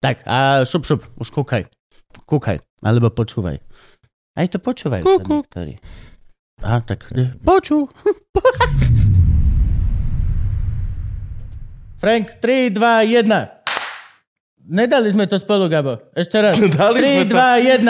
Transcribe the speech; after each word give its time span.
Tak 0.00 0.22
a 0.28 0.64
šup, 0.68 0.84
šup, 0.84 1.00
už 1.16 1.28
kúkaj. 1.32 1.64
Kúkaj, 2.28 2.58
alebo 2.84 3.08
počúvaj. 3.10 3.58
Aj 4.36 4.46
to 4.52 4.60
počúvaj. 4.60 5.00
Kúku. 5.00 5.40
Aha, 6.64 6.80
tak 6.84 7.08
e, 7.12 7.32
počú. 7.40 7.88
Frank, 12.00 12.40
3, 12.44 12.76
2, 12.76 13.24
1. 13.24 13.28
Nedali 14.68 15.08
sme 15.14 15.24
to 15.24 15.40
spolu, 15.40 15.68
Gabo. 15.72 16.12
Ešte 16.12 16.36
raz. 16.42 16.60
Dali 16.76 17.00
3, 17.00 17.08
sme 17.08 17.24
to. 17.24 17.36
2, 17.40 17.80
1. 17.80 17.88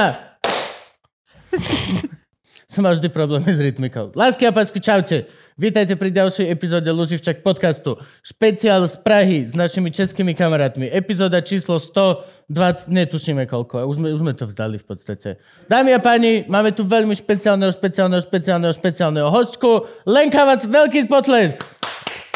Som 2.73 2.85
mal 2.87 2.95
vždy 2.95 3.09
problémy 3.11 3.51
s 3.51 3.59
rytmikou. 3.59 4.15
Lásky 4.15 4.47
a 4.47 4.53
pásky, 4.55 4.79
čaute. 4.79 5.27
Vítajte 5.57 5.97
pri 5.97 6.13
ďalšej 6.13 6.53
epizóde 6.53 6.93
Luživčak 6.93 7.41
podcastu. 7.41 7.97
Špeciál 8.21 8.85
z 8.85 9.01
Prahy 9.01 9.49
s 9.49 9.57
našimi 9.57 9.89
českými 9.89 10.37
kamarátmi. 10.37 10.85
Epizóda 10.93 11.41
číslo 11.41 11.81
120, 11.81 12.93
netušíme 12.93 13.49
koľko. 13.49 13.89
Už 13.89 13.97
sme, 13.97 14.13
už 14.13 14.21
sme 14.21 14.37
to 14.37 14.45
vzdali 14.45 14.77
v 14.77 14.85
podstate. 14.85 15.41
Dámy 15.65 15.97
a 15.97 16.01
páni, 16.05 16.45
máme 16.45 16.77
tu 16.77 16.85
veľmi 16.85 17.17
špeciálneho, 17.17 17.73
špeciálneho, 17.73 18.21
špeciálneho, 18.21 18.73
špeciálneho 18.77 19.33
hostku. 19.33 19.89
Lenka 20.05 20.45
Vac, 20.45 20.61
veľký 20.61 21.09
potlesk. 21.09 21.65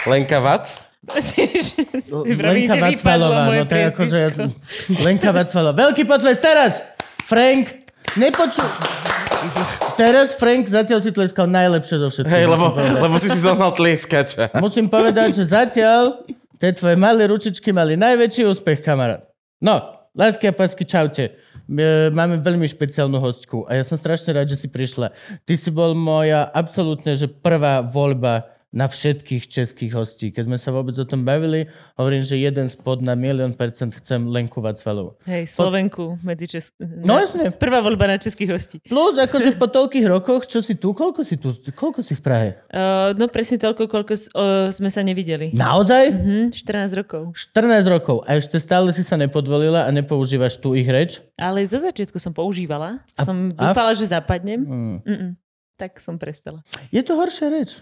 Lenka 0.09 0.41
Vac? 0.41 0.65
Lenka 2.25 2.77
Vacvalová, 2.81 3.53
no 3.53 3.69
to 3.69 3.77
je 3.77 3.85
akože... 3.85 4.21
Ja, 4.33 4.49
Lenka 5.05 5.29
Vacvalová. 5.37 5.77
Veľký 5.77 6.09
potlesk 6.09 6.41
teraz! 6.41 6.81
Frank, 7.29 7.80
nepoču... 8.19 8.65
Teraz 9.97 10.37
Frank 10.37 10.69
zatiaľ 10.69 11.01
si 11.01 11.11
tleskal 11.13 11.49
najlepšie 11.49 11.97
zo 11.97 12.09
všetkých. 12.13 12.33
Hej, 12.33 12.45
lebo, 12.49 12.77
lebo 12.77 13.17
si 13.17 13.29
si 13.33 13.41
zohnal 13.41 13.73
tlieskača. 13.73 14.53
Musím 14.61 14.89
povedať, 14.89 15.41
že 15.41 15.49
zatiaľ 15.49 16.25
tie 16.61 16.77
tvoje 16.77 16.97
malé 17.01 17.25
ručičky 17.29 17.73
mali 17.73 17.97
najväčší 17.97 18.45
úspech, 18.49 18.85
kamarát. 18.85 19.25
No, 19.65 19.81
lásky 20.13 20.49
a 20.49 20.53
pásky, 20.53 20.85
čaute. 20.85 21.41
E, 21.69 22.13
Máme 22.13 22.41
veľmi 22.41 22.69
špeciálnu 22.69 23.17
hostku 23.17 23.65
a 23.65 23.81
ja 23.81 23.85
som 23.85 23.97
strašne 23.97 24.37
rád, 24.37 24.53
že 24.53 24.61
si 24.61 24.69
prišla. 24.69 25.13
Ty 25.49 25.55
si 25.57 25.73
bol 25.73 25.97
moja 25.97 26.45
absolútne, 26.53 27.17
že 27.17 27.29
prvá 27.29 27.81
voľba 27.81 28.60
na 28.71 28.87
všetkých 28.87 29.51
českých 29.51 29.93
hostí. 29.99 30.31
Keď 30.31 30.47
sme 30.47 30.55
sa 30.55 30.71
vôbec 30.71 30.95
o 30.95 31.03
tom 31.03 31.27
bavili, 31.27 31.67
hovorím, 31.99 32.23
že 32.23 32.39
jeden 32.39 32.71
spod 32.71 33.03
na 33.03 33.19
milión 33.19 33.59
percent 33.59 33.91
chcem 33.91 34.23
Lenku 34.31 34.63
Vacvalovú. 34.63 35.19
Hej, 35.27 35.51
Slovenku 35.51 36.15
medzi 36.23 36.47
Česk... 36.47 36.79
No 36.79 37.19
jasne. 37.19 37.51
Prvá 37.51 37.83
voľba 37.83 38.07
na 38.07 38.17
českých 38.17 38.55
hostí. 38.55 38.77
Plus, 38.87 39.19
akože 39.19 39.59
po 39.59 39.67
toľkých 39.77 40.07
rokoch, 40.07 40.47
čo 40.47 40.63
si 40.63 40.79
tu, 40.79 40.95
koľko 40.95 41.27
si 41.27 41.35
tu, 41.35 41.51
koľko 41.75 41.99
si 41.99 42.15
v 42.15 42.23
Prahe? 42.23 42.49
Uh, 42.71 43.11
no 43.19 43.27
presne 43.27 43.59
toľko, 43.59 43.91
koľko 43.91 44.15
o, 44.15 44.19
sme 44.71 44.87
sa 44.87 45.03
nevideli. 45.03 45.51
Naozaj? 45.51 46.05
Hm, 46.15 46.47
14 46.55 46.95
rokov. 46.95 47.35
14 47.35 47.91
rokov 47.91 48.23
a 48.23 48.39
ešte 48.39 48.63
stále 48.63 48.95
si 48.95 49.03
sa 49.03 49.19
nepodvolila 49.19 49.83
a 49.83 49.91
nepoužívaš 49.91 50.63
tu 50.63 50.79
ich 50.79 50.87
reč? 50.87 51.19
Ale 51.35 51.67
zo 51.67 51.83
začiatku 51.83 52.23
som 52.23 52.31
používala. 52.31 53.03
A- 53.19 53.27
som 53.27 53.51
a- 53.51 53.75
dúfala, 53.75 53.99
že 53.99 54.07
zapadnem. 54.07 54.63
Mm-mm. 55.03 55.35
Tak 55.75 55.99
som 55.99 56.21
prestala. 56.21 56.61
Je 56.93 57.01
to 57.01 57.17
horšia 57.17 57.51
reč. 57.51 57.81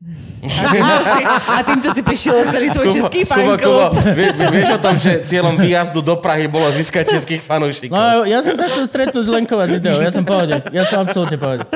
A 1.56 1.60
týmto 1.60 1.92
si, 1.92 2.00
prišiel 2.00 2.48
celý 2.48 2.72
svoj 2.72 2.88
český 2.88 3.20
Kubo, 3.28 3.52
Kubo, 3.60 3.92
fanklub. 3.92 4.16
vie, 4.16 4.32
vie- 4.32 4.50
vieš 4.56 4.68
o 4.72 4.80
tom, 4.80 4.96
že 4.96 5.20
cieľom 5.28 5.60
výjazdu 5.60 6.00
do 6.00 6.16
Prahy 6.16 6.48
bolo 6.48 6.72
získať 6.72 7.20
českých 7.20 7.44
fanúšikov? 7.44 7.92
No, 7.92 8.24
ja 8.24 8.40
som 8.40 8.56
sa 8.56 8.72
chcel 8.72 8.88
stretnúť 8.88 9.28
s 9.28 9.30
Ideou. 9.76 10.00
Ja 10.00 10.08
som 10.08 10.24
pohode. 10.24 10.56
Ja 10.72 10.88
som 10.88 11.04
absolútne 11.04 11.36
pohode. 11.36 11.68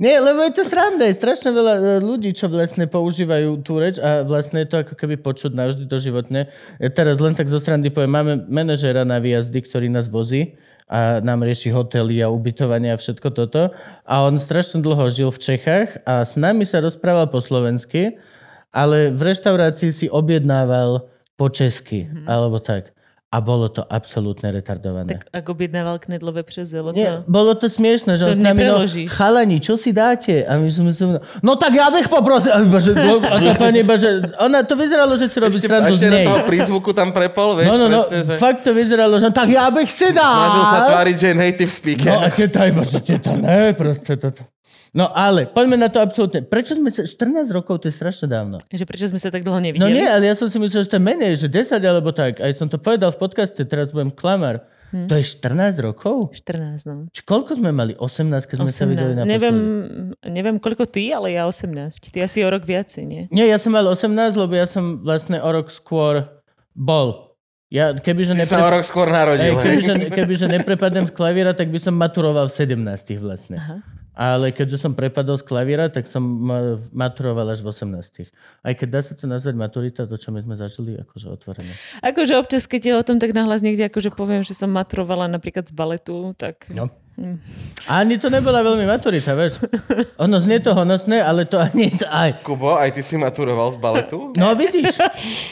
Nie, 0.00 0.16
lebo 0.16 0.40
je 0.46 0.56
to 0.56 0.64
sranda. 0.64 1.04
Je 1.04 1.12
strašne 1.12 1.52
veľa 1.52 1.74
e, 1.76 1.82
ľudí, 2.00 2.32
čo 2.32 2.48
vlastne 2.48 2.88
používajú 2.88 3.60
tú 3.60 3.76
reč 3.76 4.00
a 4.00 4.24
vlastne 4.24 4.64
je 4.64 4.72
to 4.72 4.76
ako 4.80 4.96
keby 4.96 5.20
počuť 5.20 5.52
navždy 5.52 5.84
doživotne. 5.84 6.48
E, 6.80 6.88
Teraz 6.88 7.20
len 7.20 7.36
tak 7.36 7.52
zo 7.52 7.60
strany 7.60 7.92
poviem, 7.92 8.08
máme 8.14 8.32
manažéra 8.48 9.04
na 9.04 9.20
výjazdy, 9.20 9.60
ktorý 9.60 9.92
nás 9.92 10.08
vozí 10.08 10.56
a 10.90 11.22
nám 11.22 11.46
rieši 11.46 11.70
hotely 11.70 12.18
a 12.18 12.34
ubytovanie 12.34 12.90
a 12.90 12.98
všetko 12.98 13.30
toto. 13.30 13.70
A 14.02 14.14
on 14.26 14.42
strašne 14.42 14.82
dlho 14.82 15.06
žil 15.06 15.30
v 15.30 15.38
Čechách 15.38 16.02
a 16.02 16.26
s 16.26 16.34
nami 16.34 16.66
sa 16.66 16.82
rozprával 16.82 17.30
po 17.30 17.38
slovensky, 17.38 18.18
ale 18.74 19.14
v 19.14 19.30
reštaurácii 19.30 19.90
si 19.94 20.06
objednával 20.10 21.06
po 21.38 21.46
česky, 21.46 22.10
alebo 22.26 22.58
tak. 22.58 22.90
A 23.30 23.38
bolo 23.38 23.70
to 23.70 23.86
absolútne 23.86 24.50
retardované. 24.50 25.14
Tak 25.14 25.30
ak 25.30 25.46
objednával 25.46 26.02
knedlové 26.02 26.42
přes 26.42 26.66
zelo, 26.74 26.90
Nie, 26.90 27.22
bolo 27.30 27.54
to 27.54 27.70
smiešne, 27.70 28.18
že 28.18 28.26
To 28.26 28.34
on 28.34 28.42
no, 28.42 28.82
chalani, 29.06 29.62
čo 29.62 29.78
si 29.78 29.94
dáte? 29.94 30.42
A 30.42 30.58
my 30.58 30.66
sme 30.66 30.90
si, 30.90 31.06
no 31.38 31.54
tak 31.54 31.70
ja 31.70 31.94
bych 31.94 32.10
poprosil. 32.10 32.50
A, 32.50 32.58
iba, 32.58 32.82
že, 32.82 32.90
no, 32.90 33.22
a 33.22 33.38
to 33.38 33.54
pani 33.54 33.86
iba, 33.86 33.94
že, 33.94 34.34
ona 34.34 34.66
to 34.66 34.74
vyzeralo, 34.74 35.14
že 35.14 35.30
si 35.30 35.38
robí 35.38 35.62
Ešte, 35.62 35.70
srandu 35.70 35.94
z 35.94 36.02
ešte 36.02 36.10
do 36.10 36.18
nej. 36.18 36.26
toho 36.26 36.40
prízvuku 36.42 36.90
tam 36.90 37.14
prepol, 37.14 37.54
vieš, 37.54 37.70
No, 37.70 37.78
no, 37.78 37.86
no, 37.86 38.02
presne, 38.02 38.26
že 38.26 38.32
fakt 38.34 38.66
to 38.66 38.74
vyzeralo, 38.74 39.14
že 39.22 39.30
tak 39.30 39.46
ja 39.46 39.70
bych 39.70 39.90
si 39.94 40.10
dal. 40.10 40.34
snažil 40.34 40.64
sa 40.66 40.78
tváriť, 40.90 41.14
že 41.14 41.26
je 41.30 41.36
native 41.38 41.70
speaker. 41.70 42.10
No 42.10 42.26
a 42.26 42.28
teta 42.34 42.60
iba, 42.66 42.82
že 42.82 42.98
teta, 42.98 43.32
ne, 43.38 43.78
proste 43.78 44.18
toto. 44.18 44.42
No 44.90 45.06
ale, 45.08 45.46
poďme 45.46 45.78
na 45.78 45.86
to 45.86 46.02
absolútne. 46.02 46.42
Prečo 46.42 46.74
sme 46.74 46.90
sa, 46.90 47.06
14 47.06 47.46
rokov, 47.50 47.78
to 47.78 47.86
je 47.86 47.94
strašne 47.94 48.26
dávno. 48.26 48.58
Že 48.66 48.84
prečo 48.84 49.06
sme 49.06 49.22
sa 49.22 49.30
tak 49.30 49.46
dlho 49.46 49.54
No 49.54 49.62
nevideli? 49.62 49.94
nie, 49.94 50.02
ale 50.02 50.26
ja 50.26 50.34
som 50.34 50.50
si 50.50 50.58
myslel, 50.58 50.82
že 50.82 50.90
to 50.90 50.98
je 50.98 51.04
menej, 51.04 51.32
že 51.38 51.46
10 51.46 51.78
alebo 51.78 52.10
tak. 52.10 52.42
Aj 52.42 52.50
som 52.50 52.66
to 52.66 52.74
povedal 52.74 53.14
v 53.14 53.18
podcaste, 53.22 53.62
teraz 53.62 53.94
budem 53.94 54.10
klamar. 54.10 54.66
Hm. 54.90 55.06
To 55.06 55.14
je 55.14 55.22
14 55.22 55.78
rokov? 55.78 56.34
14, 56.34 56.82
no. 56.90 57.06
Či 57.14 57.22
koľko 57.22 57.54
sme 57.54 57.70
mali? 57.70 57.94
18, 57.94 58.34
keď 58.42 58.56
sme 58.58 58.72
sa 58.74 58.82
videli 58.84 59.14
na 59.14 59.22
Neviem, 59.22 59.58
neviem, 60.26 60.58
koľko 60.58 60.90
ty, 60.90 61.14
ale 61.14 61.38
ja 61.38 61.46
18. 61.46 62.10
Ty 62.10 62.26
asi 62.26 62.42
o 62.42 62.50
rok 62.50 62.66
viacej, 62.66 63.06
nie? 63.06 63.22
Nie, 63.30 63.46
ja 63.46 63.62
som 63.62 63.70
mal 63.70 63.86
18, 63.86 64.10
lebo 64.34 64.50
ja 64.58 64.66
som 64.66 64.98
vlastne 64.98 65.38
o 65.38 65.46
rok 65.46 65.70
skôr 65.70 66.26
bol. 66.74 67.30
Ja, 67.70 67.94
kebyže, 67.94 68.34
Ty 68.34 68.42
sa 68.50 68.58
o 68.58 68.66
nepre... 68.66 68.74
rok 68.74 68.82
skôr 68.82 69.06
Ej, 69.06 69.14
narodil. 69.14 69.52
hej. 69.54 69.62
kebyže, 69.62 69.94
kebyže 70.10 70.46
neprepadnem 70.50 71.06
z 71.06 71.14
klavíra, 71.14 71.54
tak 71.54 71.70
by 71.70 71.78
som 71.78 71.94
maturoval 71.94 72.50
v 72.50 72.54
17 72.58 72.82
vlastne. 73.22 73.62
Aha. 73.62 73.78
Ale 74.10 74.50
keďže 74.50 74.82
som 74.82 74.92
prepadol 74.92 75.38
z 75.38 75.46
klavíra, 75.46 75.86
tak 75.86 76.04
som 76.10 76.20
ma- 76.20 76.82
maturoval 76.90 77.46
až 77.54 77.62
v 77.62 77.70
18. 77.70 78.26
Aj 78.66 78.72
keď 78.74 78.88
dá 78.90 79.00
sa 79.00 79.14
to 79.14 79.30
nazvať 79.30 79.54
maturita, 79.54 80.02
to, 80.04 80.18
čo 80.18 80.34
my 80.34 80.42
sme 80.42 80.58
zažili, 80.58 80.98
akože 80.98 81.26
otvorené. 81.30 81.70
Akože 82.02 82.34
občas, 82.34 82.66
keď 82.66 82.82
je 82.82 82.94
o 82.98 83.06
tom 83.06 83.16
tak 83.22 83.30
nahlas 83.30 83.62
niekde, 83.62 83.86
akože 83.86 84.10
poviem, 84.12 84.42
že 84.42 84.52
som 84.52 84.68
maturovala 84.68 85.30
napríklad 85.30 85.70
z 85.70 85.74
baletu, 85.74 86.34
tak... 86.34 86.66
No. 86.74 86.90
Ani 87.84 88.16
to 88.16 88.32
nebola 88.32 88.64
veľmi 88.64 88.88
maturita, 88.88 89.36
vieš. 89.36 89.60
Ono 90.24 90.36
znie 90.40 90.56
to 90.64 90.72
honosné, 90.72 91.20
ale 91.20 91.44
to 91.44 91.60
ani 91.60 91.92
to 91.92 92.08
aj. 92.08 92.40
Kubo, 92.40 92.80
aj 92.80 92.96
ty 92.96 93.04
si 93.04 93.20
maturoval 93.20 93.76
z 93.76 93.78
baletu? 93.78 94.32
No 94.40 94.56
vidíš, 94.56 94.96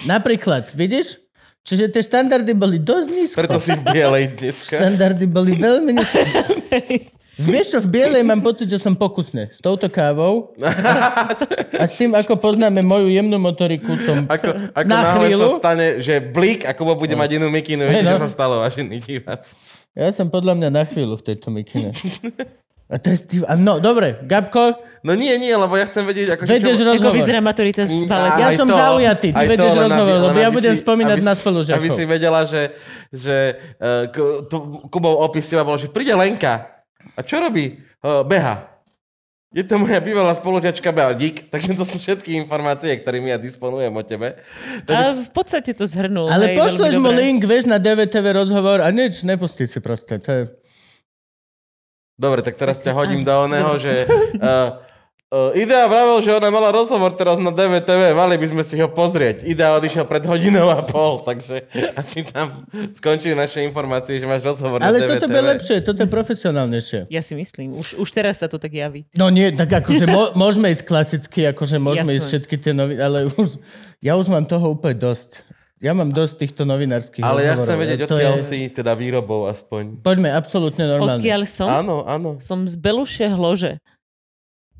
napríklad, 0.08 0.72
vidíš? 0.72 1.20
Čiže 1.68 1.92
tie 1.92 2.00
štandardy 2.00 2.56
boli 2.56 2.80
dosť 2.80 3.08
nízko. 3.12 3.38
Preto 3.44 3.60
si 3.60 3.76
v 3.76 3.84
bielej 3.84 4.40
dneska. 4.40 4.80
Štandardy 4.80 5.28
boli 5.28 5.52
veľmi 5.52 6.00
nízko. 6.00 6.16
Vieš 7.38 7.66
čo, 7.68 7.78
v 7.78 7.88
bielej 7.88 8.22
mám 8.22 8.40
pocit, 8.40 8.66
že 8.66 8.76
som 8.76 8.92
pokusne. 8.92 9.46
S 9.48 9.58
touto 9.58 9.86
kávou 9.86 10.58
a 11.72 11.84
s 11.84 11.94
tým, 11.94 12.10
ako 12.12 12.34
poznáme 12.34 12.80
moju 12.80 13.06
jemnú 13.06 13.36
motoriku, 13.36 13.94
som 13.96 14.26
Ako, 14.26 14.74
ako 14.74 14.84
na 14.84 14.98
náhle 14.98 15.24
chvíľu. 15.24 15.46
sa 15.46 15.58
stane, 15.60 15.86
že 15.98 16.18
blík, 16.20 16.64
ako 16.64 16.98
bude 16.98 17.14
mať 17.14 17.30
inú 17.34 17.46
mikinu, 17.48 17.84
Hej, 17.84 17.92
viete, 17.94 18.04
no. 18.04 18.12
čo 18.12 18.20
sa 18.20 18.30
stalo, 18.32 18.58
vážený 18.58 18.98
diváci. 18.98 19.54
Ja 19.92 20.10
som 20.10 20.26
podľa 20.26 20.54
mňa 20.56 20.68
na 20.68 20.82
chvíľu 20.82 21.14
v 21.14 21.24
tejto 21.24 21.48
mikine. 21.48 21.94
A 22.86 22.96
to 22.96 23.06
je 23.06 23.16
Steve... 23.16 23.44
a 23.44 23.52
No, 23.52 23.78
dobre, 23.78 24.18
Gabko, 24.20 24.74
No 24.98 25.14
nie, 25.14 25.30
nie, 25.36 25.52
lebo 25.52 25.70
ja 25.72 25.86
chcem 25.86 26.02
vedieť, 26.02 26.34
akože 26.34 26.50
vedieš 26.50 26.78
Ako 26.80 26.90
rozhovor. 26.90 27.14
vyzerá 27.14 27.38
maturita 27.38 27.86
z 27.86 27.94
Mm, 27.94 28.10
baletu? 28.10 28.34
Ja 28.34 28.46
aj 28.46 28.56
som 28.56 28.66
zaujatý, 28.66 29.28
ty 29.28 29.36
aj 29.36 29.46
vedieš 29.46 29.72
len 29.72 29.86
rozhovor, 29.86 30.10
aby- 30.10 30.26
lebo 30.26 30.38
ja 30.38 30.42
aby 30.44 30.56
budem 30.58 30.74
si- 30.74 30.82
spomínať 30.82 31.14
aby 31.14 31.22
na 31.22 31.32
si- 31.32 31.38
spolužiakov. 31.38 31.78
Aby 31.78 31.88
si 31.92 32.02
vedela, 32.04 32.40
že, 32.42 32.62
že 33.08 33.36
uh, 33.78 34.10
Kubov 34.84 35.14
opis 35.20 35.46
teba 35.46 35.62
bolo, 35.62 35.76
že 35.76 35.86
príde 35.86 36.10
Lenka. 36.10 36.77
A 37.14 37.20
čo 37.22 37.38
robí? 37.42 37.78
Uh, 38.02 38.22
beha. 38.22 38.78
Je 39.48 39.64
to 39.64 39.80
moja 39.80 39.96
bývalá 40.04 40.36
spolužiačka 40.36 40.92
Bea 40.92 41.08
Dík, 41.16 41.48
takže 41.48 41.72
to 41.72 41.80
sú 41.80 41.96
všetky 41.96 42.36
informácie, 42.36 42.92
ktorými 43.00 43.32
ja 43.32 43.40
disponujem 43.40 43.88
o 43.96 44.04
tebe. 44.04 44.36
A 44.84 45.16
v 45.16 45.30
podstate 45.32 45.72
to 45.72 45.88
zhrnul. 45.88 46.28
Ale 46.28 46.52
hej, 46.52 46.60
pošleš 46.60 47.00
mu 47.00 47.08
link, 47.08 47.48
vieš, 47.48 47.64
na 47.64 47.80
DVTV 47.80 48.44
rozhovor 48.44 48.84
a 48.84 48.92
nič, 48.92 49.24
nepustí 49.24 49.64
si 49.64 49.80
proste. 49.80 50.20
To 50.20 50.28
je... 50.28 50.42
Dobre, 52.20 52.44
tak 52.44 52.60
teraz 52.60 52.84
ťa 52.84 52.92
hodím 52.92 53.24
do 53.24 53.32
oného, 53.32 53.72
že 53.80 54.04
uh, 54.36 54.84
Uh, 55.28 55.52
Idea 55.52 55.84
vravel, 55.84 56.24
že 56.24 56.32
ona 56.32 56.48
mala 56.48 56.72
rozhovor 56.72 57.12
teraz 57.12 57.36
na 57.36 57.52
DVTV, 57.52 58.16
mali 58.16 58.40
by 58.40 58.48
sme 58.48 58.62
si 58.64 58.80
ho 58.80 58.88
pozrieť. 58.88 59.44
Idea 59.44 59.76
odišiel 59.76 60.08
pred 60.08 60.24
hodinou 60.24 60.72
a 60.72 60.80
pol, 60.80 61.20
takže 61.20 61.68
asi 62.00 62.24
tam 62.24 62.64
skončili 62.96 63.36
naše 63.36 63.60
informácie, 63.60 64.16
že 64.16 64.24
máš 64.24 64.40
rozhovor 64.40 64.80
Ale 64.80 64.96
na 64.96 65.04
DVTV. 65.04 65.20
toto 65.20 65.36
je 65.36 65.44
lepšie, 65.52 65.76
toto 65.84 66.00
je 66.00 66.08
profesionálnejšie. 66.08 66.98
Ja 67.12 67.20
si 67.20 67.36
myslím, 67.36 67.76
už, 67.76 68.00
už 68.00 68.08
teraz 68.08 68.40
sa 68.40 68.48
to 68.48 68.56
tak 68.56 68.72
javí. 68.72 69.04
No 69.20 69.28
nie, 69.28 69.52
tak 69.52 69.68
akože 69.68 70.08
mo- 70.08 70.32
môžeme 70.48 70.72
ísť 70.72 70.88
klasicky, 70.88 71.44
akože 71.44 71.76
môžeme 71.76 72.08
Jasné. 72.08 72.16
ísť 72.16 72.28
všetky 72.32 72.54
tie 72.56 72.72
noviny, 72.72 72.96
ale 72.96 73.18
už, 73.28 73.60
ja 74.00 74.16
už 74.16 74.32
mám 74.32 74.48
toho 74.48 74.80
úplne 74.80 74.96
dosť. 74.96 75.44
Ja 75.78 75.92
mám 75.92 76.08
dosť 76.08 76.34
týchto 76.40 76.64
novinárskych 76.64 77.20
Ale 77.20 77.44
ja 77.44 77.54
chcem 77.54 77.76
vedieť, 77.76 78.08
odkiaľ 78.08 78.34
je- 78.40 78.48
si 78.48 78.58
teda 78.72 78.96
výrobou 78.96 79.44
aspoň. 79.44 80.00
Poďme, 80.00 80.32
absolútne 80.32 80.88
normálne. 80.88 81.20
Odkiaľ 81.20 81.42
som? 81.44 81.68
Áno, 81.68 82.08
áno. 82.08 82.40
Som 82.40 82.64
z 82.64 82.80
Beluše 82.80 83.28
hlože. 83.28 83.76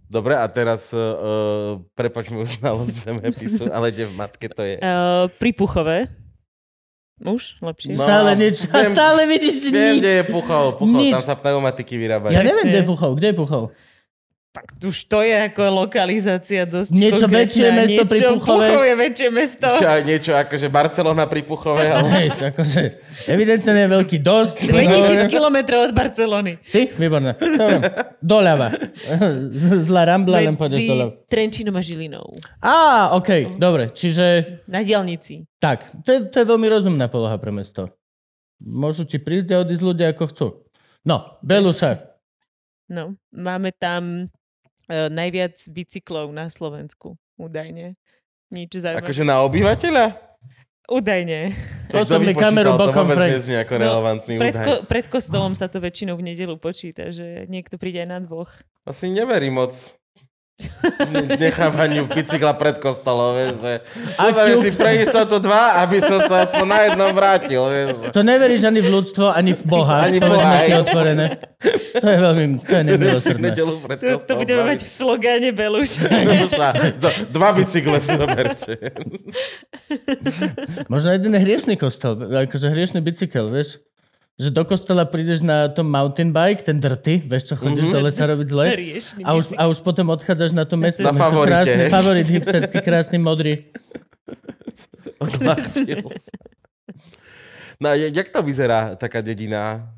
Dobre, 0.08 0.32
a 0.32 0.49
teraz 0.49 0.88
uh, 0.96 1.76
prepač 1.93 2.32
mi 2.32 2.40
znalosť 2.40 2.94
zemepisu, 3.05 3.69
ale 3.76 3.93
kde 3.93 4.08
v 4.08 4.14
matke 4.16 4.49
to 4.49 4.64
je. 4.64 4.81
Uh, 4.81 5.28
Pripuchové. 5.37 6.08
Už? 7.19 7.58
Lepšie? 7.58 7.99
No. 7.99 8.06
Stále 8.06 8.38
nič. 8.38 8.64
A 8.70 8.78
Viem- 8.78 8.94
stále 8.94 9.20
vidíš 9.26 9.69
Viem, 9.69 9.75
nič. 9.75 10.00
kde 10.00 10.12
je 10.16 10.25
Puchov. 10.25 10.78
Puchov, 10.78 11.02
Nič. 11.02 11.12
tam 11.12 11.25
sa 11.26 11.34
pneumatiky 11.34 11.99
vyrábajú. 11.99 12.31
Ja 12.31 12.46
neviem, 12.46 12.70
kde 12.70 12.78
je 12.78 12.87
Puchov. 12.87 13.10
Kde 13.19 13.26
je 13.26 13.37
Puchov? 13.37 13.62
Tak 14.48 14.64
už 14.80 14.96
to 15.06 15.20
je 15.20 15.36
ako 15.44 15.60
lokalizácia 15.78 16.64
dosť 16.64 16.90
Niečo 16.90 17.24
konkrétna. 17.24 17.36
väčšie 17.38 17.66
mesto 17.70 18.02
pri 18.02 18.18
Niečo- 18.18 18.32
Puchove? 18.34 18.64
Puchov 18.64 18.82
je 18.82 18.94
väčšie 18.96 19.28
mesto. 19.30 19.66
Čo 19.70 19.86
aj 19.86 20.02
niečo 20.02 20.32
akože 20.34 20.66
Barcelona 20.68 21.24
pri 21.24 21.40
Puchove, 21.42 21.84
ale... 21.94 22.08
Hej, 22.10 22.28
akože, 22.48 22.82
evidentne 23.28 23.70
je 23.76 23.88
veľký 23.92 24.18
dosť. 24.18 24.56
2000 24.72 25.28
kilometrov 25.28 25.80
od 25.82 25.92
Barcelony. 25.92 26.52
Si? 26.64 26.88
Výborné. 26.90 27.36
Doľava. 28.18 28.72
Zlá 29.84 30.02
rambla, 30.08 30.40
len 30.40 30.56
pôjdeš 30.56 30.80
doľava. 30.82 31.12
Trenčínom 31.28 31.74
a 31.74 31.82
Žilinou. 31.84 32.26
Á, 32.58 32.74
okej, 33.14 33.54
dobre. 33.54 33.92
Čiže, 33.92 34.64
Na 34.64 34.80
diálnici. 34.80 35.44
tak, 35.58 35.92
to 36.02 36.10
je, 36.10 36.20
to 36.26 36.36
je 36.36 36.46
veľmi 36.46 36.66
rozumná 36.66 37.06
poloha 37.06 37.36
pre 37.36 37.52
mesto. 37.52 37.92
Môžu 38.58 39.04
ti 39.04 39.20
prísť 39.20 39.54
a 39.54 39.62
odísť 39.62 39.84
ľudia 39.84 40.10
ako 40.10 40.24
chcú. 40.26 40.46
No, 41.04 41.38
Beluša. 41.40 42.00
No, 42.88 43.12
máme 43.30 43.70
tam 43.70 44.32
najviac 44.88 45.55
bicyklov 45.69 46.29
na 46.31 46.49
Slovensku. 46.49 47.14
Údajne. 47.35 47.94
Nič 48.49 48.73
zaujímavé. 48.75 49.05
Akože 49.05 49.23
na 49.23 49.40
obyvateľa? 49.43 50.06
Údajne. 50.88 51.52
To 51.88 52.00
som 52.02 52.17
mi 52.19 52.32
kameru 52.32 52.73
to 52.75 52.81
bokom 52.82 53.05
vôbec 53.05 53.17
Frank. 53.19 53.32
neznie 53.35 53.58
ako 53.58 53.75
No, 53.75 53.82
relevantný 53.82 54.35
Pred, 54.35 54.55
údaj. 54.55 54.64
ko- 54.64 54.82
pred 54.85 55.06
kostolom 55.06 55.52
sa 55.52 55.69
to 55.69 55.76
väčšinou 55.79 56.17
v 56.17 56.32
nedelu 56.32 56.56
počíta, 56.56 57.12
že 57.12 57.44
niekto 57.44 57.76
príde 57.76 58.00
aj 58.00 58.08
na 58.08 58.19
dvoch. 58.19 58.49
Asi 58.82 59.06
neverím 59.06 59.61
moc 59.61 59.76
nechávaniu 61.38 62.10
bicykla 62.10 62.55
pred 62.58 62.82
kostolom, 62.82 63.34
vieš, 63.34 63.62
že 63.62 63.72
Ak 64.19 64.34
Zoberiem 64.34 64.58
ju- 64.58 64.62
si 64.66 64.70
pre 64.75 64.90
istotu 64.99 65.38
dva, 65.38 65.78
aby 65.87 66.02
som 66.02 66.19
sa 66.26 66.46
aspoň 66.46 66.66
na 66.66 66.78
jednom 66.82 67.10
vrátil, 67.14 67.62
vieš. 67.70 68.10
To 68.10 68.20
neveríš 68.22 68.66
ani 68.66 68.82
v 68.82 68.90
ľudstvo, 68.90 69.31
ani 69.31 69.55
v 69.55 69.62
Boha. 69.62 70.02
Ani 70.02 70.19
v 70.19 70.26
Povedzme 70.26 70.43
Boha, 70.43 70.58
si 70.66 70.72
otvorené. 70.75 71.26
To 71.99 72.06
je 72.06 72.19
veľmi, 72.19 72.44
to 72.62 72.75
je 72.75 72.84
nemilosrdné. 72.84 73.49
To, 73.55 74.10
to 74.19 74.32
budeme 74.34 74.62
mať 74.66 74.81
v 74.82 74.90
slogáne 74.90 75.49
Beluš. 75.55 76.02
Dva 77.31 77.50
bicykle 77.55 77.99
si 78.02 78.10
zoberte. 78.14 78.72
Možno 80.87 81.08
jeden 81.14 81.34
hriešný 81.34 81.78
kostol, 81.78 82.19
akože 82.19 82.70
hriešný 82.70 82.99
bicykel, 82.99 83.50
vieš? 83.50 83.78
Že 84.38 84.55
do 84.55 84.62
kostola 84.62 85.02
prídeš 85.02 85.43
na 85.43 85.67
tom 85.67 85.90
mountain 85.90 86.31
bike, 86.31 86.62
ten 86.62 86.79
drty, 86.79 87.26
vieš 87.26 87.50
čo, 87.50 87.55
chodíš 87.58 87.90
do 87.90 87.99
lesa 87.99 88.23
robiť 88.23 88.46
zle. 88.46 88.64
A 89.26 89.35
už, 89.35 89.50
a 89.58 89.67
už 89.67 89.82
potom 89.82 90.14
odchádzaš 90.14 90.55
na 90.55 90.62
to 90.62 90.79
mesto. 90.79 91.02
Na 91.02 91.11
favorite, 91.11 91.50
krásny, 91.50 91.82
hej. 91.82 91.90
favorit 91.90 92.26
hipsterský, 92.31 92.79
krásny, 92.79 93.19
modrý. 93.19 93.67
Odlačil 95.26 96.06
sa. 96.23 96.38
No 97.82 97.90
a 97.90 97.99
jak 97.99 98.31
to 98.31 98.38
vyzerá 98.46 98.94
taká 98.94 99.26
dedina? 99.26 99.90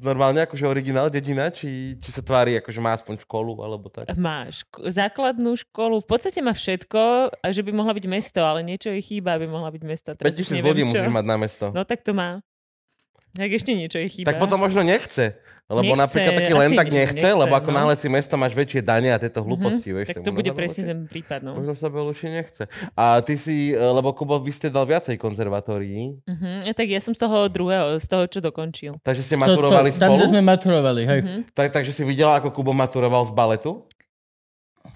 Normálne 0.00 0.44
akože 0.44 0.64
originál 0.68 1.08
dedina? 1.08 1.48
Či, 1.48 1.96
či 1.96 2.08
sa 2.12 2.20
tvári 2.20 2.60
akože 2.60 2.80
má 2.80 2.92
aspoň 2.92 3.24
školu 3.24 3.60
alebo 3.64 3.88
tak? 3.88 4.08
Má 4.16 4.48
ško- 4.48 4.88
základnú 4.92 5.56
školu, 5.60 6.04
v 6.04 6.08
podstate 6.08 6.40
má 6.40 6.52
všetko, 6.52 7.32
že 7.40 7.60
by 7.64 7.72
mohla 7.72 7.92
byť 7.96 8.06
mesto, 8.08 8.40
ale 8.44 8.60
niečo 8.60 8.92
jej 8.92 9.00
chýba, 9.00 9.36
aby 9.36 9.48
mohla 9.48 9.72
byť 9.72 9.82
mesto. 9.84 10.12
Teraz 10.12 10.36
už 10.36 10.48
5000 10.48 10.56
neviem, 10.56 10.68
ľudí 10.68 10.82
čo. 10.84 10.88
musíš 10.92 11.12
mať 11.12 11.26
na 11.28 11.36
mesto. 11.36 11.64
No 11.72 11.84
tak 11.88 12.00
to 12.04 12.12
má. 12.12 12.44
Tak 13.34 13.50
ešte 13.50 13.70
niečo 13.72 13.98
jej 13.98 14.08
chýba. 14.08 14.30
Tak 14.30 14.38
potom 14.38 14.56
možno 14.56 14.80
nechce. 14.80 15.34
Lebo 15.64 15.96
Nechce, 15.96 15.96
napríklad 15.96 16.32
taký 16.36 16.52
len 16.52 16.70
tak 16.76 16.88
nechce, 16.92 17.16
nechce, 17.16 17.28
lebo 17.32 17.56
ako 17.56 17.72
no. 17.72 17.76
náhle 17.80 17.96
si 17.96 18.04
mesto 18.06 18.36
máš 18.36 18.52
väčšie 18.52 18.84
dane 18.84 19.08
a 19.08 19.16
tieto 19.16 19.40
hlúposti, 19.40 19.96
vieš. 19.96 20.12
tak 20.12 20.20
to 20.20 20.28
bude 20.30 20.52
presne 20.52 20.84
Beluši- 20.84 20.90
ten 20.92 21.00
prípad, 21.08 21.40
no. 21.40 21.56
Možno 21.56 21.72
sa 21.72 21.88
Beluši 21.88 22.28
nechce. 22.28 22.68
A 22.92 23.24
ty 23.24 23.32
si, 23.34 23.72
e, 23.72 23.80
lebo 23.80 24.12
Kubo, 24.12 24.36
vy 24.36 24.52
ste 24.52 24.68
dal 24.68 24.84
viacej 24.84 25.16
konzervatórií, 25.16 26.20
Uh-huh. 26.20 26.68
Tak 26.68 26.84
ja 26.84 27.00
som 27.00 27.10
z 27.10 27.18
toho 27.18 27.48
druhého, 27.48 27.96
z 27.96 28.04
toho, 28.04 28.24
čo 28.26 28.38
dokončil. 28.38 29.00
takže 29.00 29.24
ste 29.24 29.34
To, 29.34 29.40
to, 29.40 29.44
maturovali 29.48 29.88
tam, 29.88 30.12
kde 30.12 30.20
spolu? 30.20 30.28
sme 30.28 30.40
maturovali, 30.44 31.02
hej. 31.02 31.20
Mhm. 31.22 31.38
Tak, 31.50 31.72
takže 31.72 31.90
si 31.90 32.04
videla, 32.04 32.36
ako 32.36 32.52
Kubo 32.52 32.70
maturoval 32.70 33.24
z 33.24 33.32
baletu? 33.32 33.88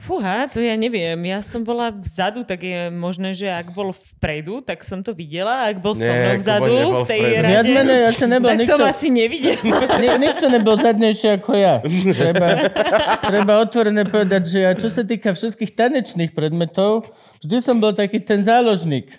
Fúha, 0.08 0.49
to 0.49 0.56
ja 0.64 0.72
neviem. 0.72 1.20
Ja 1.28 1.44
som 1.44 1.60
bola 1.60 1.93
vzadu, 1.93 2.40
tak 2.40 2.64
je 2.64 2.88
možné, 2.88 3.37
že 3.37 3.44
ak 3.44 3.76
bol 3.76 3.93
vpredu, 3.93 4.64
tak 4.64 4.81
som 4.81 5.05
to 5.05 5.12
videla. 5.12 5.69
A 5.69 5.69
ak 5.69 5.84
bol 5.84 5.93
so 5.93 6.08
Nie, 6.08 6.16
mnou 6.16 6.32
Kubo 6.32 6.40
vzadu 6.40 6.72
v 6.72 7.00
tej 7.05 7.20
vpredu. 7.20 7.44
Viac 7.44 7.66
rade, 7.69 7.76
menej 7.76 8.00
asi 8.08 8.25
nebol 8.25 8.49
tak 8.49 8.58
nikto, 8.64 8.72
som 8.72 8.81
asi 8.88 9.08
nevidela. 9.12 9.60
ni, 10.00 10.08
nikto 10.16 10.44
nebol 10.49 10.75
zadnejší 10.81 11.28
ako 11.37 11.50
ja. 11.60 11.75
Treba, 12.16 12.49
treba 13.20 13.52
otvorene 13.60 14.08
povedať, 14.08 14.43
že 14.49 14.58
ja, 14.64 14.72
čo 14.72 14.88
sa 14.88 15.05
týka 15.05 15.37
všetkých 15.37 15.76
tanečných 15.76 16.32
predmetov, 16.32 17.12
vždy 17.44 17.56
som 17.60 17.76
bol 17.76 17.93
taký 17.93 18.25
ten 18.25 18.40
záložník. 18.40 19.12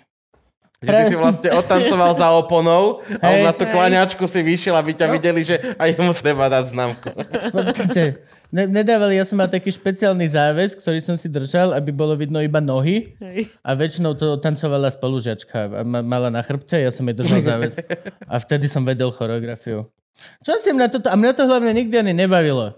Že 0.80 0.88
ty 0.90 1.02
si 1.06 1.14
vlastne 1.14 1.48
otancoval 1.52 2.16
za 2.16 2.32
oponou 2.32 3.04
a 3.20 3.26
Hej. 3.26 3.32
on 3.34 3.40
na 3.44 3.52
tú 3.52 3.68
Hej. 3.68 3.72
klaňačku 3.76 4.24
si 4.24 4.40
vyšiel, 4.40 4.72
aby 4.72 4.96
ťa 4.96 5.06
No. 5.06 5.12
videli, 5.12 5.40
že 5.44 5.60
aj 5.76 5.88
jemu 5.92 6.12
treba 6.14 6.48
dať 6.48 6.64
známku. 6.72 7.08
Počkajte, 7.52 8.04
ne, 8.48 8.64
nedávali, 8.64 9.12
ja 9.14 9.22
som 9.22 9.36
mal 9.36 9.46
taký 9.46 9.68
špeciálny 9.68 10.24
záväz, 10.24 10.72
ktorý 10.74 10.98
som 10.98 11.14
si 11.14 11.28
držal, 11.28 11.76
aby 11.76 11.92
bolo 11.92 12.16
vidno 12.16 12.40
iba 12.40 12.58
nohy 12.58 13.12
Hej. 13.18 13.52
a 13.60 13.76
väčšinou 13.76 14.16
to 14.16 14.40
tancovala 14.40 14.88
spolužiačka 14.88 15.84
ma, 15.84 16.00
mala 16.00 16.32
na 16.32 16.40
chrbte, 16.40 16.80
ja 16.80 16.88
som 16.88 17.04
jej 17.04 17.12
držal 17.14 17.44
záväz 17.44 17.76
a 18.24 18.34
vtedy 18.38 18.64
som 18.64 18.80
vedel 18.80 19.12
choreografiu. 19.12 19.84
Čo 20.40 20.56
si 20.58 20.72
na 20.72 20.88
toto, 20.88 21.06
a 21.06 21.14
mňa 21.14 21.32
to 21.34 21.44
hlavne 21.44 21.76
nikdy 21.76 21.92
ani 21.94 22.16
nebavilo. 22.16 22.72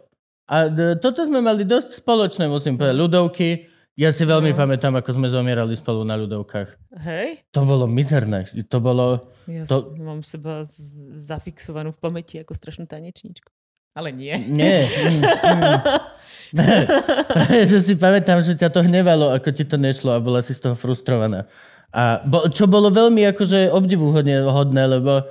A 0.44 0.66
d- 0.66 0.98
toto 0.98 1.22
sme 1.22 1.38
mali 1.38 1.62
dosť 1.62 2.02
spoločné, 2.02 2.44
musím 2.44 2.74
povedať, 2.74 2.98
ľudovky. 2.98 3.48
Ja 3.92 4.08
si 4.08 4.24
veľmi 4.24 4.50
No. 4.50 4.58
pamätám, 4.58 4.96
ako 4.96 5.10
sme 5.12 5.28
zomierali 5.28 5.76
spolu 5.76 6.00
na 6.00 6.16
ľudovkách. 6.16 6.96
Hej? 6.98 7.44
To 7.50 7.60
bolo 7.62 7.84
mizerné. 7.84 8.48
To 8.64 8.78
bolo... 8.78 9.28
Ja 9.44 9.68
To- 9.68 9.92
mám 9.94 10.22
seba 10.22 10.64
z- 10.64 11.12
zafixovanú 11.12 11.90
v 11.90 12.00
pamäti 12.00 12.40
ako 12.40 12.52
strašnú 12.52 12.86
tanečníčku. 12.86 13.52
Ale 13.92 14.08
nie. 14.08 14.32
Nie. 14.40 14.88
Mm, 14.88 15.20
mm. 15.20 15.78
Ja 17.52 17.64
si 17.64 17.92
pamätám, 17.94 18.40
že 18.40 18.52
ťa 18.54 18.68
to 18.68 18.80
hnevalo, 18.80 19.32
ako 19.32 19.48
ti 19.50 19.64
to 19.64 19.76
nešlo 19.76 20.12
a 20.12 20.20
bola 20.20 20.40
si 20.40 20.52
z 20.52 20.64
toho 20.64 20.76
frustrovaná. 20.76 21.48
A 21.88 22.20
bo, 22.22 22.48
čo 22.48 22.64
bolo 22.64 22.88
veľmi 22.88 23.20
akože 23.28 23.68
obdivuhodne 23.68 24.40
hodné, 24.42 24.88
lebo 24.90 25.28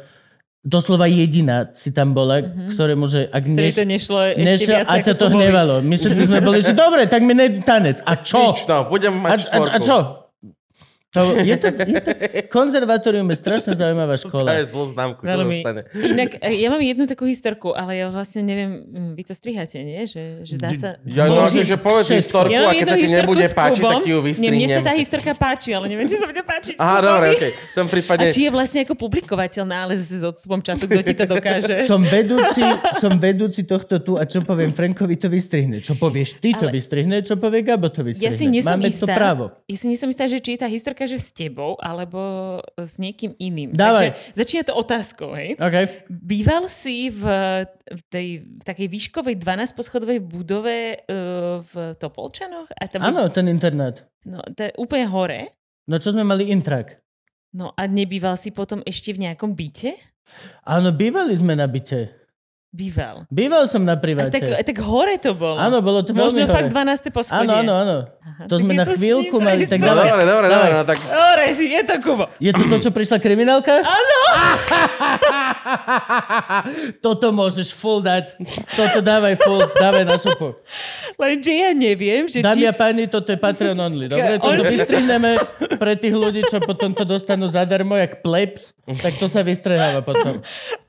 doslova 0.62 1.10
jediná 1.10 1.74
si 1.74 1.90
tam 1.90 2.14
bola, 2.14 2.42
mm-hmm. 2.42 2.70
ktorému, 2.78 3.06
že 3.10 3.26
ak 3.34 3.44
Ktorý 3.50 3.66
neš, 3.66 3.76
to 3.76 3.86
nešlo 3.86 4.18
ešte 4.30 4.46
nešlo, 4.46 4.70
viac 4.70 4.86
a 4.86 4.96
to 5.02 5.14
Kubovi. 5.18 5.34
hnevalo. 5.34 5.76
My 5.82 5.96
všetci 5.98 6.24
sme 6.30 6.40
boli, 6.46 6.60
že 6.62 6.74
dobre, 6.78 7.10
tak 7.10 7.22
mi 7.26 7.34
ne 7.34 7.48
tanec. 7.66 7.98
A 8.06 8.14
čo? 8.22 8.54
Nič, 8.54 8.70
no, 8.70 8.86
budem 8.86 9.18
A, 9.18 9.22
mať 9.26 9.30
a, 9.30 9.36
a 9.36 9.42
štvorku. 9.42 9.82
čo? 9.82 10.21
To, 11.12 11.36
je 11.36 11.56
to, 11.56 11.68
je 11.68 12.00
to, 12.00 12.12
konzervatórium 12.48 13.28
je 13.28 13.36
strašne 13.36 13.76
zaujímavá 13.76 14.16
To 14.16 14.32
škola. 14.32 14.56
je 14.56 14.66
zlú 14.66 14.96
známku, 14.96 15.20
čo 15.20 15.28
Veľmi. 15.28 15.60
dostane. 15.60 15.82
Inak, 15.92 16.30
e, 16.40 16.56
ja 16.56 16.68
mám 16.68 16.80
jednu 16.80 17.04
takú 17.04 17.28
historku, 17.28 17.76
ale 17.76 18.00
ja 18.00 18.08
vlastne 18.08 18.42
neviem, 18.42 18.72
mm, 18.82 19.12
vy 19.14 19.24
to 19.24 19.34
striháte, 19.34 19.76
nie? 19.78 20.08
Že, 20.08 20.24
že 20.42 20.56
dá 20.56 20.72
sa... 20.72 20.96
Ja, 21.04 21.28
no, 21.28 21.44
Môžeš 21.44 21.68
akože 21.68 21.78
povedz 21.78 22.08
historku 22.14 22.56
Ja 22.56 22.64
a 22.64 22.72
keď 22.72 22.88
sa 22.88 22.96
ti 22.96 23.12
nebude 23.12 23.44
páčiť, 23.44 23.84
tak 23.84 24.04
ju 24.04 24.18
Nie, 24.18 24.24
mne 24.24 24.32
sa 24.32 24.40
vystrihnem. 24.48 24.84
tá 24.84 24.94
historka 24.96 25.32
páči, 25.36 25.70
ale 25.72 25.86
neviem, 25.92 26.08
či 26.08 26.16
sa 26.16 26.24
bude 26.26 26.44
páčiť 26.44 26.76
Aha, 26.80 26.98
dobre, 27.04 27.26
okej. 27.36 27.52
V 27.52 27.76
tom 27.76 27.88
prípade... 27.92 28.24
A 28.24 28.32
či 28.32 28.42
je 28.48 28.52
vlastne 28.52 28.80
ako 28.82 28.94
publikovateľná, 28.96 29.78
ale 29.84 30.00
zase 30.00 30.16
s 30.16 30.26
odstupom 30.26 30.64
času, 30.64 30.88
kto 30.88 31.02
ti 31.04 31.12
to 31.12 31.28
dokáže. 31.28 31.76
Som 31.92 32.08
vedúci, 32.08 32.64
som 33.04 33.20
vedúci 33.20 33.68
tohto 33.68 34.00
tu 34.00 34.16
a 34.16 34.24
čo 34.24 34.40
poviem 34.42 34.72
Frankovi 34.72 35.20
to 35.20 35.28
vystrihne. 35.28 35.84
Čo 35.84 36.00
povieš 36.00 36.40
ty 36.40 36.56
to 36.56 36.72
Ale- 36.72 36.72
vystrihne, 36.72 37.20
čo 37.20 37.36
povie 37.36 37.68
Gabo 37.68 37.92
to 37.92 38.00
vystrihne. 38.00 38.24
Ja 38.24 38.32
si 38.32 38.48
nie 38.48 38.64
som 38.64 38.80
Máme 38.80 38.88
istá. 38.88 39.04
to 39.04 39.12
právo. 39.12 39.44
Ja 39.68 39.76
si 39.76 39.92
nie 39.92 40.00
som 40.00 40.08
istá, 40.08 40.24
že 40.26 40.40
či 40.40 40.56
je 40.56 40.60
tá 40.64 40.72
historka, 40.72 41.01
že 41.08 41.18
s 41.22 41.30
tebou, 41.34 41.78
alebo 41.80 42.20
s 42.78 43.02
niekým 43.02 43.34
iným. 43.38 43.74
Dávaj. 43.74 44.14
Takže 44.14 44.38
začína 44.38 44.64
to 44.68 44.74
otázkou, 44.78 45.30
hej? 45.34 45.58
OK. 45.58 46.06
Býval 46.08 46.70
si 46.70 47.10
v, 47.10 47.24
v, 47.68 48.02
tej, 48.10 48.28
v 48.46 48.64
takej 48.64 48.88
výškovej 48.90 49.36
12-poschodovej 49.40 50.20
budove 50.22 50.78
uh, 51.08 51.62
v 51.66 51.74
Topolčanoch? 51.98 52.70
A 52.78 52.90
tam 52.90 53.02
Áno, 53.06 53.28
ten 53.34 53.50
internát. 53.50 54.06
No, 54.28 54.42
to 54.54 54.70
je 54.70 54.72
úplne 54.78 55.10
hore. 55.10 55.58
No 55.90 55.98
čo 55.98 56.14
sme 56.14 56.22
mali 56.22 56.54
intrak? 56.54 57.02
No 57.52 57.76
a 57.76 57.84
nebýval 57.90 58.40
si 58.40 58.54
potom 58.54 58.80
ešte 58.88 59.12
v 59.12 59.28
nejakom 59.28 59.58
byte? 59.58 59.98
Áno, 60.64 60.96
bývali 60.96 61.36
sme 61.36 61.58
na 61.58 61.68
byte. 61.68 62.21
Býval. 62.72 63.28
Býval 63.28 63.68
som 63.68 63.84
na 63.84 64.00
A 64.00 64.02
priváte. 64.02 64.32
tak, 64.32 64.48
tak 64.48 64.78
hore 64.80 65.20
to 65.20 65.36
bolo. 65.36 65.60
Áno, 65.60 65.84
bolo 65.84 66.08
to 66.08 66.16
Možno 66.16 66.40
veľmi 66.40 66.48
fakt 66.48 66.72
hore. 66.72 66.88
12. 67.04 67.12
poschodie. 67.12 67.44
Áno, 67.44 67.54
áno, 67.60 67.74
áno. 67.76 67.98
To 68.48 68.56
tak 68.56 68.64
sme 68.64 68.74
na 68.80 68.88
to 68.88 68.96
chvíľku 68.96 69.36
mali, 69.44 69.68
to 69.68 69.76
tak 69.76 69.84
No 69.84 69.92
dobre, 69.92 70.24
dobre, 70.24 70.48
dobre, 70.48 70.72
no 70.72 70.84
tak 70.88 70.98
Hore 71.04 71.52
si, 71.52 71.68
je 71.68 71.84
to 71.84 71.96
Kubo. 72.00 72.32
Je 72.40 72.56
to 72.56 72.64
to, 72.64 72.76
čo 72.80 72.90
prišla 72.96 73.20
kriminálka? 73.20 73.76
Áno. 73.76 74.20
Toto 77.06 77.32
môžeš 77.32 77.74
full 77.74 78.02
dať. 78.02 78.36
Toto 78.74 79.00
dávaj 79.00 79.36
full, 79.40 79.62
dávaj 79.78 80.04
na 80.06 80.18
šupu. 80.18 80.58
Lenže 81.22 81.54
ja 81.54 81.72
neviem, 81.72 82.26
že 82.26 82.42
Dámy 82.42 82.66
či... 82.66 82.70
a 82.70 82.74
páni, 82.74 83.06
toto 83.06 83.30
je 83.30 83.40
Patreon 83.40 83.78
only. 83.78 84.10
Dobre, 84.10 84.42
to 84.42 84.48
On 84.48 84.58
vystrihneme 84.58 85.38
pre 85.78 85.94
tých 85.98 86.16
ľudí, 86.16 86.42
čo 86.50 86.58
potom 86.64 86.92
to 86.92 87.06
dostanú 87.06 87.46
zadarmo, 87.48 87.94
jak 87.94 88.26
plebs, 88.26 88.74
tak 89.02 89.16
to 89.22 89.30
sa 89.30 89.46
vystreháva 89.46 90.02
potom. 90.02 90.42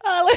Ale... 0.03 0.33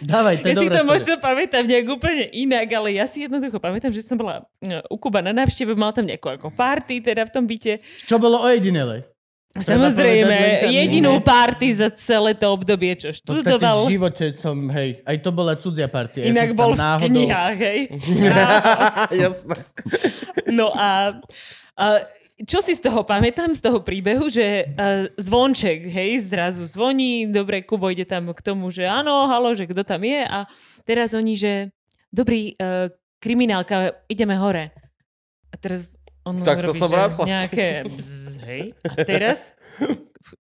Dávaj, 0.00 0.40
to 0.40 0.46
Ja 0.48 0.56
si 0.56 0.66
to 0.72 0.80
story. 0.80 0.88
možno 0.88 1.12
pamätám 1.20 1.64
nejak 1.68 1.86
úplne 1.92 2.24
inak, 2.32 2.66
ale 2.72 2.96
ja 2.96 3.04
si 3.04 3.28
jednoducho 3.28 3.60
pamätám, 3.60 3.92
že 3.92 4.00
som 4.00 4.16
bola 4.16 4.48
e, 4.64 4.80
u 4.88 4.96
Kuba 4.96 5.20
na 5.20 5.36
návšteve, 5.36 5.76
mal 5.76 5.92
tam 5.92 6.08
nejakú 6.08 6.32
ako 6.40 6.48
party 6.56 7.04
teda 7.04 7.28
v 7.28 7.30
tom 7.30 7.44
byte. 7.44 7.84
Čo 8.08 8.16
bolo 8.16 8.40
ojedinele? 8.40 9.04
Samozrejme, 9.50 10.70
jedinú 10.70 11.18
nie. 11.18 11.26
party 11.26 11.74
za 11.74 11.90
celé 11.98 12.38
to 12.38 12.46
obdobie, 12.54 12.94
čo 12.94 13.10
podstate 13.10 13.58
študoval. 13.58 13.78
v 13.82 13.98
živote 13.98 14.24
som, 14.38 14.56
hej, 14.70 15.02
aj 15.02 15.16
to 15.26 15.30
bola 15.34 15.58
cudzia 15.58 15.90
party. 15.90 16.22
Ja 16.22 16.26
Inak 16.30 16.54
som 16.54 16.58
bol 16.58 16.72
v 16.74 16.78
náhodou- 16.78 17.10
knihách, 17.10 17.58
hej. 17.58 17.80
jasné. 19.26 19.56
No 20.54 20.70
a, 20.70 21.18
a 21.74 21.86
čo 22.46 22.62
si 22.62 22.78
z 22.78 22.80
toho 22.86 23.02
pamätám, 23.02 23.50
z 23.50 23.58
toho 23.58 23.82
príbehu, 23.82 24.30
že 24.30 24.70
uh, 24.70 25.10
zvonček, 25.18 25.82
hej, 25.82 26.30
zrazu 26.30 26.62
zvoní, 26.70 27.26
dobre, 27.26 27.66
Kubo 27.66 27.90
ide 27.90 28.06
tam 28.06 28.30
k 28.30 28.40
tomu, 28.46 28.70
že 28.70 28.86
áno, 28.86 29.26
halo, 29.26 29.50
že 29.58 29.66
kto 29.66 29.82
tam 29.82 30.06
je 30.06 30.30
a 30.30 30.46
teraz 30.86 31.10
oni, 31.10 31.34
že 31.34 31.74
dobrý, 32.14 32.54
uh, 32.54 32.86
kriminálka, 33.18 33.98
ideme 34.06 34.38
hore. 34.38 34.70
A 35.50 35.58
teraz 35.58 35.98
on 36.22 36.38
Tak 36.40 36.62
to 36.62 36.72
robí, 36.72 36.78
som 36.80 36.88
že 36.88 36.96
rád, 36.96 37.12
nejaké 37.26 37.66
bzz, 37.84 38.29
hej. 38.46 38.74
A 38.86 38.94
teraz 39.04 39.54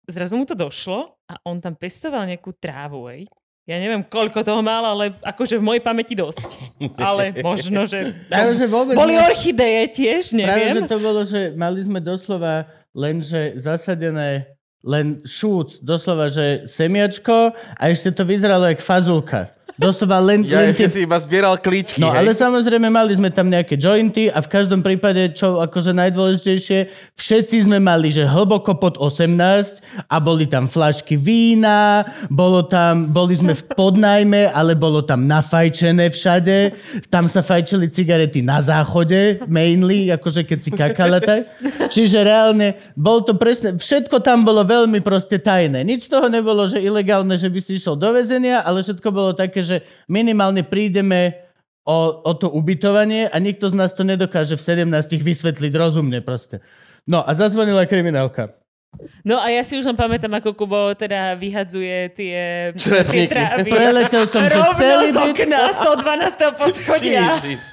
zrazu 0.10 0.36
mu 0.38 0.46
to 0.46 0.54
došlo 0.58 1.16
a 1.30 1.34
on 1.48 1.62
tam 1.64 1.74
pestoval 1.78 2.28
nejakú 2.28 2.52
trávu, 2.58 3.08
hej. 3.10 3.26
Ja 3.70 3.78
neviem, 3.78 4.02
koľko 4.02 4.42
toho 4.42 4.60
mal, 4.66 4.82
ale 4.82 5.14
akože 5.22 5.62
v 5.62 5.64
mojej 5.64 5.84
pamäti 5.86 6.18
dosť. 6.18 6.50
Ale 6.98 7.30
možno, 7.46 7.86
že... 7.86 8.10
Ale 8.34 8.58
že 8.58 8.66
vôbec 8.66 8.98
Boli 8.98 9.14
nie. 9.14 9.22
orchideje 9.22 9.82
tiež, 9.94 10.24
Práve, 10.34 10.66
že 10.66 10.82
neviem. 10.82 10.90
to 10.90 10.98
bolo, 10.98 11.22
že 11.22 11.54
mali 11.54 11.80
sme 11.86 12.02
doslova 12.02 12.66
len, 12.98 13.22
že 13.22 13.54
zasadené 13.56 14.50
len 14.82 15.22
šúc, 15.22 15.86
doslova, 15.86 16.34
že 16.34 16.66
semiačko 16.66 17.54
a 17.54 17.84
ešte 17.86 18.10
to 18.18 18.26
vyzeralo 18.26 18.66
jak 18.66 18.82
fazulka. 18.82 19.54
Doslova 19.82 20.22
len, 20.22 20.46
Ja 20.46 20.62
len 20.62 20.78
tie 20.78 20.86
si 20.86 21.10
iba 21.10 21.18
zbieral 21.18 21.58
klíčky, 21.58 21.98
No 21.98 22.14
hej. 22.14 22.22
ale 22.22 22.38
samozrejme 22.38 22.86
mali 22.86 23.18
sme 23.18 23.34
tam 23.34 23.50
nejaké 23.50 23.74
jointy 23.74 24.30
a 24.30 24.38
v 24.38 24.46
každom 24.46 24.86
prípade, 24.86 25.34
čo 25.34 25.58
akože 25.58 25.90
najdôležitejšie, 25.90 26.80
všetci 27.18 27.66
sme 27.66 27.82
mali, 27.82 28.14
že 28.14 28.22
hlboko 28.22 28.78
pod 28.78 29.02
18 29.02 29.82
a 30.06 30.16
boli 30.22 30.46
tam 30.46 30.70
flašky 30.70 31.18
vína, 31.18 32.06
bolo 32.30 32.62
tam, 32.62 33.10
boli 33.10 33.34
sme 33.34 33.58
v 33.58 33.64
podnajme, 33.74 34.54
ale 34.54 34.78
bolo 34.78 35.02
tam 35.02 35.26
nafajčené 35.26 36.14
všade, 36.14 36.78
tam 37.10 37.26
sa 37.26 37.42
fajčili 37.42 37.90
cigarety 37.90 38.46
na 38.46 38.62
záchode, 38.62 39.42
mainly, 39.50 40.14
akože 40.14 40.46
keď 40.46 40.60
si 40.62 40.70
kakala 40.70 41.18
tak. 41.18 41.50
Čiže 41.90 42.22
reálne, 42.22 42.78
bol 42.94 43.26
to 43.26 43.34
presne, 43.34 43.82
všetko 43.82 44.22
tam 44.22 44.46
bolo 44.46 44.62
veľmi 44.62 45.02
proste 45.02 45.42
tajné. 45.42 45.82
Nič 45.82 46.06
z 46.06 46.14
toho 46.14 46.30
nebolo, 46.30 46.70
že 46.70 46.78
ilegálne, 46.78 47.34
že 47.34 47.50
by 47.50 47.58
si 47.58 47.82
išiel 47.82 47.98
do 47.98 48.14
väzenia, 48.14 48.62
ale 48.62 48.86
všetko 48.86 49.10
bolo 49.10 49.34
také, 49.34 49.64
že 49.64 49.71
minimálne 50.12 50.68
prídeme 50.68 51.48
o, 51.88 52.22
o 52.22 52.32
to 52.38 52.52
ubytovanie 52.52 53.32
a 53.32 53.38
nikto 53.42 53.72
z 53.72 53.76
nás 53.78 53.96
to 53.96 54.06
nedokáže 54.06 54.60
v 54.60 54.86
17 54.86 55.18
vysvetliť 55.18 55.74
rozumne 55.74 56.20
proste. 56.22 56.62
No 57.10 57.26
a 57.26 57.32
zazvonila 57.34 57.90
kriminálka. 57.90 58.61
No 59.24 59.40
a 59.40 59.48
ja 59.48 59.64
si 59.64 59.80
už 59.80 59.88
len 59.88 59.96
pamätám, 59.96 60.30
ako 60.36 60.52
Kubo 60.52 60.92
teda 60.94 61.34
vyhadzuje 61.34 62.12
tie, 62.12 62.40
tie 62.76 63.24
trávy. 63.26 63.72
Preletel 63.72 64.28
som, 64.28 64.44
Rovno 64.44 64.76
celý 64.76 65.08
z 65.10 65.16
byt, 65.16 65.32
okna 65.32 65.60
112. 65.72 66.60
poschodia. 66.60 67.24
Jesus. 67.40 67.64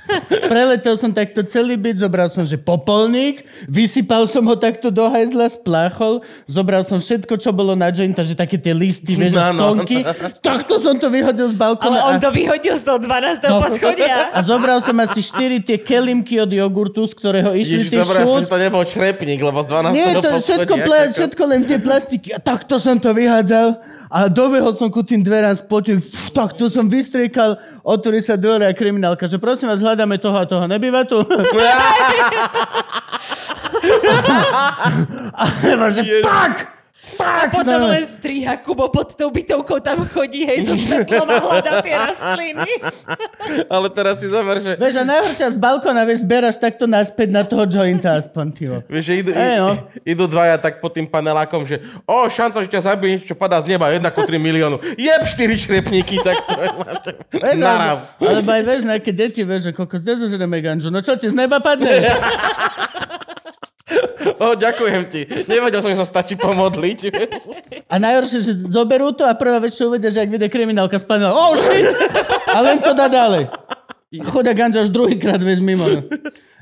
preletel 0.46 0.94
som 0.94 1.10
takto 1.10 1.42
celý 1.42 1.74
byt, 1.74 1.98
zobral 1.98 2.30
som, 2.30 2.46
že 2.46 2.54
popolník, 2.54 3.42
vysypal 3.66 4.30
som 4.30 4.46
ho 4.46 4.54
takto 4.54 4.88
do 4.88 5.10
hajzla, 5.10 5.50
spláchol, 5.50 6.22
zobral 6.46 6.86
som 6.86 7.02
všetko, 7.02 7.34
čo 7.34 7.50
bolo 7.50 7.74
na 7.74 7.90
jointa, 7.90 8.22
že 8.22 8.38
také 8.38 8.54
tie 8.54 8.72
listy, 8.72 9.18
vieš, 9.18 9.34
No, 9.34 9.50
no. 9.50 9.74
stonky, 9.74 10.06
takto 10.38 10.78
som 10.78 10.96
to 10.96 11.10
vyhodil 11.10 11.50
z 11.50 11.54
Ale 11.54 11.60
balkóna. 11.60 11.98
on 12.08 12.16
a... 12.16 12.22
to 12.22 12.30
vyhodil 12.30 12.78
z 12.78 12.84
toho 12.86 12.98
12. 13.02 13.42
No. 13.42 13.58
poschodia. 13.58 14.30
A 14.30 14.40
zobral 14.40 14.78
som 14.80 14.94
asi 15.02 15.18
4 15.18 15.66
tie 15.66 15.76
kelimky 15.76 16.38
od 16.38 16.48
jogurtu, 16.48 17.04
z 17.04 17.12
ktorého 17.12 17.58
išli 17.58 17.84
Ježiš, 17.84 17.90
tie 17.90 18.00
dobré, 18.00 18.18
šúc. 18.22 18.28
aspoň 18.28 18.42
to 18.46 18.56
nebol 18.62 18.82
črepník, 18.86 19.40
lebo 19.42 19.58
z 19.64 19.66
12. 19.66 19.92
Nie, 19.92 20.08
to 20.14 20.30
všetko, 20.38 20.74
poschodia, 20.78 21.07
kokos. 21.10 21.18
všetko 21.18 21.42
len 21.48 21.60
tie 21.64 21.78
plastiky. 21.80 22.28
A 22.36 22.38
takto 22.38 22.76
som 22.76 23.00
to 23.00 23.10
vyhádzal 23.16 23.80
a 24.08 24.28
dobehol 24.28 24.72
som 24.72 24.88
ku 24.88 25.04
tým 25.04 25.20
dverám 25.24 25.56
spotil. 25.56 26.00
Pf, 26.00 26.32
takto 26.32 26.68
som 26.72 26.88
vystriekal, 26.88 27.56
otvorí 27.84 28.20
sa 28.22 28.36
dvere 28.36 28.68
a 28.68 28.72
kriminálka, 28.76 29.28
že 29.28 29.40
prosím 29.40 29.68
vás, 29.68 29.84
hľadáme 29.84 30.16
toho 30.16 30.36
a 30.38 30.46
toho, 30.48 30.64
nebýva 30.70 31.04
tu? 31.04 31.20
a 35.34 35.44
že 35.92 36.02
tak! 37.18 37.50
Tak! 37.50 37.50
Potom 37.50 37.78
no. 37.82 37.90
len 37.90 38.04
striha 38.06 38.54
Kubo 38.62 38.86
pod 38.88 39.12
tou 39.12 39.28
bytovkou 39.28 39.82
tam 39.82 40.06
chodí, 40.06 40.46
hej, 40.46 40.64
so 40.64 40.74
svetlom 40.74 41.26
a 41.26 41.36
hľadá 41.42 41.82
tie 41.82 41.94
rastliny. 41.94 42.72
Ale 43.74 43.86
teraz 43.90 44.22
si 44.22 44.30
zober, 44.30 44.62
že, 44.62 44.78
Vieš, 44.78 44.94
a 45.00 45.04
najhoršia 45.04 45.48
z 45.54 45.58
balkóna, 45.58 46.06
vieš, 46.06 46.22
zberáš 46.22 46.56
takto 46.56 46.86
naspäť 46.86 47.28
na 47.34 47.42
toho 47.42 47.66
jointa 47.66 48.14
aspoň, 48.16 48.46
tyho. 48.54 48.76
vieš, 48.86 49.04
že 49.10 49.14
idú, 49.26 49.30
Ej, 49.34 49.56
no. 49.58 49.70
idú 50.06 50.24
dvaja 50.30 50.56
tak 50.58 50.78
pod 50.78 50.94
tým 50.94 51.04
panelákom, 51.04 51.66
že 51.66 51.82
o, 52.06 52.26
šanca, 52.30 52.62
že 52.62 52.70
ťa 52.70 52.94
zabije 52.94 53.08
niečo, 53.18 53.26
čo 53.32 53.36
padá 53.36 53.58
z 53.58 53.74
neba, 53.74 53.90
1 53.90 53.98
ku 54.14 54.22
3 54.22 54.38
miliónu. 54.38 54.76
Jeb, 54.94 55.22
4 55.26 55.58
črepníky, 55.58 56.22
tak 56.22 56.36
to 56.46 56.54
je. 56.54 56.68
Vieš, 57.38 57.56
Naraz. 57.58 58.14
ale- 58.20 58.40
Alebo 58.40 58.50
aj 58.52 58.62
vieš, 58.62 58.82
nejaké 58.86 59.10
deti, 59.10 59.42
vieš, 59.42 59.70
že 59.70 59.72
koľko 59.74 59.98
nezoženeme 60.00 60.58
ganžu. 60.60 60.88
No 60.92 61.00
čo 61.02 61.16
ti 61.16 61.28
z 61.28 61.34
neba 61.34 61.58
padne? 61.58 61.88
O, 64.36 64.52
ďakujem 64.52 65.02
ti. 65.08 65.24
Nevedel 65.48 65.80
som, 65.80 65.90
že 65.92 66.00
sa 66.04 66.08
stačí 66.08 66.36
pomodliť. 66.36 66.98
A 67.88 67.96
najhoršie, 67.96 68.44
že 68.44 68.52
zoberú 68.68 69.16
to 69.16 69.24
a 69.24 69.32
prvá 69.32 69.56
vec, 69.62 69.72
čo 69.72 69.88
uvedia, 69.88 70.12
že 70.12 70.20
ak 70.20 70.28
vyjde 70.28 70.52
kriminálka 70.52 71.00
z 71.00 71.08
panela. 71.08 71.32
Oh 71.32 71.56
shit! 71.56 71.88
A 72.52 72.58
len 72.60 72.82
to 72.84 72.92
dá 72.92 73.08
ďalej. 73.08 73.48
Choda 74.28 74.52
ganža 74.56 74.84
už 74.84 74.92
druhýkrát, 74.92 75.40
vieš, 75.40 75.60
mimo. 75.60 75.84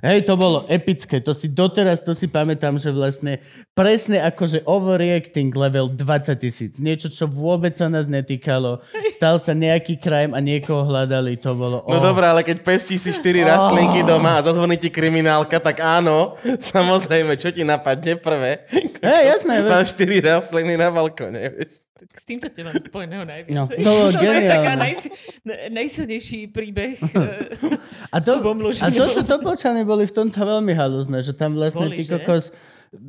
No. 0.02 0.12
Hej, 0.12 0.28
to 0.28 0.36
bolo 0.36 0.68
epické. 0.68 1.24
To 1.24 1.32
si 1.32 1.48
doteraz, 1.48 2.04
to 2.04 2.12
si 2.12 2.28
pamätám, 2.28 2.76
že 2.76 2.92
vlastne 2.92 3.40
presne 3.72 4.20
akože 4.20 4.68
overreacting 4.68 5.56
level 5.56 5.88
20 5.88 6.36
tisíc. 6.36 6.76
Niečo, 6.76 7.08
čo 7.08 7.24
vôbec 7.24 7.72
sa 7.72 7.88
nás 7.88 8.04
netýkalo. 8.04 8.84
Stal 9.08 9.40
sa 9.40 9.56
nejaký 9.56 9.96
crime 9.96 10.36
a 10.36 10.40
niekoho 10.44 10.84
hľadali. 10.84 11.40
To 11.40 11.56
bolo... 11.56 11.80
No 11.88 11.96
oh. 11.96 12.04
dobré, 12.04 12.28
ale 12.28 12.44
keď 12.44 12.60
pestíš 12.60 13.08
si 13.08 13.10
4 13.16 13.48
rastlinky 13.48 14.04
doma 14.04 14.36
a 14.36 14.44
zazvoní 14.44 14.76
ti 14.76 14.92
kriminálka, 14.92 15.56
tak 15.56 15.80
áno, 15.80 16.36
samozrejme, 16.76 17.40
čo 17.40 17.48
ti 17.48 17.64
napadne 17.64 18.20
prvé? 18.20 18.68
Hej, 19.00 19.22
jasné. 19.40 19.64
Mám 19.64 19.88
4 19.88 19.96
rastliny 20.20 20.76
na 20.76 20.92
balkóne, 20.92 21.56
vieš. 21.56 21.80
S 21.96 22.24
týmto 22.24 22.46
ťa 22.46 22.62
mám 22.62 22.76
spojeného 22.76 23.24
najviac. 23.24 23.54
No, 23.56 23.62
to 23.72 23.88
bolo 23.88 24.12
je 24.12 24.12
taká 24.12 24.20
geniálne. 24.20 24.76
najsi- 24.76 25.12
n- 25.42 25.60
najsilnejší 25.72 26.40
príbeh. 26.50 27.00
eh, 27.16 28.12
A, 28.12 28.20
to, 28.20 28.36
Kubom 28.36 28.60
a 28.60 28.64
Lužiňom. 28.68 28.92
to, 28.92 29.24
to 29.24 29.36
počany 29.40 29.80
boli 29.80 30.04
v 30.04 30.12
tomto 30.12 30.36
veľmi 30.38 30.72
halúzne, 30.72 31.18
že 31.20 31.32
tam 31.32 31.56
vlastne 31.56 31.88
Boli, 31.88 31.96
ty 31.96 32.04
kokos... 32.04 32.52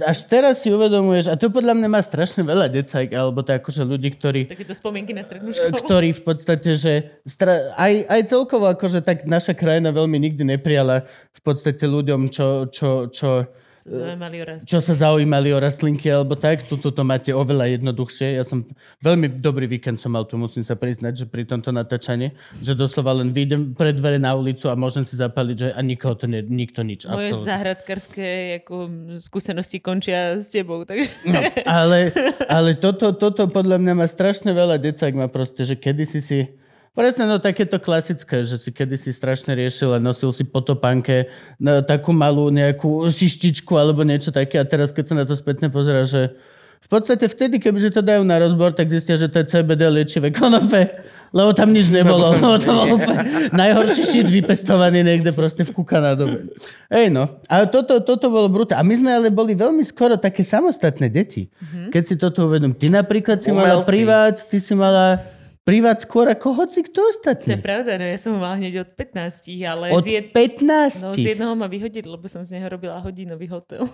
Až 0.03 0.25
teraz 0.27 0.65
si 0.65 0.74
uvedomuješ, 0.74 1.32
a 1.32 1.38
to 1.38 1.48
podľa 1.48 1.72
mňa 1.72 1.88
má 1.88 2.01
strašne 2.01 2.44
veľa 2.44 2.67
decajk, 2.67 3.13
alebo 3.13 3.39
to 3.39 3.56
akože 3.56 3.86
ľudí, 3.86 4.10
ktorí, 4.10 4.50
Takéto 4.50 4.74
spomienky 4.74 5.13
na 5.13 5.22
strednú 5.22 5.53
školu. 5.53 5.79
ktorí 5.79 6.10
v 6.12 6.24
podstate, 6.25 6.75
že 6.75 6.94
stra- 7.24 7.72
aj, 7.77 8.10
aj 8.10 8.22
celkovo 8.25 8.67
akože 8.67 9.00
tak 9.00 9.24
naša 9.24 9.53
krajina 9.53 9.94
veľmi 9.94 10.17
nikdy 10.17 10.44
neprijala 10.44 11.08
v 11.32 11.39
podstate 11.39 11.86
ľuďom, 11.88 12.27
čo, 12.27 12.67
čo, 12.67 13.08
čo, 13.08 13.48
Sa 13.88 14.03
zaujímali 14.03 14.38
o 14.44 14.46
rast. 14.46 14.63
čo 14.67 14.79
sa 14.84 14.94
zaujímali 14.94 15.50
o 15.56 15.60
rastlinky 15.63 16.12
alebo 16.12 16.36
tak. 16.36 16.67
Tuto 16.67 16.91
to 16.91 17.08
máte 17.08 17.32
oveľa 17.32 17.79
jednoduchšie. 17.79 18.36
Ja 18.36 18.44
som 18.44 18.67
veľmi 19.00 19.39
dobrý 19.39 19.63
víkend 19.72 19.96
som 19.96 20.12
mal 20.12 20.27
tu, 20.27 20.36
musím 20.36 20.67
sa 20.67 20.75
priznať, 20.75 21.24
že 21.24 21.25
pri 21.32 21.48
tomto 21.48 21.72
natáčaní, 21.72 22.36
že 22.60 22.75
doslova 22.75 23.15
len 23.15 23.32
vyjdem 23.32 23.72
pred 23.72 23.96
dvere 23.96 24.20
na 24.20 24.36
ulicu 24.36 24.67
a 24.67 24.75
môžem 24.75 25.08
si 25.08 25.15
zapaliť, 25.15 25.56
že 25.56 25.67
a 25.72 25.79
nikoho 25.79 26.20
to 26.20 26.27
ne, 26.27 26.44
nikto 26.44 26.84
nič. 26.84 27.08
Moje 27.08 27.32
absolútne. 27.32 27.48
záhradkárske 27.48 28.25
ako, 28.60 28.75
skúsenosti 29.24 29.79
končia 29.79 30.36
s 30.44 30.51
tebou, 30.51 30.84
takže... 30.84 31.08
No, 31.24 31.39
ale, 31.63 32.12
ale 32.51 32.75
toto, 32.75 33.15
toto 33.15 33.48
podľa 33.48 33.79
mňa 33.79 33.94
má 33.96 34.06
strašne 34.06 34.51
veľa 34.51 34.84
decák 34.84 35.15
má 35.15 35.32
proste, 35.32 35.63
že 35.63 35.79
kedysi 35.79 36.20
si 36.20 36.39
Presne, 36.98 37.30
no 37.30 37.38
takéto 37.38 37.77
klasické, 37.77 38.42
že 38.42 38.58
si 38.58 38.74
kedysi 38.74 39.13
strašne 39.13 39.54
riešil 39.54 39.94
a 39.94 40.01
nosil 40.01 40.34
si 40.34 40.42
po 40.42 40.66
topánke 40.66 41.30
no, 41.62 41.86
takú 41.86 42.10
malú 42.10 42.50
nejakú 42.50 43.06
šištičku 43.06 43.70
alebo 43.77 44.01
niečo 44.01 44.34
také 44.34 44.58
a 44.58 44.66
teraz 44.66 44.89
keď 44.89 45.06
sa 45.06 45.16
na 45.22 45.25
to 45.30 45.38
spätne 45.38 45.70
pozera, 45.70 46.10
že 46.10 46.34
V 46.77 46.88
podstate 46.88 47.25
vtedy, 47.25 47.58
kebyže 47.58 47.89
to 47.89 48.01
dajú 48.06 48.22
na 48.22 48.38
rozbor, 48.38 48.70
tak 48.70 48.94
zistia, 48.94 49.18
že 49.18 49.27
to 49.27 49.42
je 49.42 49.50
CBD 49.50 49.89
liečivé 49.89 50.30
konope, 50.30 51.01
lebo 51.34 51.50
tam 51.51 51.74
nič 51.74 51.89
nebolo. 51.89 52.38
Lebo 52.38 52.62
to 52.62 52.70
bol 52.70 52.88
úplne 53.01 53.50
najhorší 53.51 54.04
šit 54.06 54.27
vypestovaný 54.30 55.01
niekde 55.01 55.34
proste 55.34 55.66
v 55.66 55.74
Kuka 55.74 55.98
na 55.98 56.13
dobe. 56.13 56.54
Ej 56.88 57.10
no, 57.10 57.42
ale 57.50 57.68
toto, 57.74 58.00
toto 58.06 58.30
bolo 58.30 58.48
brutálne. 58.48 58.86
A 58.86 58.88
my 58.88 58.94
sme 58.94 59.10
ale 59.10 59.34
boli 59.34 59.58
veľmi 59.58 59.82
skoro 59.82 60.16
také 60.22 60.46
samostatné 60.46 61.10
deti. 61.10 61.50
Keď 61.89 62.04
si 62.06 62.16
toto 62.16 62.46
uvedom. 62.46 62.77
Ty 62.77 63.04
napríklad 63.04 63.42
si 63.42 63.50
mala 63.50 63.82
Umelci. 63.82 63.89
privát, 63.89 64.36
ty 64.38 64.58
si 64.62 64.72
mala 64.77 65.20
privát 65.68 66.00
skôr 66.00 66.32
ako 66.32 66.56
hoci 66.56 66.80
kto 66.88 67.04
To 67.04 67.04
je 67.04 67.12
ostatný. 67.20 67.60
pravda, 67.60 68.00
no 68.00 68.08
ja 68.08 68.16
som 68.16 68.32
ho 68.32 68.40
mal 68.40 68.56
hneď 68.56 68.88
od 68.88 68.90
15, 68.96 69.52
ale 69.68 69.92
Od 69.92 70.00
z, 70.00 70.08
jed... 70.16 70.26
15. 70.32 70.64
no, 71.04 71.12
z 71.12 71.36
jednoho 71.36 71.54
ma 71.60 71.68
vyhodili, 71.68 72.08
lebo 72.08 72.24
som 72.32 72.40
z 72.40 72.56
neho 72.56 72.72
robila 72.72 73.04
hodinový 73.04 73.52
hotel. 73.52 73.84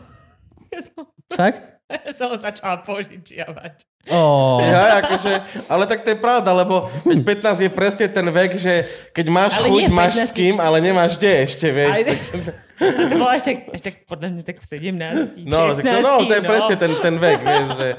Ja 0.74 0.82
som, 0.82 1.06
Fakt? 1.30 1.62
ja 2.06 2.12
som 2.18 2.34
ho 2.34 2.38
začala 2.42 2.82
požičiavať. 2.82 3.86
Oh. 4.03 4.60
Ja, 4.60 5.00
akože, 5.00 5.31
ale 5.72 5.88
tak 5.88 6.03
to 6.03 6.12
je 6.12 6.19
pravda, 6.19 6.51
lebo 6.51 6.91
veď 7.07 7.24
15 7.24 7.63
je 7.63 7.72
presne 7.72 8.05
ten 8.12 8.27
vek, 8.27 8.60
že 8.60 8.83
keď 9.15 9.25
máš 9.31 9.51
Ale 9.55 9.72
chuť, 9.72 9.83
máš 9.88 10.13
15. 10.19 10.27
s 10.27 10.31
kým, 10.36 10.55
ale 10.60 10.83
nemáš 10.83 11.15
kde 11.15 11.31
ešte, 11.48 11.67
vieš. 11.72 11.93
Ale- 11.95 12.07
Takže- 12.12 12.72
To 12.83 13.15
bolo 13.15 13.31
až 13.31 13.43
tak, 13.48 13.57
až 13.72 13.79
tak 13.79 13.95
podľa 14.03 14.27
mňa 14.33 14.43
tak 14.43 14.57
v 14.60 14.65
17, 14.65 15.48
No, 15.48 15.72
16. 15.72 15.77
tak 15.77 15.83
to, 15.88 16.00
no, 16.03 16.13
to 16.19 16.33
je 16.36 16.43
presne 16.43 16.75
ten, 16.75 16.91
ten 17.00 17.15
vek, 17.15 17.39
vieš, 17.39 17.67
že, 17.79 17.89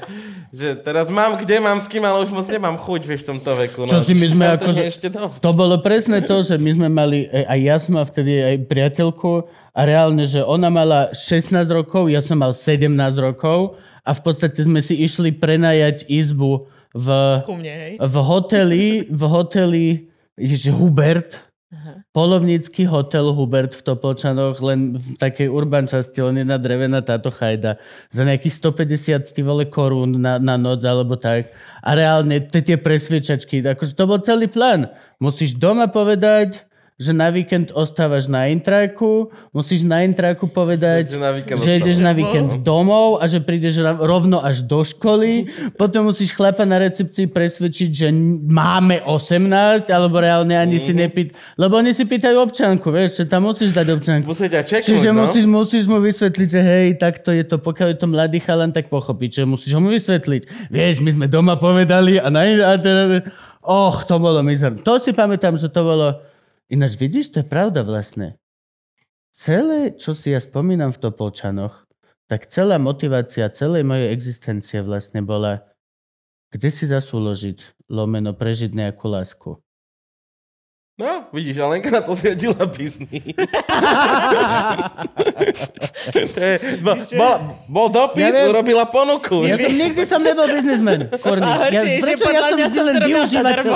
že 0.53 0.67
teraz 0.77 1.09
mám 1.09 1.41
kde, 1.41 1.57
mám 1.57 1.81
s 1.81 1.89
kým, 1.89 2.05
ale 2.05 2.21
už 2.21 2.29
moc 2.29 2.45
nemám 2.45 2.77
chuť, 2.77 3.01
vieš, 3.01 3.25
v 3.25 3.29
tomto 3.33 3.51
veku. 3.55 3.79
No. 3.81 3.89
Čo 3.89 4.05
si 4.05 4.13
my 4.13 4.27
sme 4.29 4.45
Tam 4.45 4.61
to 4.61 4.77
ešte 4.77 5.07
dobre. 5.09 5.41
To 5.41 5.51
bolo 5.57 5.81
presne 5.81 6.21
to, 6.21 6.45
že 6.45 6.61
my 6.61 6.69
sme 6.69 6.87
mali, 6.87 7.25
e, 7.25 7.49
aj 7.49 7.59
ja 7.59 7.75
som 7.81 7.97
mal 7.97 8.05
vtedy 8.05 8.45
aj 8.45 8.55
priateľku 8.69 9.31
a 9.73 9.81
reálne, 9.81 10.21
že 10.21 10.45
ona 10.45 10.69
mala 10.69 11.09
16 11.17 11.49
rokov, 11.73 12.13
ja 12.13 12.21
som 12.21 12.37
mal 12.37 12.53
17 12.53 12.93
rokov 13.17 13.79
a 14.05 14.13
v 14.13 14.21
podstate 14.21 14.61
sme 14.61 14.79
si 14.79 15.01
išli 15.01 15.33
prenajať 15.33 16.05
izbu 16.05 16.69
v, 16.95 17.07
Ku 17.43 17.57
mne, 17.57 17.73
hej. 17.73 17.93
v 17.99 18.15
hoteli, 18.21 18.85
v 19.09 19.21
hoteli, 19.27 19.87
že 20.37 20.71
Hubert, 20.71 21.43
polovnícky 22.15 22.87
hotel 22.87 23.35
Hubert 23.35 23.75
v 23.75 23.83
Topolčanoch, 23.83 24.63
len 24.63 24.95
v 24.95 25.19
takej 25.19 25.51
urban 25.51 25.83
časti, 25.83 26.23
len 26.23 26.39
jedna 26.39 26.55
drevená 26.55 27.03
táto 27.03 27.33
chajda, 27.33 27.75
za 28.07 28.23
nejakých 28.23 28.55
150 28.55 29.35
ty 29.35 29.41
vole 29.43 29.67
korún 29.67 30.15
na, 30.23 30.39
na 30.39 30.55
noc 30.55 30.79
alebo 30.87 31.19
tak. 31.19 31.51
A 31.83 31.97
reálne 31.97 32.39
t- 32.47 32.63
tie 32.63 32.79
presviečačky, 32.79 33.59
akože 33.59 33.91
to 33.91 34.07
bol 34.07 34.19
celý 34.23 34.47
plán. 34.47 34.87
Musíš 35.19 35.59
doma 35.59 35.91
povedať, 35.91 36.63
že 36.95 37.11
na 37.11 37.27
víkend 37.27 37.75
ostávaš 37.75 38.31
na 38.31 38.47
intraku, 38.47 39.27
musíš 39.51 39.83
na 39.83 40.07
intraku 40.07 40.47
povedať, 40.47 41.11
Že 41.11 41.19
na 41.19 41.31
víkend 41.35 41.59
že 41.59 41.71
ideš 41.75 41.97
na 41.99 42.15
víkend 42.15 42.63
domov 42.63 43.19
a 43.19 43.27
že 43.27 43.43
prídeš 43.43 43.83
rovno 43.83 44.39
až 44.39 44.63
do 44.63 44.79
školy, 44.79 45.51
potom 45.75 46.07
musíš 46.07 46.31
chlapa 46.31 46.63
na 46.63 46.79
recepcii 46.79 47.27
presvedčiť, 47.27 47.89
že 47.91 48.07
máme 48.47 49.03
18, 49.03 49.91
alebo 49.91 50.23
reálne 50.23 50.55
ani 50.55 50.79
si 50.79 50.95
nepýt, 50.95 51.35
lebo 51.59 51.75
oni 51.83 51.91
si 51.91 52.07
pýtajú 52.07 52.39
občanku, 52.39 52.87
vieš, 52.95 53.19
že 53.19 53.23
tam 53.27 53.51
musíš 53.51 53.75
dať 53.75 53.87
občanku. 53.91 54.31
Musí 54.31 54.47
ťa 54.47 54.63
čeknúť, 54.63 54.87
Čiže 54.87 55.09
no. 55.11 55.27
musíš, 55.27 55.45
musíš 55.51 55.83
mu 55.91 55.99
vysvetliť, 55.99 56.47
že 56.47 56.61
hej, 56.63 56.87
takto 56.95 57.35
je 57.35 57.43
to, 57.43 57.59
pokiaľ 57.59 57.87
je 57.91 57.99
to 57.99 58.07
mladý 58.07 58.39
chalan, 58.39 58.71
tak 58.71 58.87
pochopí, 58.87 59.27
že 59.27 59.43
musíš 59.43 59.75
ho 59.75 59.83
mu 59.83 59.91
vysvetliť. 59.91 60.71
Vieš, 60.71 61.03
my 61.03 61.11
sme 61.11 61.25
doma 61.27 61.59
povedali 61.59 62.23
a, 62.23 62.31
na, 62.31 62.47
a 62.47 62.79
teda, 62.79 63.19
och, 63.65 64.07
to 64.07 64.15
bolo 64.21 64.39
mizerné. 64.45 64.79
To 64.85 64.95
si 65.01 65.11
pamätám, 65.11 65.57
že 65.57 65.67
to 65.67 65.81
bolo, 65.83 66.21
ináč 66.69 66.97
vidíš, 66.97 67.31
to 67.31 67.37
je 67.41 67.47
pravda 67.47 67.85
vlastne. 67.85 68.39
Celé, 69.35 69.91
čo 69.93 70.15
si 70.15 70.31
ja 70.31 70.39
spomínam 70.39 70.95
v 70.95 71.01
Topolčanoch, 71.01 71.85
tak 72.25 72.49
celá 72.49 72.79
motivácia 72.81 73.51
celej 73.51 73.83
mojej 73.85 74.09
existencie 74.09 74.81
vlastne 74.81 75.21
bola, 75.21 75.67
kde 76.49 76.69
si 76.71 76.87
zasúložiť, 76.87 77.89
lomeno 77.91 78.33
prežiť 78.33 78.71
nejakú 78.73 79.05
lásku. 79.11 79.59
No, 80.95 81.27
vidíš, 81.35 81.59
a 81.59 81.67
Lenka 81.67 81.91
na 81.91 81.99
to 81.99 82.15
zriadila 82.15 82.63
biznis. 82.71 83.11
to 86.31 86.39
je, 86.39 86.55
bol, 86.79 86.95
bol, 87.19 87.35
bol 87.67 87.87
dopyt, 87.91 88.31
Ja 88.31 88.47
urobila 88.47 88.87
ponuku. 88.87 89.43
Ja 89.43 89.59
som 89.59 89.75
nikdy 89.75 90.07
som 90.07 90.23
nebol 90.23 90.47
biznismen, 90.47 91.11
Ja, 91.11 91.83
prečo 91.99 92.31
ja 92.31 92.47
som 92.47 92.55
som 92.71 92.83
len 92.87 93.03
využívateľ? 93.11 93.75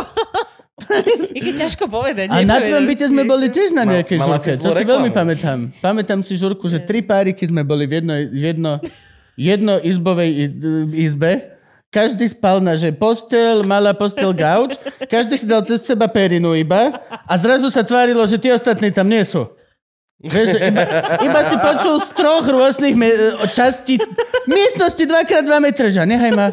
Je 1.35 1.41
keď 1.41 1.55
ťažko 1.65 1.85
povedať. 1.85 2.27
A 2.27 2.41
na 2.41 2.57
tvojom 2.57 2.85
byte 2.85 3.05
si. 3.05 3.11
sme 3.11 3.23
boli 3.23 3.47
tiež 3.47 3.71
na 3.71 3.83
Mal- 3.83 3.93
nejakej 3.97 4.17
mala 4.17 4.37
žurke. 4.37 4.51
To 4.55 4.69
si 4.69 4.77
reklamu. 4.77 4.89
veľmi 4.89 5.11
pamätám. 5.11 5.57
Pamätám 5.77 6.19
si 6.21 6.33
žurku, 6.33 6.65
že 6.65 6.79
tri 6.79 6.99
páriky 6.99 7.43
sme 7.43 7.61
boli 7.61 7.83
v 7.83 7.99
jedno, 7.99 8.13
jedno, 8.29 8.71
jedno 9.33 9.73
izbovej 9.77 10.29
izbe. 10.93 11.55
Každý 11.89 12.29
spal 12.29 12.61
na, 12.61 12.77
že 12.77 12.93
postel, 12.93 13.65
mala 13.65 13.97
postel 13.97 14.29
gauč, 14.29 14.77
každý 15.09 15.35
si 15.35 15.49
dal 15.49 15.65
cez 15.65 15.81
seba 15.81 16.05
perinu 16.05 16.53
iba 16.53 16.93
a 17.25 17.33
zrazu 17.33 17.65
sa 17.67 17.81
tvárilo, 17.81 18.21
že 18.29 18.37
tí 18.37 18.45
ostatní 18.47 18.93
tam 18.93 19.09
nie 19.09 19.25
sú. 19.25 19.49
Vieš, 20.19 20.59
iba, 20.61 20.83
iba 21.17 21.41
si 21.41 21.55
počul 21.55 21.97
z 21.97 22.09
troch 22.11 22.43
rôznych 22.43 22.93
me- 22.93 23.15
častí 23.49 23.97
miestnosti 24.45 25.01
2x2 25.01 25.49
metre, 25.57 25.87
že 25.87 26.03
nechaj 26.03 26.31
ma. 26.31 26.47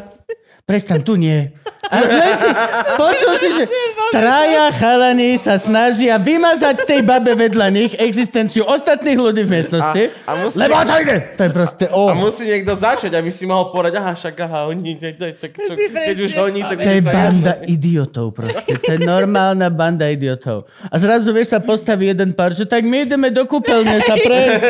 Prestan, 0.66 0.98
tu 0.98 1.14
nie. 1.14 1.54
A 1.86 2.02
si, 2.34 2.50
počul 2.98 3.32
si, 3.38 3.48
že 3.54 3.64
traja 4.10 4.74
chalani 4.74 5.38
sa 5.38 5.54
snažia 5.54 6.18
vymazať 6.18 6.82
tej 6.82 7.06
babe 7.06 7.38
vedľa 7.38 7.70
nich 7.70 7.94
existenciu 7.94 8.66
ostatných 8.66 9.14
ľudí 9.14 9.46
v 9.46 9.50
miestnosti. 9.54 10.02
A- 10.26 10.34
a 10.34 10.42
musí- 10.42 10.58
Lebo 10.58 10.74
to 10.82 10.94
ide. 10.98 11.16
To 11.38 11.42
je 11.46 11.50
proste, 11.54 11.84
A 11.86 11.94
oh. 11.94 12.10
musí 12.18 12.50
niekto 12.50 12.74
začať, 12.74 13.14
aby 13.14 13.30
si 13.30 13.46
mohol 13.46 13.70
povedať, 13.70 14.02
aha, 14.02 14.18
však 14.18 14.34
aha, 14.42 14.66
oni, 14.66 14.98
čak, 14.98 15.14
čo, 15.38 15.70
si 15.70 15.86
keď 15.86 16.16
už 16.18 16.32
oni, 16.34 16.60
tak... 16.66 16.76
To 16.82 16.90
je 16.90 17.02
banda 17.06 17.52
idiotov 17.62 18.34
proste. 18.34 18.74
To 18.74 18.90
je 18.90 19.00
normálna 19.06 19.70
banda 19.70 20.10
idiotov. 20.10 20.66
A 20.90 20.98
zrazu 20.98 21.30
vieš 21.30 21.54
sa 21.54 21.62
postaví 21.62 22.10
jeden 22.10 22.34
pár, 22.34 22.58
že 22.58 22.66
tak 22.66 22.82
my 22.82 23.06
ideme 23.06 23.30
do 23.30 23.46
kúpeľne 23.46 24.02
sa 24.02 24.18
prejsť. 24.26 24.62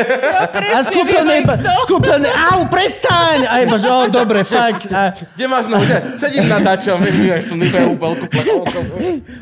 A 0.53 0.77
z 0.85 0.89
kúpeľne 0.93 1.35
z 1.57 1.85
kúpeľne, 1.89 2.29
au, 2.53 2.69
prestaň! 2.69 3.49
A 3.49 3.65
iba, 3.65 3.81
že, 3.81 3.89
o, 3.89 4.05
dobre, 4.21 4.45
fakt. 4.45 4.85
A, 4.93 5.17
Kde 5.33 5.45
máš 5.49 5.65
nohu? 5.65 5.86
Sedím 6.21 6.49
na 6.49 6.59
dačom, 6.59 7.01
vieš, 7.01 7.49
tu 7.49 7.55
nové 7.55 7.81
úplku 7.87 8.27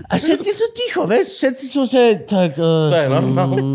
a 0.06 0.22
všetci 0.22 0.50
sú 0.54 0.66
ticho, 0.72 1.02
vieš, 1.10 1.42
všetci 1.42 1.66
sú, 1.66 1.82
že 1.90 2.30
tak... 2.30 2.54
Uh, 2.62 2.94
To 2.94 2.98
je 3.02 3.10
normálne. 3.10 3.66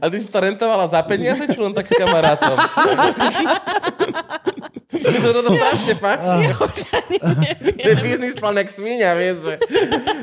A 0.00 0.08
ty 0.08 0.16
si 0.16 0.32
to 0.32 0.40
rentovala 0.40 0.88
za 0.88 1.04
peniaze, 1.04 1.44
či 1.44 1.60
len 1.60 1.76
tak 1.76 1.92
kamarátom? 1.92 2.56
Mne 4.92 5.18
sa 5.18 5.30
to 5.32 5.50
strašne 5.54 5.94
páči. 5.96 6.36
To 7.64 7.86
je 7.88 7.96
biznis 8.00 8.34
plán 8.36 8.56
jak 8.60 8.70
svinia, 8.70 9.16
vieš, 9.16 9.48
že 9.48 9.54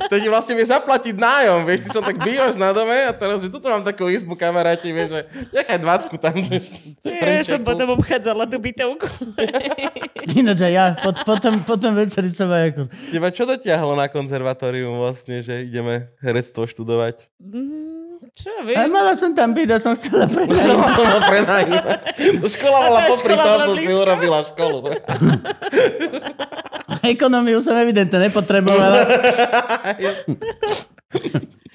to 0.08 0.16
ti 0.18 0.28
vlastne 0.30 0.54
vie 0.54 0.66
zaplatiť 0.66 1.16
nájom, 1.18 1.66
vieš, 1.66 1.88
ty 1.88 1.90
som 1.90 2.04
tak 2.06 2.18
bývaš 2.22 2.56
na 2.58 2.70
dome 2.76 2.94
a 2.94 3.12
teraz, 3.14 3.42
že 3.42 3.50
tuto 3.50 3.68
mám 3.70 3.82
takú 3.82 4.08
izbu 4.08 4.38
kamaráti, 4.38 4.94
vieš, 4.94 5.18
že 5.18 5.22
nechaj 5.50 5.78
dvacku 5.82 6.16
tam. 6.18 6.36
Že, 6.38 6.58
Ja 7.06 7.44
som 7.46 7.62
potom 7.62 7.94
obchádzala 7.98 8.46
tú 8.50 8.58
bytovku. 8.62 9.08
Ináč 10.40 10.60
aj 10.66 10.74
ja, 10.74 10.86
pot, 11.02 11.16
potom, 11.26 11.54
potom 11.66 11.92
večeri 11.98 12.30
som 12.30 12.50
aj 12.50 12.64
ako... 12.74 12.82
Teba 13.14 13.30
čo 13.34 13.44
dotiahlo 13.46 13.94
na 13.98 14.08
konzervatórium 14.08 15.02
vlastne, 15.02 15.42
že 15.42 15.66
ideme 15.66 16.14
herectvo 16.22 16.66
študovať? 16.70 17.28
Mm, 17.42 18.01
Čo 18.30 18.52
viem? 18.70 18.86
mala 18.94 19.18
som 19.18 19.34
tam 19.34 19.58
byť 19.58 19.70
a 19.74 19.78
som 19.82 19.98
chcela 19.98 20.30
prejsť. 20.30 20.54
Som 20.54 20.78
som 20.78 21.08
ho 21.10 21.20
prenajímať. 21.26 22.00
Škola 22.54 22.78
bola 22.86 23.00
popri 23.10 23.34
tom, 23.34 23.58
som 23.58 23.76
si 23.78 23.94
urobila 23.94 24.40
školu. 24.46 24.78
Ekonómiu 27.18 27.58
som 27.66 27.74
evidentne 27.78 28.30
nepotrebovala. 28.30 28.98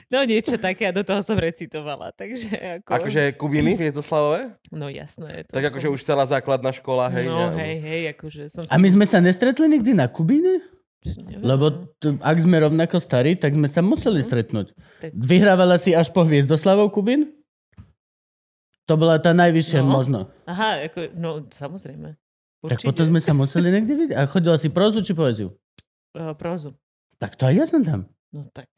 No 0.07 0.23
niečo 0.23 0.55
také 0.55 0.87
a 0.87 0.95
do 0.95 1.03
toho 1.03 1.19
som 1.19 1.35
recitovala. 1.35 2.15
Takže 2.15 2.79
ako... 2.79 2.91
Akože 2.95 3.35
Kubiny, 3.35 3.75
vieš 3.75 3.99
doslavové? 3.99 4.55
No 4.71 4.87
jasné. 4.87 5.43
To 5.51 5.59
Tak 5.59 5.75
akože 5.75 5.91
už 5.91 6.01
celá 6.07 6.23
základná 6.31 6.71
škola, 6.71 7.11
hej. 7.11 7.27
No 7.27 7.51
ne? 7.51 7.59
hej, 7.59 7.75
hej, 7.83 8.03
akože 8.15 8.47
som... 8.47 8.63
A 8.71 8.79
my 8.79 8.87
sme 8.87 9.03
sa 9.03 9.19
nestretli 9.19 9.67
nikdy 9.67 9.99
na 9.99 10.07
Kubine? 10.07 10.63
Lebo 11.39 11.71
t- 11.97 12.19
ak 12.19 12.37
sme 12.37 12.57
rovnako 12.59 12.97
starí, 12.97 13.35
tak 13.35 13.53
sme 13.53 13.67
sa 13.67 13.79
museli 13.79 14.19
stretnúť. 14.19 14.75
Tak- 15.01 15.13
Vyhrávala 15.15 15.77
si 15.77 15.93
až 15.93 16.11
po 16.11 16.23
Hviezdoslavou 16.23 16.89
Kubin? 16.89 17.31
To 18.87 18.95
bola 18.95 19.19
tá 19.19 19.31
najvyššia 19.31 19.81
No. 19.81 19.91
možno. 19.93 20.19
Aha, 20.45 20.87
ako, 20.87 21.11
no 21.13 21.31
samozrejme. 21.49 22.15
Tak 22.61 22.79
Určite. 22.79 22.87
potom 22.87 23.05
sme 23.07 23.21
sa 23.21 23.33
museli 23.33 23.69
niekde 23.69 23.95
vidieť. 23.95 24.15
A 24.15 24.27
chodila 24.27 24.57
si 24.57 24.67
prózu 24.67 24.99
či 25.01 25.13
poéziu? 25.13 25.55
Uh, 26.13 26.35
prózu. 26.41 26.75
Tak 27.19 27.35
to 27.35 27.45
aj 27.45 27.55
ja 27.55 27.65
som 27.65 27.83
tam. 27.83 28.01
No 28.31 28.43
tak. 28.47 28.69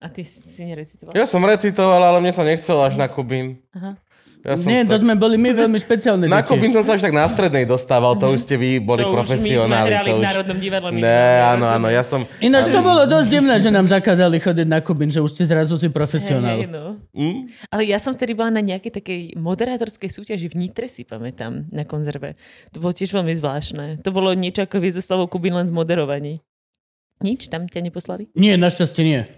A 0.00 0.08
ty 0.08 0.24
si, 0.24 0.40
si 0.48 0.64
nerecitoval? 0.64 1.12
Ja 1.12 1.28
som 1.28 1.44
recitoval, 1.44 2.00
ale 2.00 2.24
mne 2.24 2.32
sa 2.32 2.40
nechcelo 2.40 2.80
až 2.80 2.96
na 2.96 3.04
Kubín. 3.04 3.60
Aha. 3.76 4.00
Ja 4.40 4.56
som 4.56 4.72
Nie, 4.72 4.88
to 4.88 4.96
tak... 4.96 5.04
sme 5.04 5.12
boli 5.20 5.36
my 5.36 5.52
veľmi 5.52 5.76
špeciálne 5.76 6.24
Na 6.24 6.40
deti. 6.40 6.48
Kubín 6.48 6.72
som 6.72 6.80
sa 6.80 6.96
už 6.96 7.04
tak 7.04 7.12
na 7.12 7.28
strednej 7.28 7.68
dostával, 7.68 8.16
to 8.16 8.32
už 8.32 8.48
ste 8.48 8.56
vy 8.56 8.80
boli 8.80 9.04
To 9.04 9.12
už 9.12 9.12
my 9.12 9.20
sme 9.20 9.20
profesionáli. 9.20 9.88
hrali 9.92 10.08
to 10.08 10.16
v. 10.16 10.24
Národnom 10.24 10.56
divadle. 10.56 10.88
Ne, 10.96 11.28
áno, 11.44 11.64
áno, 11.68 11.86
ja 11.92 12.00
som... 12.00 12.24
Ináč 12.40 12.72
to 12.72 12.80
bolo 12.80 13.04
dosť 13.04 13.28
divné, 13.28 13.60
že 13.60 13.68
nám 13.68 13.84
zakázali 13.92 14.40
chodiť 14.40 14.64
na 14.64 14.80
Kubín, 14.80 15.12
že 15.12 15.20
už 15.20 15.36
si 15.36 15.44
zrazu 15.44 15.76
si 15.76 15.92
profesionál. 15.92 16.56
hej, 16.56 16.72
no. 16.72 16.96
Hm? 17.12 17.52
Ale 17.68 17.84
ja 17.84 18.00
som 18.00 18.16
vtedy 18.16 18.32
bola 18.32 18.48
na 18.48 18.64
nejakej 18.64 18.96
takej 18.96 19.20
moderátorskej 19.36 20.08
súťaži 20.08 20.48
v 20.48 20.56
Nitre, 20.56 20.88
si 20.88 21.04
pamätám, 21.04 21.68
na 21.68 21.84
konzerve. 21.84 22.40
To 22.72 22.80
bolo 22.80 22.96
tiež 22.96 23.12
veľmi 23.12 23.36
zvláštne. 23.36 24.00
To 24.00 24.08
bolo 24.08 24.32
niečo 24.32 24.64
ako 24.64 24.80
Viezoslavo 24.80 25.28
Kubin 25.28 25.52
len 25.52 25.68
v 25.68 25.76
moderovaní. 25.76 26.40
Nič? 27.20 27.52
Tam 27.52 27.68
ťa 27.68 27.84
neposlali? 27.84 28.32
Nie, 28.32 28.56
našťastie 28.56 29.04
nie. 29.04 29.28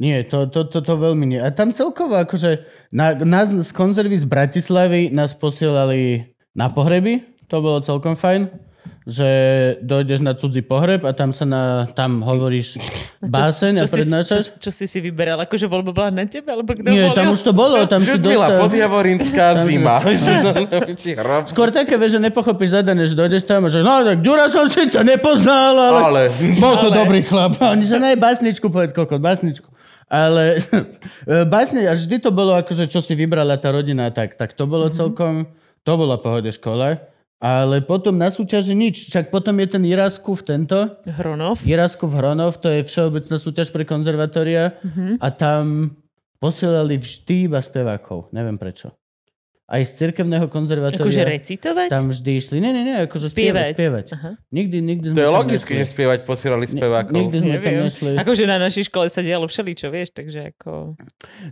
Nie, 0.00 0.24
to, 0.24 0.48
to, 0.48 0.64
to, 0.64 0.80
to 0.80 0.94
veľmi 0.96 1.36
nie. 1.36 1.40
A 1.40 1.52
tam 1.52 1.76
celkovo 1.76 2.16
akože 2.16 2.64
na, 2.90 3.12
nás 3.12 3.52
z 3.52 3.70
konzervy 3.76 4.16
z 4.16 4.24
Bratislavy 4.24 5.12
nás 5.12 5.36
posielali 5.36 6.32
na 6.56 6.72
pohreby. 6.72 7.22
To 7.52 7.60
bolo 7.60 7.84
celkom 7.84 8.16
fajn 8.16 8.48
že 9.02 9.28
dojdeš 9.82 10.22
na 10.22 10.38
cudzí 10.38 10.62
pohreb 10.62 11.02
a 11.02 11.10
tam 11.10 11.34
sa 11.34 11.42
na, 11.42 11.90
tam 11.90 12.22
hovoríš 12.22 12.78
báseň 13.18 13.82
a 13.82 13.86
si, 13.90 13.94
prednášaš. 13.98 14.44
čo, 14.58 14.62
čo, 14.62 14.70
si 14.70 14.86
si 14.86 14.98
vyberal? 15.02 15.42
Akože 15.42 15.66
voľba 15.66 15.90
bola 15.90 16.10
na 16.14 16.22
tebe? 16.22 16.54
Alebo 16.54 16.70
kto 16.70 16.86
Nie, 16.86 17.10
volil? 17.10 17.18
tam 17.18 17.34
už 17.34 17.40
to 17.42 17.50
bolo, 17.50 17.82
tam 17.90 18.06
si 18.06 18.14
Ľudmila 18.14 18.46
dostal... 18.46 18.62
Podjavorinská 18.70 19.46
zima. 19.66 19.98
Skôr 21.50 21.74
také, 21.74 21.98
vieš, 21.98 22.18
že 22.18 22.20
nepochopíš 22.30 22.78
zadané, 22.78 23.10
že 23.10 23.18
dojdeš 23.18 23.42
tam 23.42 23.66
a 23.66 23.68
že 23.74 23.82
no 23.82 24.06
tak 24.06 24.22
Ďura 24.22 24.46
som 24.46 24.70
síce 24.70 25.02
nepoznal, 25.02 25.74
ale, 25.74 25.98
Ale. 25.98 26.22
bol 26.62 26.78
to 26.78 26.94
Ale. 26.94 26.96
dobrý 27.02 27.20
chlap. 27.26 27.58
A 27.58 27.74
oni 27.74 27.82
že 27.82 27.98
nej, 27.98 28.14
básničku, 28.14 28.70
povedz 28.70 28.94
koľko, 28.94 29.18
básničku. 29.18 29.66
Ale 30.12 30.60
básne, 31.52 31.88
a 31.88 31.96
vždy 31.96 32.20
to 32.20 32.28
bolo 32.28 32.52
akože, 32.52 32.84
čo 32.92 33.00
si 33.00 33.16
vybrala 33.16 33.56
tá 33.56 33.72
rodina, 33.72 34.12
tak, 34.12 34.36
tak 34.36 34.52
to 34.52 34.68
bolo 34.68 34.92
celkom, 34.92 35.48
to 35.80 35.92
bolo 35.96 36.20
pohode 36.20 36.52
škole. 36.52 37.00
Ale 37.42 37.82
potom 37.82 38.14
na 38.14 38.30
súťaži 38.30 38.70
nič. 38.70 39.10
Však 39.10 39.34
potom 39.34 39.58
je 39.58 39.74
ten 39.74 39.82
Jiraskov 39.82 40.46
tento, 40.46 40.94
Hronov. 41.02 41.58
Jiraskov 41.66 42.14
Hronov, 42.14 42.62
to 42.62 42.70
je 42.70 42.86
všeobecná 42.86 43.34
súťaž 43.34 43.74
pre 43.74 43.82
konzervatória 43.82 44.78
a 45.18 45.28
tam 45.34 45.90
posielali 46.38 47.02
vždy 47.02 47.50
iba 47.50 47.58
spevákov. 47.58 48.30
Neviem 48.30 48.54
prečo. 48.62 48.94
Aj 49.70 49.78
z 49.80 49.90
cirkevného 49.94 50.50
konzervatória. 50.50 51.00
Akože 51.00 51.22
recitovať? 51.22 51.88
Tam 51.88 52.10
vždy 52.10 52.30
išli, 52.34 52.56
nie, 52.58 52.70
nie, 52.70 52.82
nie, 52.82 52.96
akože 53.00 53.30
Spievať. 53.30 53.72
spievať. 53.72 54.06
Aha. 54.12 54.30
Nikdy, 54.50 54.76
nikdy 54.82 55.06
sme 55.08 55.16
To 55.16 55.22
je 55.22 55.30
tam 55.30 55.38
logické, 55.38 55.70
že 55.78 55.84
spievať 55.88 56.18
posielali 56.26 56.66
spevákov. 56.66 57.14
Nikdy 57.14 57.36
sme 57.38 57.46
tam 57.48 57.56
Neviem. 57.62 57.82
nešli. 57.86 58.10
Akože 58.20 58.44
na 58.44 58.58
našej 58.58 58.84
škole 58.90 59.06
sa 59.08 59.22
dialo 59.22 59.46
všeličo, 59.46 59.88
vieš, 59.88 60.12
takže 60.12 60.52
ako... 60.52 60.98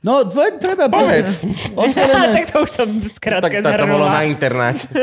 No, 0.02 0.26
tvoj, 0.26 0.58
treba... 0.60 0.90
Povedz. 0.90 1.46
Otvorené, 1.80 2.26
tak 2.34 2.44
to 2.50 2.56
už 2.60 2.70
som 2.70 2.88
skrátka 3.00 3.56
Tak 3.56 3.78
to 3.78 3.86
bolo 3.88 4.04
na 4.04 4.22
internáte. 4.26 4.84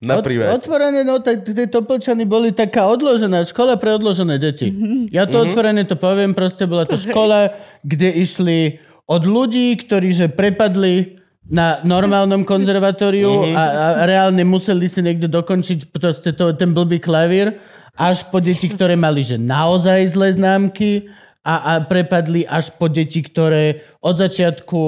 Na 0.00 0.16
Ot- 0.16 0.24
privát. 0.24 0.56
otvorené, 0.56 1.04
no 1.04 1.20
tak 1.20 1.44
tie 1.44 1.68
Topolčany 1.68 2.24
boli 2.24 2.56
taká 2.56 2.88
odložená 2.88 3.44
škola 3.44 3.76
pre 3.76 3.92
odložené 3.92 4.40
deti. 4.40 4.72
Mhm. 4.72 5.12
Ja 5.12 5.28
to 5.28 5.44
otvorene 5.44 5.84
to 5.84 5.92
poviem, 5.92 6.32
proste 6.32 6.64
bola 6.64 6.88
to 6.88 6.96
škola, 6.96 7.52
kde 7.84 8.08
išli 8.16 8.80
od 9.10 9.22
ľudí, 9.26 9.74
ktorí 9.74 10.14
že 10.14 10.30
prepadli 10.30 11.18
na 11.50 11.82
normálnom 11.82 12.46
konzervatóriu 12.46 13.50
Mhm. 13.50 13.54
a, 13.58 13.64
a 13.66 13.86
reálne 14.06 14.46
museli 14.46 14.86
si 14.86 15.02
niekde 15.02 15.26
dokončiť 15.26 15.90
proste 15.90 16.30
to, 16.30 16.54
ten 16.54 16.70
blbý 16.70 17.02
klavír, 17.02 17.58
až 17.98 18.22
po 18.30 18.38
deti, 18.38 18.70
ktoré 18.70 18.94
mali 18.94 19.26
že 19.26 19.34
naozaj 19.34 20.14
zlé 20.14 20.30
známky 20.38 21.10
a, 21.42 21.54
a 21.58 21.72
prepadli 21.82 22.46
až 22.46 22.70
po 22.78 22.86
deti, 22.86 23.26
ktoré 23.26 23.82
od 23.98 24.14
začiatku 24.14 24.80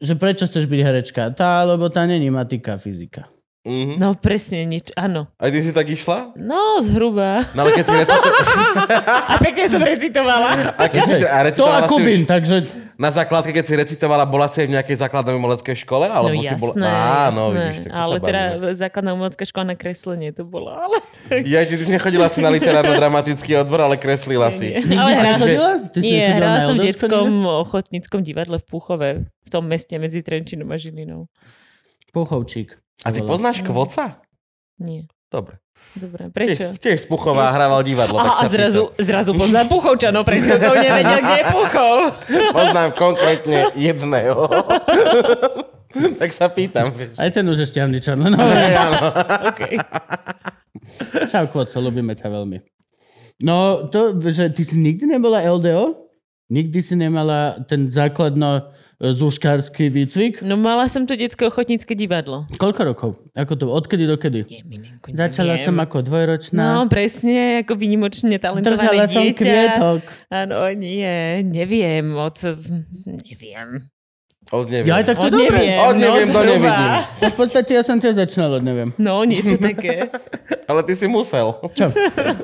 že 0.00 0.16
prečo 0.16 0.48
chceš 0.48 0.64
byť 0.64 0.80
herečka? 0.80 1.22
Tá, 1.36 1.60
lebo 1.60 1.92
tá 1.92 2.08
není 2.08 2.32
matika, 2.32 2.80
fyzika. 2.80 3.28
Mhm. 3.60 4.00
No 4.00 4.16
presne, 4.16 4.64
nič, 4.64 4.88
áno. 4.96 5.28
A 5.36 5.52
ty 5.52 5.60
si 5.60 5.68
tak 5.68 5.84
išla? 5.84 6.32
No, 6.32 6.80
zhruba. 6.80 7.44
No 7.52 7.68
ale 7.68 7.76
keď 7.76 7.84
si 7.84 7.94
recitovala, 7.94 8.40
A 9.30 9.34
pekne 9.36 9.64
som 9.68 9.82
recitovala. 9.84 10.50
a 10.80 10.84
keď 10.88 11.02
si, 11.04 11.14
a 11.14 11.20
To 11.20 11.28
a 11.28 11.40
recitovala 11.44 11.84
Kubín, 11.84 12.24
už 12.24 12.28
takže 12.30 12.56
na 12.96 13.08
základke, 13.08 13.52
keď 13.52 13.64
si 13.64 13.74
recitovala, 13.76 14.24
bola 14.24 14.48
si 14.48 14.60
aj 14.60 14.68
v 14.68 14.74
nejakej 14.76 14.96
základnej 15.00 15.36
umeleckej 15.36 15.76
škole? 15.84 16.04
No 16.04 16.14
Alebo 16.14 16.36
si 16.36 16.52
bola... 16.56 16.72
jasné, 16.72 16.88
Áno, 16.88 17.42
jasné. 17.48 17.52
vidíš, 17.52 17.78
tak 17.80 17.92
ale 17.92 18.14
sa 18.14 18.24
teda 18.24 18.40
bavíme. 18.40 18.72
základná 18.76 19.10
umelecká 19.12 19.44
škola 19.44 19.64
na 19.68 19.76
kreslenie 19.76 20.30
to 20.32 20.42
bolo, 20.44 20.68
ale... 20.72 20.96
Ja, 21.44 21.60
ty 21.64 21.76
si 21.76 21.84
nechodila 21.84 22.28
si 22.28 22.40
na 22.40 22.48
literárno-dramatický 22.48 23.60
odbor, 23.60 23.84
ale 23.84 23.96
kreslila 23.96 24.52
si. 24.52 24.72
Nie, 24.72 24.84
Nikdy 24.84 24.96
ale 24.96 25.10
hra... 25.12 25.36
si 25.92 26.00
Nie, 26.00 26.24
hrala 26.32 26.56
na 26.56 26.64
som 26.64 26.76
v 26.76 26.84
detskom 26.88 27.28
ochotníckom 27.44 28.20
divadle 28.20 28.56
v 28.56 28.64
Púchove, 28.64 29.08
v 29.24 29.48
tom 29.48 29.64
meste 29.64 29.96
medzi 29.96 30.24
Trenčinom 30.24 30.68
a 30.68 30.76
Žilinou. 30.76 31.28
Puchovčík. 32.10 32.76
A 33.04 33.08
ty 33.12 33.24
poznáš 33.24 33.64
Kvoca? 33.64 34.20
Nie. 34.80 35.08
Dobre. 35.30 35.62
Dobre, 35.96 36.28
prečo? 36.28 36.74
Tiež, 36.74 36.82
tiež 36.82 36.98
z 37.02 37.06
Puchová 37.08 37.50
hrával 37.50 37.80
divadlo. 37.82 38.20
tak 38.20 38.34
Aha, 38.36 38.44
sa 38.44 38.46
a 38.46 38.52
zrazu, 38.52 38.82
pýtam. 38.92 39.06
zrazu 39.06 39.30
poznám 39.34 39.66
Puchovčanov, 39.70 40.22
pred 40.28 40.38
chvíľkou 40.44 40.74
nevedel, 40.76 41.18
kde 41.24 41.36
je 41.40 41.44
Puchov. 41.50 41.96
Poznám 42.58 42.90
konkrétne 42.94 43.58
jedného. 43.74 44.44
tak 46.20 46.30
sa 46.30 46.46
pýtam. 46.52 46.94
Vieš. 46.94 47.18
Aj 47.18 47.30
ten 47.32 47.42
už 47.46 47.64
je 47.64 47.66
šťavničan. 47.74 48.16
No, 48.22 48.38
Hej, 48.54 48.74
áno. 48.76 48.98
Okay. 49.50 49.74
čau, 51.26 51.46
Kvoco, 51.50 51.76
ľubíme 51.80 52.14
ťa 52.14 52.28
veľmi. 52.30 52.58
No, 53.40 53.88
to, 53.88 54.14
že 54.20 54.52
ty 54.52 54.62
si 54.62 54.76
nikdy 54.76 55.08
nebola 55.08 55.40
LDO? 55.42 56.06
Nikdy 56.50 56.78
si 56.82 56.94
nemala 56.98 57.62
ten 57.66 57.88
základno 57.88 58.74
zúškársky 59.00 59.88
výcvik? 59.88 60.44
No 60.44 60.54
mala 60.54 60.84
som 60.86 61.08
tu 61.08 61.16
detské 61.16 61.48
ochotnícke 61.48 61.96
divadlo. 61.96 62.44
Koľko 62.54 62.80
rokov? 62.84 63.10
Ako 63.32 63.56
to? 63.56 63.64
Odkedy 63.66 64.04
do 64.04 64.14
kedy? 64.14 64.44
Nie, 64.44 64.60
Začala 65.08 65.56
neviem. 65.56 65.66
som 65.66 65.76
ako 65.76 66.04
dvojročná. 66.04 66.60
No, 66.60 66.84
presne, 66.84 67.64
ako 67.64 67.74
vynimočne 67.74 68.36
talentované 68.36 68.76
Držala 68.76 69.04
som 69.08 69.24
dieťa. 69.24 69.40
kvietok. 69.40 70.00
Áno, 70.28 70.56
nie, 70.76 71.08
neviem, 71.42 72.12
od... 72.12 72.36
Neviem. 73.08 73.88
Od 74.50 74.66
neviem. 74.66 74.88
Ja 74.88 74.98
aj 74.98 75.06
tak 75.06 75.16
to 75.16 75.22
Od 75.22 75.32
dobre. 75.32 75.46
neviem, 75.46 75.78
Od 75.78 75.94
neviem, 75.94 76.26
no, 76.26 76.34
to 76.34 76.40
zhruba. 76.42 76.50
nevidím. 76.50 76.90
No, 77.22 77.26
v 77.28 77.36
podstate 77.38 77.70
ja 77.70 77.82
som 77.86 77.96
tiež 77.96 78.14
začínal 78.18 78.50
od 78.52 78.64
neviem. 78.66 78.90
No, 78.98 79.22
niečo 79.22 79.54
také. 79.56 80.10
Ale 80.70 80.80
ty 80.82 80.92
si 80.92 81.06
musel 81.06 81.54
Čo? 81.70 81.88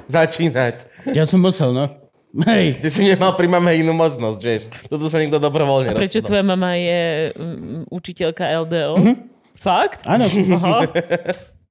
začínať. 0.07 0.87
Ja 1.11 1.27
som 1.27 1.39
musel, 1.39 1.71
no. 1.71 1.91
Hej. 2.45 2.67
Ty 2.79 2.89
si 2.89 3.03
nemal 3.07 3.33
pri 3.33 3.47
mame 3.47 3.73
inú 3.75 3.93
možnosť, 3.93 4.41
vieš. 4.41 4.63
Toto 4.85 5.07
sa 5.07 5.17
nikto 5.17 5.37
dobrovoľne 5.37 5.91
A 5.91 5.95
prečo 5.95 6.19
rozhodol. 6.19 6.29
tvoja 6.29 6.45
mama 6.45 6.75
je 6.75 7.01
um, 7.33 7.49
učiteľka 7.89 8.45
LDO? 8.61 8.93
Mhm. 8.97 9.13
Fakt? 9.57 10.05
Áno. 10.05 10.29
Aha. 10.29 10.79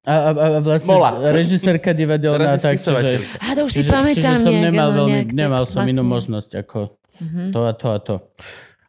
A, 0.02 0.14
a, 0.14 0.30
a 0.30 0.46
vlastne 0.60 0.86
Bola. 0.88 1.18
režisérka 1.32 1.90
divadelná, 1.90 2.58
tak, 2.58 2.78
čiže. 2.78 3.26
A 3.42 3.54
to 3.54 3.66
už 3.66 3.72
si 3.72 3.82
čiže, 3.82 3.90
pamätám. 3.90 4.38
čiže 4.38 4.44
som 4.44 4.54
nejak, 4.54 4.66
nemal, 4.68 4.88
áno, 4.88 4.98
veľmi, 5.00 5.12
nejak 5.12 5.30
nemal 5.34 5.64
som 5.66 5.82
inú 5.84 6.04
možnosť 6.04 6.52
ako 6.62 6.80
Mhm. 7.16 7.50
to 7.50 7.60
a 7.64 7.72
to 7.72 7.88
a 7.88 7.98
to. 7.98 8.16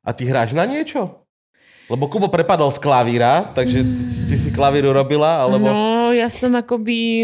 A 0.02 0.10
ty 0.10 0.26
hráš 0.26 0.50
na 0.50 0.64
niečo? 0.64 1.24
Lebo 1.86 2.04
Kubo 2.04 2.26
prepadol 2.26 2.68
z 2.68 2.76
klavíra, 2.76 3.46
takže 3.48 3.80
ty, 3.80 4.02
ty 4.26 4.36
si 4.36 4.50
klavíru 4.50 4.90
robila, 4.90 5.40
alebo... 5.40 5.62
No, 5.62 6.10
ja 6.10 6.26
som 6.26 6.52
akoby 6.52 7.22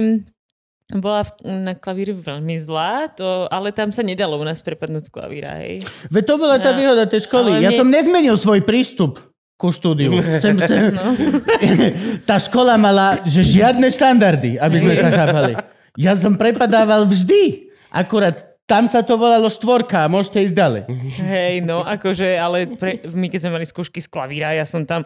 bola 0.99 1.25
na 1.41 1.73
klavíri 1.73 2.13
veľmi 2.13 2.59
zlá, 2.59 3.09
to, 3.09 3.49
ale 3.49 3.71
tam 3.71 3.89
sa 3.89 4.03
nedalo 4.03 4.37
u 4.37 4.45
nás 4.45 4.61
prepadnúť 4.61 5.09
z 5.09 5.11
klavíra, 5.11 5.63
hej. 5.63 5.81
Veď 6.11 6.25
to 6.27 6.35
bola 6.37 6.57
tá 6.59 6.75
No. 6.75 6.79
výhoda 6.83 7.05
tej 7.07 7.25
školy. 7.25 7.57
Ale 7.57 7.65
Ja 7.65 7.71
mne- 7.71 7.81
som 7.81 7.89
nezmenil 7.89 8.37
svoj 8.37 8.61
prístup 8.67 9.23
ku 9.57 9.71
štúdiu. 9.71 10.13
Chcem, 10.43 10.59
chcem... 10.59 10.93
No. 10.93 11.15
tá 12.29 12.37
škola 12.37 12.75
mala, 12.75 13.23
že 13.23 13.47
žiadne 13.47 13.87
štandardy, 13.87 14.59
aby 14.59 14.77
sme 14.77 14.95
sa 14.99 15.09
chápali. 15.09 15.55
Ja 15.95 16.19
som 16.19 16.35
prepadával 16.35 17.07
vždy. 17.07 17.71
Akurát 17.89 18.53
tam 18.65 18.89
sa 18.89 19.05
to 19.05 19.21
volalo 19.21 19.53
štvorka 19.53 20.03
a 20.03 20.11
môžete 20.11 20.49
ísť 20.49 20.57
ďalej. 20.57 20.83
Hej, 21.21 21.55
no, 21.63 21.85
akože, 21.85 22.25
ale 22.35 22.65
pre, 22.73 23.05
my 23.05 23.29
keď 23.29 23.39
sme 23.45 23.55
mali 23.55 23.67
skúšky 23.69 24.01
z 24.01 24.09
klavíra, 24.09 24.57
ja 24.57 24.65
som 24.65 24.89
tam, 24.89 25.05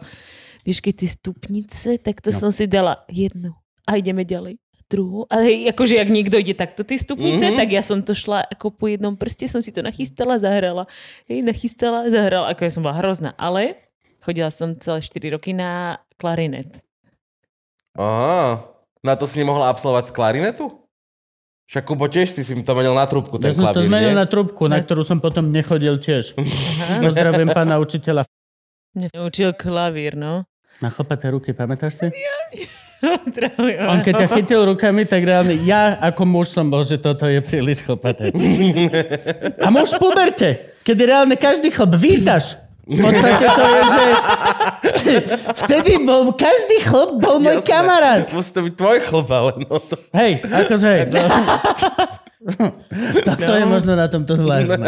vieš, 0.63 0.79
keď 0.79 0.93
tie 1.03 1.09
stupnice, 1.11 1.89
tak 1.99 2.23
to 2.23 2.31
no. 2.31 2.37
som 2.37 2.49
si 2.49 2.63
dala 2.63 3.03
jednu 3.11 3.51
a 3.83 3.99
ideme 3.99 4.23
ďalej. 4.23 4.55
Druhú. 4.87 5.27
A 5.27 5.43
hej, 5.43 5.67
akože, 5.67 5.99
ak 5.99 6.07
niekto 6.07 6.35
ide 6.35 6.53
takto 6.53 6.79
tie 6.81 6.95
stupnice, 6.95 7.37
Mhm. 7.37 7.43
mm-hmm. 7.45 7.59
tak 7.59 7.69
ja 7.69 7.83
som 7.83 7.99
to 7.99 8.11
šla 8.11 8.47
ako 8.47 8.71
po 8.71 8.87
jednom 8.87 9.13
prste, 9.13 9.43
som 9.45 9.59
si 9.59 9.69
to 9.69 9.79
nachystala, 9.79 10.39
zahrala. 10.39 10.87
Hej, 11.27 11.43
nachystala, 11.43 12.07
zahrala. 12.07 12.47
Ako 12.49 12.63
ja 12.63 12.71
som 12.71 12.81
bola 12.81 12.95
hrozná. 12.95 13.35
Ale 13.35 13.83
chodila 14.19 14.47
som 14.47 14.73
celé 14.73 14.99
4 14.99 15.11
roky 15.29 15.51
na 15.51 15.99
klarinet. 16.15 16.79
Aha, 17.93 18.63
na 19.01 19.13
to 19.13 19.25
si 19.25 19.37
nemohla 19.37 19.67
absolvovať 19.67 20.07
z 20.07 20.13
klarinetu? 20.13 20.65
Však 21.67 21.83
Kubo 21.83 22.07
tiež 22.07 22.31
si 22.31 22.41
si 22.41 22.55
to 22.55 22.71
menil 22.71 22.95
na 22.95 23.03
trúbku, 23.03 23.35
Ja 23.37 23.51
ten 23.51 23.59
som 23.59 23.67
to 23.67 23.83
klavír, 23.83 23.91
zmenil 23.91 24.11
nie? 24.15 24.15
na 24.15 24.23
trúbku, 24.23 24.63
na 24.65 24.79
ktorú 24.79 25.03
som 25.03 25.19
potom 25.19 25.51
nechodil 25.51 25.99
tiež. 25.99 26.31
Pozdravím 27.03 27.51
pána 27.51 27.75
učiteľa. 27.75 28.23
Mňa 28.95 29.11
učil 29.19 29.51
klavír, 29.51 30.15
no. 30.15 30.47
Na 30.79 30.87
chlpaté 30.87 31.27
ruky, 31.27 31.51
pamätáš 31.51 31.99
si? 31.99 32.07
On 33.91 34.01
keď 34.01 34.13
ťa 34.25 34.27
chytil 34.33 34.65
rukami, 34.65 35.05
tak 35.05 35.21
reálne 35.21 35.53
ja 35.61 35.97
ako 36.01 36.23
muž 36.25 36.49
som 36.49 36.65
bol, 36.65 36.81
že 36.81 36.97
toto 36.97 37.29
je 37.29 37.37
príliš 37.41 37.85
chlpaté. 37.85 38.33
A 39.65 39.67
muž 39.69 39.93
v 39.93 40.01
puberte, 40.01 40.49
kedy 40.81 41.01
reálne 41.05 41.35
každý 41.37 41.69
chlap 41.69 41.93
vítaš. 41.93 42.57
V 42.87 43.03
podstate 43.03 43.45
to 43.51 43.63
je, 43.67 43.81
že 43.83 44.03
vtedy, 44.79 45.15
vtedy 45.59 45.93
bol, 46.07 46.31
každý 46.31 46.77
chlap 46.87 47.19
bol 47.19 47.35
môj 47.43 47.59
Jasné. 47.59 47.67
kamarát. 47.67 48.23
Musí 48.31 48.51
to 48.55 48.61
byť 48.63 48.73
tvoj 48.79 48.97
chlop, 49.03 49.27
ale 49.27 49.51
no 49.59 49.75
to... 49.75 49.99
Hej, 50.15 50.31
akože 50.47 50.87
hej. 50.87 51.01
No. 51.11 51.21
Tak 53.27 53.43
to 53.43 53.53
je 53.59 53.65
možno 53.67 53.91
na 53.99 54.07
tomto 54.07 54.39
zvláštne. 54.39 54.87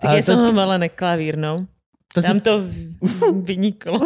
Tak 0.00 0.08
ja 0.16 0.22
som 0.24 0.40
ho 0.40 0.48
mala 0.48 0.80
na 0.80 0.88
klavír, 0.88 1.36
no. 1.36 1.68
To 2.16 2.24
si- 2.24 2.28
Tam 2.32 2.40
to 2.40 2.64
vyniklo. 3.44 4.00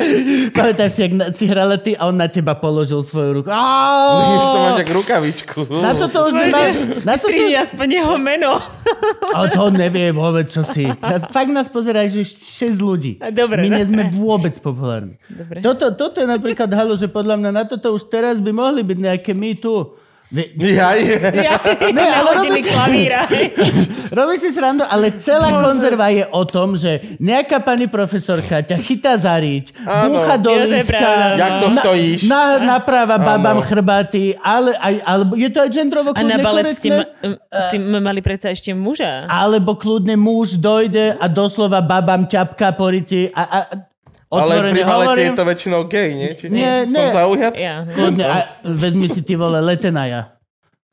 Pamätáš 0.56 0.90
si, 0.96 1.00
jak 1.04 1.12
na- 1.12 1.30
si 1.32 1.44
hrala 1.46 1.76
ty 1.76 1.92
a 1.96 2.08
on 2.08 2.16
na 2.16 2.28
teba 2.28 2.56
položil 2.56 3.04
svoju 3.04 3.40
ruku. 3.40 3.48
To 3.50 4.56
máš 4.58 4.78
jak 4.82 4.90
rukavičku. 4.90 5.60
Na 5.80 5.92
toto 5.94 6.26
už 6.26 6.32
mal... 6.32 6.48
Na 7.04 7.14
toto, 7.16 7.28
Strini 7.30 7.54
aspoň 7.56 7.88
jeho 8.02 8.14
meno. 8.16 8.58
ale 9.36 9.46
to 9.52 9.70
nevie 9.70 10.10
vôbec, 10.10 10.48
čo 10.48 10.64
si. 10.64 10.88
Nás, 10.88 11.28
fakt 11.28 11.52
nás 11.52 11.68
pozerá, 11.68 12.08
že 12.08 12.24
6 12.24 12.80
ľudí. 12.80 13.20
Dobre, 13.30 13.68
My 13.68 13.78
nie 13.78 13.84
sme 13.84 14.08
vôbec 14.08 14.56
populárni. 14.58 15.20
Dobre. 15.28 15.60
Toto, 15.60 15.92
toto 15.94 16.16
je 16.18 16.28
napríklad 16.28 16.72
halo, 16.72 16.96
že 16.96 17.06
podľa 17.06 17.36
mňa 17.38 17.50
na 17.52 17.64
toto 17.68 17.92
už 17.94 18.08
teraz 18.08 18.40
by 18.40 18.50
mohli 18.50 18.80
byť 18.82 18.98
nejaké 18.98 19.32
my 19.36 19.52
tu. 19.60 19.99
Vy, 20.30 20.46
Jaj. 20.72 20.98
Ja, 21.36 21.58
Ne, 21.90 22.06
ale 22.06 22.30
nahodili 22.30 22.62
robíš- 22.62 22.70
klavíra. 22.70 23.20
Robí 24.12 24.34
si 24.36 24.50
srandu, 24.50 24.82
ale 24.84 25.10
celá 25.12 25.50
konzerva 25.60 26.06
je 26.08 26.22
o 26.24 26.42
tom, 26.42 26.74
že 26.74 27.18
nejaká 27.18 27.58
pani 27.58 27.86
profesorka 27.86 28.58
ťa 28.60 28.74
chytá 28.76 29.14
za 29.14 29.34
riť, 29.34 29.70
búcha 29.80 30.34
do 30.36 30.50
lítka, 30.50 30.82
pravda, 30.84 31.24
Jak 31.36 31.50
to 31.52 31.68
na- 31.68 31.78
stojíš? 31.78 32.20
Na, 32.24 32.42
naprava 32.58 33.16
babám 33.16 33.58
Áno. 33.58 33.66
chrbaty, 33.66 34.34
ale, 34.36 34.74
aj, 34.76 34.94
alebo 35.00 35.32
je 35.34 35.48
to 35.48 35.58
aj 35.60 35.70
gendrovo 35.70 36.10
A 36.10 36.20
na 36.20 36.38
balet 36.38 36.74
ste 36.74 36.90
ma, 36.90 37.02
si 37.66 37.76
mali 37.78 38.18
predsa 38.20 38.50
ešte 38.50 38.70
muža. 38.72 39.26
Alebo 39.26 39.74
kľudne 39.74 40.14
muž 40.14 40.58
dojde 40.58 41.14
a 41.14 41.26
doslova 41.26 41.78
babám 41.80 42.22
ťapka 42.24 42.70
po 42.72 42.86
ryti 42.88 43.30
a, 43.30 43.66
a 44.30 44.46
Ale 44.46 44.70
pri 44.70 44.80
balete 44.80 45.10
hovorím, 45.10 45.26
je 45.26 45.30
to 45.34 45.44
väčšinou 45.44 45.80
gay, 45.90 46.08
nie? 46.14 46.30
Či 46.38 46.44
Nie, 46.48 46.86
som 46.86 46.94
nie. 46.94 47.10
zaujat? 47.10 47.52
Ja. 47.58 47.82
Kľudne, 47.82 48.24
a 48.24 48.36
vezmi 48.62 49.10
si 49.10 49.26
ty 49.26 49.34
vole 49.34 49.58
Letenaja. 49.58 50.38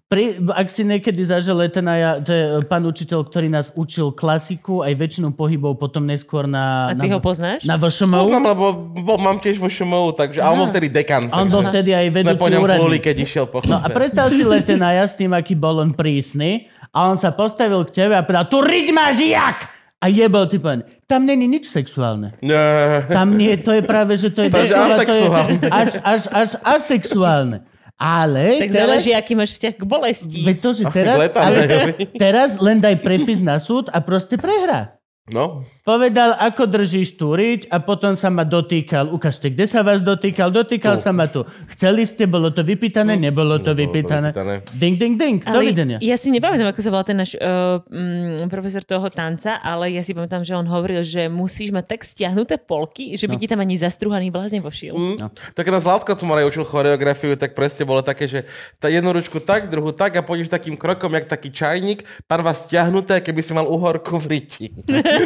Pri, 0.08 0.40
ak 0.40 0.72
si 0.72 0.88
niekedy 0.88 1.20
zažil 1.20 1.60
Letenaja, 1.60 2.24
to 2.24 2.32
je 2.32 2.44
pán 2.66 2.80
učiteľ, 2.82 3.28
ktorý 3.28 3.52
nás 3.52 3.76
učil 3.76 4.16
klasiku, 4.16 4.80
aj 4.80 4.96
väčšinu 4.96 5.36
pohybov 5.36 5.76
potom 5.76 6.08
neskôr 6.08 6.48
na... 6.48 6.90
A 6.90 6.98
ty 6.98 7.12
na, 7.12 7.14
ho 7.14 7.20
poznáš? 7.20 7.68
Na 7.68 7.76
VŠMU. 7.76 8.16
Poznám, 8.16 8.56
lebo 8.56 8.66
bo, 9.04 9.14
mám 9.20 9.36
tiež 9.38 9.60
vo 9.60 9.68
ŠMU, 9.68 10.16
takže, 10.16 10.40
ale 10.40 10.56
on 10.56 10.64
bol 10.64 10.72
vtedy 10.72 10.88
dekan. 10.88 11.28
A 11.28 11.44
on 11.44 11.52
bol 11.52 11.60
vtedy 11.60 11.92
aj 11.92 12.08
Sme 12.08 12.16
vedúci 12.24 12.40
po 12.40 12.48
ňom 12.48 12.64
pluli, 12.66 12.98
keď 13.04 13.16
išiel 13.20 13.46
po 13.52 13.60
No 13.68 13.78
a 13.78 13.86
chodbe. 13.86 14.00
predstav 14.00 14.32
si 14.32 14.48
Letenaja 14.48 15.04
s 15.04 15.14
tým, 15.14 15.36
aký 15.36 15.60
bol 15.60 15.84
on 15.84 15.92
prísny 15.92 16.72
a 16.90 17.12
on 17.12 17.20
sa 17.20 17.36
postavil 17.36 17.84
k 17.84 17.92
tebe 17.92 18.16
a 18.16 18.24
povedal, 18.24 18.48
tu 18.48 18.64
riť 18.64 18.88
máš 18.96 19.20
jak! 19.22 19.77
A 19.98 20.14
jebol 20.14 20.46
ty 20.46 20.62
pán. 20.62 20.86
Tam 21.10 21.26
není 21.26 21.50
nič 21.50 21.66
sexuálne. 21.66 22.38
Nie. 22.46 23.02
Tam 23.10 23.34
nie, 23.34 23.58
to 23.58 23.74
je 23.74 23.82
práve, 23.82 24.14
že 24.14 24.30
to 24.30 24.46
je... 24.46 24.50
To 24.54 24.62
je 24.62 24.70
doslova, 24.70 24.94
asexuálne. 24.94 25.58
až, 25.74 25.92
až, 26.06 26.22
až 26.30 26.50
asexuálne. 26.62 27.58
Ale 27.98 28.62
Tak 28.62 28.70
teraz... 28.70 28.78
záleží, 28.78 29.12
aký 29.18 29.34
máš 29.34 29.58
vzťah 29.58 29.74
k 29.74 29.84
bolesti. 29.90 30.40
Veď 30.46 30.58
to, 30.62 30.70
že 30.78 30.84
teraz, 30.94 31.18
ale, 31.34 31.62
teraz 32.22 32.50
len 32.62 32.78
daj 32.78 33.02
prepis 33.02 33.42
na 33.42 33.58
súd 33.58 33.90
a 33.90 33.98
proste 33.98 34.38
prehrá. 34.38 34.97
No, 35.28 35.68
Povedal, 35.84 36.36
ako 36.36 36.68
držíš 36.68 37.16
tú 37.16 37.32
riť 37.32 37.68
a 37.68 37.80
potom 37.80 38.12
sa 38.12 38.28
ma 38.28 38.44
dotýkal. 38.44 39.08
Ukážte, 39.08 39.48
kde 39.48 39.64
sa 39.64 39.80
vás 39.80 40.00
dotýkal? 40.00 40.52
Dotýkal 40.52 40.96
Tu. 40.96 41.04
sa 41.04 41.12
ma 41.12 41.28
tu. 41.28 41.44
Chceli 41.70 42.04
ste, 42.04 42.28
bolo 42.28 42.48
to 42.48 42.60
vypýtané? 42.60 43.16
Nebolo 43.16 43.56
to 43.56 43.72
Nebolo 43.72 43.72
to 43.72 43.72
vypýtané. 43.74 44.30
vypýtané. 44.30 44.56
Ding, 44.74 44.96
ding, 44.96 45.16
ding. 45.16 45.40
Dovidenia. 45.42 45.98
ja 46.00 46.16
si 46.16 46.28
nepamätám, 46.28 46.68
ako 46.68 46.80
sa 46.80 46.90
volá 46.90 47.04
ten 47.04 47.16
náš 47.16 47.36
uh, 47.36 47.80
mm, 47.82 48.48
profesor 48.48 48.84
toho 48.84 49.08
tanca, 49.08 49.56
ale 49.58 49.92
ja 49.92 50.02
si 50.02 50.12
pamätám, 50.12 50.44
že 50.44 50.52
on 50.54 50.64
hovoril, 50.64 51.04
že 51.04 51.28
musíš 51.28 51.72
mať 51.72 51.86
tak 51.90 52.04
stiahnuté 52.04 52.56
polky, 52.58 53.16
že 53.16 53.24
by 53.26 53.36
No. 53.36 53.40
ti 53.40 53.48
tam 53.48 53.60
ani 53.60 53.76
zastruhaný 53.76 54.28
blázne 54.28 54.60
vošiel. 54.60 54.92
Mm. 54.92 55.32
Tak 55.54 55.66
na 55.66 55.80
Zlatko 55.80 56.12
som 56.14 56.28
aj 56.30 56.48
učil 56.48 56.64
choreografiu, 56.64 57.36
tak 57.36 57.52
presne 57.52 57.84
bolo 57.84 58.00
také, 58.00 58.28
že 58.28 58.44
tá 58.76 58.88
jednu 58.88 59.08
ručku 59.10 59.40
tak, 59.40 59.68
druhú 59.68 59.92
tak 59.92 60.16
a 60.16 60.22
pôjdeš 60.22 60.48
takým 60.48 60.76
krokom, 60.76 61.12
jak 61.14 61.28
taký 61.28 61.48
čajník, 61.48 62.00
pár 62.24 62.42
vás 62.42 62.64
stiahnuté, 62.64 63.20
keby 63.20 63.40
si 63.40 63.52
mal 63.52 63.64
uhorku 63.64 64.20
v 64.20 64.28
riti. 64.30 64.66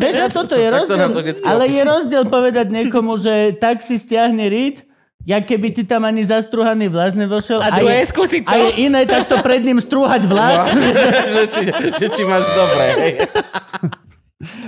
Vieš, 0.00 0.14
a 0.20 0.26
toto 0.30 0.54
je 0.54 0.68
to 0.68 0.72
to 0.72 0.94
rozdiel. 0.94 1.08
vždycky 1.22 1.44
Ale 1.46 1.64
je 1.68 1.82
rozdiel 1.82 2.24
povedať 2.26 2.66
niekomu, 2.70 3.18
že 3.20 3.54
tak 3.56 3.80
si 3.80 3.98
stiahne 3.98 4.46
rít, 4.48 4.86
ja 5.26 5.42
keby 5.42 5.74
ty 5.74 5.82
tam 5.82 6.06
ani 6.06 6.22
zastruhaný 6.22 6.86
vlas 6.86 7.18
nevošiel. 7.18 7.58
A 7.58 7.74
druhé 7.82 8.06
je, 8.06 8.14
skúsiť 8.14 8.46
to. 8.46 8.50
A 8.50 8.54
je 8.62 8.70
iné 8.86 9.02
takto 9.10 9.42
pred 9.42 9.58
ním 9.58 9.82
strúhať 9.82 10.22
vlas. 10.22 10.70
že, 11.34 11.42
či, 11.50 11.62
že 11.98 12.06
či 12.14 12.22
máš 12.22 12.46
dobre. 12.54 13.26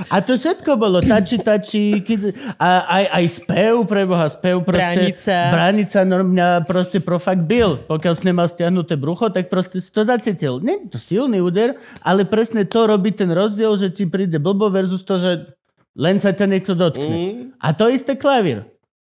A 0.09 0.25
to 0.25 0.33
všetko 0.33 0.81
bolo 0.81 1.05
tači, 1.05 1.37
tači, 1.45 2.01
kids, 2.01 2.33
a 2.57 2.89
aj, 2.89 3.05
aj 3.21 3.25
spev, 3.29 3.85
preboha, 3.85 4.25
spev 4.33 4.65
proste. 4.65 4.81
Bránica. 4.81 5.37
Bránica 5.53 5.99
no, 6.09 6.25
mňa 6.25 6.49
proste 6.65 7.05
pro 7.05 7.21
fakt 7.21 7.45
bil. 7.45 7.77
Pokiaľ 7.85 8.15
si 8.17 8.25
nemal 8.25 8.49
stiahnuté 8.49 8.97
brucho, 8.97 9.29
tak 9.29 9.53
proste 9.53 9.77
si 9.77 9.93
to 9.93 10.09
zacítil. 10.09 10.65
Nie 10.65 10.89
je 10.89 10.97
to 10.97 10.99
silný 10.99 11.45
úder, 11.45 11.77
ale 12.01 12.25
presne 12.25 12.65
to 12.65 12.89
robí 12.89 13.13
ten 13.13 13.29
rozdiel, 13.29 13.77
že 13.77 13.93
ti 13.93 14.09
príde 14.09 14.41
blbo 14.41 14.73
versus 14.73 15.05
to, 15.05 15.21
že 15.21 15.53
len 15.93 16.17
sa 16.17 16.33
ťa 16.33 16.49
niekto 16.49 16.73
dotkne. 16.73 17.13
Mm. 17.13 17.61
A 17.61 17.69
to 17.77 17.93
isté 17.93 18.17
klavír. 18.17 18.65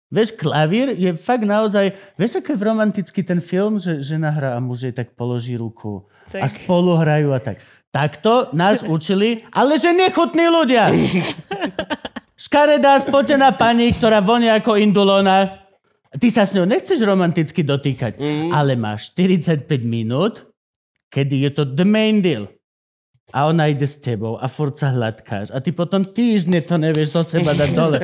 Vieš, 0.08 0.40
klavír 0.40 0.96
je 0.96 1.12
fakt 1.20 1.44
naozaj... 1.44 1.92
Vieš, 2.16 2.40
ako 2.40 2.56
je 2.56 2.64
romantický 2.64 3.20
ten 3.20 3.44
film, 3.44 3.76
že 3.76 4.00
žena 4.00 4.32
hrá 4.32 4.56
a 4.56 4.58
muž 4.58 4.88
jej 4.88 4.94
tak 4.96 5.12
položí 5.12 5.52
ruku 5.52 6.08
Tak. 6.32 6.40
a 6.42 6.46
spolu 6.48 6.96
hrajú 6.96 7.28
a 7.36 7.38
tak. 7.44 7.60
Takto 7.88 8.52
nás 8.52 8.84
učili, 8.84 9.40
ale 9.48 9.80
že 9.80 9.96
nechutní 9.96 10.44
ľudia. 10.46 10.92
Škaredá 12.44 13.00
spotená 13.02 13.50
pani, 13.50 13.90
ktorá 13.90 14.22
vonia 14.22 14.60
ako 14.60 14.78
indulona. 14.78 15.66
Ty 16.08 16.28
sa 16.30 16.46
s 16.46 16.54
ňou 16.54 16.64
nechceš 16.64 17.02
romanticky 17.02 17.66
dotýkať, 17.66 18.16
Mm. 18.16 18.48
ale 18.54 18.78
máš 18.78 19.12
45 19.12 19.66
minút, 19.84 20.46
kedy 21.10 21.48
je 21.48 21.50
to 21.52 21.62
the 21.66 21.84
main 21.84 22.20
deal. 22.20 22.46
A 23.28 23.44
ona 23.44 23.68
ide 23.68 23.84
s 23.84 24.00
tebou 24.00 24.40
a 24.40 24.48
furt 24.48 24.80
sa 24.80 24.88
hladkáš. 24.88 25.52
A 25.52 25.60
ty 25.60 25.68
potom 25.68 26.00
týždne 26.00 26.64
to 26.64 26.80
nevieš 26.80 27.12
zo 27.12 27.22
seba 27.24 27.52
dať 27.52 27.70
dole. 27.76 27.98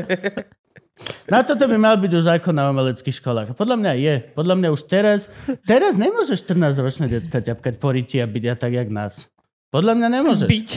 Na 1.32 1.40
toto 1.42 1.64
by 1.64 1.74
mal 1.74 1.96
byť 1.98 2.12
už 2.12 2.22
zákon 2.22 2.54
na 2.54 2.70
umeleckých 2.70 3.18
školách. 3.18 3.58
Podľa 3.58 3.76
mňa 3.82 3.92
je. 3.98 4.14
Podľa 4.30 4.54
mňa 4.54 4.68
už 4.70 4.82
teraz... 4.86 5.26
Teraz 5.66 5.98
nemôžeš 5.98 6.46
14-ročné 6.46 7.10
decka 7.10 7.42
ťapkať 7.42 7.82
po 7.82 7.90
ryti 7.90 8.22
a 8.22 8.30
byť 8.30 8.44
a 8.46 8.54
tak, 8.54 8.72
jak 8.78 8.86
nás. 8.94 9.26
Podľa 9.74 9.98
mňa 9.98 10.08
nemôžeš. 10.22 10.46
Byť. 10.46 10.70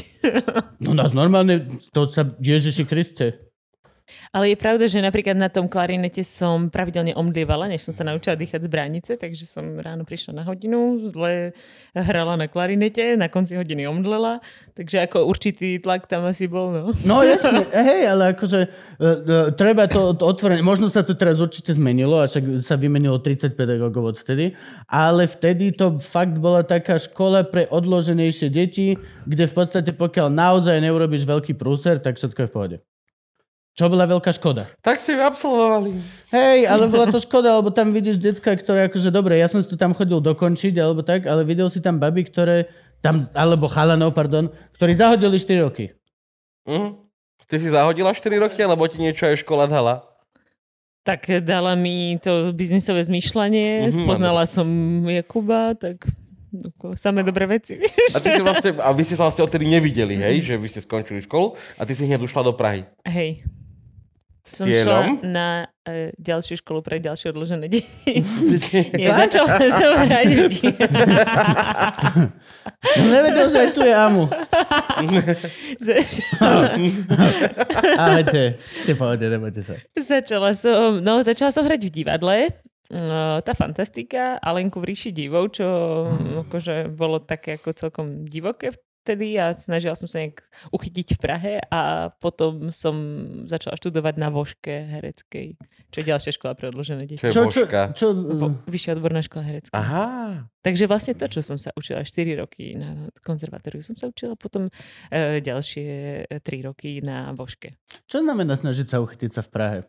No 0.81 0.97
nás 0.97 1.13
normálne... 1.13 1.69
To 1.93 2.09
sa... 2.09 2.25
Ježiši 2.41 2.89
Kriste. 2.89 3.46
Ale 4.31 4.51
je 4.51 4.57
pravda, 4.59 4.87
že 4.87 5.03
napríklad 5.03 5.35
na 5.35 5.51
tom 5.51 5.67
klarinete 5.67 6.23
som 6.23 6.71
pravidelne 6.71 7.11
omdlievala, 7.15 7.67
než 7.67 7.87
som 7.87 7.93
sa 7.95 8.07
naučila 8.07 8.39
dýchať 8.39 8.63
z 8.63 8.69
bránice, 8.71 9.11
takže 9.19 9.43
som 9.43 9.79
ráno 9.79 10.07
prišla 10.07 10.41
na 10.41 10.43
hodinu, 10.47 10.99
zle 11.07 11.51
hrala 11.91 12.39
na 12.39 12.47
klarinete, 12.47 13.19
na 13.19 13.27
konci 13.27 13.59
hodiny 13.59 13.87
omdlela, 13.87 14.39
takže 14.75 15.03
ako 15.07 15.27
určitý 15.27 15.79
tlak 15.83 16.07
tam 16.07 16.23
asi 16.27 16.47
bol, 16.47 16.71
no. 16.71 16.83
No 17.03 17.23
jasne, 17.23 17.67
hej, 17.71 18.07
ale 18.07 18.35
akože 18.35 18.59
uh, 18.67 19.03
uh, 19.03 19.47
treba 19.55 19.87
to 19.87 20.15
to 20.15 20.23
otvorene, 20.23 20.63
možno 20.63 20.87
sa 20.87 21.03
to 21.03 21.15
teraz 21.15 21.39
určite 21.39 21.75
zmenilo, 21.75 22.23
a 22.23 22.31
však 22.31 22.63
sa 22.63 22.79
vymenilo 22.79 23.19
30 23.19 23.59
pedagógov 23.59 24.15
odvtedy, 24.15 24.55
ale 24.87 25.27
vtedy 25.27 25.75
to 25.75 25.99
fakt 25.99 26.39
bola 26.39 26.63
taká 26.63 26.95
škola 26.95 27.43
pre 27.43 27.67
odloženejšie 27.67 28.47
deti, 28.47 28.95
kde 29.27 29.45
v 29.45 29.53
podstate 29.53 29.91
pokiaľ 29.91 30.27
naozaj 30.31 30.79
neurobiš 30.79 31.27
veľký 31.27 31.53
prúser, 31.59 31.99
tak 31.99 32.15
všetko 32.15 32.39
je 32.45 32.49
v 32.49 32.53
pohode. 32.55 32.77
Čo 33.77 33.93
bola 33.93 34.09
veľká 34.09 34.33
škoda. 34.33 34.65
Tak 34.81 34.97
si 34.97 35.13
ju 35.13 35.21
absolvovali. 35.21 35.93
Hej, 36.33 36.65
ale 36.65 36.89
bola 36.89 37.13
to 37.13 37.21
škoda, 37.21 37.61
lebo 37.61 37.69
tam 37.69 37.93
vidíš 37.93 38.17
decka, 38.17 38.57
ktoré 38.57 38.89
akože 38.89 39.13
dobre, 39.13 39.37
ja 39.37 39.45
som 39.45 39.61
si 39.61 39.69
to 39.69 39.77
tam 39.77 39.93
chodil 39.93 40.17
dokončiť, 40.17 40.73
alebo 40.81 41.05
tak, 41.05 41.29
ale 41.29 41.45
videl 41.45 41.69
si 41.69 41.77
tam 41.77 42.01
baby, 42.01 42.25
ktoré 42.25 42.65
tam, 43.05 43.29
alebo 43.37 43.69
chalanov, 43.69 44.17
pardon, 44.17 44.49
ktorí 44.73 44.97
zahodili 44.97 45.37
4 45.37 45.61
roky. 45.61 45.93
Mhm. 46.65 47.05
Ty 47.47 47.55
si 47.61 47.69
zahodila 47.69 48.11
4 48.17 48.41
roky, 48.41 48.59
alebo 48.65 48.81
ti 48.89 48.97
niečo 48.97 49.29
aj 49.29 49.45
škola 49.45 49.69
dala? 49.69 50.03
Tak 51.05 51.45
dala 51.45 51.77
mi 51.77 52.17
to 52.19 52.51
biznisové 52.51 53.05
zmýšľanie, 53.05 53.87
Mhm, 53.87 53.93
spoznala 53.93 54.43
som 54.49 54.67
Jakuba, 55.05 55.77
tak 55.77 56.03
samé 56.97 57.21
dobré 57.23 57.45
veci. 57.45 57.77
A, 58.11 58.17
ty 58.19 58.33
si 58.33 58.41
vlastne, 58.41 58.75
a 58.81 58.89
vy 58.91 59.03
ste 59.05 59.15
sa 59.15 59.29
vlastne 59.29 59.45
odtedy 59.45 59.69
nevideli, 59.69 60.17
hej? 60.17 60.43
Že 60.43 60.53
vy 60.59 60.67
ste 60.67 60.81
skončili 60.81 61.21
školu 61.23 61.55
a 61.77 61.85
ty 61.85 61.93
si 61.93 62.03
hneď 62.03 62.25
ušla 62.25 62.41
do 62.41 62.57
Prahy. 62.57 62.83
Hej. 63.05 63.45
Som 64.47 64.63
cieľom? 64.63 65.19
šla 65.19 65.27
na 65.27 65.67
e, 65.83 66.15
ďalšiu 66.15 66.63
školu 66.63 66.79
pre 66.79 67.03
ďalšie 67.03 67.35
odložené 67.35 67.67
deti. 67.67 67.83
Nie, 68.95 69.11
začala 69.11 69.59
som 69.59 70.07
hrať 70.07 70.29
v. 70.31 70.47
Som 72.95 73.11
nevedel, 73.11 73.51
že 73.51 73.67
aj 73.67 73.69
tu 73.75 73.83
je 73.83 73.91
Amu. 73.91 74.23
Ahojte, 77.99 78.55
ste 78.71 78.91
v 78.95 78.97
pohode, 78.97 79.27
nebojte 79.27 79.67
sa. 79.67 79.75
Začala 79.99 80.55
som, 80.55 81.03
no, 81.03 81.19
začala 81.27 81.51
som 81.51 81.67
hrať 81.67 81.83
v 81.83 81.91
divadle. 81.91 82.47
No, 82.87 83.43
tá 83.43 83.51
fantastika, 83.51 84.39
Alenku 84.39 84.79
v 84.79 84.95
ríši 84.95 85.11
divov, 85.11 85.51
čo 85.51 85.67
akože 86.47 86.87
bolo 86.95 87.19
také 87.19 87.59
ako 87.59 87.75
celkom 87.75 88.23
divoké 88.23 88.71
vtedy 89.07 89.39
a 89.39 89.55
snažila 89.55 89.95
som 89.95 90.11
sa 90.11 90.19
nejak 90.19 90.43
uchytiť 90.75 91.15
v 91.15 91.19
Prahe 91.23 91.53
a 91.71 92.11
potom 92.19 92.75
som 92.75 93.15
začala 93.47 93.79
študovať 93.79 94.19
na 94.19 94.27
Voške 94.27 94.75
hereckej, 94.99 95.55
čo 95.87 95.97
je 96.03 96.05
ďalšia 96.11 96.35
škola 96.35 96.59
pre 96.59 96.67
odložené 96.67 97.07
deti. 97.07 97.23
Čo 97.23 97.47
Čo, 97.47 97.63
čo, 97.95 98.07
Vo, 98.11 98.59
vyššia 98.67 98.99
odborná 98.99 99.23
škola 99.23 99.47
herecká. 99.47 99.71
Aha. 99.79 100.51
Takže 100.59 100.83
vlastne 100.91 101.15
to, 101.15 101.31
čo 101.31 101.39
som 101.39 101.55
sa 101.55 101.71
učila 101.79 102.03
4 102.03 102.43
roky 102.43 102.75
na 102.75 103.07
konzervatóriu, 103.23 103.79
som 103.79 103.95
sa 103.95 104.11
učila 104.11 104.35
potom 104.35 104.67
e, 105.07 105.39
ďalšie 105.39 105.87
3 106.43 106.67
roky 106.67 106.99
na 106.99 107.31
Voške. 107.31 107.79
čo 108.11 108.19
znamená 108.19 108.59
snažiť 108.59 108.91
sa 108.91 108.99
uchytiť 108.99 109.31
sa 109.31 109.41
v 109.47 109.49
Prahe? 109.55 109.79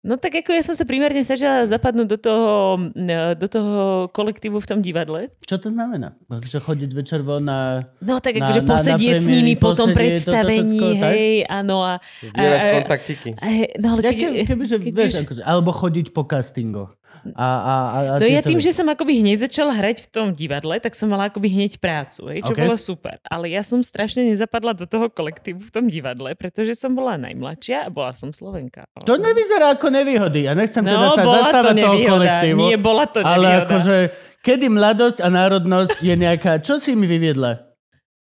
No 0.00 0.16
tak 0.16 0.32
ako 0.34 0.50
ja 0.50 0.64
som 0.64 0.72
sa 0.72 0.82
primárne 0.82 1.20
snažila 1.20 1.60
zapadnúť 1.62 2.08
do 2.08 2.18
toho, 2.18 2.48
e, 2.90 3.14
do 3.36 3.46
toho 3.46 3.72
kolektívu 4.08 4.56
v 4.56 4.64
tom 4.64 4.80
divadle. 4.80 5.28
Čo 5.40 5.60
to 5.60 5.68
znamená? 5.68 6.16
Takže 6.24 6.56
chodiť 6.56 6.90
večer 6.90 7.20
von 7.20 7.44
na... 7.44 7.84
No 8.00 8.16
tak 8.16 8.40
Na- 8.40 8.48
akože 8.48 8.64
posedieť 8.64 9.20
s 9.20 9.28
nimi 9.28 9.54
po 9.54 9.76
tom 9.76 9.92
predstavení, 9.92 10.80
všetko, 10.80 11.04
tak? 11.04 11.12
hej, 11.12 11.34
áno 11.44 11.76
a... 11.82 11.92
Zbierať 12.18 12.56
a- 12.56 12.64
a- 12.64 12.74
kontaktiky. 12.80 13.28
a- 13.34 13.44
hej, 13.46 13.68
No 13.76 13.86
ale 13.90 14.00
Ja 14.00 14.10
keď, 14.10 14.16
ke, 14.16 14.28
kebyže, 14.48 14.76
keď 14.78 14.92
vieš, 14.94 15.12
už- 15.12 15.22
akože, 15.22 15.42
alebo 15.44 15.70
chodiť 15.70 16.06
po 16.10 16.22
castingoch. 16.24 16.90
A, 17.32 17.46
a, 17.46 17.74
a, 18.16 18.18
No 18.18 18.26
ja 18.26 18.40
tým, 18.40 18.58
veci. 18.58 18.66
že 18.68 18.76
som 18.76 18.84
akoby 18.84 19.20
hneď 19.20 19.46
začala 19.46 19.72
hrať 19.72 20.04
v 20.04 20.08
tom 20.08 20.26
divadle, 20.32 20.76
tak 20.76 20.92
som 20.92 21.06
mala 21.06 21.28
akoby 21.28 21.48
hneď 21.48 21.78
prácu, 21.78 22.28
hej, 22.28 22.42
čo 22.42 22.52
OK. 22.52 22.58
bolo 22.58 22.74
super. 22.74 23.16
Ale 23.22 23.48
ja 23.48 23.62
som 23.62 23.80
strašne 23.80 24.26
nezapadla 24.26 24.74
do 24.74 24.84
toho 24.84 25.06
kolektívu 25.06 25.62
v 25.62 25.70
tom 25.70 25.86
divadle, 25.86 26.34
pretože 26.34 26.74
som 26.74 26.92
bola 26.92 27.14
najmladšia 27.16 27.86
a 27.86 27.88
bola 27.88 28.10
som 28.10 28.34
Slovenka. 28.34 28.84
To 29.06 29.14
nevyzerá 29.14 29.72
ako 29.72 29.88
nevýhody. 29.88 30.44
Ja 30.44 30.52
nechcem 30.52 30.82
teda 30.82 30.98
No, 30.98 31.14
sa 31.14 31.22
bola 31.22 31.32
to 31.32 31.42
zastávať 31.46 31.74
toho 31.78 31.96
kolektívu. 32.02 32.58
Nie, 32.58 32.76
bola 32.76 33.04
to 33.06 33.18
Ale 33.22 33.46
nevýhoda. 33.46 33.64
akože, 33.64 33.96
kedy 34.40 34.66
mladosť 34.68 35.18
a 35.22 35.28
národnosť 35.30 35.96
je 36.00 36.14
nejaká... 36.14 36.58
Čo 36.58 36.76
si 36.76 36.92
mi 36.92 37.06
vyviedla? 37.06 37.69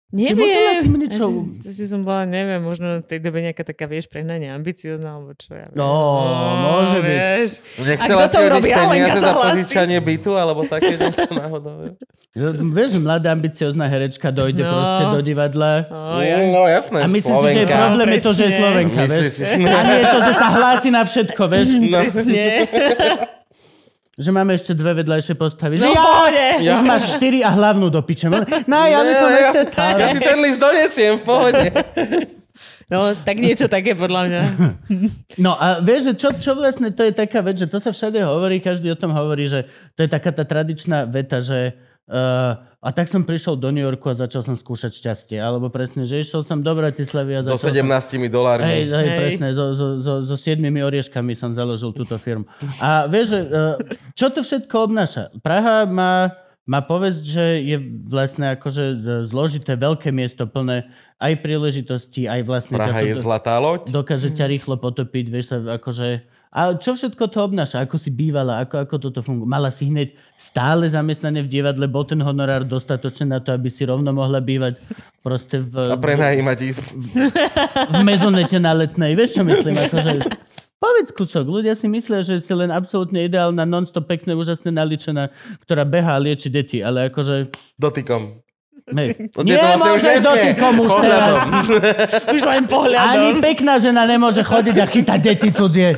Neviem. 0.08 0.80
si 0.80 0.88
mi 0.88 0.98
niečo- 0.98 1.20
Ja 1.20 1.60
to 1.60 1.68
si 1.68 1.84
som 1.84 2.00
bola, 2.00 2.24
neviem, 2.24 2.56
možno 2.58 3.00
v 3.00 3.06
tej 3.06 3.20
dobe 3.20 3.44
nejaká 3.44 3.60
taká, 3.60 3.84
vieš, 3.84 4.08
prehnanie 4.08 4.48
ambiciozná, 4.48 5.14
alebo 5.14 5.36
čo 5.36 5.52
ja 5.52 5.68
viem. 5.68 5.76
No, 5.76 5.84
môže 6.58 6.98
byť. 6.98 7.12
vieš. 7.12 7.48
Nechcela 7.76 8.24
si 8.24 8.36
urobí? 8.40 8.68
peniaze 8.72 9.20
za 9.20 9.32
požičanie 9.34 9.98
bytu, 10.00 10.32
alebo 10.32 10.64
také 10.64 10.96
niečo 11.02 11.28
náhodou. 11.28 11.92
Vieš, 12.72 12.88
že 12.90 13.00
mladá 13.00 13.28
ambiciozná 13.30 13.84
herečka 13.84 14.30
dojde 14.30 14.64
No. 14.64 14.70
proste 14.70 15.04
do 15.10 15.20
divadla. 15.20 15.72
No, 15.86 16.18
ja, 16.18 16.36
No 16.48 16.64
jasné, 16.64 16.98
A 17.00 17.06
myslíš 17.06 17.36
si, 17.36 17.48
že 17.52 17.62
problém 17.66 18.08
je 18.08 18.20
to, 18.20 18.30
že 18.32 18.44
je. 18.44 18.52
Slovenka, 18.54 19.00
vieš? 19.04 19.24
Si, 19.28 19.42
A 19.44 19.80
nie 19.84 20.00
to, 20.02 20.18
že 20.18 20.32
sa 20.34 20.48
hlási 20.50 20.88
na 20.88 21.02
všetko, 21.02 21.42
vieš? 21.46 21.68
No. 21.84 22.00
presne. 22.00 22.44
Že 24.18 24.30
máme 24.34 24.50
ešte 24.50 24.74
dve 24.74 24.98
vedľajšie 24.98 25.38
postavy. 25.38 25.78
Že 25.78 25.86
No, 25.86 25.94
ja, 25.94 26.02
pohode. 26.02 26.46
ja. 26.66 26.72
Už 26.74 26.82
máš 26.82 27.02
štyri 27.14 27.46
a 27.46 27.54
hlavnú 27.54 27.86
do 27.86 28.02
piče. 28.02 28.26
No, 28.66 28.78
ja 28.82 28.98
by 29.06 29.12
som 29.14 29.28
ja, 29.30 29.38
ešte... 29.46 29.60
si, 29.70 29.78
ja 29.78 30.06
si 30.10 30.18
ten 30.18 30.38
list 30.42 30.58
donesiem, 30.58 31.12
v 31.16 31.22
pohode. 31.22 31.66
No, 32.88 33.12
tak 33.12 33.36
niečo 33.36 33.68
také 33.68 33.92
podľa 33.92 34.22
mňa. 34.24 34.42
No 35.44 35.52
a 35.54 35.84
vieš, 35.84 36.08
že 36.08 36.12
čo, 36.24 36.28
čo 36.34 36.56
vlastne 36.56 36.88
to 36.88 37.04
je 37.04 37.12
taká 37.12 37.44
vec, 37.44 37.60
že 37.60 37.68
to 37.68 37.76
sa 37.76 37.92
všade 37.92 38.16
hovorí, 38.24 38.64
každý 38.64 38.88
o 38.90 38.96
tom 38.98 39.12
hovorí, 39.12 39.44
že 39.44 39.68
to 39.94 40.02
je 40.02 40.10
taká 40.10 40.32
tá 40.32 40.42
tradičná 40.48 41.04
veta, 41.04 41.44
že 41.44 41.76
uh, 42.08 42.68
a 42.78 42.88
tak 42.94 43.10
som 43.10 43.26
prišiel 43.26 43.58
do 43.58 43.74
New 43.74 43.82
Yorku 43.82 44.06
a 44.06 44.14
začal 44.14 44.46
som 44.46 44.54
skúšať 44.54 45.02
šťastie. 45.02 45.38
Alebo 45.42 45.66
presne, 45.66 46.06
že 46.06 46.22
išiel 46.22 46.46
som 46.46 46.62
do 46.62 46.70
Bratislavy 46.70 47.36
a 47.36 47.40
So 47.42 47.58
začal 47.58 47.74
17 47.74 47.84
som... 47.84 48.22
Hej, 48.22 48.30
dolármi. 48.30 48.70
hej, 48.70 48.82
Hej. 48.86 49.18
presne, 49.18 49.46
so, 49.50 49.64
so, 49.74 49.86
so, 49.98 50.12
so 50.22 50.34
siedmimi 50.38 50.80
orieškami 50.86 51.34
som 51.34 51.50
založil 51.50 51.90
túto 51.90 52.14
firmu. 52.22 52.46
A 52.78 53.10
vieš, 53.10 53.34
že, 53.34 53.40
uh, 53.50 53.74
čo 54.14 54.30
to 54.30 54.46
všetko 54.46 54.88
obnáša? 54.88 55.34
Praha 55.42 55.90
má, 55.90 56.38
má 56.70 56.78
povesť, 56.86 57.22
že 57.26 57.44
je 57.66 57.76
vlastne 58.06 58.54
akože 58.54 58.84
zložité 59.26 59.74
veľké 59.74 60.14
miesto 60.14 60.46
plné 60.46 60.86
aj 61.18 61.34
príležitostí, 61.42 62.30
aj 62.30 62.46
vlastne... 62.46 62.78
Praha 62.78 63.02
ťa 63.02 63.10
je 63.10 63.14
toto- 63.18 63.24
zlatá 63.26 63.58
loď. 63.58 63.90
dokáže 63.90 64.30
ťa 64.38 64.46
rýchlo 64.54 64.78
potopiť, 64.78 65.24
vieš 65.34 65.46
sa 65.50 65.58
akože... 65.82 66.37
A 66.48 66.72
čo 66.80 66.96
všetko 66.96 67.28
to 67.28 67.44
obnáša? 67.44 67.84
Ako 67.84 68.00
si 68.00 68.08
bývala? 68.08 68.64
Ako, 68.64 68.80
ako 68.80 68.94
toto 68.96 69.20
funguje? 69.20 69.44
Mala 69.44 69.68
si 69.68 69.92
hneď 69.92 70.16
stále 70.40 70.88
zamestnanie 70.88 71.44
v 71.44 71.52
divadle? 71.60 71.84
Bol 71.84 72.08
ten 72.08 72.24
honorár 72.24 72.64
dostatočný 72.64 73.28
na 73.28 73.38
to, 73.44 73.52
aby 73.52 73.68
si 73.68 73.84
rovno 73.84 74.08
mohla 74.16 74.40
bývať 74.40 74.80
proste 75.20 75.60
v, 75.60 75.92
A 75.92 76.00
prenajímať 76.00 76.58
izbu. 76.64 76.92
v 77.92 78.00
mezonete 78.00 78.56
na 78.56 78.72
letnej? 78.72 79.12
Vieš, 79.12 79.36
čo 79.36 79.42
myslím? 79.44 79.76
Akože, 79.76 80.24
povedz 80.80 81.12
kusok. 81.12 81.44
Ľudia 81.44 81.76
si 81.76 81.84
myslia, 81.92 82.24
že 82.24 82.40
si 82.40 82.52
len 82.56 82.72
absolútne 82.72 83.28
ideálna, 83.28 83.68
non-stop 83.68 84.08
pekne, 84.08 84.32
úžasne 84.32 84.72
naličená, 84.72 85.28
ktorá 85.68 85.84
behá 85.84 86.16
a 86.16 86.22
lieči 86.22 86.48
deti. 86.48 86.80
Ale 86.80 87.12
akože... 87.12 87.52
Dotykom. 87.76 88.47
Hej. 88.88 89.08
Už 89.30 89.44
Nemôžeš 89.44 90.16
dotykom 90.20 90.74
už 90.80 90.92
teraz. 90.98 91.36
Už 92.32 92.42
len 92.42 92.62
Ani 92.62 92.68
pohľadom. 92.68 93.40
pekná 93.40 93.76
žena 93.76 94.04
nemôže 94.04 94.40
chodiť 94.40 94.76
a 94.78 94.86
chytať 94.86 95.18
deti 95.20 95.48
cudzie. 95.52 95.96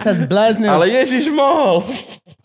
Sa 0.00 0.12
zbláznil. 0.12 0.68
Ale 0.68 0.92
Ježiš 0.92 1.32
mohol. 1.32 1.80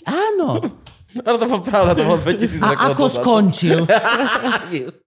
Áno. 0.03 0.63
Ale 1.11 1.35
to 1.35 1.45
bolo 1.45 1.59
pravda, 1.59 1.91
to 1.91 2.07
bolo 2.07 2.17
2000 2.23 2.55
rokov 2.57 2.71
A 2.71 2.87
ako 2.89 3.03
dozadu. 3.03 3.17
skončil? 3.19 3.79
Yes. 4.71 5.03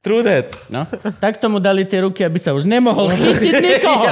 True 0.00 0.22
that. 0.22 0.54
No, 0.70 0.86
tak 1.18 1.42
tomu 1.42 1.58
dali 1.58 1.82
tie 1.84 2.00
ruky, 2.00 2.22
aby 2.22 2.38
sa 2.38 2.54
už 2.54 2.64
nemohol 2.64 3.10
chytiť 3.18 3.54
nikoho. 3.58 4.06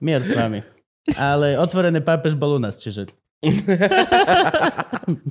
Mier 0.00 0.20
s 0.20 0.32
vami. 0.32 0.60
Ale 1.14 1.56
otvorený 1.56 2.00
pápež 2.00 2.34
bol 2.34 2.56
u 2.56 2.60
nás, 2.60 2.76
čiže... 2.76 3.08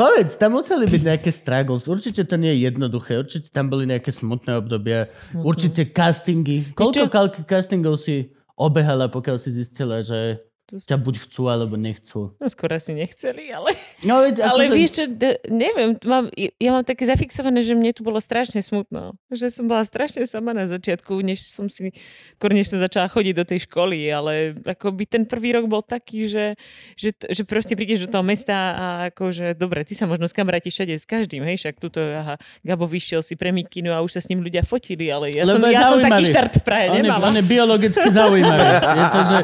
Povedz, 0.00 0.34
tam 0.40 0.56
museli 0.58 0.88
byť 0.88 1.02
nejaké 1.06 1.30
struggles. 1.30 1.86
Určite 1.86 2.24
to 2.26 2.34
nie 2.40 2.50
je 2.56 2.66
jednoduché. 2.66 3.20
Určite 3.20 3.52
tam 3.52 3.70
boli 3.70 3.86
nejaké 3.86 4.10
smutné 4.10 4.58
obdobia. 4.58 5.06
Smutné. 5.12 5.44
Určite 5.44 5.82
castingy. 5.92 6.72
Koľko 6.74 7.06
kalky 7.12 7.44
castingov 7.46 8.00
si 8.00 8.32
obehala, 8.56 9.12
pokiaľ 9.12 9.36
si 9.38 9.52
zistila, 9.54 10.02
že 10.02 10.40
To 10.70 10.78
ťa 10.78 10.98
buď 11.02 11.14
chcú, 11.26 11.42
alebo 11.50 11.74
nechcú? 11.74 12.38
No, 12.38 12.46
skôr 12.46 12.70
asi 12.70 12.94
nechceli, 12.94 13.50
ale... 13.50 13.74
No, 14.06 14.22
veď 14.22 14.46
Ale 14.46 14.70
akože- 14.70 14.76
vieš 14.78 14.90
čo, 14.94 15.04
neviem, 15.50 15.98
mám, 16.06 16.30
ja 16.38 16.70
mám 16.70 16.86
také 16.86 17.10
zafixované, 17.10 17.66
že 17.66 17.74
mne 17.74 17.90
tu 17.90 18.06
bolo 18.06 18.22
strašne 18.22 18.62
smutno. 18.62 19.18
Že 19.34 19.46
som 19.50 19.64
bola 19.66 19.82
strašne 19.82 20.22
sama 20.30 20.54
na 20.54 20.70
začiatku, 20.70 21.18
než 21.26 21.42
som 21.50 21.66
si, 21.66 21.90
skôr 22.38 22.54
než 22.54 22.70
som 22.70 22.78
začala 22.78 23.10
chodiť 23.10 23.34
do 23.34 23.44
tej 23.44 23.66
školy, 23.66 24.06
ale 24.14 24.54
akoby 24.62 25.10
ten 25.10 25.26
prvý 25.26 25.58
rok 25.58 25.66
bol 25.66 25.82
taký, 25.82 26.30
že, 26.30 26.54
že, 26.94 27.10
že 27.18 27.42
proste 27.42 27.74
prídeš 27.74 28.06
do 28.06 28.14
toho 28.14 28.22
mesta 28.22 28.54
a 28.78 28.86
akože, 29.10 29.58
dobre, 29.58 29.82
ty 29.82 29.98
sa 29.98 30.06
možno 30.06 30.30
skamarátiš 30.30 30.78
všade 30.78 30.94
s 30.94 31.06
každým, 31.08 31.42
hej, 31.42 31.58
však 31.58 31.82
tuto, 31.82 31.98
aha, 31.98 32.38
Gabo 32.62 32.86
vyšiel 32.86 33.26
si 33.26 33.34
pre 33.34 33.50
mikinu 33.50 33.90
a 33.90 33.98
už 34.04 34.14
sa 34.16 34.20
s 34.22 34.30
ním 34.30 34.44
ľudia 34.46 34.62
fotili, 34.62 35.10
ale 35.10 35.34
ja, 35.34 35.42
som, 35.42 35.58
Lebo 35.58 35.66
je 35.66 35.74
ja 35.74 35.82
som 35.90 35.98
taký 35.98 36.24
štart 36.30 36.54
v 36.60 36.64
Prahe 36.64 36.86
on 36.90 37.04
je, 37.04 37.10
on 37.10 37.34
je 37.36 37.44
biologicky 37.44 38.08
zaujímavý. 38.12 38.66
Je 38.70 39.06
to, 39.10 39.20
že 39.26 39.38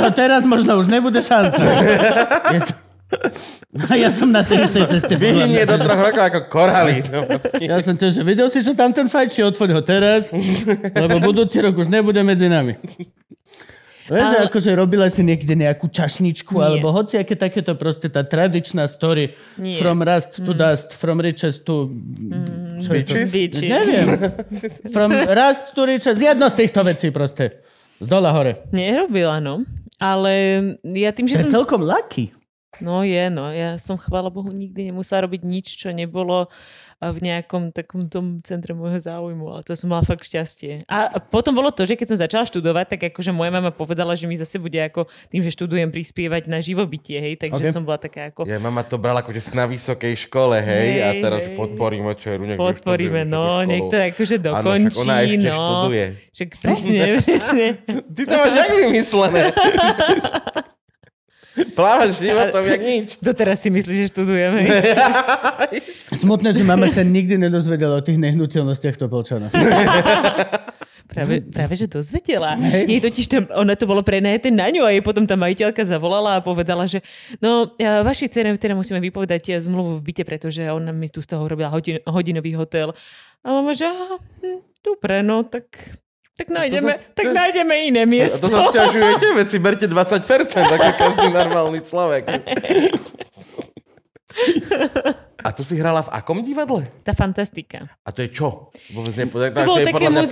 ho 0.04 0.10
teraz, 0.12 0.43
možno 0.44 0.78
už 0.78 0.86
nebude 0.86 1.20
šanca. 1.20 1.60
Je 2.52 2.60
to... 2.60 2.72
A 3.90 3.94
ja 3.94 4.10
som 4.10 4.30
na 4.30 4.42
tej 4.42 4.66
istej 4.66 4.90
ceste. 4.90 5.14
Vyhynie 5.14 5.62
do 5.66 5.78
troch 5.78 5.98
rokov 5.98 6.24
ako 6.24 6.40
koraly. 6.50 7.02
No. 7.10 7.26
Ja 7.62 7.78
som 7.78 7.94
tiež, 7.94 8.16
že 8.18 8.22
videl 8.26 8.50
si, 8.50 8.58
že 8.58 8.74
tam 8.74 8.90
ten 8.90 9.06
fajči, 9.06 9.42
odfoď 9.44 9.70
ho 9.70 9.82
teraz, 9.86 10.34
lebo 10.94 11.22
budúci 11.22 11.62
rok 11.62 11.78
už 11.78 11.90
nebude 11.90 12.18
medzi 12.26 12.50
nami. 12.50 12.74
Vieš, 14.04 14.30
Ale- 14.36 14.52
akože 14.52 14.70
robila 14.76 15.08
si 15.08 15.24
niekde 15.24 15.56
nejakú 15.56 15.88
čašničku, 15.88 16.52
Nie. 16.60 16.76
alebo 16.76 16.92
hoci 16.92 17.16
aké 17.16 17.40
takéto 17.40 17.72
proste 17.72 18.12
tá 18.12 18.20
tradičná 18.20 18.84
story 18.84 19.32
Nie. 19.56 19.80
from 19.80 20.04
rust 20.04 20.44
to 20.44 20.52
dust, 20.52 20.92
from 20.92 21.24
riches 21.24 21.64
to... 21.64 21.88
Čo 22.84 22.90
je 22.92 23.02
to? 23.06 23.14
Bitches? 23.16 23.30
Bitches. 23.32 23.64
Neviem. 23.64 24.06
From 24.92 25.08
rust 25.08 25.72
to 25.72 25.88
riches, 25.88 26.20
jedno 26.20 26.52
z 26.52 26.54
týchto 26.66 26.84
vecí 26.84 27.08
proste. 27.08 27.64
Z 27.96 28.04
dola 28.04 28.34
hore. 28.36 28.68
Nerobila, 28.76 29.40
no. 29.40 29.64
Ale 30.04 30.32
ja 30.84 31.10
tým, 31.16 31.24
To 31.24 31.32
že 31.32 31.36
je 31.40 31.44
som... 31.48 31.64
celkom 31.64 31.80
lucky. 31.80 32.36
No 32.82 33.00
je, 33.06 33.30
no. 33.32 33.48
Ja 33.54 33.80
som, 33.80 33.96
chvála 33.96 34.28
Bohu, 34.28 34.50
nikdy 34.50 34.90
nemusela 34.90 35.24
robiť 35.24 35.42
nič, 35.46 35.78
čo 35.80 35.94
nebolo 35.94 36.50
v 37.10 37.18
nejakom 37.28 37.74
takom 37.74 38.06
tom 38.08 38.38
centre 38.40 38.72
môjho 38.72 39.00
záujmu, 39.00 39.44
ale 39.50 39.62
to 39.66 39.74
som 39.74 39.90
mala 39.90 40.06
fakt 40.06 40.24
šťastie. 40.24 40.86
A 40.88 41.18
potom 41.18 41.52
bolo 41.52 41.74
to, 41.74 41.84
že 41.84 41.98
keď 41.98 42.06
som 42.14 42.18
začala 42.20 42.44
študovať, 42.46 42.96
tak 42.96 43.00
akože 43.12 43.34
moja 43.34 43.50
mama 43.50 43.74
povedala, 43.74 44.14
že 44.14 44.24
mi 44.30 44.38
zase 44.38 44.56
bude 44.56 44.78
ako 44.78 45.10
tým, 45.28 45.42
že 45.42 45.52
študujem 45.52 45.90
prispievať 45.90 46.46
na 46.48 46.62
živobytie, 46.62 47.18
hej, 47.20 47.34
takže 47.40 47.68
Ok. 47.68 47.74
som 47.74 47.82
bola 47.82 47.98
taká 47.98 48.30
ako... 48.30 48.46
Ja 48.46 48.62
mama 48.62 48.86
to 48.86 48.96
brala 48.96 49.20
ako, 49.20 49.34
že 49.34 49.52
na 49.52 49.66
vysokej 49.68 50.14
škole, 50.28 50.60
hej, 50.62 51.02
a 51.02 51.08
Hej, 51.12 51.20
teraz 51.20 51.42
hej. 51.44 51.56
podporíme 51.56 52.12
čeru, 52.16 52.44
nech 52.44 52.58
Podporíme, 52.60 53.26
vyštuduje 53.26 53.34
no, 53.34 53.64
nech 53.64 53.84
to 53.88 53.96
akože 53.96 54.36
dokončí, 54.38 54.94
však 54.94 55.02
ona 55.02 55.14
ešte 55.24 55.48
no. 55.48 55.58
študuje. 55.58 56.04
Však 56.34 56.48
presne, 56.60 56.98
presne. 57.24 57.66
Ty 58.14 58.22
to 58.26 58.34
máš 58.34 58.54
jak 58.54 58.70
vymyslené? 58.74 59.42
Plávaš 61.78 62.18
životom 62.18 62.62
jak 62.66 62.82
nič. 62.82 63.08
Doteraz 63.26 63.62
si 63.62 63.70
myslíš, 63.70 63.96
že 63.96 64.06
študujeme. 64.10 64.60
Smutné, 66.22 66.50
že 66.54 66.66
mama 66.66 66.90
sa 66.90 67.06
nikdy 67.06 67.38
nedozvedela 67.38 67.98
o 67.98 68.04
tých 68.04 68.18
nehnuteľnostiach 68.18 68.98
Topolčana. 68.98 69.50
Práve, 71.04 71.46
práve 71.46 71.78
že 71.78 71.86
dozvedela. 71.86 72.58
Hej. 72.58 72.90
Jej 72.90 73.00
totiž 73.06 73.26
tam, 73.30 73.42
ona 73.54 73.78
to 73.78 73.86
bolo 73.86 74.02
prenajeté 74.02 74.50
na 74.50 74.66
ňu 74.66 74.82
a 74.82 74.90
jej 74.90 74.98
potom 74.98 75.22
tá 75.30 75.38
majiteľka 75.38 75.86
zavolala 75.86 76.42
a 76.42 76.44
povedala, 76.44 76.90
že 76.90 77.06
no, 77.38 77.70
a 77.78 78.02
vašej 78.02 78.34
cene 78.34 78.50
teda 78.58 78.74
musíme 78.74 78.98
vypovedať 78.98 79.54
eh, 79.54 79.62
zmluvu 79.62 80.02
v 80.02 80.10
byte, 80.10 80.26
pretože 80.26 80.66
ona 80.66 80.90
mi 80.90 81.06
tu 81.06 81.22
z 81.22 81.30
toho 81.30 81.46
urobila 81.46 81.70
hodin, 81.70 82.02
hodinový 82.02 82.58
hotel. 82.58 82.98
A 83.46 83.54
mama, 83.54 83.78
že 83.78 83.86
aha, 83.86 84.18
hm, 84.42 84.60
dobre, 84.82 85.22
no 85.22 85.46
tak, 85.46 85.70
tak 86.34 86.48
nájdeme, 86.48 86.92
sa- 86.92 87.02
tak 87.12 87.24
to- 87.24 87.32
nájdeme 87.32 87.74
iné 87.84 88.02
A 88.02 88.08
miesto. 88.08 88.38
to 88.40 88.48
sa 88.48 88.68
stiažujete, 88.68 89.26
si 89.44 89.58
berte 89.58 89.86
20%, 89.86 90.26
ako 90.66 90.90
každý 90.94 91.26
normálny 91.30 91.80
človek. 91.80 92.26
A 95.38 95.52
tu 95.52 95.60
si 95.60 95.76
hrala 95.76 96.00
v 96.00 96.10
akom 96.10 96.40
divadle? 96.40 96.88
Tá 97.04 97.12
fantastika. 97.12 97.86
A 98.00 98.10
to 98.10 98.24
je 98.24 98.32
čo? 98.32 98.72
Vôbec 98.90 99.12
nepovedal. 99.14 99.52
To 99.52 99.60
bolo, 99.62 99.76
to 99.76 99.80
je 99.80 99.86
také 99.86 99.94
prdel 100.00 100.24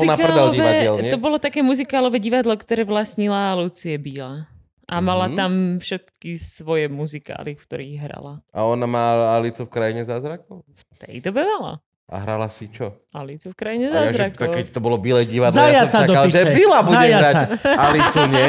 divadiel, 0.48 0.48
muzikálové, 0.48 0.98
nie? 0.98 1.12
to 1.12 1.20
bolo 1.20 1.36
také 1.36 1.60
muzikálové 1.60 2.18
divadlo, 2.18 2.54
ktoré 2.56 2.82
vlastnila 2.82 3.52
Lucie 3.54 3.94
Bíla. 3.94 4.48
A 4.88 4.94
mala 4.98 5.28
Mhm. 5.28 5.36
tam 5.36 5.52
všetky 5.78 6.36
svoje 6.36 6.88
muzikály, 6.88 7.54
v 7.54 7.62
ktorých 7.62 7.96
hrala. 8.02 8.40
A 8.50 8.64
ona 8.64 8.84
má 8.84 9.04
Alicu 9.32 9.64
v 9.64 9.70
krajine 9.70 10.02
zázrakov? 10.02 10.64
V 10.66 10.82
tej 10.98 11.20
dobe 11.20 11.44
mala. 11.44 11.78
A 12.12 12.20
hrala 12.20 12.44
si 12.52 12.68
čo? 12.68 12.92
Alicu 13.16 13.48
v 13.48 13.56
krajine 13.56 13.88
ja, 13.88 14.12
zázrakov. 14.12 14.36
tak 14.36 14.52
keď 14.52 14.66
to 14.68 14.80
bolo 14.84 15.00
Bilé 15.00 15.24
divadlo, 15.24 15.56
ja 15.56 15.88
Zajaca 15.88 15.88
som 15.88 16.04
do 16.04 16.12
čakal, 16.12 16.24
že. 16.28 16.52
Bila 16.52 16.78
bude 16.84 17.00
Zajaca. 17.00 17.24
hrať 17.24 17.48
Alicu, 17.72 18.20
nie? 18.28 18.48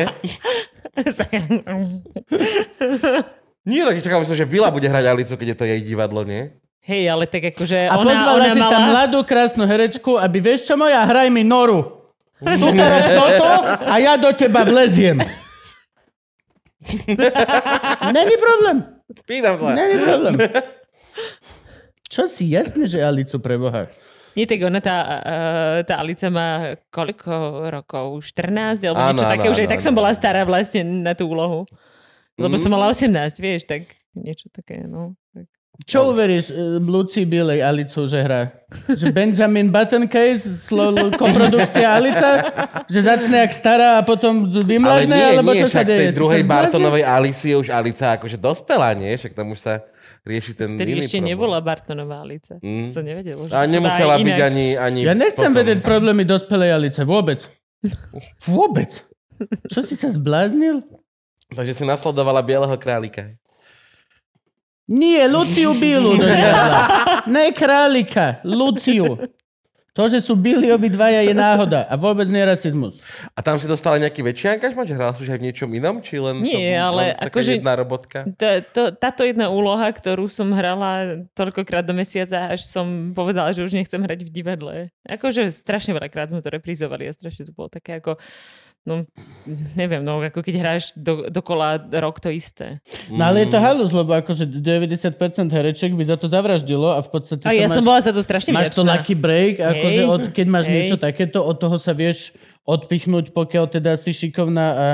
Nie, 3.72 3.88
tak 3.88 4.03
čakal 4.03 4.20
som, 4.28 4.36
že 4.36 4.43
Bila 4.43 4.68
bude 4.68 4.91
hrať 4.91 5.05
Alicu, 5.07 5.39
keď 5.39 5.47
je 5.55 5.57
to 5.57 5.64
jej 5.64 5.80
divadlo, 5.80 6.28
nie? 6.28 6.51
Hej, 6.84 7.07
ale 7.07 7.24
tak 7.24 7.55
akože 7.55 7.88
A 7.88 7.95
ona, 7.95 8.11
pozvala 8.11 8.36
ona 8.36 8.51
si 8.51 8.59
mala... 8.59 8.72
tam 8.76 8.82
mladú, 8.91 9.24
krásnu 9.24 9.64
herečku, 9.64 10.20
aby 10.20 10.43
vieš 10.43 10.68
čo 10.68 10.76
moja, 10.76 11.07
hraj 11.07 11.32
mi 11.32 11.47
Noru. 11.47 12.11
Tuto 12.43 12.84
rob 12.84 13.05
toto 13.16 13.51
a 13.88 13.95
ja 14.03 14.20
do 14.20 14.36
teba 14.36 14.68
vleziem. 14.68 15.24
Není 18.20 18.36
problém. 18.36 18.78
Pýtam 19.24 19.55
sa. 19.55 19.72
Není 19.72 19.95
problém. 20.03 20.36
Čo 22.14 22.30
si 22.30 22.45
jasne, 22.47 22.86
že 22.86 23.01
Alicu 23.01 23.38
pre 23.38 23.57
Boha. 23.57 23.89
Nie, 24.34 24.45
tak 24.45 24.61
ona, 24.61 24.78
tá, 24.78 24.97
uh, 25.20 25.78
tá 25.82 25.97
Alica 25.97 26.30
má 26.30 26.49
koľko 26.89 27.34
rokov? 27.70 28.22
14? 28.24 28.82
Alebo 28.84 28.97
Áno, 28.99 29.09
niečo 29.11 29.26
áno, 29.26 29.34
také. 29.34 29.47
Už 29.47 29.57
aj 29.57 29.66
áno, 29.66 29.74
tak 29.74 29.82
som 29.82 29.93
bola 29.93 30.11
stará 30.11 30.41
vlastne 30.43 30.82
na 30.82 31.14
tú 31.14 31.26
úlohu. 31.28 31.66
Lebo 32.34 32.57
Mm. 32.57 32.61
som 32.61 32.70
mala 32.70 32.89
18, 32.89 33.14
vieš, 33.38 33.66
tak 33.66 33.86
niečo 34.11 34.49
také, 34.49 34.82
no. 34.84 35.14
Tak. 35.34 35.45
Čo 35.86 36.09
uveríš 36.09 36.49
uh, 36.49 36.78
Luci 36.80 37.26
Bilej 37.26 37.61
Alicu, 37.61 38.05
že 38.05 38.22
hrá? 38.22 38.49
Že 38.89 39.09
Benjamin 39.09 39.70
Button 39.70 40.05
Case, 40.05 40.45
slo, 40.45 40.89
lo- 40.89 41.14
koprodukcia 41.14 41.93
Alica? 41.93 42.30
Že 42.86 42.99
začne 43.03 43.38
jak 43.39 43.53
stará 43.53 43.97
a 43.97 44.05
potom 44.05 44.49
Ale 44.49 44.66
vymladne? 44.66 45.14
nie, 45.14 45.26
alebo 45.32 45.53
nie, 45.53 45.61
čo 45.61 45.70
sa 45.70 45.82
však 45.82 45.86
tej 45.86 45.97
deje? 45.99 46.09
Si 46.09 46.18
druhej 46.18 46.41
sa? 46.41 46.49
Bartonovej 46.49 47.03
Alici 47.05 47.45
je 47.49 47.57
už 47.59 47.70
Alica 47.70 48.18
akože 48.18 48.38
dospelá, 48.38 48.93
nie? 48.93 49.14
Však 49.14 49.34
tam 49.34 49.49
už 49.49 49.61
sa 49.61 49.74
rieši 50.24 50.51
ten 50.53 50.69
Vtedy 50.74 50.91
iný 50.91 50.99
ešte 51.03 51.17
problém. 51.17 51.30
nebola 51.30 51.57
Bartonová 51.59 52.17
Alica. 52.19 52.55
Mm. 52.57 52.88
Som 52.88 53.03
nevedela, 53.03 53.43
že 53.43 53.51
A 53.51 53.63
nemusela 53.63 54.15
byť 54.15 54.24
inak. 54.34 54.47
ani, 54.47 54.65
ani 54.74 54.99
Ja 55.03 55.13
nechcem 55.13 55.45
potom. 55.45 55.59
vedieť 55.59 55.80
problémy 55.80 56.24
dospelej 56.24 56.69
Alice. 56.71 57.01
Vôbec. 57.03 57.43
Vôbec. 58.47 59.03
Čo 59.67 59.84
si 59.84 59.93
sa 59.93 60.07
zbláznil? 60.07 60.82
Takže 61.49 61.74
si 61.74 61.84
nasledovala 61.84 62.39
Bieleho 62.39 62.74
králika. 62.76 63.36
Nie, 64.86 65.28
Luciu 65.28 65.71
divadla. 65.71 66.84
Ne 67.26 67.51
králika, 67.51 68.39
Luciu. 68.43 69.15
To, 69.94 70.10
že 70.10 70.26
sú 70.26 70.34
bili 70.34 70.74
obidvaja 70.74 71.22
je 71.22 71.38
náhoda 71.38 71.86
a 71.86 71.94
vôbec 71.94 72.26
nie 72.26 72.41
rasizmus. 72.41 72.98
A 73.38 73.46
tam 73.46 73.62
si 73.62 73.70
dostala 73.70 74.02
nejaký 74.02 74.26
väčší 74.26 74.58
angažman? 74.58 74.89
Že 74.89 74.98
hrala 74.98 75.14
si 75.14 75.22
už 75.22 75.30
aj 75.30 75.39
v 75.39 75.46
niečom 75.46 75.70
inom? 75.70 76.02
Či 76.02 76.18
len 76.18 76.41
Nie, 76.41 76.82
to, 76.82 76.89
ale 76.89 76.98
len 76.98 77.10
taká 77.14 77.30
akože- 77.30 77.54
jedna 77.62 77.74
robotka? 77.78 78.18
To, 78.26 78.48
to, 78.74 78.82
táto 78.98 79.22
jedna 79.22 79.54
úloha, 79.54 79.86
ktorú 79.86 80.26
som 80.26 80.50
hrala 80.50 81.22
toľkokrát 81.38 81.86
do 81.86 81.94
mesiaca, 81.94 82.50
až 82.50 82.66
som 82.66 83.14
povedala, 83.14 83.54
že 83.54 83.62
už 83.62 83.78
nechcem 83.78 84.02
hrať 84.02 84.26
v 84.26 84.34
divadle. 84.34 84.76
Akože 85.06 85.54
strašne 85.54 85.94
veľakrát 85.94 86.34
sme 86.34 86.41
to 86.41 86.50
reprizovali 86.50 87.06
a 87.06 87.14
strašne 87.14 87.46
to 87.46 87.54
bolo 87.54 87.70
také 87.70 88.02
ako, 88.02 88.18
no 88.84 89.07
neviem, 89.75 90.03
no 90.03 90.19
ako 90.19 90.43
keď 90.43 90.55
hráš 90.59 90.84
do, 90.93 91.31
dokola 91.31 91.79
rok 91.79 92.19
to 92.19 92.27
isté. 92.27 92.84
No 93.07 93.23
ale 93.25 93.47
je 93.47 93.55
to 93.55 93.59
halus, 93.59 93.91
lebo 93.91 94.11
akože 94.11 94.43
90% 94.45 95.15
hereček 95.47 95.95
by 95.95 96.03
za 96.03 96.19
to 96.19 96.27
zavraždilo 96.27 96.91
a 96.91 96.99
v 96.99 97.09
podstate 97.09 97.47
A 97.47 97.51
to 97.51 97.55
ja 97.55 97.67
máš, 97.67 97.75
som 97.79 97.84
bola 97.84 97.99
za 98.03 98.11
to 98.11 98.19
strašne 98.19 98.51
máš 98.51 98.75
to 98.75 98.84
vďačná. 98.84 98.91
lucky 98.99 99.15
break, 99.15 99.53
akože 99.59 100.01
od, 100.03 100.21
keď 100.31 100.47
máš 100.47 100.65
Hej. 100.67 100.73
niečo 100.75 100.95
takéto, 100.99 101.39
od 101.39 101.55
toho 101.55 101.79
sa 101.79 101.95
vieš 101.95 102.36
odpichnúť, 102.63 103.31
pokiaľ 103.31 103.65
teda 103.67 103.95
si 103.95 104.11
šikovná 104.11 104.67
a, 104.71 104.88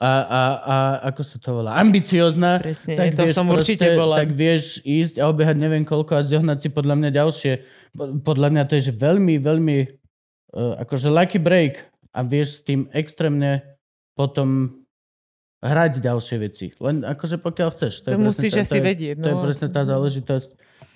a, 0.00 0.10
a, 0.24 0.40
a 0.64 0.76
ako 1.12 1.20
sa 1.20 1.36
to 1.36 1.48
volá, 1.52 1.76
ambiciozná. 1.76 2.56
Presne, 2.60 2.96
tak 2.96 3.12
to 3.12 3.28
vieš 3.28 3.36
som 3.36 3.48
určite 3.48 3.84
proste- 3.84 4.00
bola. 4.00 4.16
Tak 4.16 4.30
vieš 4.32 4.80
ísť 4.80 5.20
a 5.20 5.28
obehať 5.28 5.56
neviem 5.60 5.84
koľko 5.84 6.16
a 6.16 6.24
zjohnať 6.24 6.58
si 6.64 6.68
podľa 6.68 6.96
mňa 6.96 7.10
ďalšie. 7.12 7.52
Po- 7.92 8.16
Podľa 8.24 8.48
mňa 8.52 8.62
to 8.64 8.72
je 8.80 8.88
že 8.88 8.94
veľmi, 8.96 9.36
veľmi 9.36 9.76
uh, 10.56 10.80
akože 10.80 11.12
lucky 11.12 11.36
break 11.36 11.89
a 12.10 12.20
vieš 12.26 12.60
s 12.60 12.64
tým 12.66 12.90
extrémne 12.90 13.62
potom 14.18 14.80
hrať 15.60 16.00
ďalšie 16.00 16.36
veci. 16.40 16.66
Len 16.80 17.04
akože 17.04 17.36
pokiaľ 17.40 17.68
chceš. 17.76 18.04
To 18.04 18.08
je 18.12 18.16
presne 18.16 18.26
musíš 18.26 18.52
tá- 18.56 18.62
asi 18.64 18.72
to 18.72 18.76
je, 18.76 18.84
vedieť, 18.84 19.14
To 19.20 19.28
je 19.28 19.36
no. 19.36 19.44
presne 19.44 19.68
tá 19.68 19.82
záležitosť. 19.84 20.50